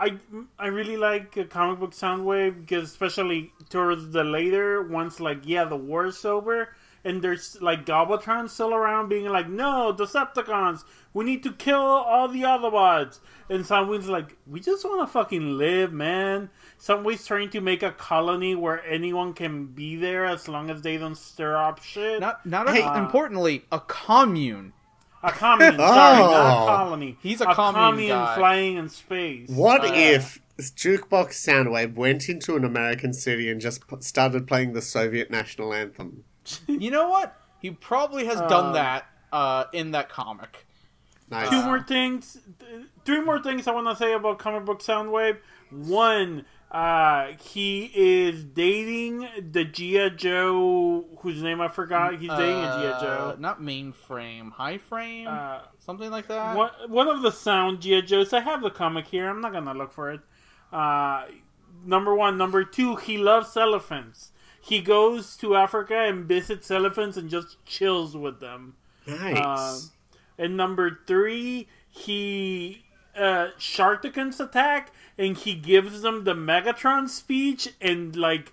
I 0.00 0.18
I 0.58 0.68
really 0.68 0.96
like 0.96 1.36
a 1.36 1.44
comic 1.44 1.78
book 1.78 1.92
Soundwave 1.92 2.60
because 2.60 2.84
especially 2.90 3.52
towards 3.68 4.10
the 4.10 4.24
later 4.24 4.82
once 4.82 5.20
like 5.20 5.40
yeah 5.44 5.64
the 5.64 5.76
war 5.76 6.06
is 6.06 6.24
over 6.24 6.70
and 7.04 7.20
there's 7.22 7.60
like 7.60 7.84
Gobbletron 7.86 8.48
still 8.48 8.72
around 8.74 9.08
being 9.10 9.26
like 9.26 9.48
no 9.48 9.94
Decepticons 9.96 10.84
we 11.12 11.24
need 11.24 11.42
to 11.42 11.52
kill 11.52 11.80
all 11.80 12.28
the 12.28 12.42
Autobots 12.42 13.18
and 13.50 13.64
Soundwave's 13.64 14.08
like 14.08 14.36
we 14.46 14.60
just 14.60 14.84
want 14.84 15.06
to 15.06 15.12
fucking 15.12 15.58
live 15.58 15.92
man. 15.92 16.48
Soundwave's 16.80 17.26
trying 17.26 17.50
to 17.50 17.60
make 17.60 17.82
a 17.82 17.92
colony 17.92 18.54
where 18.54 18.82
anyone 18.86 19.34
can 19.34 19.66
be 19.66 19.96
there 19.96 20.24
as 20.24 20.48
long 20.48 20.70
as 20.70 20.80
they 20.82 20.96
don't 20.96 21.16
stir 21.16 21.56
up 21.56 21.82
shit. 21.82 22.20
Not 22.20 22.46
not 22.46 22.70
Hey. 22.70 22.82
as 22.82 22.96
importantly, 22.98 23.64
a 23.70 23.80
commune. 23.80 24.72
A 25.22 25.30
commune, 25.32 25.76
sorry, 25.76 26.18
not 26.18 26.58
Oh. 26.58 26.62
a 26.64 26.66
colony. 26.76 27.16
He's 27.22 27.40
a 27.40 27.46
commune 27.54 28.08
guy. 28.08 28.34
flying 28.36 28.76
in 28.76 28.88
space. 28.88 29.48
What 29.50 29.82
Uh, 29.84 29.92
if 29.94 30.40
Jukebox 30.58 31.34
Soundwave 31.34 31.94
went 31.94 32.28
into 32.28 32.56
an 32.56 32.64
American 32.64 33.12
city 33.12 33.50
and 33.50 33.60
just 33.60 33.86
p- 33.86 33.96
started 34.00 34.46
playing 34.46 34.72
the 34.72 34.80
Soviet 34.82 35.30
national 35.30 35.74
anthem? 35.74 36.24
You 36.66 36.90
know 36.90 37.08
what? 37.08 37.36
He 37.60 37.70
probably 37.70 38.24
has 38.26 38.40
Uh, 38.40 38.48
done 38.48 38.72
that 38.72 39.06
uh, 39.32 39.64
in 39.72 39.90
that 39.92 40.08
comic. 40.08 40.66
Nice. 41.30 41.50
Two 41.50 41.62
more 41.62 41.80
things, 41.82 42.38
th- 42.58 42.86
three 43.04 43.20
more 43.20 43.40
things 43.42 43.68
I 43.68 43.72
want 43.72 43.86
to 43.88 43.96
say 43.96 44.12
about 44.14 44.38
comic 44.38 44.64
book 44.64 44.80
Soundwave. 44.82 45.36
One, 45.70 46.44
uh, 46.70 47.32
he 47.42 47.90
is 47.94 48.44
dating 48.44 49.26
the 49.50 49.64
G.I. 49.64 50.10
Joe, 50.10 51.04
whose 51.20 51.42
name 51.42 51.60
I 51.60 51.68
forgot. 51.68 52.12
He's 52.20 52.28
dating 52.30 52.58
a 52.58 52.78
G.I. 52.80 52.90
Uh, 52.90 53.00
Joe. 53.00 53.36
not 53.38 53.60
mainframe, 53.60 54.52
high 54.52 54.78
frame, 54.78 55.26
Uh, 55.28 55.60
something 55.80 56.10
like 56.10 56.28
that. 56.28 56.56
one, 56.56 56.70
one 56.88 57.08
of 57.08 57.22
the 57.22 57.32
sound 57.32 57.80
G.I. 57.80 58.02
Joes. 58.02 58.32
I 58.32 58.40
have 58.40 58.62
the 58.62 58.70
comic 58.70 59.06
here. 59.08 59.28
I'm 59.28 59.40
not 59.40 59.52
gonna 59.52 59.74
look 59.74 59.92
for 59.92 60.10
it. 60.12 60.20
Uh, 60.72 61.24
number 61.84 62.14
one, 62.14 62.38
number 62.38 62.62
two. 62.64 62.96
He 62.96 63.18
loves 63.18 63.56
elephants. 63.56 64.30
He 64.62 64.80
goes 64.80 65.36
to 65.38 65.56
Africa 65.56 65.96
and 65.96 66.26
visits 66.26 66.70
elephants 66.70 67.16
and 67.16 67.28
just 67.30 67.64
chills 67.64 68.16
with 68.16 68.40
them. 68.40 68.74
Nice. 69.06 69.38
Um, 69.84 69.90
and 70.38 70.56
number 70.56 71.00
three, 71.06 71.66
he 71.88 72.84
uh, 73.16 73.48
Sharkticons 73.58 74.40
attack 74.40 74.92
and 75.18 75.36
he 75.36 75.54
gives 75.54 76.02
them 76.02 76.24
the 76.24 76.34
Megatron 76.34 77.08
speech 77.08 77.68
and 77.80 78.14
like 78.16 78.52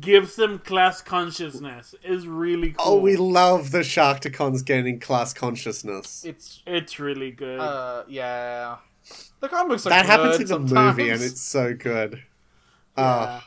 gives 0.00 0.36
them 0.36 0.58
class 0.58 1.00
consciousness 1.00 1.94
is 2.04 2.26
really 2.26 2.72
cool. 2.72 2.94
Oh, 2.94 2.98
we 3.00 3.16
love 3.16 3.70
the 3.70 3.80
Sharkticons 3.80 4.64
gaining 4.64 5.00
class 5.00 5.32
consciousness. 5.32 6.24
It's 6.24 6.62
it's 6.66 6.98
really 7.00 7.30
good. 7.30 7.58
uh 7.60 8.04
yeah. 8.08 8.76
The 9.40 9.48
comics 9.48 9.86
are 9.86 9.90
that 9.90 10.02
good 10.02 10.10
happens 10.10 10.36
in 10.36 10.42
the 10.42 10.48
sometimes. 10.48 10.98
movie, 10.98 11.10
and 11.10 11.22
it's 11.22 11.40
so 11.40 11.72
good. 11.74 12.22
Yeah. 12.96 13.04
Uh, 13.04 13.40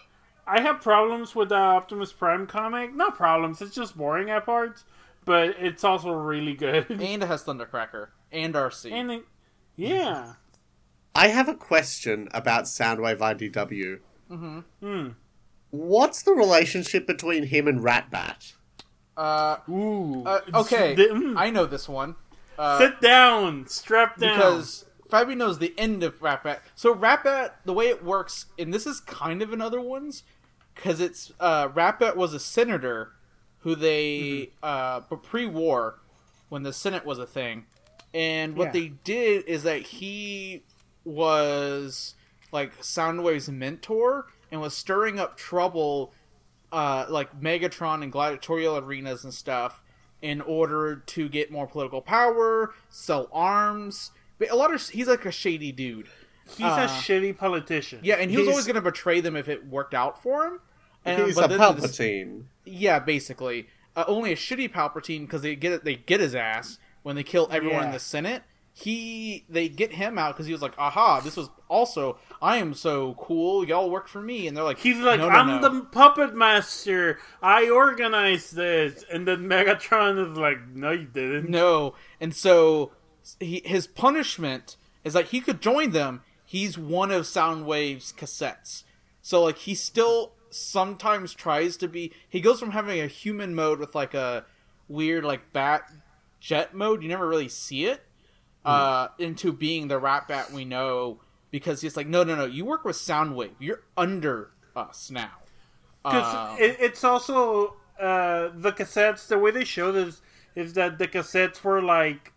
I 0.48 0.62
have 0.62 0.82
problems 0.82 1.36
with 1.36 1.50
the 1.50 1.56
Optimus 1.56 2.12
Prime 2.12 2.48
comic. 2.48 2.96
Not 2.96 3.16
problems, 3.16 3.62
it's 3.62 3.76
just 3.76 3.96
boring 3.96 4.30
at 4.30 4.46
parts, 4.46 4.84
but 5.24 5.56
it's 5.60 5.84
also 5.84 6.12
really 6.12 6.54
good. 6.56 6.90
and 6.90 7.02
it 7.02 7.22
has 7.28 7.44
Thundercracker 7.44 8.08
and 8.32 8.54
RC. 8.56 8.92
and 8.92 9.12
it, 9.12 9.24
yeah. 9.88 10.34
I 11.14 11.28
have 11.28 11.50
a 11.50 11.56
question 11.56 12.30
about 12.34 12.64
Soundwave 12.66 13.18
IDW. 13.20 14.00
Hmm. 14.80 15.10
What's 15.72 16.24
the 16.24 16.32
relationship 16.34 17.06
between 17.08 17.44
him 17.48 17.68
and 17.68 17.80
Ratbat? 17.82 18.54
uh, 19.18 19.58
Ooh. 19.70 20.24
uh, 20.26 20.40
okay, 20.56 20.96
the- 20.96 21.04
mm. 21.14 21.34
I 21.38 21.50
know 21.50 21.66
this 21.66 21.88
one. 21.90 22.16
Uh, 22.58 22.78
Sit 22.78 23.02
down. 23.02 23.68
Strap 23.68 24.18
down. 24.18 24.38
because 24.38 24.86
Fabi 25.10 25.36
knows 25.36 25.60
the 25.60 25.74
end 25.78 26.02
of 26.04 26.20
Ratbat. 26.22 26.60
So 26.76 26.94
Ratbat, 26.96 27.52
the 27.66 27.74
way 27.74 27.88
it 27.88 28.04
works, 28.04 28.46
and 28.58 28.74
this 28.74 28.86
is 28.88 29.00
kind 29.02 29.42
of 29.42 29.52
in 29.52 29.62
other 29.62 29.82
ones, 29.82 30.24
because 30.76 31.00
it's 31.02 31.32
uh, 31.40 31.68
Ratbat 31.70 32.16
was 32.16 32.34
a 32.34 32.40
senator 32.40 33.12
who 33.60 33.76
they 33.76 34.52
uh, 34.64 35.02
but 35.10 35.24
pre-war 35.24 36.00
when 36.50 36.64
the 36.64 36.74
Senate 36.74 37.06
was 37.06 37.20
a 37.20 37.26
thing, 37.28 37.66
and 38.14 38.56
what 38.58 38.66
Yeah. 38.68 38.72
they 38.82 38.88
did 39.04 39.46
is 39.46 39.64
that 39.64 39.82
he 39.82 40.64
was 41.06 42.16
like 42.52 42.78
Soundwave's 42.82 43.50
mentor 43.50 44.28
and 44.52 44.60
was 44.62 44.76
stirring 44.76 45.20
up 45.20 45.38
trouble, 45.38 46.14
uh, 46.72 47.06
like 47.10 47.40
Megatron 47.40 48.04
and 48.04 48.12
gladiatorial 48.12 48.78
arenas 48.78 49.24
and 49.24 49.34
stuff, 49.34 49.82
in 50.22 50.42
order 50.42 50.98
to 50.98 51.30
get 51.30 51.52
more 51.52 51.66
political 51.68 52.02
power, 52.02 52.74
sell 52.90 53.30
arms. 53.32 54.12
But 54.38 54.50
a 54.52 54.56
lot 54.56 54.74
of 54.74 54.90
he's 54.90 55.08
like 55.08 55.26
a 55.26 55.32
shady 55.32 55.72
dude. 55.72 56.08
He's 56.58 56.66
uh, 56.66 56.88
a 56.90 56.92
shitty 56.92 57.38
politician. 57.38 58.02
Yeah, 58.04 58.16
and 58.16 58.30
he 58.30 58.38
was 58.38 58.48
always 58.50 58.66
going 58.66 58.76
to 58.76 58.82
betray 58.82 59.22
them 59.22 59.36
if 59.38 59.48
it 59.48 59.66
worked 59.68 59.94
out 59.94 60.22
for 60.22 60.46
him. 60.46 60.60
And, 61.06 61.26
He's 61.26 61.36
but 61.36 61.46
a 61.52 61.58
then 61.58 61.76
this- 61.78 61.98
Palpatine. 61.98 62.44
yeah, 62.66 63.00
basically. 63.00 63.68
Uh, 63.96 64.04
only 64.08 64.32
a 64.32 64.36
shitty 64.36 64.72
Palpatine 64.72 65.22
because 65.22 65.42
they 65.42 65.56
get 65.56 65.84
they 65.84 65.96
get 65.96 66.20
his 66.20 66.36
ass 66.36 66.78
when 67.04 67.16
they 67.16 67.24
kill 67.24 67.48
everyone 67.52 67.86
in 67.86 67.92
the 67.92 68.00
Senate. 68.00 68.44
He 68.74 69.44
they 69.50 69.68
get 69.68 69.92
him 69.92 70.18
out 70.18 70.34
because 70.34 70.46
he 70.46 70.54
was 70.54 70.62
like, 70.62 70.78
"Aha! 70.78 71.20
This 71.20 71.36
was 71.36 71.50
also 71.68 72.18
I 72.42 72.58
am 72.58 72.74
so 72.74 73.16
cool. 73.16 73.68
Y'all 73.68 73.90
work 73.90 74.08
for 74.08 74.22
me." 74.22 74.48
And 74.48 74.56
they're 74.56 74.64
like, 74.64 74.80
He's 74.80 74.98
like, 74.98 75.20
"No, 75.20 75.28
no, 75.28 75.36
I'm 75.36 75.62
no." 75.62 75.70
the 75.70 75.82
puppet 75.86 76.34
master. 76.34 77.20
I 77.42 77.70
organized 77.70 78.56
this. 78.56 79.04
And 79.12 79.28
then 79.28 79.50
Megatron 79.50 80.32
is 80.32 80.38
like, 80.38 80.70
no, 80.70 80.92
you 80.92 81.06
didn't. 81.06 81.50
No, 81.50 81.96
and 82.22 82.34
so 82.34 82.94
he, 83.40 83.62
his 83.66 83.88
punishment 83.88 84.78
is 85.04 85.16
like 85.16 85.28
he 85.28 85.42
could 85.42 85.62
join 85.62 85.92
them. 85.92 86.22
He's 86.46 86.78
one 86.78 87.12
of 87.12 87.24
Soundwave's 87.24 88.14
cassettes, 88.14 88.84
so 89.22 89.44
like 89.44 89.58
he 89.60 89.76
still 89.76 90.34
sometimes 90.50 91.34
tries 91.34 91.78
to 91.78 91.88
be. 91.88 92.14
He 92.30 92.42
goes 92.42 92.60
from 92.60 92.72
having 92.72 93.02
a 93.02 93.08
human 93.08 93.54
mode 93.54 93.80
with 93.80 93.96
like 93.96 94.14
a 94.14 94.46
weird 94.88 95.24
like 95.24 95.54
bat 95.54 95.84
jet 96.42 96.74
mode. 96.74 97.02
You 97.02 97.08
never 97.08 97.26
really 97.28 97.48
see 97.48 97.86
it 97.86 98.02
uh, 98.66 99.08
into 99.18 99.54
being 99.54 99.88
the 99.88 100.02
Ratbat 100.02 100.52
we 100.52 100.66
know 100.66 101.22
because 101.52 101.82
he's 101.82 101.96
like, 101.96 102.08
no, 102.08 102.24
no, 102.26 102.36
no. 102.36 102.46
You 102.46 102.66
work 102.66 102.84
with 102.84 102.98
Soundwave. 102.98 103.52
You're 103.60 103.84
under 103.96 104.52
us 104.76 105.10
now. 105.10 105.32
Because 106.04 106.36
Uh, 106.36 106.56
it, 106.60 106.78
it's 106.80 107.04
also 107.04 107.76
uh, 108.00 108.50
the 108.54 108.74
cassettes. 108.74 109.28
The 109.28 109.38
way 109.38 109.52
they 109.52 109.64
show 109.64 109.92
this 109.94 110.22
is 110.56 110.74
that 110.74 110.98
the 110.98 111.08
cassettes 111.08 111.64
were 111.64 111.82
like 111.82 112.34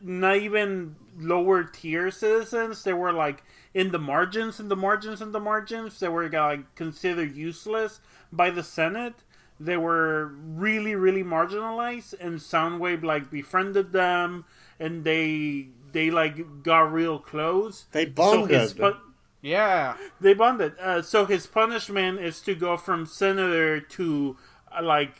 not 0.00 0.36
even 0.36 0.94
lower 1.18 1.64
tier 1.64 2.10
citizens. 2.10 2.84
They 2.84 2.92
were 2.92 3.12
like 3.12 3.42
in 3.74 3.90
the 3.90 3.98
margins, 3.98 4.60
in 4.60 4.68
the 4.68 4.76
margins, 4.76 5.22
in 5.22 5.32
the 5.32 5.40
margins. 5.40 5.98
They 5.98 6.08
were 6.08 6.28
like 6.28 6.74
considered 6.74 7.34
useless 7.34 8.00
by 8.30 8.50
the 8.50 8.62
Senate. 8.62 9.14
They 9.60 9.76
were 9.76 10.26
really, 10.26 10.94
really 10.94 11.24
marginalized, 11.24 12.14
and 12.20 12.38
Soundwave 12.38 13.02
like 13.02 13.30
befriended 13.30 13.92
them, 13.92 14.44
and 14.78 15.04
they 15.04 15.68
they 15.92 16.10
like 16.10 16.62
got 16.62 16.92
real 16.92 17.18
close. 17.18 17.86
They 17.92 18.04
So 18.14 18.44
his 18.46 18.72
bonded. 18.74 18.96
pu- 18.96 19.00
yeah, 19.42 19.96
they 20.20 20.34
bonded. 20.34 20.74
Uh, 20.80 21.02
so 21.02 21.24
his 21.24 21.46
punishment 21.46 22.20
is 22.20 22.40
to 22.42 22.54
go 22.54 22.76
from 22.76 23.06
senator 23.06 23.80
to 23.80 24.36
uh, 24.76 24.82
like 24.82 25.14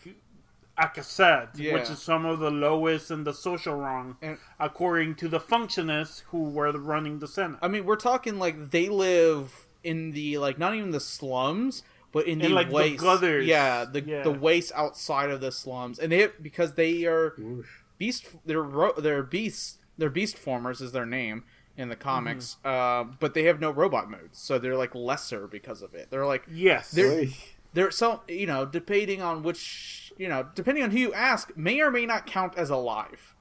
a 0.76 0.88
cassette, 0.88 1.50
Yeah. 1.56 1.72
which 1.74 1.90
is 1.90 2.00
some 2.00 2.24
of 2.24 2.38
the 2.38 2.50
lowest 2.52 3.10
in 3.10 3.24
the 3.24 3.32
social 3.34 3.74
rung, 3.74 4.16
And- 4.22 4.38
according 4.60 5.16
to 5.16 5.26
the 5.28 5.40
functionists 5.40 6.22
who 6.28 6.44
were 6.50 6.70
running 6.70 7.18
the 7.18 7.26
Senate. 7.26 7.58
I 7.60 7.66
mean, 7.66 7.84
we're 7.84 7.96
talking 7.96 8.38
like 8.38 8.70
they 8.70 8.88
live 8.88 9.66
in 9.82 10.12
the 10.12 10.38
like 10.38 10.58
not 10.58 10.74
even 10.76 10.92
the 10.92 11.00
slums, 11.00 11.82
but 12.12 12.26
in 12.26 12.38
the 12.38 12.46
In, 12.46 12.52
like, 12.52 12.68
the 12.68 12.74
waste. 12.74 13.02
gutters. 13.02 13.46
Yeah, 13.46 13.84
the 13.84 14.00
Yeah. 14.00 14.22
the 14.22 14.30
waste 14.32 14.72
outside 14.74 15.30
of 15.30 15.40
the 15.40 15.52
slums, 15.52 15.98
and 15.98 16.10
they 16.12 16.28
because 16.40 16.74
they 16.74 17.04
are 17.04 17.34
Oof. 17.38 17.84
beast. 17.98 18.26
They're 18.46 18.62
ro- 18.62 18.94
they're 18.98 19.22
beasts. 19.22 19.78
They're 19.96 20.10
beast 20.10 20.38
formers 20.38 20.80
is 20.80 20.92
their 20.92 21.06
name 21.06 21.44
in 21.76 21.88
the 21.88 21.96
comics, 21.96 22.56
Mm-hmm. 22.64 23.10
uh, 23.10 23.14
but 23.20 23.34
they 23.34 23.44
have 23.44 23.60
no 23.60 23.70
robot 23.70 24.10
modes, 24.10 24.38
so 24.38 24.58
they're 24.58 24.76
like 24.76 24.94
lesser 24.94 25.46
because 25.46 25.82
of 25.82 25.94
it. 25.94 26.08
They're 26.10 26.26
like 26.26 26.42
yes, 26.50 26.90
They're- 26.90 27.10
Oy. 27.12 27.34
they're 27.74 27.90
so 27.90 28.22
you 28.28 28.46
know 28.46 28.64
depending 28.64 29.22
on 29.22 29.42
which 29.42 30.12
you 30.16 30.28
know 30.28 30.46
depending 30.54 30.82
on 30.84 30.90
who 30.90 30.98
you 30.98 31.14
ask 31.14 31.56
may 31.56 31.80
or 31.80 31.90
may 31.90 32.06
not 32.06 32.26
count 32.26 32.54
as 32.56 32.70
alive 32.70 33.34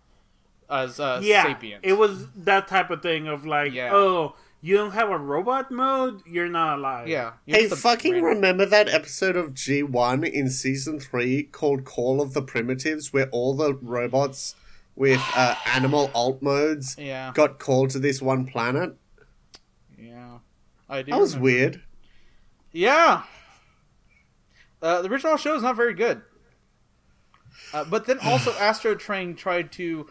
as 0.69 0.99
uh, 0.99 1.19
yeah, 1.23 1.44
sapient. 1.44 1.80
it 1.84 1.94
was 1.94 2.27
that 2.35 2.68
type 2.68 2.89
of 2.89 3.02
thing 3.02 3.27
of 3.27 3.45
like, 3.45 3.72
Yeah. 3.73 3.91
oh, 3.94 4.35
you 4.62 4.76
don't 4.76 4.92
have 4.92 5.10
a 5.10 5.18
robot 5.18 5.72
mode, 5.72 6.22
you're 6.26 6.50
not 6.50 6.80
alive. 6.80 7.08
yeah. 7.08 7.34
you're 7.46 7.58
Hey, 7.58 7.68
fucking 7.70 8.14
random- 8.14 8.30
remember 8.36 8.66
that 8.66 8.90
episode 8.90 9.36
of 9.36 9.54
G1 9.54 10.28
in 10.30 10.50
season 10.50 11.00
3 11.00 11.44
called 11.44 11.86
Call 11.86 12.22
of 12.22 12.34
the 12.34 12.42
Primitives, 12.42 13.14
where 13.14 13.30
all 13.30 13.56
the 13.56 13.74
robots 13.76 14.56
with 14.96 15.22
uh, 15.36 15.56
animal 15.68 16.10
alt 16.16 16.42
modes 16.42 16.96
Yeah. 16.98 17.32
got 17.36 17.60
called 17.60 17.92
to 17.92 18.00
this 18.00 18.22
one 18.22 18.46
planet? 18.48 18.96
Yeah, 19.98 20.40
I 20.90 21.04
do. 21.04 21.12
That 21.12 21.20
was 21.20 21.36
remember. 21.36 21.44
weird. 21.44 21.82
Yeah. 22.72 23.24
Uh, 24.82 25.02
the 25.02 25.10
original 25.10 25.38
show 25.38 25.56
is 25.56 25.64
not 25.64 25.76
very 25.76 25.94
good. 25.94 26.22
Uh, 27.74 27.84
but 27.84 28.06
then 28.06 28.20
also 28.24 28.52
Astrotrain 28.54 29.36
tried 29.36 29.72
to 29.74 30.08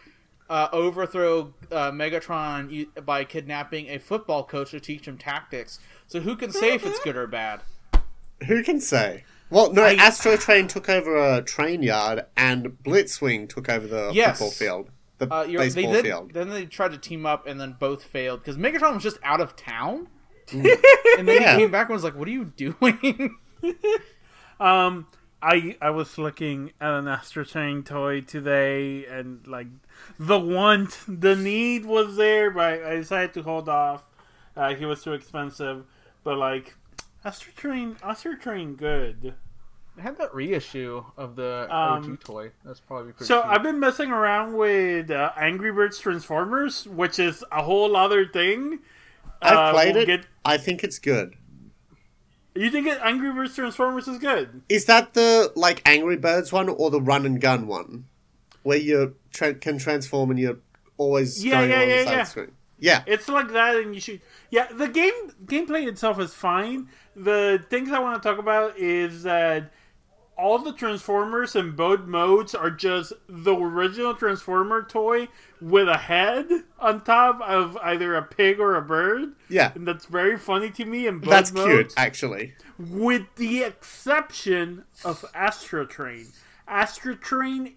uh, 0.48 0.68
overthrow 0.72 1.52
uh, 1.72 1.90
Megatron 1.90 2.70
u- 2.70 2.90
by 3.04 3.24
kidnapping 3.24 3.88
a 3.88 3.98
football 3.98 4.44
coach 4.44 4.70
to 4.70 4.80
teach 4.80 5.06
him 5.08 5.18
tactics. 5.18 5.78
So 6.06 6.20
who 6.20 6.36
can 6.36 6.52
say 6.52 6.74
if 6.74 6.86
it's 6.86 7.00
good 7.00 7.16
or 7.16 7.26
bad? 7.26 7.60
Who 8.46 8.62
can 8.62 8.80
say? 8.80 9.24
Well, 9.50 9.72
no, 9.72 9.84
I- 9.84 9.96
Astrotrain 9.96 10.68
took 10.68 10.88
over 10.88 11.16
a 11.16 11.42
train 11.42 11.82
yard, 11.82 12.26
and 12.36 12.76
Blitzwing 12.84 13.48
took 13.48 13.68
over 13.68 13.86
the 13.86 14.10
Yes. 14.12 14.38
football 14.38 14.50
field, 14.52 14.90
the 15.18 15.32
Uh, 15.32 15.42
you're, 15.44 15.60
they 15.60 15.66
baseball 15.68 15.92
then, 15.92 16.04
field. 16.04 16.32
then 16.34 16.50
they 16.50 16.66
tried 16.66 16.92
to 16.92 16.98
team 16.98 17.24
up 17.26 17.46
and 17.46 17.60
then 17.60 17.76
both 17.78 18.04
failed 18.04 18.40
because 18.40 18.56
Megatron 18.56 18.94
was 18.94 19.02
just 19.02 19.18
out 19.22 19.40
of 19.40 19.56
town. 19.56 20.08
Mm. 20.48 20.64
and 21.18 21.26
then 21.28 21.40
Yeah. 21.42 21.54
he 21.54 21.62
came 21.62 21.70
back 21.72 21.88
and 21.88 21.94
was 21.94 22.04
like, 22.04 22.14
"What 22.14 22.28
are 22.28 22.32
you 22.32 22.44
doing?" 22.44 23.36
Um, 24.58 25.06
I 25.42 25.76
I 25.82 25.90
was 25.90 26.16
looking 26.18 26.72
at 26.80 26.90
an 26.90 27.08
Astro 27.08 27.44
Train 27.44 27.82
toy 27.82 28.22
today, 28.22 29.04
and 29.04 29.46
like 29.46 29.66
the 30.18 30.38
want, 30.38 30.98
the 31.08 31.34
need 31.36 31.84
was 31.84 32.16
there, 32.16 32.50
but 32.50 32.82
I 32.84 32.96
decided 32.96 33.34
to 33.34 33.42
hold 33.42 33.68
off. 33.68 34.04
Uh, 34.56 34.74
he 34.74 34.84
was 34.86 35.02
too 35.02 35.12
expensive, 35.12 35.84
but 36.24 36.38
like 36.38 36.74
Astrotrain, 37.24 37.96
Astro 38.02 38.34
Train, 38.36 38.74
good. 38.74 39.34
I 39.98 40.02
had 40.02 40.18
that 40.18 40.34
reissue 40.34 41.04
of 41.16 41.36
the 41.36 41.66
Um, 41.74 42.04
OG 42.12 42.20
toy. 42.20 42.50
That's 42.64 42.80
probably 42.80 43.12
pretty. 43.12 43.24
So 43.26 43.40
cheap. 43.42 43.50
I've 43.50 43.62
been 43.62 43.80
messing 43.80 44.10
around 44.10 44.54
with 44.56 45.10
uh, 45.10 45.32
Angry 45.36 45.72
Birds 45.72 45.98
Transformers, 45.98 46.86
which 46.86 47.18
is 47.18 47.42
a 47.50 47.62
whole 47.62 47.96
other 47.96 48.26
thing. 48.26 48.80
I've 49.40 49.56
Uh, 49.56 49.72
played 49.72 49.94
we'll 49.94 50.02
it. 50.02 50.06
get- 50.06 50.26
I 50.44 50.58
think 50.58 50.84
it's 50.84 50.98
good. 50.98 51.34
you 52.54 52.70
think 52.70 52.86
Angry 53.02 53.30
Birds 53.32 53.54
Transformers 53.54 54.06
is 54.08 54.18
good? 54.18 54.62
Is 54.68 54.84
that 54.86 55.14
the 55.14 55.52
like 55.56 55.82
Angry 55.86 56.16
Birds 56.16 56.52
one 56.52 56.68
or 56.68 56.90
the 56.90 57.00
Run 57.00 57.26
and 57.26 57.40
Gun 57.40 57.66
one, 57.66 58.06
where 58.66 58.78
you 58.78 59.14
tra- 59.32 59.54
can 59.54 59.78
transform 59.78 60.30
and 60.30 60.38
you're 60.40 60.58
always 60.96 61.44
Yeah, 61.44 61.58
going 61.60 61.70
yeah, 61.70 61.76
along 61.78 61.88
yeah, 61.88 61.96
the 61.98 62.04
side 62.04 62.16
yeah. 62.16 62.24
screen? 62.24 62.52
Yeah, 62.78 63.02
It's 63.06 63.28
like 63.28 63.52
that, 63.52 63.76
and 63.76 63.94
you 63.94 64.00
should. 64.00 64.20
Yeah, 64.50 64.66
the 64.70 64.88
game 64.88 65.14
gameplay 65.46 65.86
itself 65.88 66.18
is 66.20 66.34
fine. 66.34 66.88
The 67.14 67.64
things 67.70 67.90
I 67.90 68.00
want 68.00 68.22
to 68.22 68.28
talk 68.28 68.38
about 68.38 68.76
is 68.78 69.22
that 69.22 69.72
all 70.36 70.58
the 70.58 70.74
Transformers 70.74 71.56
in 71.56 71.74
both 71.74 72.00
modes 72.00 72.54
are 72.54 72.70
just 72.70 73.14
the 73.28 73.54
original 73.54 74.12
Transformer 74.14 74.82
toy 74.82 75.28
with 75.62 75.88
a 75.88 75.96
head 75.96 76.46
on 76.78 77.02
top 77.04 77.40
of 77.40 77.78
either 77.78 78.14
a 78.14 78.22
pig 78.22 78.60
or 78.60 78.74
a 78.76 78.82
bird. 78.82 79.32
Yeah, 79.48 79.72
And 79.74 79.88
that's 79.88 80.04
very 80.04 80.36
funny 80.36 80.68
to 80.72 80.84
me 80.84 81.06
And 81.06 81.22
that's 81.24 81.52
modes. 81.52 81.70
cute, 81.70 81.94
actually. 81.96 82.52
with 82.78 83.22
the 83.36 83.62
exception 83.62 84.84
of 85.04 85.24
Astrotrain. 85.34 86.26
Astro 86.68 87.14
Train 87.14 87.74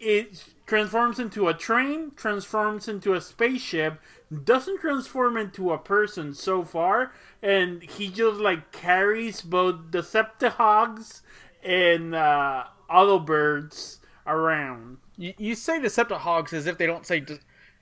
it 0.00 0.42
transforms 0.66 1.18
into 1.18 1.46
a 1.48 1.54
train, 1.54 2.12
transforms 2.16 2.88
into 2.88 3.12
a 3.12 3.20
spaceship, 3.20 4.00
doesn't 4.44 4.80
transform 4.80 5.36
into 5.36 5.72
a 5.72 5.78
person 5.78 6.32
so 6.34 6.64
far, 6.64 7.12
and 7.42 7.82
he 7.82 8.08
just 8.08 8.40
like 8.40 8.72
carries 8.72 9.42
both 9.42 9.90
Deceptihogs 9.90 11.20
and 11.62 12.14
uh, 12.14 12.64
Autobirds 12.90 13.98
around. 14.26 14.98
You, 15.16 15.34
you 15.36 15.54
say 15.54 15.78
Deceptihogs 15.78 16.52
as 16.52 16.66
if 16.66 16.78
they 16.78 16.86
don't 16.86 17.06
say, 17.06 17.24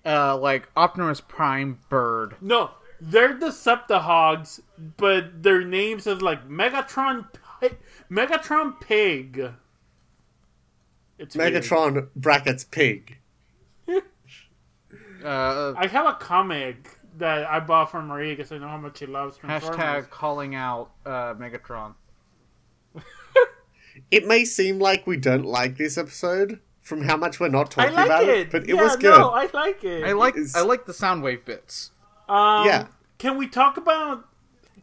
uh, 0.05 0.37
like 0.37 0.69
Optimus 0.77 1.21
Prime 1.21 1.79
Bird. 1.89 2.37
No, 2.41 2.71
they're 3.01 3.39
Deceptihogs, 3.39 4.61
but 4.97 5.43
their 5.43 5.63
names 5.63 6.07
is 6.07 6.21
like 6.23 6.49
Megatron, 6.49 7.27
Pi- 7.61 7.77
Megatron 8.11 8.81
Pig. 8.81 9.53
It's 11.19 11.35
weird. 11.37 11.53
Megatron 11.55 12.09
brackets 12.17 12.65
pig. 12.65 13.19
Uh, 15.25 15.75
I 15.77 15.89
have 15.89 16.07
a 16.07 16.13
comic 16.15 16.97
that 17.17 17.45
I 17.51 17.59
bought 17.59 17.91
from 17.91 18.07
Marie 18.07 18.37
because 18.37 18.53
I 18.53 18.59
know 18.59 18.69
how 18.69 18.77
much 18.77 18.99
she 18.99 19.07
loves 19.07 19.37
Transformers. 19.37 19.77
hashtag 19.81 20.11
calling 20.11 20.55
out 20.55 20.93
uh, 21.05 21.35
Megatron. 21.35 21.95
It 24.13 24.27
may 24.27 24.45
seem 24.45 24.79
like 24.79 25.09
we 25.09 25.17
don't 25.17 25.45
like 25.45 25.77
this 25.77 25.99
episode 25.99 26.61
from 26.81 27.03
how 27.03 27.17
much 27.17 27.41
we're 27.41 27.49
not 27.49 27.73
talking 27.73 27.95
like 27.95 28.07
about 28.07 28.23
it, 28.23 28.29
it, 28.39 28.51
but 28.53 28.63
it 28.63 28.77
yeah, 28.77 28.81
was 28.83 28.95
good. 28.95 29.11
No, 29.19 29.31
I 29.31 29.51
like 29.53 29.83
it. 29.83 30.05
I 30.05 30.13
like 30.13 30.35
It's- 30.37 30.55
I 30.55 30.61
like 30.61 30.87
the 30.87 30.93
Soundwave 30.93 31.45
bits. 31.45 31.91
Um, 32.29 32.65
Yeah. 32.65 32.87
Can 33.19 33.37
we 33.37 33.49
talk 33.49 33.77
about? 33.77 34.25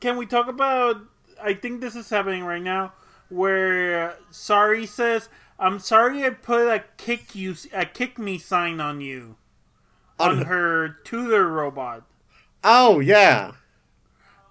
Can 0.02 0.18
we 0.18 0.26
talk 0.26 0.50
about? 0.50 0.98
I 1.42 1.54
think 1.54 1.80
this 1.80 1.96
is 1.96 2.10
happening 2.10 2.44
right 2.44 2.62
now, 2.62 2.92
where 3.30 4.18
Sari 4.32 4.86
says, 4.86 5.30
"I'm 5.60 5.80
sorry 5.80 6.24
I 6.26 6.30
put 6.32 6.68
a 6.68 6.84
kick 6.98 7.36
you 7.36 7.56
a 7.74 7.86
kick 7.86 8.18
me 8.20 8.38
sign 8.38 8.80
on 8.80 9.02
you 9.02 9.38
on 10.20 10.40
On- 10.40 10.46
her 10.46 10.90
Tutor 11.04 11.48
robot." 11.50 12.04
Oh 12.64 13.00
yeah, 13.00 13.52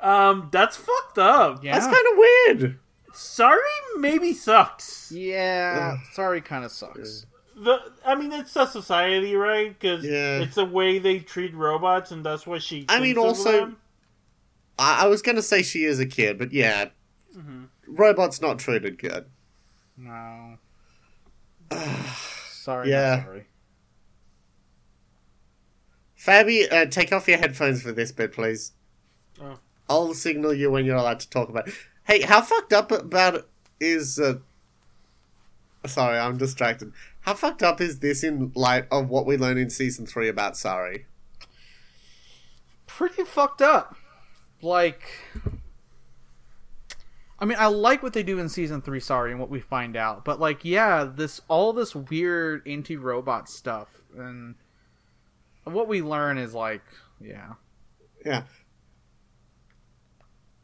Um, 0.00 0.48
that's 0.52 0.76
fucked 0.76 1.18
up. 1.18 1.64
Yeah, 1.64 1.74
that's 1.78 1.86
kind 1.86 2.06
of 2.12 2.16
weird. 2.18 2.78
Sari, 3.12 3.60
maybe 3.96 4.32
sucks. 4.32 5.10
yeah. 5.12 5.98
Sari, 6.12 6.40
kind 6.40 6.64
of 6.64 6.72
sucks. 6.72 7.26
The, 7.56 7.78
I 8.04 8.16
mean, 8.16 8.32
it's 8.32 8.54
a 8.56 8.66
society, 8.66 9.34
right? 9.36 9.78
Because 9.78 10.04
Yeah. 10.04 10.40
it's 10.40 10.56
the 10.56 10.64
way 10.64 10.98
they 10.98 11.20
treat 11.20 11.54
robots, 11.54 12.10
and 12.10 12.24
that's 12.26 12.46
what 12.46 12.62
she. 12.62 12.84
I 12.88 12.98
mean, 13.00 13.16
also- 13.16 13.74
I, 14.78 15.04
I 15.04 15.06
was 15.06 15.22
gonna 15.22 15.42
say 15.42 15.62
she 15.62 15.84
is 15.84 16.00
a 16.00 16.06
kid, 16.06 16.38
but 16.38 16.52
yeah, 16.52 16.86
Mm-hmm. 17.36 17.64
robots 17.86 18.40
not 18.40 18.58
treated 18.58 18.98
good. 18.98 19.26
No. 19.96 20.58
Sorry, 21.70 22.90
Yeah. 22.90 23.24
sorry. 23.24 23.46
Fabi, 26.18 26.72
uh, 26.72 26.86
take 26.86 27.12
off 27.12 27.28
your 27.28 27.38
headphones 27.38 27.82
for 27.82 27.92
this 27.92 28.10
bit, 28.12 28.32
please. 28.32 28.72
Oh. 29.40 29.58
I'll 29.88 30.14
signal 30.14 30.54
you 30.54 30.70
when 30.70 30.86
you're 30.86 30.96
allowed 30.96 31.20
to 31.20 31.28
talk 31.28 31.48
about 31.50 31.68
it. 31.68 31.74
Hey, 32.04 32.22
how 32.22 32.40
fucked 32.40 32.72
up 32.72 32.90
about 32.90 33.46
is. 33.80 34.18
Uh... 34.18 34.36
Sorry, 35.86 36.18
I'm 36.18 36.38
distracted. 36.38 36.92
How 37.20 37.34
fucked 37.34 37.62
up 37.62 37.80
is 37.80 37.98
this 37.98 38.24
in 38.24 38.52
light 38.54 38.86
of 38.90 39.10
what 39.10 39.26
we 39.26 39.36
learned 39.36 39.58
in 39.58 39.68
season 39.70 40.06
three 40.06 40.28
about 40.28 40.56
Sari? 40.56 41.06
Pretty 42.86 43.24
fucked 43.24 43.60
up. 43.60 43.96
Like, 44.62 45.02
I 47.44 47.46
mean, 47.46 47.58
I 47.60 47.66
like 47.66 48.02
what 48.02 48.14
they 48.14 48.22
do 48.22 48.38
in 48.38 48.48
season 48.48 48.80
three. 48.80 49.00
Sorry, 49.00 49.30
and 49.30 49.38
what 49.38 49.50
we 49.50 49.60
find 49.60 49.98
out, 49.98 50.24
but 50.24 50.40
like, 50.40 50.64
yeah, 50.64 51.04
this 51.04 51.42
all 51.46 51.74
this 51.74 51.94
weird 51.94 52.66
anti-robot 52.66 53.50
stuff, 53.50 54.00
and 54.16 54.54
what 55.64 55.86
we 55.86 56.00
learn 56.00 56.38
is 56.38 56.54
like, 56.54 56.80
yeah, 57.20 57.52
Yeah. 58.24 58.44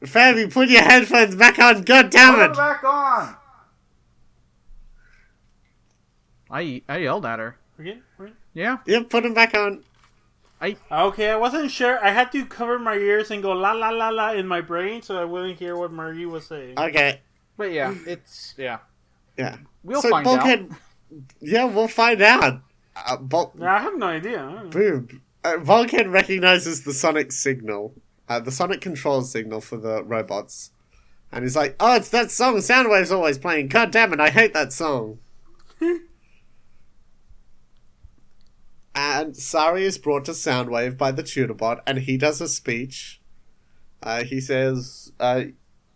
Fabi, 0.00 0.50
put 0.50 0.70
your 0.70 0.80
headphones 0.80 1.36
back 1.36 1.58
on. 1.58 1.82
God 1.82 2.08
damn 2.08 2.40
it! 2.50 2.56
back 2.56 2.82
on. 2.82 3.36
I 6.50 6.80
I 6.88 6.96
yelled 6.96 7.26
at 7.26 7.40
her. 7.40 7.58
Okay, 7.78 7.98
right. 8.16 8.32
Yeah, 8.54 8.78
Yeah, 8.86 9.02
put 9.02 9.22
them 9.22 9.34
back 9.34 9.52
on. 9.52 9.84
Okay, 10.62 11.30
I 11.30 11.36
wasn't 11.36 11.70
sure. 11.70 12.04
I 12.04 12.10
had 12.10 12.30
to 12.32 12.44
cover 12.44 12.78
my 12.78 12.94
ears 12.94 13.30
and 13.30 13.42
go 13.42 13.52
la 13.52 13.72
la 13.72 13.88
la 13.90 14.10
la 14.10 14.32
in 14.32 14.46
my 14.46 14.60
brain 14.60 15.00
so 15.02 15.16
I 15.20 15.24
wouldn't 15.24 15.58
hear 15.58 15.76
what 15.76 15.90
Marie 15.92 16.26
was 16.26 16.46
saying. 16.46 16.78
Okay. 16.78 17.20
but 17.56 17.72
yeah, 17.72 17.94
it's 18.06 18.54
yeah. 18.58 18.78
Yeah. 19.36 19.56
We'll 19.82 20.02
so 20.02 20.10
find 20.10 20.24
Bulkhead. 20.24 20.70
Yeah, 21.40 21.64
we'll 21.64 21.88
find 21.88 22.20
out. 22.20 22.60
Uh, 22.94 23.16
Bul- 23.16 23.54
I 23.62 23.78
have 23.80 23.96
no 23.96 24.06
idea. 24.06 24.44
I 24.44 24.64
boom. 24.64 25.22
Uh, 25.42 25.56
Bulkhead 25.58 26.08
recognizes 26.08 26.84
the 26.84 26.92
sonic 26.92 27.32
signal, 27.32 27.94
uh, 28.28 28.40
the 28.40 28.52
sonic 28.52 28.82
control 28.82 29.22
signal 29.22 29.62
for 29.62 29.78
the 29.78 30.02
robots, 30.04 30.72
and 31.32 31.42
he's 31.42 31.56
like, 31.56 31.76
"Oh, 31.80 31.96
it's 31.96 32.10
that 32.10 32.30
song 32.30 32.56
Soundwave's 32.56 33.10
always 33.10 33.38
playing. 33.38 33.68
God 33.68 33.90
damn 33.90 34.12
it, 34.12 34.20
I 34.20 34.28
hate 34.28 34.52
that 34.52 34.72
song." 34.74 35.18
and 39.00 39.34
Sari 39.34 39.84
is 39.84 39.96
brought 39.96 40.26
to 40.26 40.32
Soundwave 40.32 40.98
by 40.98 41.10
the 41.10 41.22
Tutorbot, 41.22 41.80
and 41.86 41.98
he 42.00 42.18
does 42.18 42.40
a 42.42 42.48
speech. 42.48 43.20
Uh, 44.02 44.24
he 44.24 44.40
says, 44.40 45.12
uh, 45.18 45.44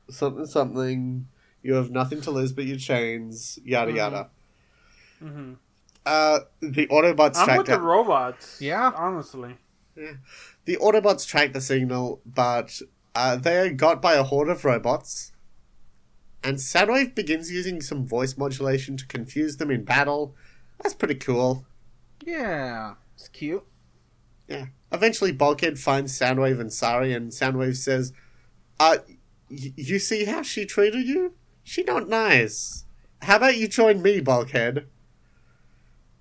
"Something, 0.08 0.46
something. 0.46 1.28
You 1.62 1.74
have 1.74 1.90
nothing 1.90 2.20
to 2.22 2.30
lose 2.30 2.52
but 2.52 2.64
your 2.64 2.78
chains. 2.78 3.58
Yada 3.62 3.92
Mhm. 3.92 3.96
yada." 3.96 4.30
Mhm. 5.22 5.56
Uh, 6.06 6.40
the 6.60 6.86
Autobots 6.86 7.36
I'm 7.36 7.44
track 7.46 7.58
with 7.58 7.66
the 7.66 7.80
robots. 7.80 8.60
Yeah. 8.60 8.90
honestly. 8.94 9.56
Yeah. 9.96 10.14
The 10.64 10.76
Autobots 10.76 11.26
track 11.26 11.52
the 11.52 11.60
signal, 11.60 12.20
but 12.26 12.80
uh, 13.14 13.36
they 13.36 13.58
are 13.58 13.70
got 13.70 14.00
by 14.02 14.14
a 14.14 14.22
horde 14.22 14.48
of 14.48 14.64
robots. 14.64 15.32
And 16.42 16.56
Soundwave 16.56 17.14
begins 17.14 17.50
using 17.50 17.80
some 17.80 18.06
voice 18.06 18.36
modulation 18.36 18.96
to 18.98 19.06
confuse 19.06 19.56
them 19.58 19.70
in 19.70 19.84
battle. 19.84 20.34
That's 20.82 20.94
pretty 20.94 21.14
cool. 21.14 21.64
Yeah, 22.24 22.94
it's 23.14 23.28
cute. 23.28 23.64
Yeah. 24.48 24.66
Eventually, 24.90 25.32
Bulkhead 25.32 25.78
finds 25.78 26.18
Soundwave 26.18 26.60
and 26.60 26.72
Sari, 26.72 27.12
and 27.12 27.32
Soundwave 27.32 27.76
says, 27.76 28.12
"Uh, 28.78 28.98
y- 29.50 29.72
you 29.76 29.98
see 29.98 30.24
how 30.24 30.42
she 30.42 30.64
treated 30.64 31.06
you? 31.06 31.34
She 31.62 31.82
not 31.82 32.08
nice. 32.08 32.84
How 33.22 33.36
about 33.36 33.56
you 33.56 33.68
join 33.68 34.02
me, 34.02 34.20
Bulkhead?" 34.20 34.86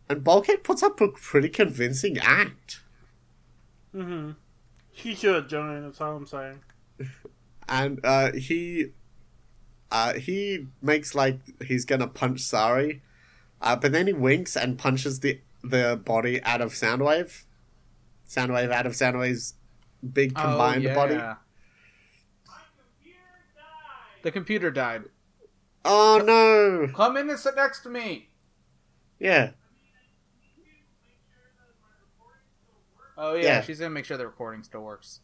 And 0.09 0.23
Bulkhead 0.23 0.63
puts 0.63 0.83
up 0.83 0.99
a 1.01 1.07
pretty 1.09 1.49
convincing 1.49 2.17
act. 2.17 2.81
Mm-hmm. 3.95 4.31
He 4.91 5.15
should 5.15 5.49
join. 5.49 5.83
That's 5.83 6.01
all 6.01 6.17
I'm 6.17 6.27
saying. 6.27 6.59
and 7.69 7.99
uh, 8.03 8.31
he 8.33 8.91
uh, 9.91 10.13
he 10.13 10.67
makes 10.81 11.13
like 11.15 11.39
he's 11.63 11.85
gonna 11.85 12.07
punch 12.07 12.41
Sari, 12.41 13.01
uh, 13.61 13.75
but 13.75 13.91
then 13.91 14.07
he 14.07 14.13
winks 14.13 14.57
and 14.57 14.77
punches 14.77 15.19
the 15.19 15.39
the 15.63 15.99
body 16.03 16.41
out 16.43 16.61
of 16.61 16.73
Soundwave. 16.73 17.43
Soundwave 18.27 18.71
out 18.71 18.85
of 18.85 18.93
Soundwave's 18.93 19.55
big 20.11 20.35
combined 20.35 20.85
oh, 20.85 20.89
yeah. 20.89 20.95
body. 20.95 21.21
The 24.23 24.31
computer 24.31 24.71
died. 24.71 25.03
Oh 25.85 26.21
no! 26.23 26.87
Come 26.95 27.17
in 27.17 27.29
and 27.29 27.37
sit 27.37 27.55
next 27.55 27.81
to 27.81 27.89
me. 27.89 28.29
Yeah, 29.19 29.51
Oh 33.17 33.35
yeah, 33.35 33.41
Yeah. 33.41 33.61
she's 33.61 33.79
gonna 33.79 33.91
make 33.91 34.05
sure 34.05 34.17
the 34.17 34.25
recording 34.25 34.63
still 34.63 34.81
works. 34.81 35.21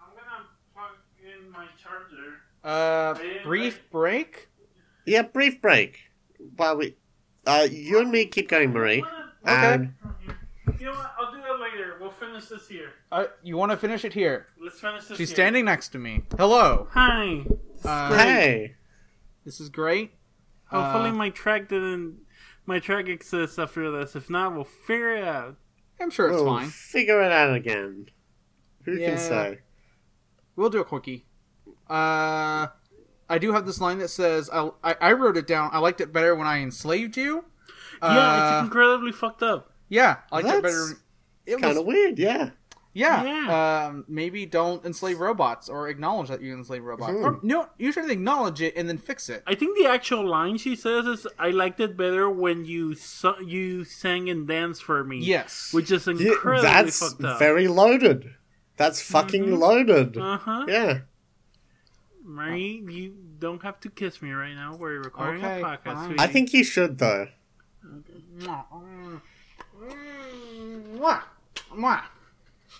I'm 0.00 0.10
gonna 0.14 0.46
plug 0.74 0.90
in 1.18 1.50
my 1.50 1.66
charger. 1.82 2.42
Uh, 2.62 3.18
brief 3.42 3.80
break. 3.90 4.48
yeah. 5.06 5.22
Brief 5.22 5.60
break 5.62 5.98
while 6.56 6.76
we, 6.76 6.96
uh, 7.46 7.66
you 7.70 8.00
and 8.00 8.10
me 8.10 8.26
keep 8.26 8.48
going, 8.48 8.72
Marie. 8.72 9.02
And 9.44 9.94
You 10.78 10.86
know 10.86 10.92
what? 10.92 11.14
I'll 11.18 11.32
do 11.32 11.40
that 11.40 11.60
later. 11.60 11.96
We'll 12.00 12.10
finish 12.10 12.46
this 12.46 12.68
here. 12.68 12.90
Uh, 13.10 13.24
you 13.42 13.56
want 13.56 13.72
to 13.72 13.76
finish 13.76 14.04
it 14.04 14.12
here? 14.12 14.46
Let's 14.62 14.78
finish 14.80 15.04
this. 15.06 15.18
She's 15.18 15.30
here. 15.30 15.36
standing 15.36 15.64
next 15.64 15.88
to 15.90 15.98
me. 15.98 16.22
Hello. 16.38 16.88
Hi. 16.92 17.44
Uh, 17.84 18.16
hey, 18.16 18.74
This 19.44 19.60
is 19.60 19.68
great. 19.68 20.12
Hopefully 20.66 21.10
Uh, 21.10 21.14
my 21.14 21.30
track 21.30 21.68
didn't. 21.68 22.18
My 22.66 22.78
track 22.78 23.08
exists 23.08 23.58
after 23.58 23.90
this. 23.90 24.14
If 24.14 24.30
not, 24.30 24.54
we'll 24.54 24.64
figure 24.64 25.16
it 25.16 25.24
out. 25.24 25.56
I'm 26.00 26.10
sure 26.10 26.28
it's 26.28 26.36
we'll 26.36 26.46
fine. 26.46 26.68
figure 26.68 27.20
it 27.22 27.32
out 27.32 27.54
again. 27.54 28.06
Who 28.84 28.92
Yeah. 28.92 29.08
can 29.10 29.18
say? 29.18 29.58
We'll 30.56 30.70
do 30.70 30.80
a 30.80 30.84
quickie. 30.84 31.24
Uh, 31.88 32.68
I 33.28 33.38
do 33.40 33.52
have 33.52 33.66
this 33.66 33.80
line 33.80 33.98
that 33.98 34.08
says, 34.08 34.48
I, 34.52 34.70
I, 34.84 34.96
I 35.00 35.12
wrote 35.12 35.36
it 35.36 35.46
down. 35.46 35.70
I 35.72 35.78
liked 35.78 36.00
it 36.00 36.12
better 36.12 36.34
when 36.34 36.46
I 36.46 36.58
enslaved 36.60 37.16
you. 37.16 37.44
Yeah, 38.02 38.08
Uh, 38.08 38.58
it's 38.60 38.64
incredibly 38.66 39.12
fucked 39.12 39.42
up. 39.42 39.72
yeah, 39.88 40.16
I 40.32 40.36
liked 40.40 40.48
it 40.48 40.62
That's 40.62 40.62
better. 40.62 41.00
It 41.46 41.54
was 41.56 41.62
Kind 41.62 41.78
of 41.78 41.84
weird, 41.86 42.18
yeah. 42.18 42.50
Yeah. 42.92 43.22
Yeah. 43.22 43.86
Um, 43.86 44.04
maybe 44.08 44.46
don't 44.46 44.84
enslave 44.84 45.20
robots 45.20 45.68
or 45.68 45.88
acknowledge 45.88 46.28
that 46.28 46.42
you 46.42 46.54
enslave 46.54 46.82
robots. 46.82 47.12
Hmm. 47.12 47.24
Or, 47.24 47.40
no, 47.42 47.68
you 47.78 47.92
should 47.92 48.10
acknowledge 48.10 48.60
it 48.60 48.74
and 48.76 48.88
then 48.88 48.98
fix 48.98 49.28
it. 49.28 49.44
I 49.46 49.54
think 49.54 49.78
the 49.78 49.86
actual 49.86 50.26
line 50.28 50.58
she 50.58 50.74
says 50.74 51.06
is, 51.06 51.24
"I 51.38 51.50
liked 51.50 51.78
it 51.78 51.96
better 51.96 52.28
when 52.28 52.64
you 52.64 52.94
su- 52.96 53.44
you 53.46 53.84
sang 53.84 54.28
and 54.28 54.46
danced 54.46 54.82
for 54.82 55.04
me." 55.04 55.18
Yes. 55.18 55.70
which 55.72 55.90
is 55.92 56.06
Yeah, 56.08 56.14
incredibly 56.32 56.68
that's 56.68 56.98
fucked 56.98 57.22
up. 57.24 57.38
very 57.38 57.68
loaded. 57.68 58.34
That's 58.76 59.00
fucking 59.00 59.54
loaded. 59.58 60.16
Uh 60.18 60.38
huh. 60.38 60.64
Yeah. 60.66 60.98
Marie, 62.24 62.82
you 62.88 63.14
don't 63.38 63.62
have 63.62 63.80
to 63.80 63.90
kiss 63.90 64.20
me 64.20 64.32
right 64.32 64.54
now. 64.54 64.76
We're 64.76 64.98
recording 65.00 65.44
Okay, 65.44 65.60
a 65.60 65.64
podcast. 65.64 65.84
fine. 65.84 66.06
sweetie. 66.06 66.20
I 66.20 66.26
think 66.26 66.52
you 66.52 66.64
should, 66.64 66.98
though. 66.98 67.28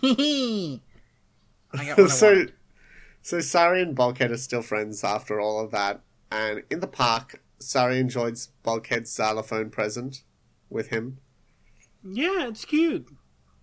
So, 2.08 2.46
so 3.22 3.40
Sari 3.40 3.82
and 3.82 3.94
Bulkhead 3.94 4.32
are 4.32 4.36
still 4.36 4.62
friends 4.62 5.04
after 5.04 5.40
all 5.40 5.60
of 5.60 5.70
that. 5.70 6.00
And 6.32 6.62
in 6.70 6.80
the 6.80 6.88
park, 6.88 7.42
Sari 7.60 7.98
enjoys 7.98 8.48
Bulkhead's 8.62 9.12
xylophone 9.12 9.70
present 9.70 10.22
with 10.68 10.88
him. 10.88 11.18
Yeah, 12.02 12.48
it's 12.48 12.64
cute. 12.64 13.08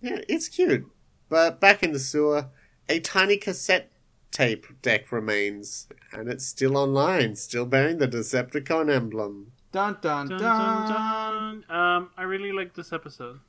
Yeah, 0.00 0.20
it's 0.28 0.48
cute. 0.48 0.86
But 1.28 1.60
back 1.60 1.82
in 1.82 1.92
the 1.92 1.98
sewer, 1.98 2.46
a 2.88 3.00
tiny 3.00 3.36
cassette 3.36 3.90
tape 4.30 4.66
deck 4.82 5.10
remains, 5.10 5.88
and 6.12 6.28
it's 6.28 6.46
still 6.46 6.76
online, 6.76 7.36
still 7.36 7.66
bearing 7.66 7.98
the 7.98 8.08
Decepticon 8.08 8.90
emblem. 8.90 9.52
Dun 9.72 9.98
dun 10.00 10.28
Dun, 10.28 10.38
dun. 10.40 10.88
dun, 10.88 11.64
dun. 11.68 11.76
Um, 11.76 12.10
I 12.16 12.22
really 12.22 12.52
like 12.52 12.74
this 12.74 12.92
episode. 12.92 13.40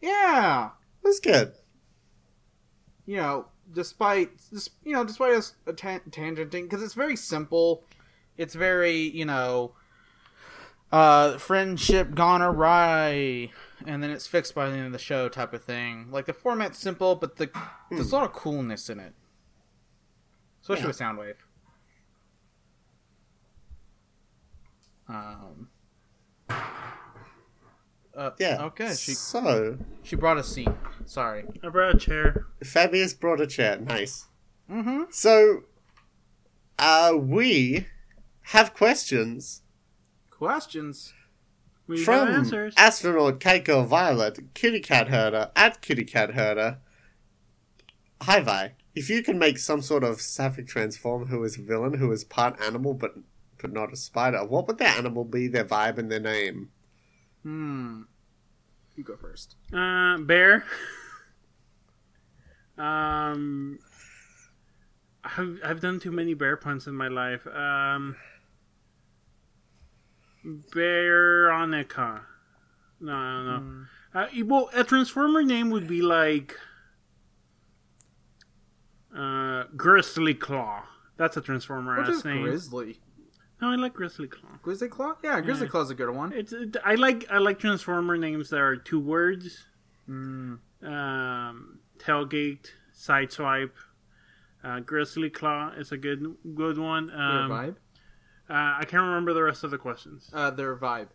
Yeah. 0.00 0.70
It 1.02 1.06
was 1.06 1.20
good. 1.20 1.52
You 3.06 3.16
know, 3.18 3.46
despite 3.72 4.30
this, 4.52 4.68
you 4.84 4.92
know, 4.92 5.04
despite 5.04 5.32
us 5.34 5.54
a 5.66 5.72
tan- 5.72 6.00
tangenting, 6.10 6.62
because 6.64 6.82
it's 6.82 6.94
very 6.94 7.16
simple. 7.16 7.84
It's 8.36 8.54
very, 8.54 8.96
you 8.98 9.24
know, 9.24 9.72
uh, 10.92 11.38
friendship 11.38 12.14
gone 12.14 12.42
awry, 12.42 13.50
and 13.86 14.02
then 14.02 14.10
it's 14.10 14.26
fixed 14.26 14.54
by 14.54 14.68
the 14.68 14.76
end 14.76 14.86
of 14.86 14.92
the 14.92 14.98
show 14.98 15.28
type 15.28 15.52
of 15.52 15.62
thing. 15.64 16.08
Like 16.10 16.26
the 16.26 16.32
format's 16.34 16.78
simple, 16.78 17.14
but 17.14 17.36
the 17.36 17.50
there's 17.90 18.12
a 18.12 18.16
lot 18.16 18.24
of 18.24 18.32
coolness 18.32 18.90
in 18.90 18.98
it, 19.00 19.14
especially 20.62 20.82
Yeah. 20.82 20.86
with 20.88 20.98
Soundwave. 20.98 21.34
Um. 25.08 25.68
Uh, 28.16 28.30
Yeah. 28.38 28.64
Okay. 28.64 28.94
She 28.94 29.14
So, 29.14 29.78
she 30.02 30.16
brought 30.16 30.38
a 30.38 30.42
seat. 30.42 30.68
Sorry. 31.06 31.44
I 31.62 31.68
brought 31.68 31.94
a 31.94 31.98
chair. 31.98 32.46
Fabius 32.62 33.14
brought 33.14 33.40
a 33.40 33.46
chair. 33.46 33.78
Nice. 33.78 34.26
Mm-hmm. 34.70 35.04
So, 35.10 35.62
uh, 36.78 37.12
we 37.16 37.86
have 38.42 38.74
questions 38.74 39.62
Questions. 40.30 41.14
We 41.88 41.96
have 41.96 42.04
from 42.04 42.28
answers. 42.28 42.74
astronaut 42.76 43.40
Keiko 43.40 43.84
Violet, 43.86 44.54
Kitty 44.54 44.78
Cat 44.80 45.08
Herder, 45.08 45.50
at 45.56 45.80
Kitty 45.80 46.04
Cat 46.04 46.34
Herder. 46.34 46.78
Hi, 48.22 48.40
Vi. 48.40 48.74
If 48.94 49.08
you 49.10 49.22
can 49.22 49.38
make 49.38 49.58
some 49.58 49.80
sort 49.82 50.04
of 50.04 50.20
sapphic 50.20 50.66
transform 50.68 51.26
who 51.26 51.42
is 51.44 51.56
a 51.58 51.62
villain, 51.62 51.94
who 51.94 52.10
is 52.12 52.24
part 52.24 52.60
animal 52.60 52.94
but 52.94 53.14
but 53.60 53.72
not 53.72 53.92
a 53.92 53.96
spider, 53.96 54.44
what 54.44 54.66
would 54.66 54.78
their 54.78 54.88
animal 54.88 55.24
be, 55.24 55.48
their 55.48 55.64
vibe, 55.64 55.98
and 55.98 56.10
their 56.10 56.20
name? 56.20 56.70
Hmm. 57.42 58.02
You 58.96 59.04
go 59.04 59.16
first. 59.16 59.56
Uh, 59.72 60.18
bear. 60.18 60.64
Um, 62.76 63.78
I've, 65.24 65.58
I've 65.64 65.80
done 65.80 66.00
too 66.00 66.12
many 66.12 66.34
bear 66.34 66.56
puns 66.56 66.86
in 66.86 66.94
my 66.94 67.08
life. 67.08 67.46
Um, 67.46 68.16
Veronica. 70.44 72.22
No, 73.00 73.12
no, 73.12 73.42
no. 73.42 73.58
Hmm. 73.58 73.82
Uh, 74.14 74.26
well, 74.44 74.70
a 74.74 74.84
transformer 74.84 75.42
name 75.42 75.70
would 75.70 75.86
be 75.86 76.02
like 76.02 76.56
uh, 79.16 79.64
Grizzly 79.76 80.34
Claw. 80.34 80.84
That's 81.16 81.36
a 81.36 81.40
transformer 81.40 81.98
Which 81.98 82.08
ass 82.08 82.24
name. 82.24 82.42
Grizzly. 82.42 83.00
No, 83.60 83.70
I 83.70 83.76
like 83.76 83.94
Grizzly 83.94 84.28
Claw. 84.28 84.50
Grizzly 84.62 84.88
Claw? 84.88 85.14
Yeah, 85.22 85.40
Grizzly 85.40 85.66
Yeah. 85.66 85.70
Claw's 85.70 85.90
a 85.90 85.94
good 85.94 86.10
one. 86.10 86.32
It's 86.32 86.52
it, 86.52 86.76
I 86.84 86.94
like 86.94 87.26
I 87.30 87.38
like 87.38 87.58
transformer 87.58 88.16
names 88.16 88.50
that 88.50 88.60
are 88.60 88.76
two 88.76 89.00
words. 89.00 89.66
Mm. 90.08 90.58
um, 90.84 91.78
tailgate, 91.98 92.68
sideswipe, 92.96 93.72
uh, 94.64 94.80
grizzly 94.80 95.28
claw 95.28 95.70
is 95.76 95.92
a 95.92 95.96
good 95.98 96.34
good 96.54 96.78
one. 96.78 97.08
Their 97.08 97.16
Um, 97.20 97.50
vibe. 97.50 97.76
uh, 98.48 98.78
I 98.80 98.84
can't 98.86 99.02
remember 99.04 99.34
the 99.34 99.42
rest 99.42 99.64
of 99.64 99.70
the 99.70 99.78
questions. 99.78 100.30
Uh, 100.32 100.50
their 100.50 100.74
vibe. 100.76 101.08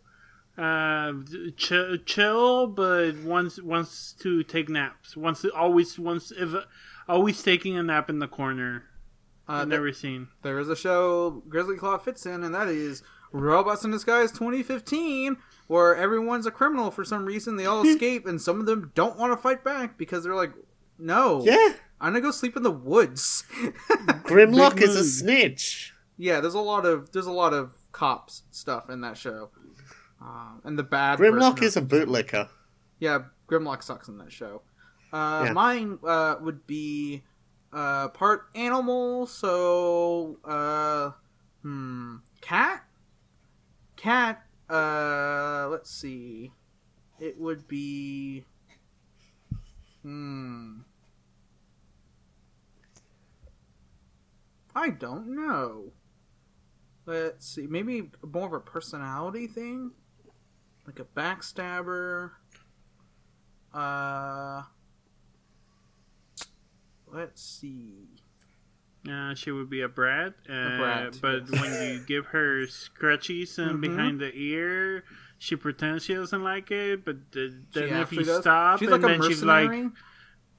Uh, 0.56 1.12
ch- 1.56 2.04
chill, 2.06 2.68
but 2.68 3.16
wants 3.24 3.60
wants 3.60 4.12
to 4.20 4.44
take 4.44 4.68
naps. 4.68 5.16
Wants 5.16 5.40
to 5.42 5.52
always 5.52 5.98
wants 5.98 6.30
if 6.30 6.54
always 7.08 7.42
taking 7.42 7.76
a 7.76 7.82
nap 7.82 8.08
in 8.08 8.20
the 8.20 8.28
corner. 8.28 8.84
Uh, 9.48 9.52
I've 9.52 9.68
there, 9.68 9.78
never 9.80 9.92
seen. 9.92 10.28
there 10.42 10.58
is 10.58 10.68
a 10.68 10.76
show 10.76 11.42
Grizzly 11.48 11.76
Claw 11.76 11.98
fits 11.98 12.24
in, 12.26 12.44
and 12.44 12.54
that 12.54 12.68
is 12.68 13.02
Robots 13.32 13.84
in 13.84 13.90
Disguise 13.90 14.30
2015, 14.32 15.36
where 15.66 15.94
everyone's 15.96 16.46
a 16.46 16.50
criminal 16.50 16.90
for 16.90 17.04
some 17.04 17.24
reason. 17.26 17.56
They 17.56 17.66
all 17.66 17.82
escape, 17.86 18.26
and 18.26 18.40
some 18.40 18.60
of 18.60 18.66
them 18.66 18.92
don't 18.94 19.18
want 19.18 19.32
to 19.32 19.36
fight 19.36 19.62
back 19.64 19.98
because 19.98 20.24
they're 20.24 20.34
like, 20.34 20.52
"No, 20.98 21.42
Yeah, 21.44 21.74
I'm 22.00 22.12
gonna 22.12 22.20
go 22.22 22.30
sleep 22.30 22.56
in 22.56 22.62
the 22.62 22.70
woods." 22.70 23.44
Grimlock 24.24 24.74
Big 24.76 24.84
is 24.84 24.96
a 24.96 25.04
snitch. 25.04 25.92
yeah, 26.16 26.40
there's 26.40 26.54
a 26.54 26.60
lot 26.60 26.86
of 26.86 27.12
there's 27.12 27.26
a 27.26 27.32
lot 27.32 27.52
of 27.52 27.74
cops 27.92 28.42
stuff 28.50 28.88
in 28.88 29.00
that 29.02 29.16
show, 29.18 29.50
um, 30.20 30.60
and 30.64 30.78
the 30.78 30.82
bad 30.82 31.18
version 31.18 31.34
Grimlock 31.34 31.62
is 31.62 31.76
a 31.76 31.82
bootlicker. 31.82 32.48
Yeah, 32.98 33.24
Grimlock 33.48 33.82
sucks 33.82 34.08
in 34.08 34.18
that 34.18 34.32
show. 34.32 34.62
Uh, 35.12 35.42
Yeah. 35.46 35.52
Mine 35.52 35.98
uh, 36.06 36.36
would 36.40 36.66
be 36.66 37.24
uh, 37.74 38.08
part 38.08 38.46
animal, 38.54 39.26
so 39.26 40.38
uh, 40.44 41.10
hmm, 41.62 42.16
cat. 42.40 42.84
Cat. 43.96 44.44
Uh, 44.70 45.68
let's 45.70 45.90
see. 45.90 46.52
It 47.18 47.38
would 47.38 47.66
be. 47.66 48.44
Hmm. 50.02 50.80
I 54.74 54.90
don't 54.90 55.34
know. 55.34 55.92
Let's 57.06 57.46
see. 57.46 57.66
Maybe 57.66 58.10
more 58.22 58.46
of 58.46 58.52
a 58.52 58.60
personality 58.60 59.46
thing, 59.46 59.92
like 60.86 60.98
a 61.00 61.04
backstabber. 61.04 62.30
Uh, 63.72 64.62
let's 67.14 67.42
see. 67.42 68.08
Uh, 69.10 69.34
she 69.34 69.50
would 69.50 69.68
be 69.68 69.82
a 69.82 69.88
brat, 69.88 70.32
uh, 70.48 70.78
brat, 70.78 71.18
but 71.20 71.42
yes. 71.50 71.60
when 71.60 71.72
you 71.92 72.00
give 72.06 72.26
her 72.26 72.62
scratchies 72.66 73.58
and 73.58 73.72
Mhm. 73.78 73.80
behind 73.82 74.20
the 74.20 74.30
ear, 74.34 75.04
she 75.38 75.56
pretends 75.56 76.04
she 76.04 76.14
doesn't 76.14 76.42
like 76.42 76.70
it. 76.70 77.04
But 77.04 77.30
th- 77.32 77.52
then 77.74 77.88
if 78.00 78.12
you 78.12 78.24
does. 78.24 78.40
stop, 78.40 78.78
she's 78.78 78.88
and 78.90 79.02
like 79.02 79.10
a 79.10 79.18
then 79.18 79.28
she's 79.28 79.42
like, 79.42 79.66
mercenary. 79.68 79.90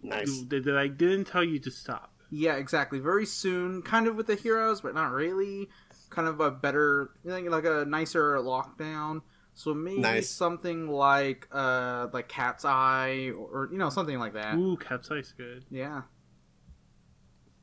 Nice. 0.04 0.44
They, 0.48 0.60
they, 0.60 0.72
I 0.74 0.88
didn't 0.88 1.26
tell 1.26 1.44
you 1.44 1.58
to 1.60 1.72
stop. 1.72 2.14
Yeah, 2.30 2.56
exactly. 2.58 3.00
Very 3.00 3.26
soon, 3.26 3.82
kind 3.82 4.08
of 4.08 4.16
with 4.16 4.28
the 4.28 4.36
heroes, 4.36 4.82
but 4.82 4.94
not 4.94 5.12
really. 5.12 5.68
Kind 6.12 6.28
of 6.28 6.40
a 6.40 6.52
better, 6.52 7.10
like 7.24 7.46
like 7.50 7.66
a 7.66 7.84
nicer 7.86 8.36
Lockdown. 8.38 9.22
So 9.56 9.74
maybe 9.74 10.02
Nice. 10.02 10.30
something 10.30 10.88
like 10.88 11.48
uh 11.52 12.08
like 12.14 12.28
Cat's 12.28 12.64
Eye 12.66 13.32
or, 13.36 13.64
or 13.66 13.70
you 13.72 13.78
know 13.80 13.90
something 13.90 14.20
like 14.20 14.34
that. 14.34 14.56
Ooh, 14.56 14.78
Cat's 14.78 15.10
Eye's 15.10 15.34
good. 15.36 15.66
Yeah. 15.72 16.04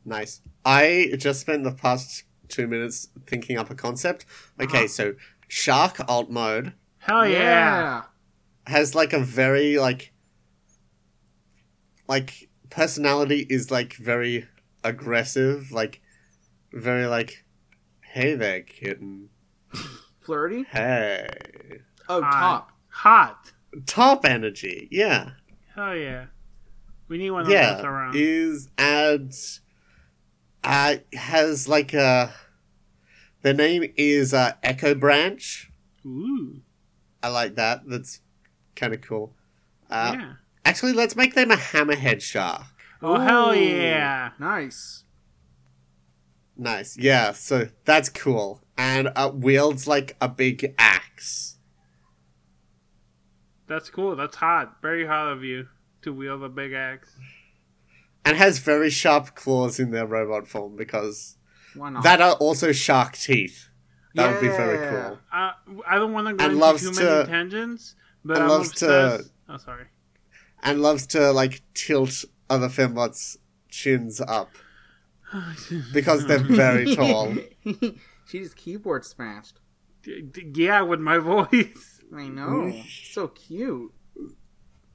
Nice. 0.04 0.40
I 0.64 1.12
just 1.18 1.40
spent 1.40 1.64
the 1.64 1.72
past 1.72 2.24
two 2.48 2.66
minutes 2.66 3.08
thinking 3.26 3.56
up 3.58 3.70
a 3.70 3.74
concept. 3.74 4.26
Okay, 4.60 4.78
Uh-huh. 4.78 4.88
so 4.88 5.14
Shark 5.48 6.00
alt 6.08 6.30
mode 6.30 6.72
Hell 6.98 7.26
yeah! 7.28 8.02
has 8.66 8.94
like 8.94 9.12
a 9.12 9.18
very 9.20 9.78
like 9.78 10.12
like 12.08 12.48
personality 12.70 13.46
is 13.48 13.70
like 13.70 13.94
very 13.94 14.46
aggressive, 14.84 15.72
like 15.72 16.00
very 16.72 17.06
like 17.06 17.44
hey 18.00 18.34
there 18.34 18.62
kitten. 18.62 19.28
Flirty. 20.20 20.64
Hey. 20.70 21.28
Oh, 22.08 22.22
Hot. 22.22 22.30
top. 22.32 22.72
Hot. 22.88 23.52
Top 23.86 24.24
energy, 24.24 24.88
yeah. 24.90 25.30
Hell 25.74 25.96
yeah! 25.96 26.26
We 27.08 27.18
need 27.18 27.30
one 27.30 27.42
of 27.42 27.46
those 27.48 27.54
Yeah. 27.54 27.82
around. 27.82 28.14
Is 28.16 28.68
adds 28.76 29.60
uh 30.64 30.96
has 31.14 31.68
like 31.68 31.94
a 31.94 32.32
The 33.42 33.52
name 33.52 33.92
is 33.96 34.32
uh, 34.32 34.52
Echo 34.62 34.94
Branch. 34.94 35.70
Ooh. 36.06 36.62
I 37.22 37.28
like 37.28 37.56
that. 37.56 37.82
That's 37.86 38.20
kind 38.76 38.94
of 38.94 39.00
cool. 39.00 39.34
Uh, 39.90 40.14
yeah. 40.16 40.32
Actually, 40.64 40.92
let's 40.92 41.16
make 41.16 41.34
them 41.34 41.50
a 41.50 41.56
hammerhead 41.56 42.22
shark. 42.22 42.62
Oh 43.02 43.18
hell 43.18 43.54
yeah! 43.54 44.30
Nice. 44.38 45.02
Nice. 46.56 46.96
Yeah, 46.96 47.32
so 47.32 47.68
that's 47.84 48.08
cool. 48.08 48.62
And 48.78 49.10
uh, 49.16 49.32
wields 49.34 49.88
like 49.88 50.16
a 50.20 50.28
big 50.28 50.74
axe. 50.78 51.56
That's 53.66 53.90
cool. 53.90 54.14
That's 54.14 54.36
hot. 54.36 54.76
Very 54.82 55.06
hot 55.06 55.32
of 55.32 55.42
you 55.42 55.66
to 56.02 56.12
wield 56.12 56.44
a 56.44 56.48
big 56.48 56.72
axe. 56.72 57.16
And 58.24 58.36
has 58.36 58.58
very 58.60 58.88
sharp 58.90 59.34
claws 59.34 59.80
in 59.80 59.90
their 59.90 60.06
robot 60.06 60.46
form 60.46 60.76
because 60.76 61.36
Why 61.74 61.90
not? 61.90 62.02
that 62.04 62.20
are 62.20 62.34
also 62.34 62.70
shark 62.72 63.14
teeth. 63.16 63.68
That 64.14 64.30
would 64.32 64.40
be 64.40 64.48
very 64.48 64.78
cool. 64.90 65.18
Uh, 65.32 65.52
I 65.88 65.96
don't 65.96 66.12
want 66.12 66.28
to 66.28 66.34
go 66.34 66.44
And 66.44 66.52
into 66.52 66.64
loves 66.64 66.82
too 66.82 66.92
to- 66.92 67.04
many 67.04 67.26
tangents, 67.28 67.94
but 68.24 68.34
and 68.36 68.44
I'm 68.44 68.48
loves 68.50 68.72
to- 68.74 69.14
obsessed. 69.14 69.32
Oh, 69.48 69.56
sorry. 69.56 69.86
And 70.62 70.80
loves 70.82 71.06
to 71.08 71.32
like 71.32 71.62
tilt 71.74 72.24
other 72.48 72.68
fembots' 72.68 73.38
chins 73.70 74.20
up 74.20 74.50
because 75.92 76.26
they're 76.26 76.38
very 76.38 76.94
tall. 76.94 77.34
she 78.28 78.38
just 78.38 78.54
keyboard 78.56 79.04
smashed. 79.04 79.58
D- 80.02 80.22
d- 80.22 80.52
yeah, 80.54 80.82
with 80.82 81.00
my 81.00 81.18
voice. 81.32 82.00
I 82.14 82.28
know. 82.28 82.72
so 82.88 83.28
cute. 83.28 83.92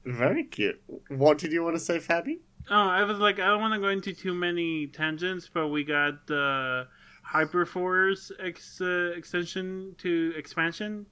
Very 0.04 0.44
cute. 0.44 0.80
What 1.08 1.38
did 1.38 1.52
you 1.52 1.62
want 1.64 1.76
to 1.76 1.80
say, 1.80 1.98
Fabi? 1.98 2.38
Oh, 2.70 2.88
I 2.88 3.02
was 3.04 3.18
like, 3.18 3.38
I 3.38 3.46
don't 3.46 3.60
want 3.60 3.74
to 3.74 3.80
go 3.80 3.88
into 3.88 4.12
too 4.12 4.34
many 4.34 4.86
tangents, 4.88 5.48
but 5.52 5.68
we 5.68 5.84
got 5.84 6.26
the 6.26 6.86
Hyperforce 7.32 8.30
ex- 8.38 8.80
uh, 8.80 9.12
extension 9.16 9.94
to 9.98 10.32
expansion 10.36 11.06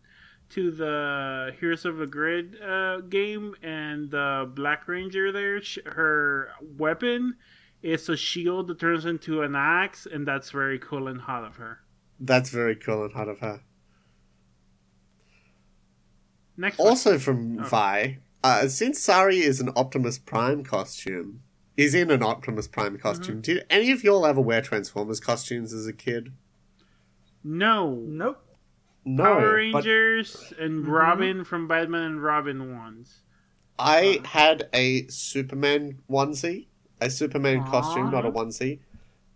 to 0.50 0.70
the 0.70 1.54
Heroes 1.58 1.84
of 1.84 1.96
the 1.96 2.06
Grid 2.06 2.56
uh, 2.62 3.00
game, 3.00 3.54
and 3.62 4.10
the 4.10 4.50
Black 4.54 4.86
Ranger 4.86 5.32
there, 5.32 5.60
sh- 5.62 5.78
her 5.86 6.50
weapon 6.78 7.36
is 7.82 8.08
a 8.08 8.16
shield 8.16 8.68
that 8.68 8.78
turns 8.78 9.04
into 9.06 9.42
an 9.42 9.54
axe, 9.56 10.06
and 10.06 10.26
that's 10.26 10.50
very 10.50 10.78
cool 10.78 11.08
and 11.08 11.22
hot 11.22 11.44
of 11.44 11.56
her. 11.56 11.80
That's 12.20 12.50
very 12.50 12.76
cool 12.76 13.04
and 13.04 13.12
hot 13.14 13.28
of 13.28 13.40
her. 13.40 13.62
Next 16.56 16.78
one. 16.78 16.88
Also 16.88 17.18
from 17.18 17.58
Oh. 17.60 17.64
Vi, 17.64 18.18
uh, 18.42 18.68
since 18.68 19.00
Sari 19.00 19.38
is 19.40 19.60
an 19.60 19.70
Optimus 19.76 20.18
Prime 20.18 20.64
costume, 20.64 21.42
is 21.76 21.94
in 21.94 22.10
an 22.10 22.22
Optimus 22.22 22.66
Prime 22.68 22.94
Mm-hmm. 22.94 23.02
costume. 23.02 23.40
Did 23.40 23.64
any 23.70 23.90
of 23.90 24.02
y'all 24.04 24.26
ever 24.26 24.40
wear 24.40 24.60
Transformers 24.62 25.20
costumes 25.20 25.72
as 25.72 25.86
a 25.86 25.92
kid? 25.92 26.32
No. 27.44 27.94
Nope. 28.06 28.42
No, 29.04 29.22
Power 29.22 29.40
but 29.72 29.84
Rangers 29.84 30.52
and 30.58 30.88
Robin 30.88 31.44
from 31.44 31.68
Batman 31.68 32.02
and 32.02 32.22
Robin 32.22 32.76
ones. 32.76 33.20
I 33.78 34.20
had 34.24 34.68
a 34.72 35.06
Superman 35.06 35.98
onesie, 36.10 36.66
a 37.00 37.08
Superman 37.08 37.60
Aw. 37.60 37.70
costume, 37.70 38.10
not 38.10 38.24
a 38.26 38.32
onesie, 38.32 38.80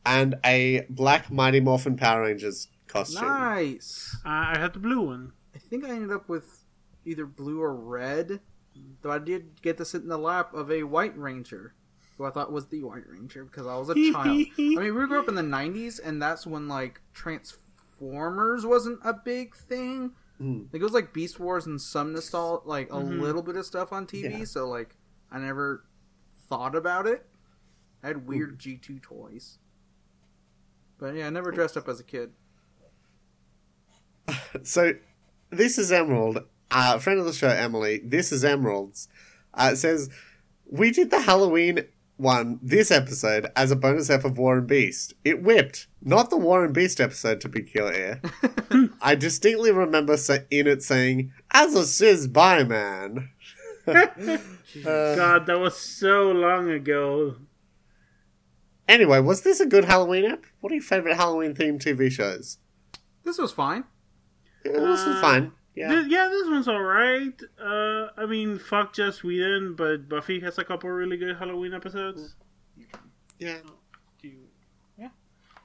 and 0.04 0.34
a 0.44 0.86
Black 0.90 1.30
Mighty 1.30 1.60
Morphin 1.60 1.96
Power 1.96 2.22
Rangers 2.22 2.66
costume. 2.88 3.22
Nice. 3.28 4.16
Uh, 4.26 4.28
I 4.28 4.58
had 4.58 4.72
the 4.72 4.80
blue 4.80 5.02
one. 5.02 5.32
I 5.54 5.58
think 5.58 5.84
I 5.84 5.90
ended 5.90 6.10
up 6.10 6.28
with 6.28 6.64
either 7.04 7.26
blue 7.26 7.60
or 7.62 7.72
red. 7.74 8.40
Though 9.02 9.12
I 9.12 9.18
did 9.18 9.62
get 9.62 9.76
to 9.76 9.84
sit 9.84 10.02
in 10.02 10.08
the 10.08 10.18
lap 10.18 10.52
of 10.52 10.72
a 10.72 10.82
white 10.82 11.16
ranger, 11.16 11.74
who 12.20 12.26
I 12.26 12.30
thought 12.30 12.52
was 12.52 12.66
the 12.66 12.82
white 12.82 13.08
ranger 13.08 13.44
because 13.44 13.66
I 13.66 13.76
was 13.78 13.88
a 13.88 13.94
child. 13.94 14.26
I 14.26 14.44
mean, 14.58 14.76
we 14.78 14.90
grew 14.90 15.18
up 15.18 15.28
in 15.28 15.34
the 15.34 15.42
'90s, 15.42 15.98
and 16.04 16.20
that's 16.20 16.46
when 16.46 16.68
like 16.68 17.00
Transformers 17.14 18.66
wasn't 18.66 19.00
a 19.02 19.14
big 19.14 19.56
thing. 19.56 20.12
Hmm. 20.36 20.64
Like, 20.72 20.80
it 20.80 20.84
was 20.84 20.92
like 20.92 21.14
Beast 21.14 21.40
Wars 21.40 21.64
and 21.66 21.80
some 21.80 22.14
nostal 22.14 22.60
like 22.66 22.90
a 22.90 22.96
Mhm. 22.96 23.20
little 23.20 23.42
bit 23.42 23.56
of 23.56 23.64
stuff 23.64 23.90
on 23.92 24.06
TV. 24.06 24.38
Yeah. 24.40 24.44
So 24.44 24.68
like, 24.68 24.96
I 25.32 25.38
never 25.38 25.84
thought 26.48 26.74
about 26.74 27.06
it. 27.06 27.26
I 28.02 28.08
had 28.08 28.26
weird 28.26 28.58
G2 28.58 29.00
toys, 29.02 29.58
but 30.98 31.14
yeah, 31.14 31.26
I 31.26 31.30
never 31.30 31.50
dressed 31.50 31.76
up 31.78 31.88
as 31.88 32.00
a 32.00 32.04
kid. 32.04 32.32
So, 34.62 34.92
this 35.50 35.78
is 35.78 35.90
Emerald, 35.90 36.44
uh, 36.70 36.98
friend 36.98 37.18
of 37.18 37.24
the 37.26 37.32
show, 37.32 37.48
Emily. 37.48 38.00
This 38.04 38.30
is 38.32 38.44
Emerald's. 38.44 39.08
Uh, 39.54 39.74
says, 39.74 40.08
We 40.66 40.90
did 40.92 41.10
the 41.10 41.20
Halloween 41.22 41.84
one 42.20 42.58
this 42.62 42.90
episode 42.90 43.46
as 43.56 43.70
a 43.70 43.76
bonus 43.76 44.10
ep 44.10 44.24
of 44.24 44.38
War 44.38 44.58
and 44.58 44.66
Beast. 44.66 45.14
It 45.24 45.42
whipped. 45.42 45.86
Not 46.02 46.30
the 46.30 46.36
War 46.36 46.64
and 46.64 46.72
Beast 46.74 47.00
episode, 47.00 47.40
to 47.40 47.48
be 47.48 47.62
clear. 47.62 48.20
I 49.02 49.14
distinctly 49.14 49.72
remember 49.72 50.16
sa- 50.16 50.38
in 50.50 50.66
it 50.66 50.82
saying, 50.82 51.32
As 51.50 51.74
a 51.74 51.84
Sis 51.86 52.26
by 52.26 52.64
man. 52.64 53.30
Uh, 54.86 55.16
God, 55.16 55.46
that 55.46 55.58
was 55.58 55.76
so 55.76 56.30
long 56.30 56.70
ago. 56.70 57.34
anyway, 58.88 59.18
was 59.18 59.40
this 59.42 59.58
a 59.58 59.66
good 59.66 59.84
Halloween 59.86 60.24
app? 60.24 60.44
What 60.60 60.70
are 60.70 60.76
your 60.76 60.84
favorite 60.84 61.16
Halloween 61.16 61.54
themed 61.54 61.82
TV 61.84 62.08
shows? 62.08 62.58
This 63.24 63.36
was 63.36 63.50
fine. 63.50 63.82
Yeah, 64.64 64.72
this 64.78 65.00
is 65.00 65.16
Uh, 65.16 65.20
fine. 65.20 65.52
Yeah. 65.76 65.88
Th- 65.88 66.06
yeah, 66.08 66.28
this 66.28 66.46
one's 66.48 66.68
alright. 66.68 67.40
Uh, 67.62 68.08
I 68.16 68.26
mean, 68.26 68.58
fuck 68.58 68.92
Joss 68.92 69.22
Whedon, 69.22 69.74
but 69.76 70.08
Buffy 70.08 70.40
has 70.40 70.58
a 70.58 70.64
couple 70.64 70.90
really 70.90 71.16
good 71.16 71.36
Halloween 71.36 71.72
episodes. 71.74 72.34
Yeah. 73.38 73.58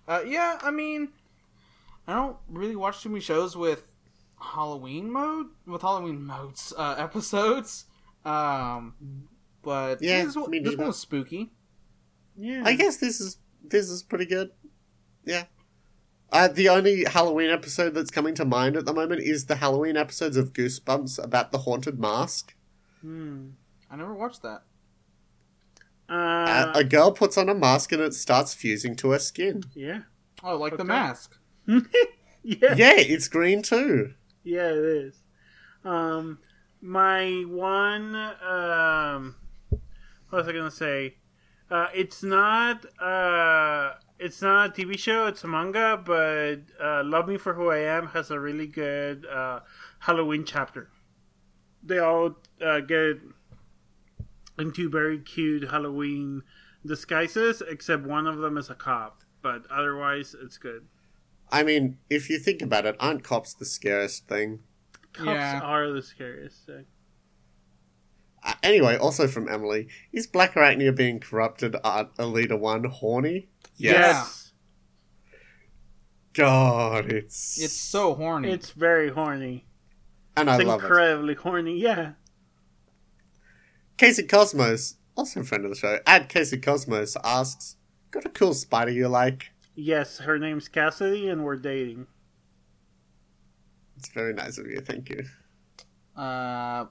Uh, 0.08 0.22
yeah, 0.24 0.60
I 0.62 0.70
mean, 0.70 1.10
I 2.08 2.14
don't 2.14 2.38
really 2.48 2.76
watch 2.76 3.02
too 3.02 3.10
many 3.10 3.22
shows 3.22 3.58
with 3.58 3.84
Halloween 4.40 5.12
mode, 5.12 5.48
with 5.66 5.82
Halloween 5.82 6.24
modes 6.24 6.72
uh, 6.78 6.94
episodes. 7.00 7.86
Um, 8.24 8.94
but 9.64 10.04
Yeah, 10.04 10.24
this, 10.26 10.36
one, 10.36 10.52
this 10.52 10.62
neither. 10.62 10.78
one 10.78 10.88
was 10.88 11.00
spooky. 11.00 11.50
Yeah. 12.38 12.62
I 12.64 12.76
guess 12.76 12.98
this 12.98 13.20
is 13.20 13.40
this 13.68 13.90
is 13.90 14.04
pretty 14.04 14.28
good. 14.28 14.52
Yeah. 15.26 15.46
Uh, 16.36 16.48
the 16.50 16.68
only 16.68 17.06
Halloween 17.06 17.50
episode 17.50 17.94
that's 17.94 18.12
coming 18.12 18.36
to 18.36 18.44
mind 18.44 18.76
at 18.76 18.86
the 18.86 18.94
moment 18.94 19.22
is 19.22 19.46
the 19.46 19.56
Halloween 19.56 19.96
episodes 19.96 20.36
of 20.36 20.52
Goosebumps 20.52 21.24
about 21.24 21.52
the 21.54 21.60
haunted 21.60 21.98
mask. 22.00 22.54
Hmm. 23.02 23.52
I 23.90 23.96
never 23.96 24.14
watched 24.14 24.42
that. 24.42 24.64
Uh, 26.10 26.14
Uh, 26.14 26.72
a 26.76 26.84
girl 26.84 27.12
puts 27.14 27.38
on 27.38 27.48
a 27.48 27.56
mask 27.56 27.92
and 27.94 28.02
it 28.02 28.14
starts 28.14 28.54
fusing 28.54 28.96
to 28.98 29.12
her 29.12 29.20
skin. 29.20 29.64
yeah. 29.74 30.02
Oh, 30.44 30.58
like 30.58 30.76
the 30.78 30.84
mask. 30.84 31.38
yeah. 31.68 31.80
Yeah, 32.44 32.94
it's 32.98 33.30
green 33.30 33.62
too. 33.62 34.14
Yeah, 34.44 34.68
it 34.68 34.78
is. 34.78 35.16
Um, 35.86 36.40
my 36.82 37.44
one. 37.48 38.14
Um, 38.16 39.36
what 40.30 40.40
was 40.40 40.48
I 40.48 40.52
gonna 40.52 40.70
say? 40.70 41.16
Uh, 41.72 41.88
it's 41.96 42.22
not. 42.22 42.86
Uh, 43.02 43.94
it's 44.20 44.42
not 44.42 44.70
a 44.78 44.82
TV 44.82 44.98
show. 44.98 45.28
It's 45.28 45.44
a 45.44 45.48
manga, 45.48 46.02
but 46.04 46.58
uh, 46.84 47.04
"Love 47.04 47.28
Me 47.28 47.38
for 47.38 47.54
Who 47.54 47.70
I 47.70 47.80
Am" 47.80 48.08
has 48.08 48.32
a 48.32 48.40
really 48.40 48.68
good 48.68 49.26
uh, 49.26 49.60
Halloween 50.00 50.44
chapter. 50.46 50.90
They 51.84 52.00
all 52.00 52.36
uh, 52.62 52.80
get 52.82 53.20
into 54.58 54.90
very 54.90 55.20
cute 55.20 55.70
Halloween 55.70 56.44
disguises, 56.86 57.62
except 57.68 58.04
one 58.04 58.28
of 58.28 58.38
them 58.38 58.58
is 58.58 58.70
a 58.70 58.76
cop. 58.76 59.22
But 59.42 59.66
otherwise, 59.70 60.36
it's 60.42 60.58
good. 60.58 60.86
I 61.52 61.64
mean, 61.64 62.00
if 62.10 62.30
you 62.30 62.40
think 62.40 62.62
about 62.62 62.86
it, 62.86 62.96
aren't 63.00 63.24
cops 63.24 63.54
the 63.54 63.66
scariest 63.66 64.28
thing? 64.28 64.62
Cops 65.14 65.28
Yeah. 65.28 65.60
are 65.62 65.92
the 65.92 66.02
scariest 66.02 66.66
thing. 66.66 66.86
Uh, 68.46 68.54
anyway, 68.64 68.96
also 68.96 69.28
from 69.28 69.50
Emily, 69.50 69.88
is 70.14 70.28
Black 70.28 70.54
Arachnia 70.54 70.96
being 70.96 71.20
corrupted 71.20 71.76
at 71.84 72.16
Elita 72.18 72.58
1 72.60 72.84
horny? 72.86 73.50
Yes. 73.76 74.52
God, 76.34 77.12
it's... 77.12 77.60
It's 77.62 77.74
so 77.74 78.14
horny. 78.14 78.52
It's 78.52 78.72
very 78.72 79.10
horny. 79.10 79.66
And 80.38 80.50
I 80.50 80.58
It's 80.58 80.66
love 80.66 80.82
it. 80.82 80.86
incredibly 80.86 81.34
horny. 81.36 81.78
Yeah. 81.80 82.12
Casey 83.98 84.24
Cosmos, 84.24 84.96
also 85.16 85.40
a 85.40 85.44
friend 85.44 85.64
of 85.64 85.72
the 85.72 85.78
show, 85.78 86.00
at 86.06 86.28
Casey 86.30 86.58
Cosmos 86.58 87.16
asks, 87.24 87.78
Got 88.12 88.26
a 88.26 88.30
cool 88.30 88.54
spider 88.54 88.92
you 88.92 89.08
like? 89.08 89.52
Yes, 89.76 90.20
her 90.20 90.38
name's 90.38 90.68
Cassidy, 90.68 91.28
and 91.30 91.44
we're 91.44 91.56
dating. 91.56 92.08
It's 93.98 94.10
very 94.10 94.34
nice 94.34 94.58
of 94.58 94.68
you, 94.68 94.82
thank 94.82 95.10
you. 95.10 95.24
uh, 96.16 96.86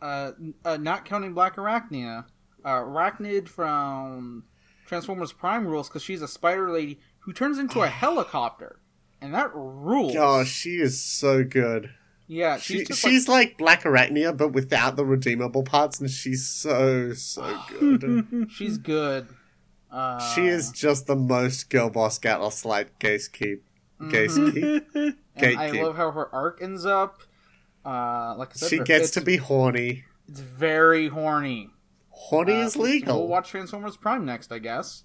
uh, 0.00 0.32
uh, 0.64 0.76
not 0.76 1.04
counting 1.04 1.34
Black 1.34 1.56
Arachnia, 1.56 2.24
uh, 2.64 2.68
Airachnid 2.68 3.48
from 3.48 4.44
Transformers 4.86 5.32
Prime 5.32 5.66
rules 5.66 5.88
because 5.88 6.02
she's 6.02 6.22
a 6.22 6.28
spider 6.28 6.70
lady 6.70 7.00
who 7.20 7.32
turns 7.32 7.58
into 7.58 7.80
a 7.82 7.88
helicopter, 8.02 8.78
and 9.20 9.34
that 9.34 9.50
rules. 9.54 10.14
Oh, 10.16 10.44
she 10.44 10.76
is 10.76 11.02
so 11.02 11.44
good. 11.44 11.90
yeah, 12.26 12.58
She, 12.58 12.78
she's 12.78 12.88
just 12.88 13.00
she's 13.00 13.28
like... 13.28 13.56
Black 13.58 13.82
Arachnia, 13.84 14.36
but 14.36 14.48
without 14.48 14.96
the 14.96 15.04
redeemable 15.04 15.62
parts, 15.62 16.00
and 16.00 16.10
she's 16.10 16.46
so, 16.46 17.12
so 17.14 17.58
good. 17.78 18.48
she's 18.50 18.78
good. 18.78 19.28
Uh, 19.90 20.18
she 20.34 20.46
is 20.46 20.72
just 20.72 21.06
the 21.06 21.16
most 21.16 21.70
girl 21.70 21.88
boss 21.88 22.18
Gatlas 22.18 22.64
like 22.64 22.98
case 22.98 23.28
keep. 23.28 23.64
Gatekeep. 24.00 25.14
And 25.36 25.58
I 25.58 25.70
love 25.70 25.96
how 25.96 26.10
her 26.10 26.34
arc 26.34 26.60
ends 26.62 26.84
up. 26.84 27.22
Uh, 27.86 28.34
like 28.36 28.50
I 28.50 28.54
said, 28.54 28.68
She 28.70 28.78
gets 28.80 29.10
to 29.12 29.20
be 29.20 29.36
horny. 29.36 30.04
It's 30.28 30.40
very 30.40 31.06
horny. 31.08 31.70
Horny 32.10 32.54
Uh, 32.54 32.64
is 32.66 32.76
legal. 32.76 33.18
We'll 33.20 33.28
watch 33.28 33.48
Transformers 33.50 33.96
Prime 33.96 34.24
next, 34.24 34.50
I 34.50 34.58
guess. 34.58 35.04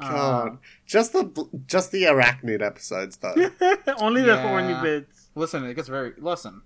God, 0.00 0.58
just 0.86 1.12
the 1.12 1.48
just 1.66 1.92
the 1.92 2.02
Airachnid 2.04 2.62
episodes 2.62 3.16
though. 3.18 3.34
Only 3.98 4.22
the 4.22 4.28
Yeah. 4.28 4.42
horny 4.42 4.74
bits. 4.82 5.28
Listen, 5.34 5.64
it 5.64 5.74
gets 5.74 5.88
very 5.88 6.14
listen. 6.18 6.62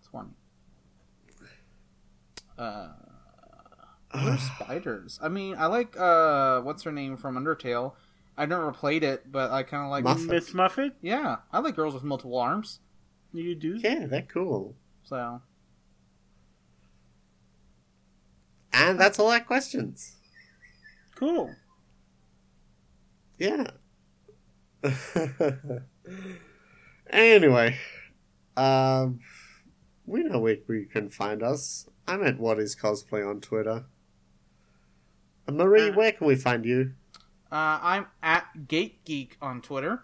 It's 0.00 0.08
horny. 0.08 0.30
Uh, 2.58 2.88
other 4.12 4.38
spiders. 4.56 5.18
I 5.22 5.28
mean, 5.28 5.56
I 5.58 5.66
like 5.66 5.96
uh, 5.98 6.60
what's 6.62 6.82
her 6.84 6.92
name 6.92 7.16
from 7.16 7.36
Undertale. 7.36 7.92
I 8.38 8.44
never 8.46 8.70
played 8.72 9.02
it, 9.04 9.30
but 9.30 9.50
I 9.50 9.62
kind 9.62 9.84
of 9.84 9.90
like. 9.90 10.04
Muffet. 10.04 10.26
Miss 10.28 10.52
Muffet, 10.54 10.92
Yeah, 11.02 11.36
I 11.52 11.58
like 11.60 11.76
girls 11.76 11.94
with 11.94 12.02
multiple 12.04 12.38
arms. 12.38 12.80
You 13.38 13.54
do. 13.54 13.76
yeah, 13.78 14.06
they're 14.06 14.22
cool. 14.22 14.74
So 15.04 15.40
And 18.72 18.98
that's 19.00 19.18
all 19.18 19.30
our 19.30 19.40
questions. 19.40 20.16
Cool. 21.14 21.54
Yeah. 23.38 23.70
anyway, 27.10 27.76
um, 28.56 29.20
we 30.06 30.22
know 30.22 30.38
where 30.40 30.58
you 30.68 30.86
can 30.90 31.08
find 31.08 31.42
us. 31.42 31.88
I'm 32.06 32.22
at 32.24 32.38
What 32.38 32.58
Is 32.58 32.76
Cosplay 32.76 33.28
on 33.28 33.40
Twitter. 33.40 33.84
And 35.46 35.56
Marie, 35.56 35.90
Uh, 35.90 35.94
where 35.94 36.12
can 36.12 36.26
we 36.26 36.36
find 36.36 36.64
you? 36.64 36.92
uh, 37.50 37.78
I'm 37.82 38.06
at 38.22 38.68
Gate 38.68 39.04
Geek 39.04 39.36
on 39.40 39.60
Twitter. 39.62 40.02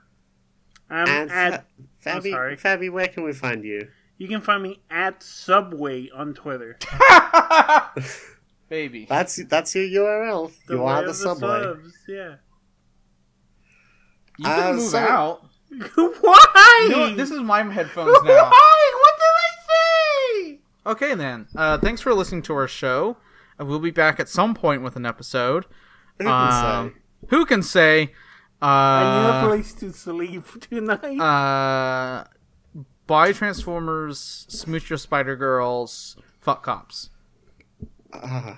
I'm 0.93 1.09
and 1.09 1.31
at. 1.31 1.67
Fa- 1.99 2.11
Fabi, 2.21 2.31
sorry. 2.31 2.57
Fabi, 2.57 2.91
where 2.91 3.09
can 3.09 3.25
we 3.25 3.33
find 3.33 3.65
you? 3.65 3.89
You 4.19 4.29
can 4.29 4.41
find 4.41 4.63
me 4.63 4.81
at 4.91 5.23
Subway 5.23 6.09
on 6.15 6.35
Twitter. 6.35 6.79
Baby. 8.69 9.07
That's 9.09 9.37
that's 9.47 9.75
your 9.75 9.85
URL. 10.05 10.51
The 10.67 10.75
you 10.77 10.85
are 10.85 11.01
of 11.01 11.07
the 11.07 11.15
subway. 11.15 11.63
subs, 11.63 11.93
Yeah. 12.09 12.35
You 14.39 14.45
can 14.45 14.63
Uh, 14.69 14.73
move 14.75 14.83
so- 14.91 14.99
out. 14.99 15.47
Why? 15.95 16.81
You 16.85 16.89
know? 16.91 17.15
This 17.15 17.31
is 17.31 17.41
my 17.41 17.63
headphones 17.63 18.17
now. 18.25 18.31
Why? 18.51 18.93
What 19.01 19.15
did 19.17 19.25
I 19.39 20.49
say? 20.51 20.61
Okay, 20.87 21.15
then. 21.15 21.47
Uh, 21.57 21.79
thanks 21.79 22.01
for 22.03 22.13
listening 22.15 22.43
to 22.43 22.55
our 22.55 22.69
show. 22.69 23.17
Uh, 23.61 23.65
we'll 23.65 23.79
be 23.79 23.91
back 23.91 24.21
at 24.21 24.29
some 24.29 24.55
point 24.55 24.83
with 24.83 24.97
an 24.97 25.07
episode. 25.07 25.65
Who 26.19 26.25
can 26.25 26.33
Um, 26.33 26.91
say? 26.91 27.27
Who 27.31 27.47
can 27.47 27.63
say? 27.63 28.13
I 28.63 29.03
need 29.03 29.29
a 29.29 29.33
Uh, 29.33 29.47
place 29.49 29.73
to 29.75 29.93
sleep 29.93 30.45
tonight. 30.61 31.19
uh, 31.21 32.25
buy 33.07 33.33
Transformers, 33.33 34.47
smooch 34.49 34.89
your 34.91 34.99
Spider 34.99 35.37
Girls, 35.37 36.17
fuck 36.41 36.63
cops. 36.63 37.11
Uh, 38.13 38.55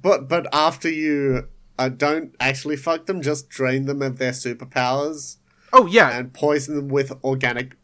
But 0.00 0.28
but 0.28 0.46
after 0.52 0.88
you 0.88 1.48
uh, 1.78 1.88
don't 1.88 2.34
actually 2.40 2.76
fuck 2.76 3.06
them, 3.06 3.20
just 3.22 3.48
drain 3.48 3.86
them 3.86 4.02
of 4.02 4.18
their 4.18 4.32
superpowers 4.32 5.36
Oh 5.72 5.86
yeah, 5.86 6.10
and 6.16 6.32
poison 6.32 6.76
them 6.76 6.88
with 6.88 7.12
organic 7.24 7.76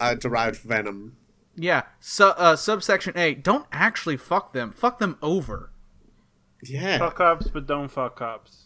uh, 0.00 0.14
derived 0.14 0.56
venom. 0.60 1.16
yeah. 1.56 1.82
Su- 2.00 2.24
uh, 2.36 2.56
subsection 2.56 3.16
A. 3.16 3.34
Don't 3.34 3.66
actually 3.70 4.16
fuck 4.16 4.52
them. 4.52 4.72
Fuck 4.72 4.98
them 4.98 5.18
over. 5.22 5.70
Yeah. 6.64 6.98
fuck 6.98 7.16
cops, 7.16 7.48
but 7.48 7.66
don't 7.66 7.88
fuck 7.88 8.20
ups. 8.22 8.63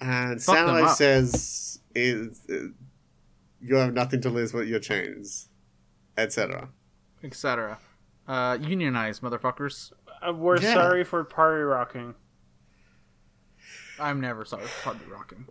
And 0.00 0.42
Fuck 0.42 0.66
them 0.66 0.88
says 0.88 1.80
is 1.94 2.42
uh, 2.50 2.68
you 3.60 3.76
have 3.76 3.94
nothing 3.94 4.20
to 4.22 4.30
lose 4.30 4.52
but 4.52 4.66
your 4.66 4.80
chains, 4.80 5.48
etc. 6.16 6.68
etc. 7.24 7.78
Uh, 8.28 8.58
unionize, 8.60 9.20
motherfuckers. 9.20 9.92
Uh, 10.26 10.32
we're 10.32 10.60
Yeah. 10.60 10.74
sorry 10.74 11.04
for 11.04 11.24
party 11.24 11.62
rocking. 11.62 12.14
I'm 13.98 14.20
never 14.20 14.44
sorry 14.44 14.66
for 14.66 14.90
party 14.90 15.04
rocking. 15.10 15.46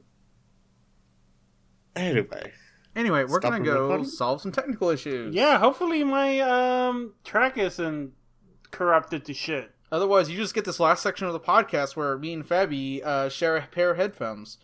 Anyway, 1.95 2.51
Anyway, 2.95 3.25
we're 3.25 3.39
gonna 3.41 3.59
go 3.59 3.81
recording? 3.83 4.05
solve 4.05 4.41
some 4.41 4.51
technical 4.53 4.89
issues. 4.89 5.33
Yeah, 5.35 5.57
hopefully 5.59 6.03
my 6.03 6.39
um 6.39 7.13
track 7.25 7.57
isn't 7.57 8.13
corrupted 8.71 9.25
to 9.25 9.33
shit. 9.33 9.71
Otherwise, 9.91 10.29
you 10.29 10.37
just 10.37 10.53
get 10.53 10.65
this 10.65 10.79
last 10.79 11.03
section 11.03 11.27
of 11.27 11.33
the 11.33 11.39
podcast 11.39 11.95
where 11.95 12.17
me 12.17 12.33
and 12.33 12.47
Fabi 12.47 13.03
uh, 13.03 13.29
share 13.29 13.55
a 13.57 13.61
pair 13.67 13.91
of 13.91 13.97
headphones. 13.97 14.57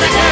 America. 0.00 0.29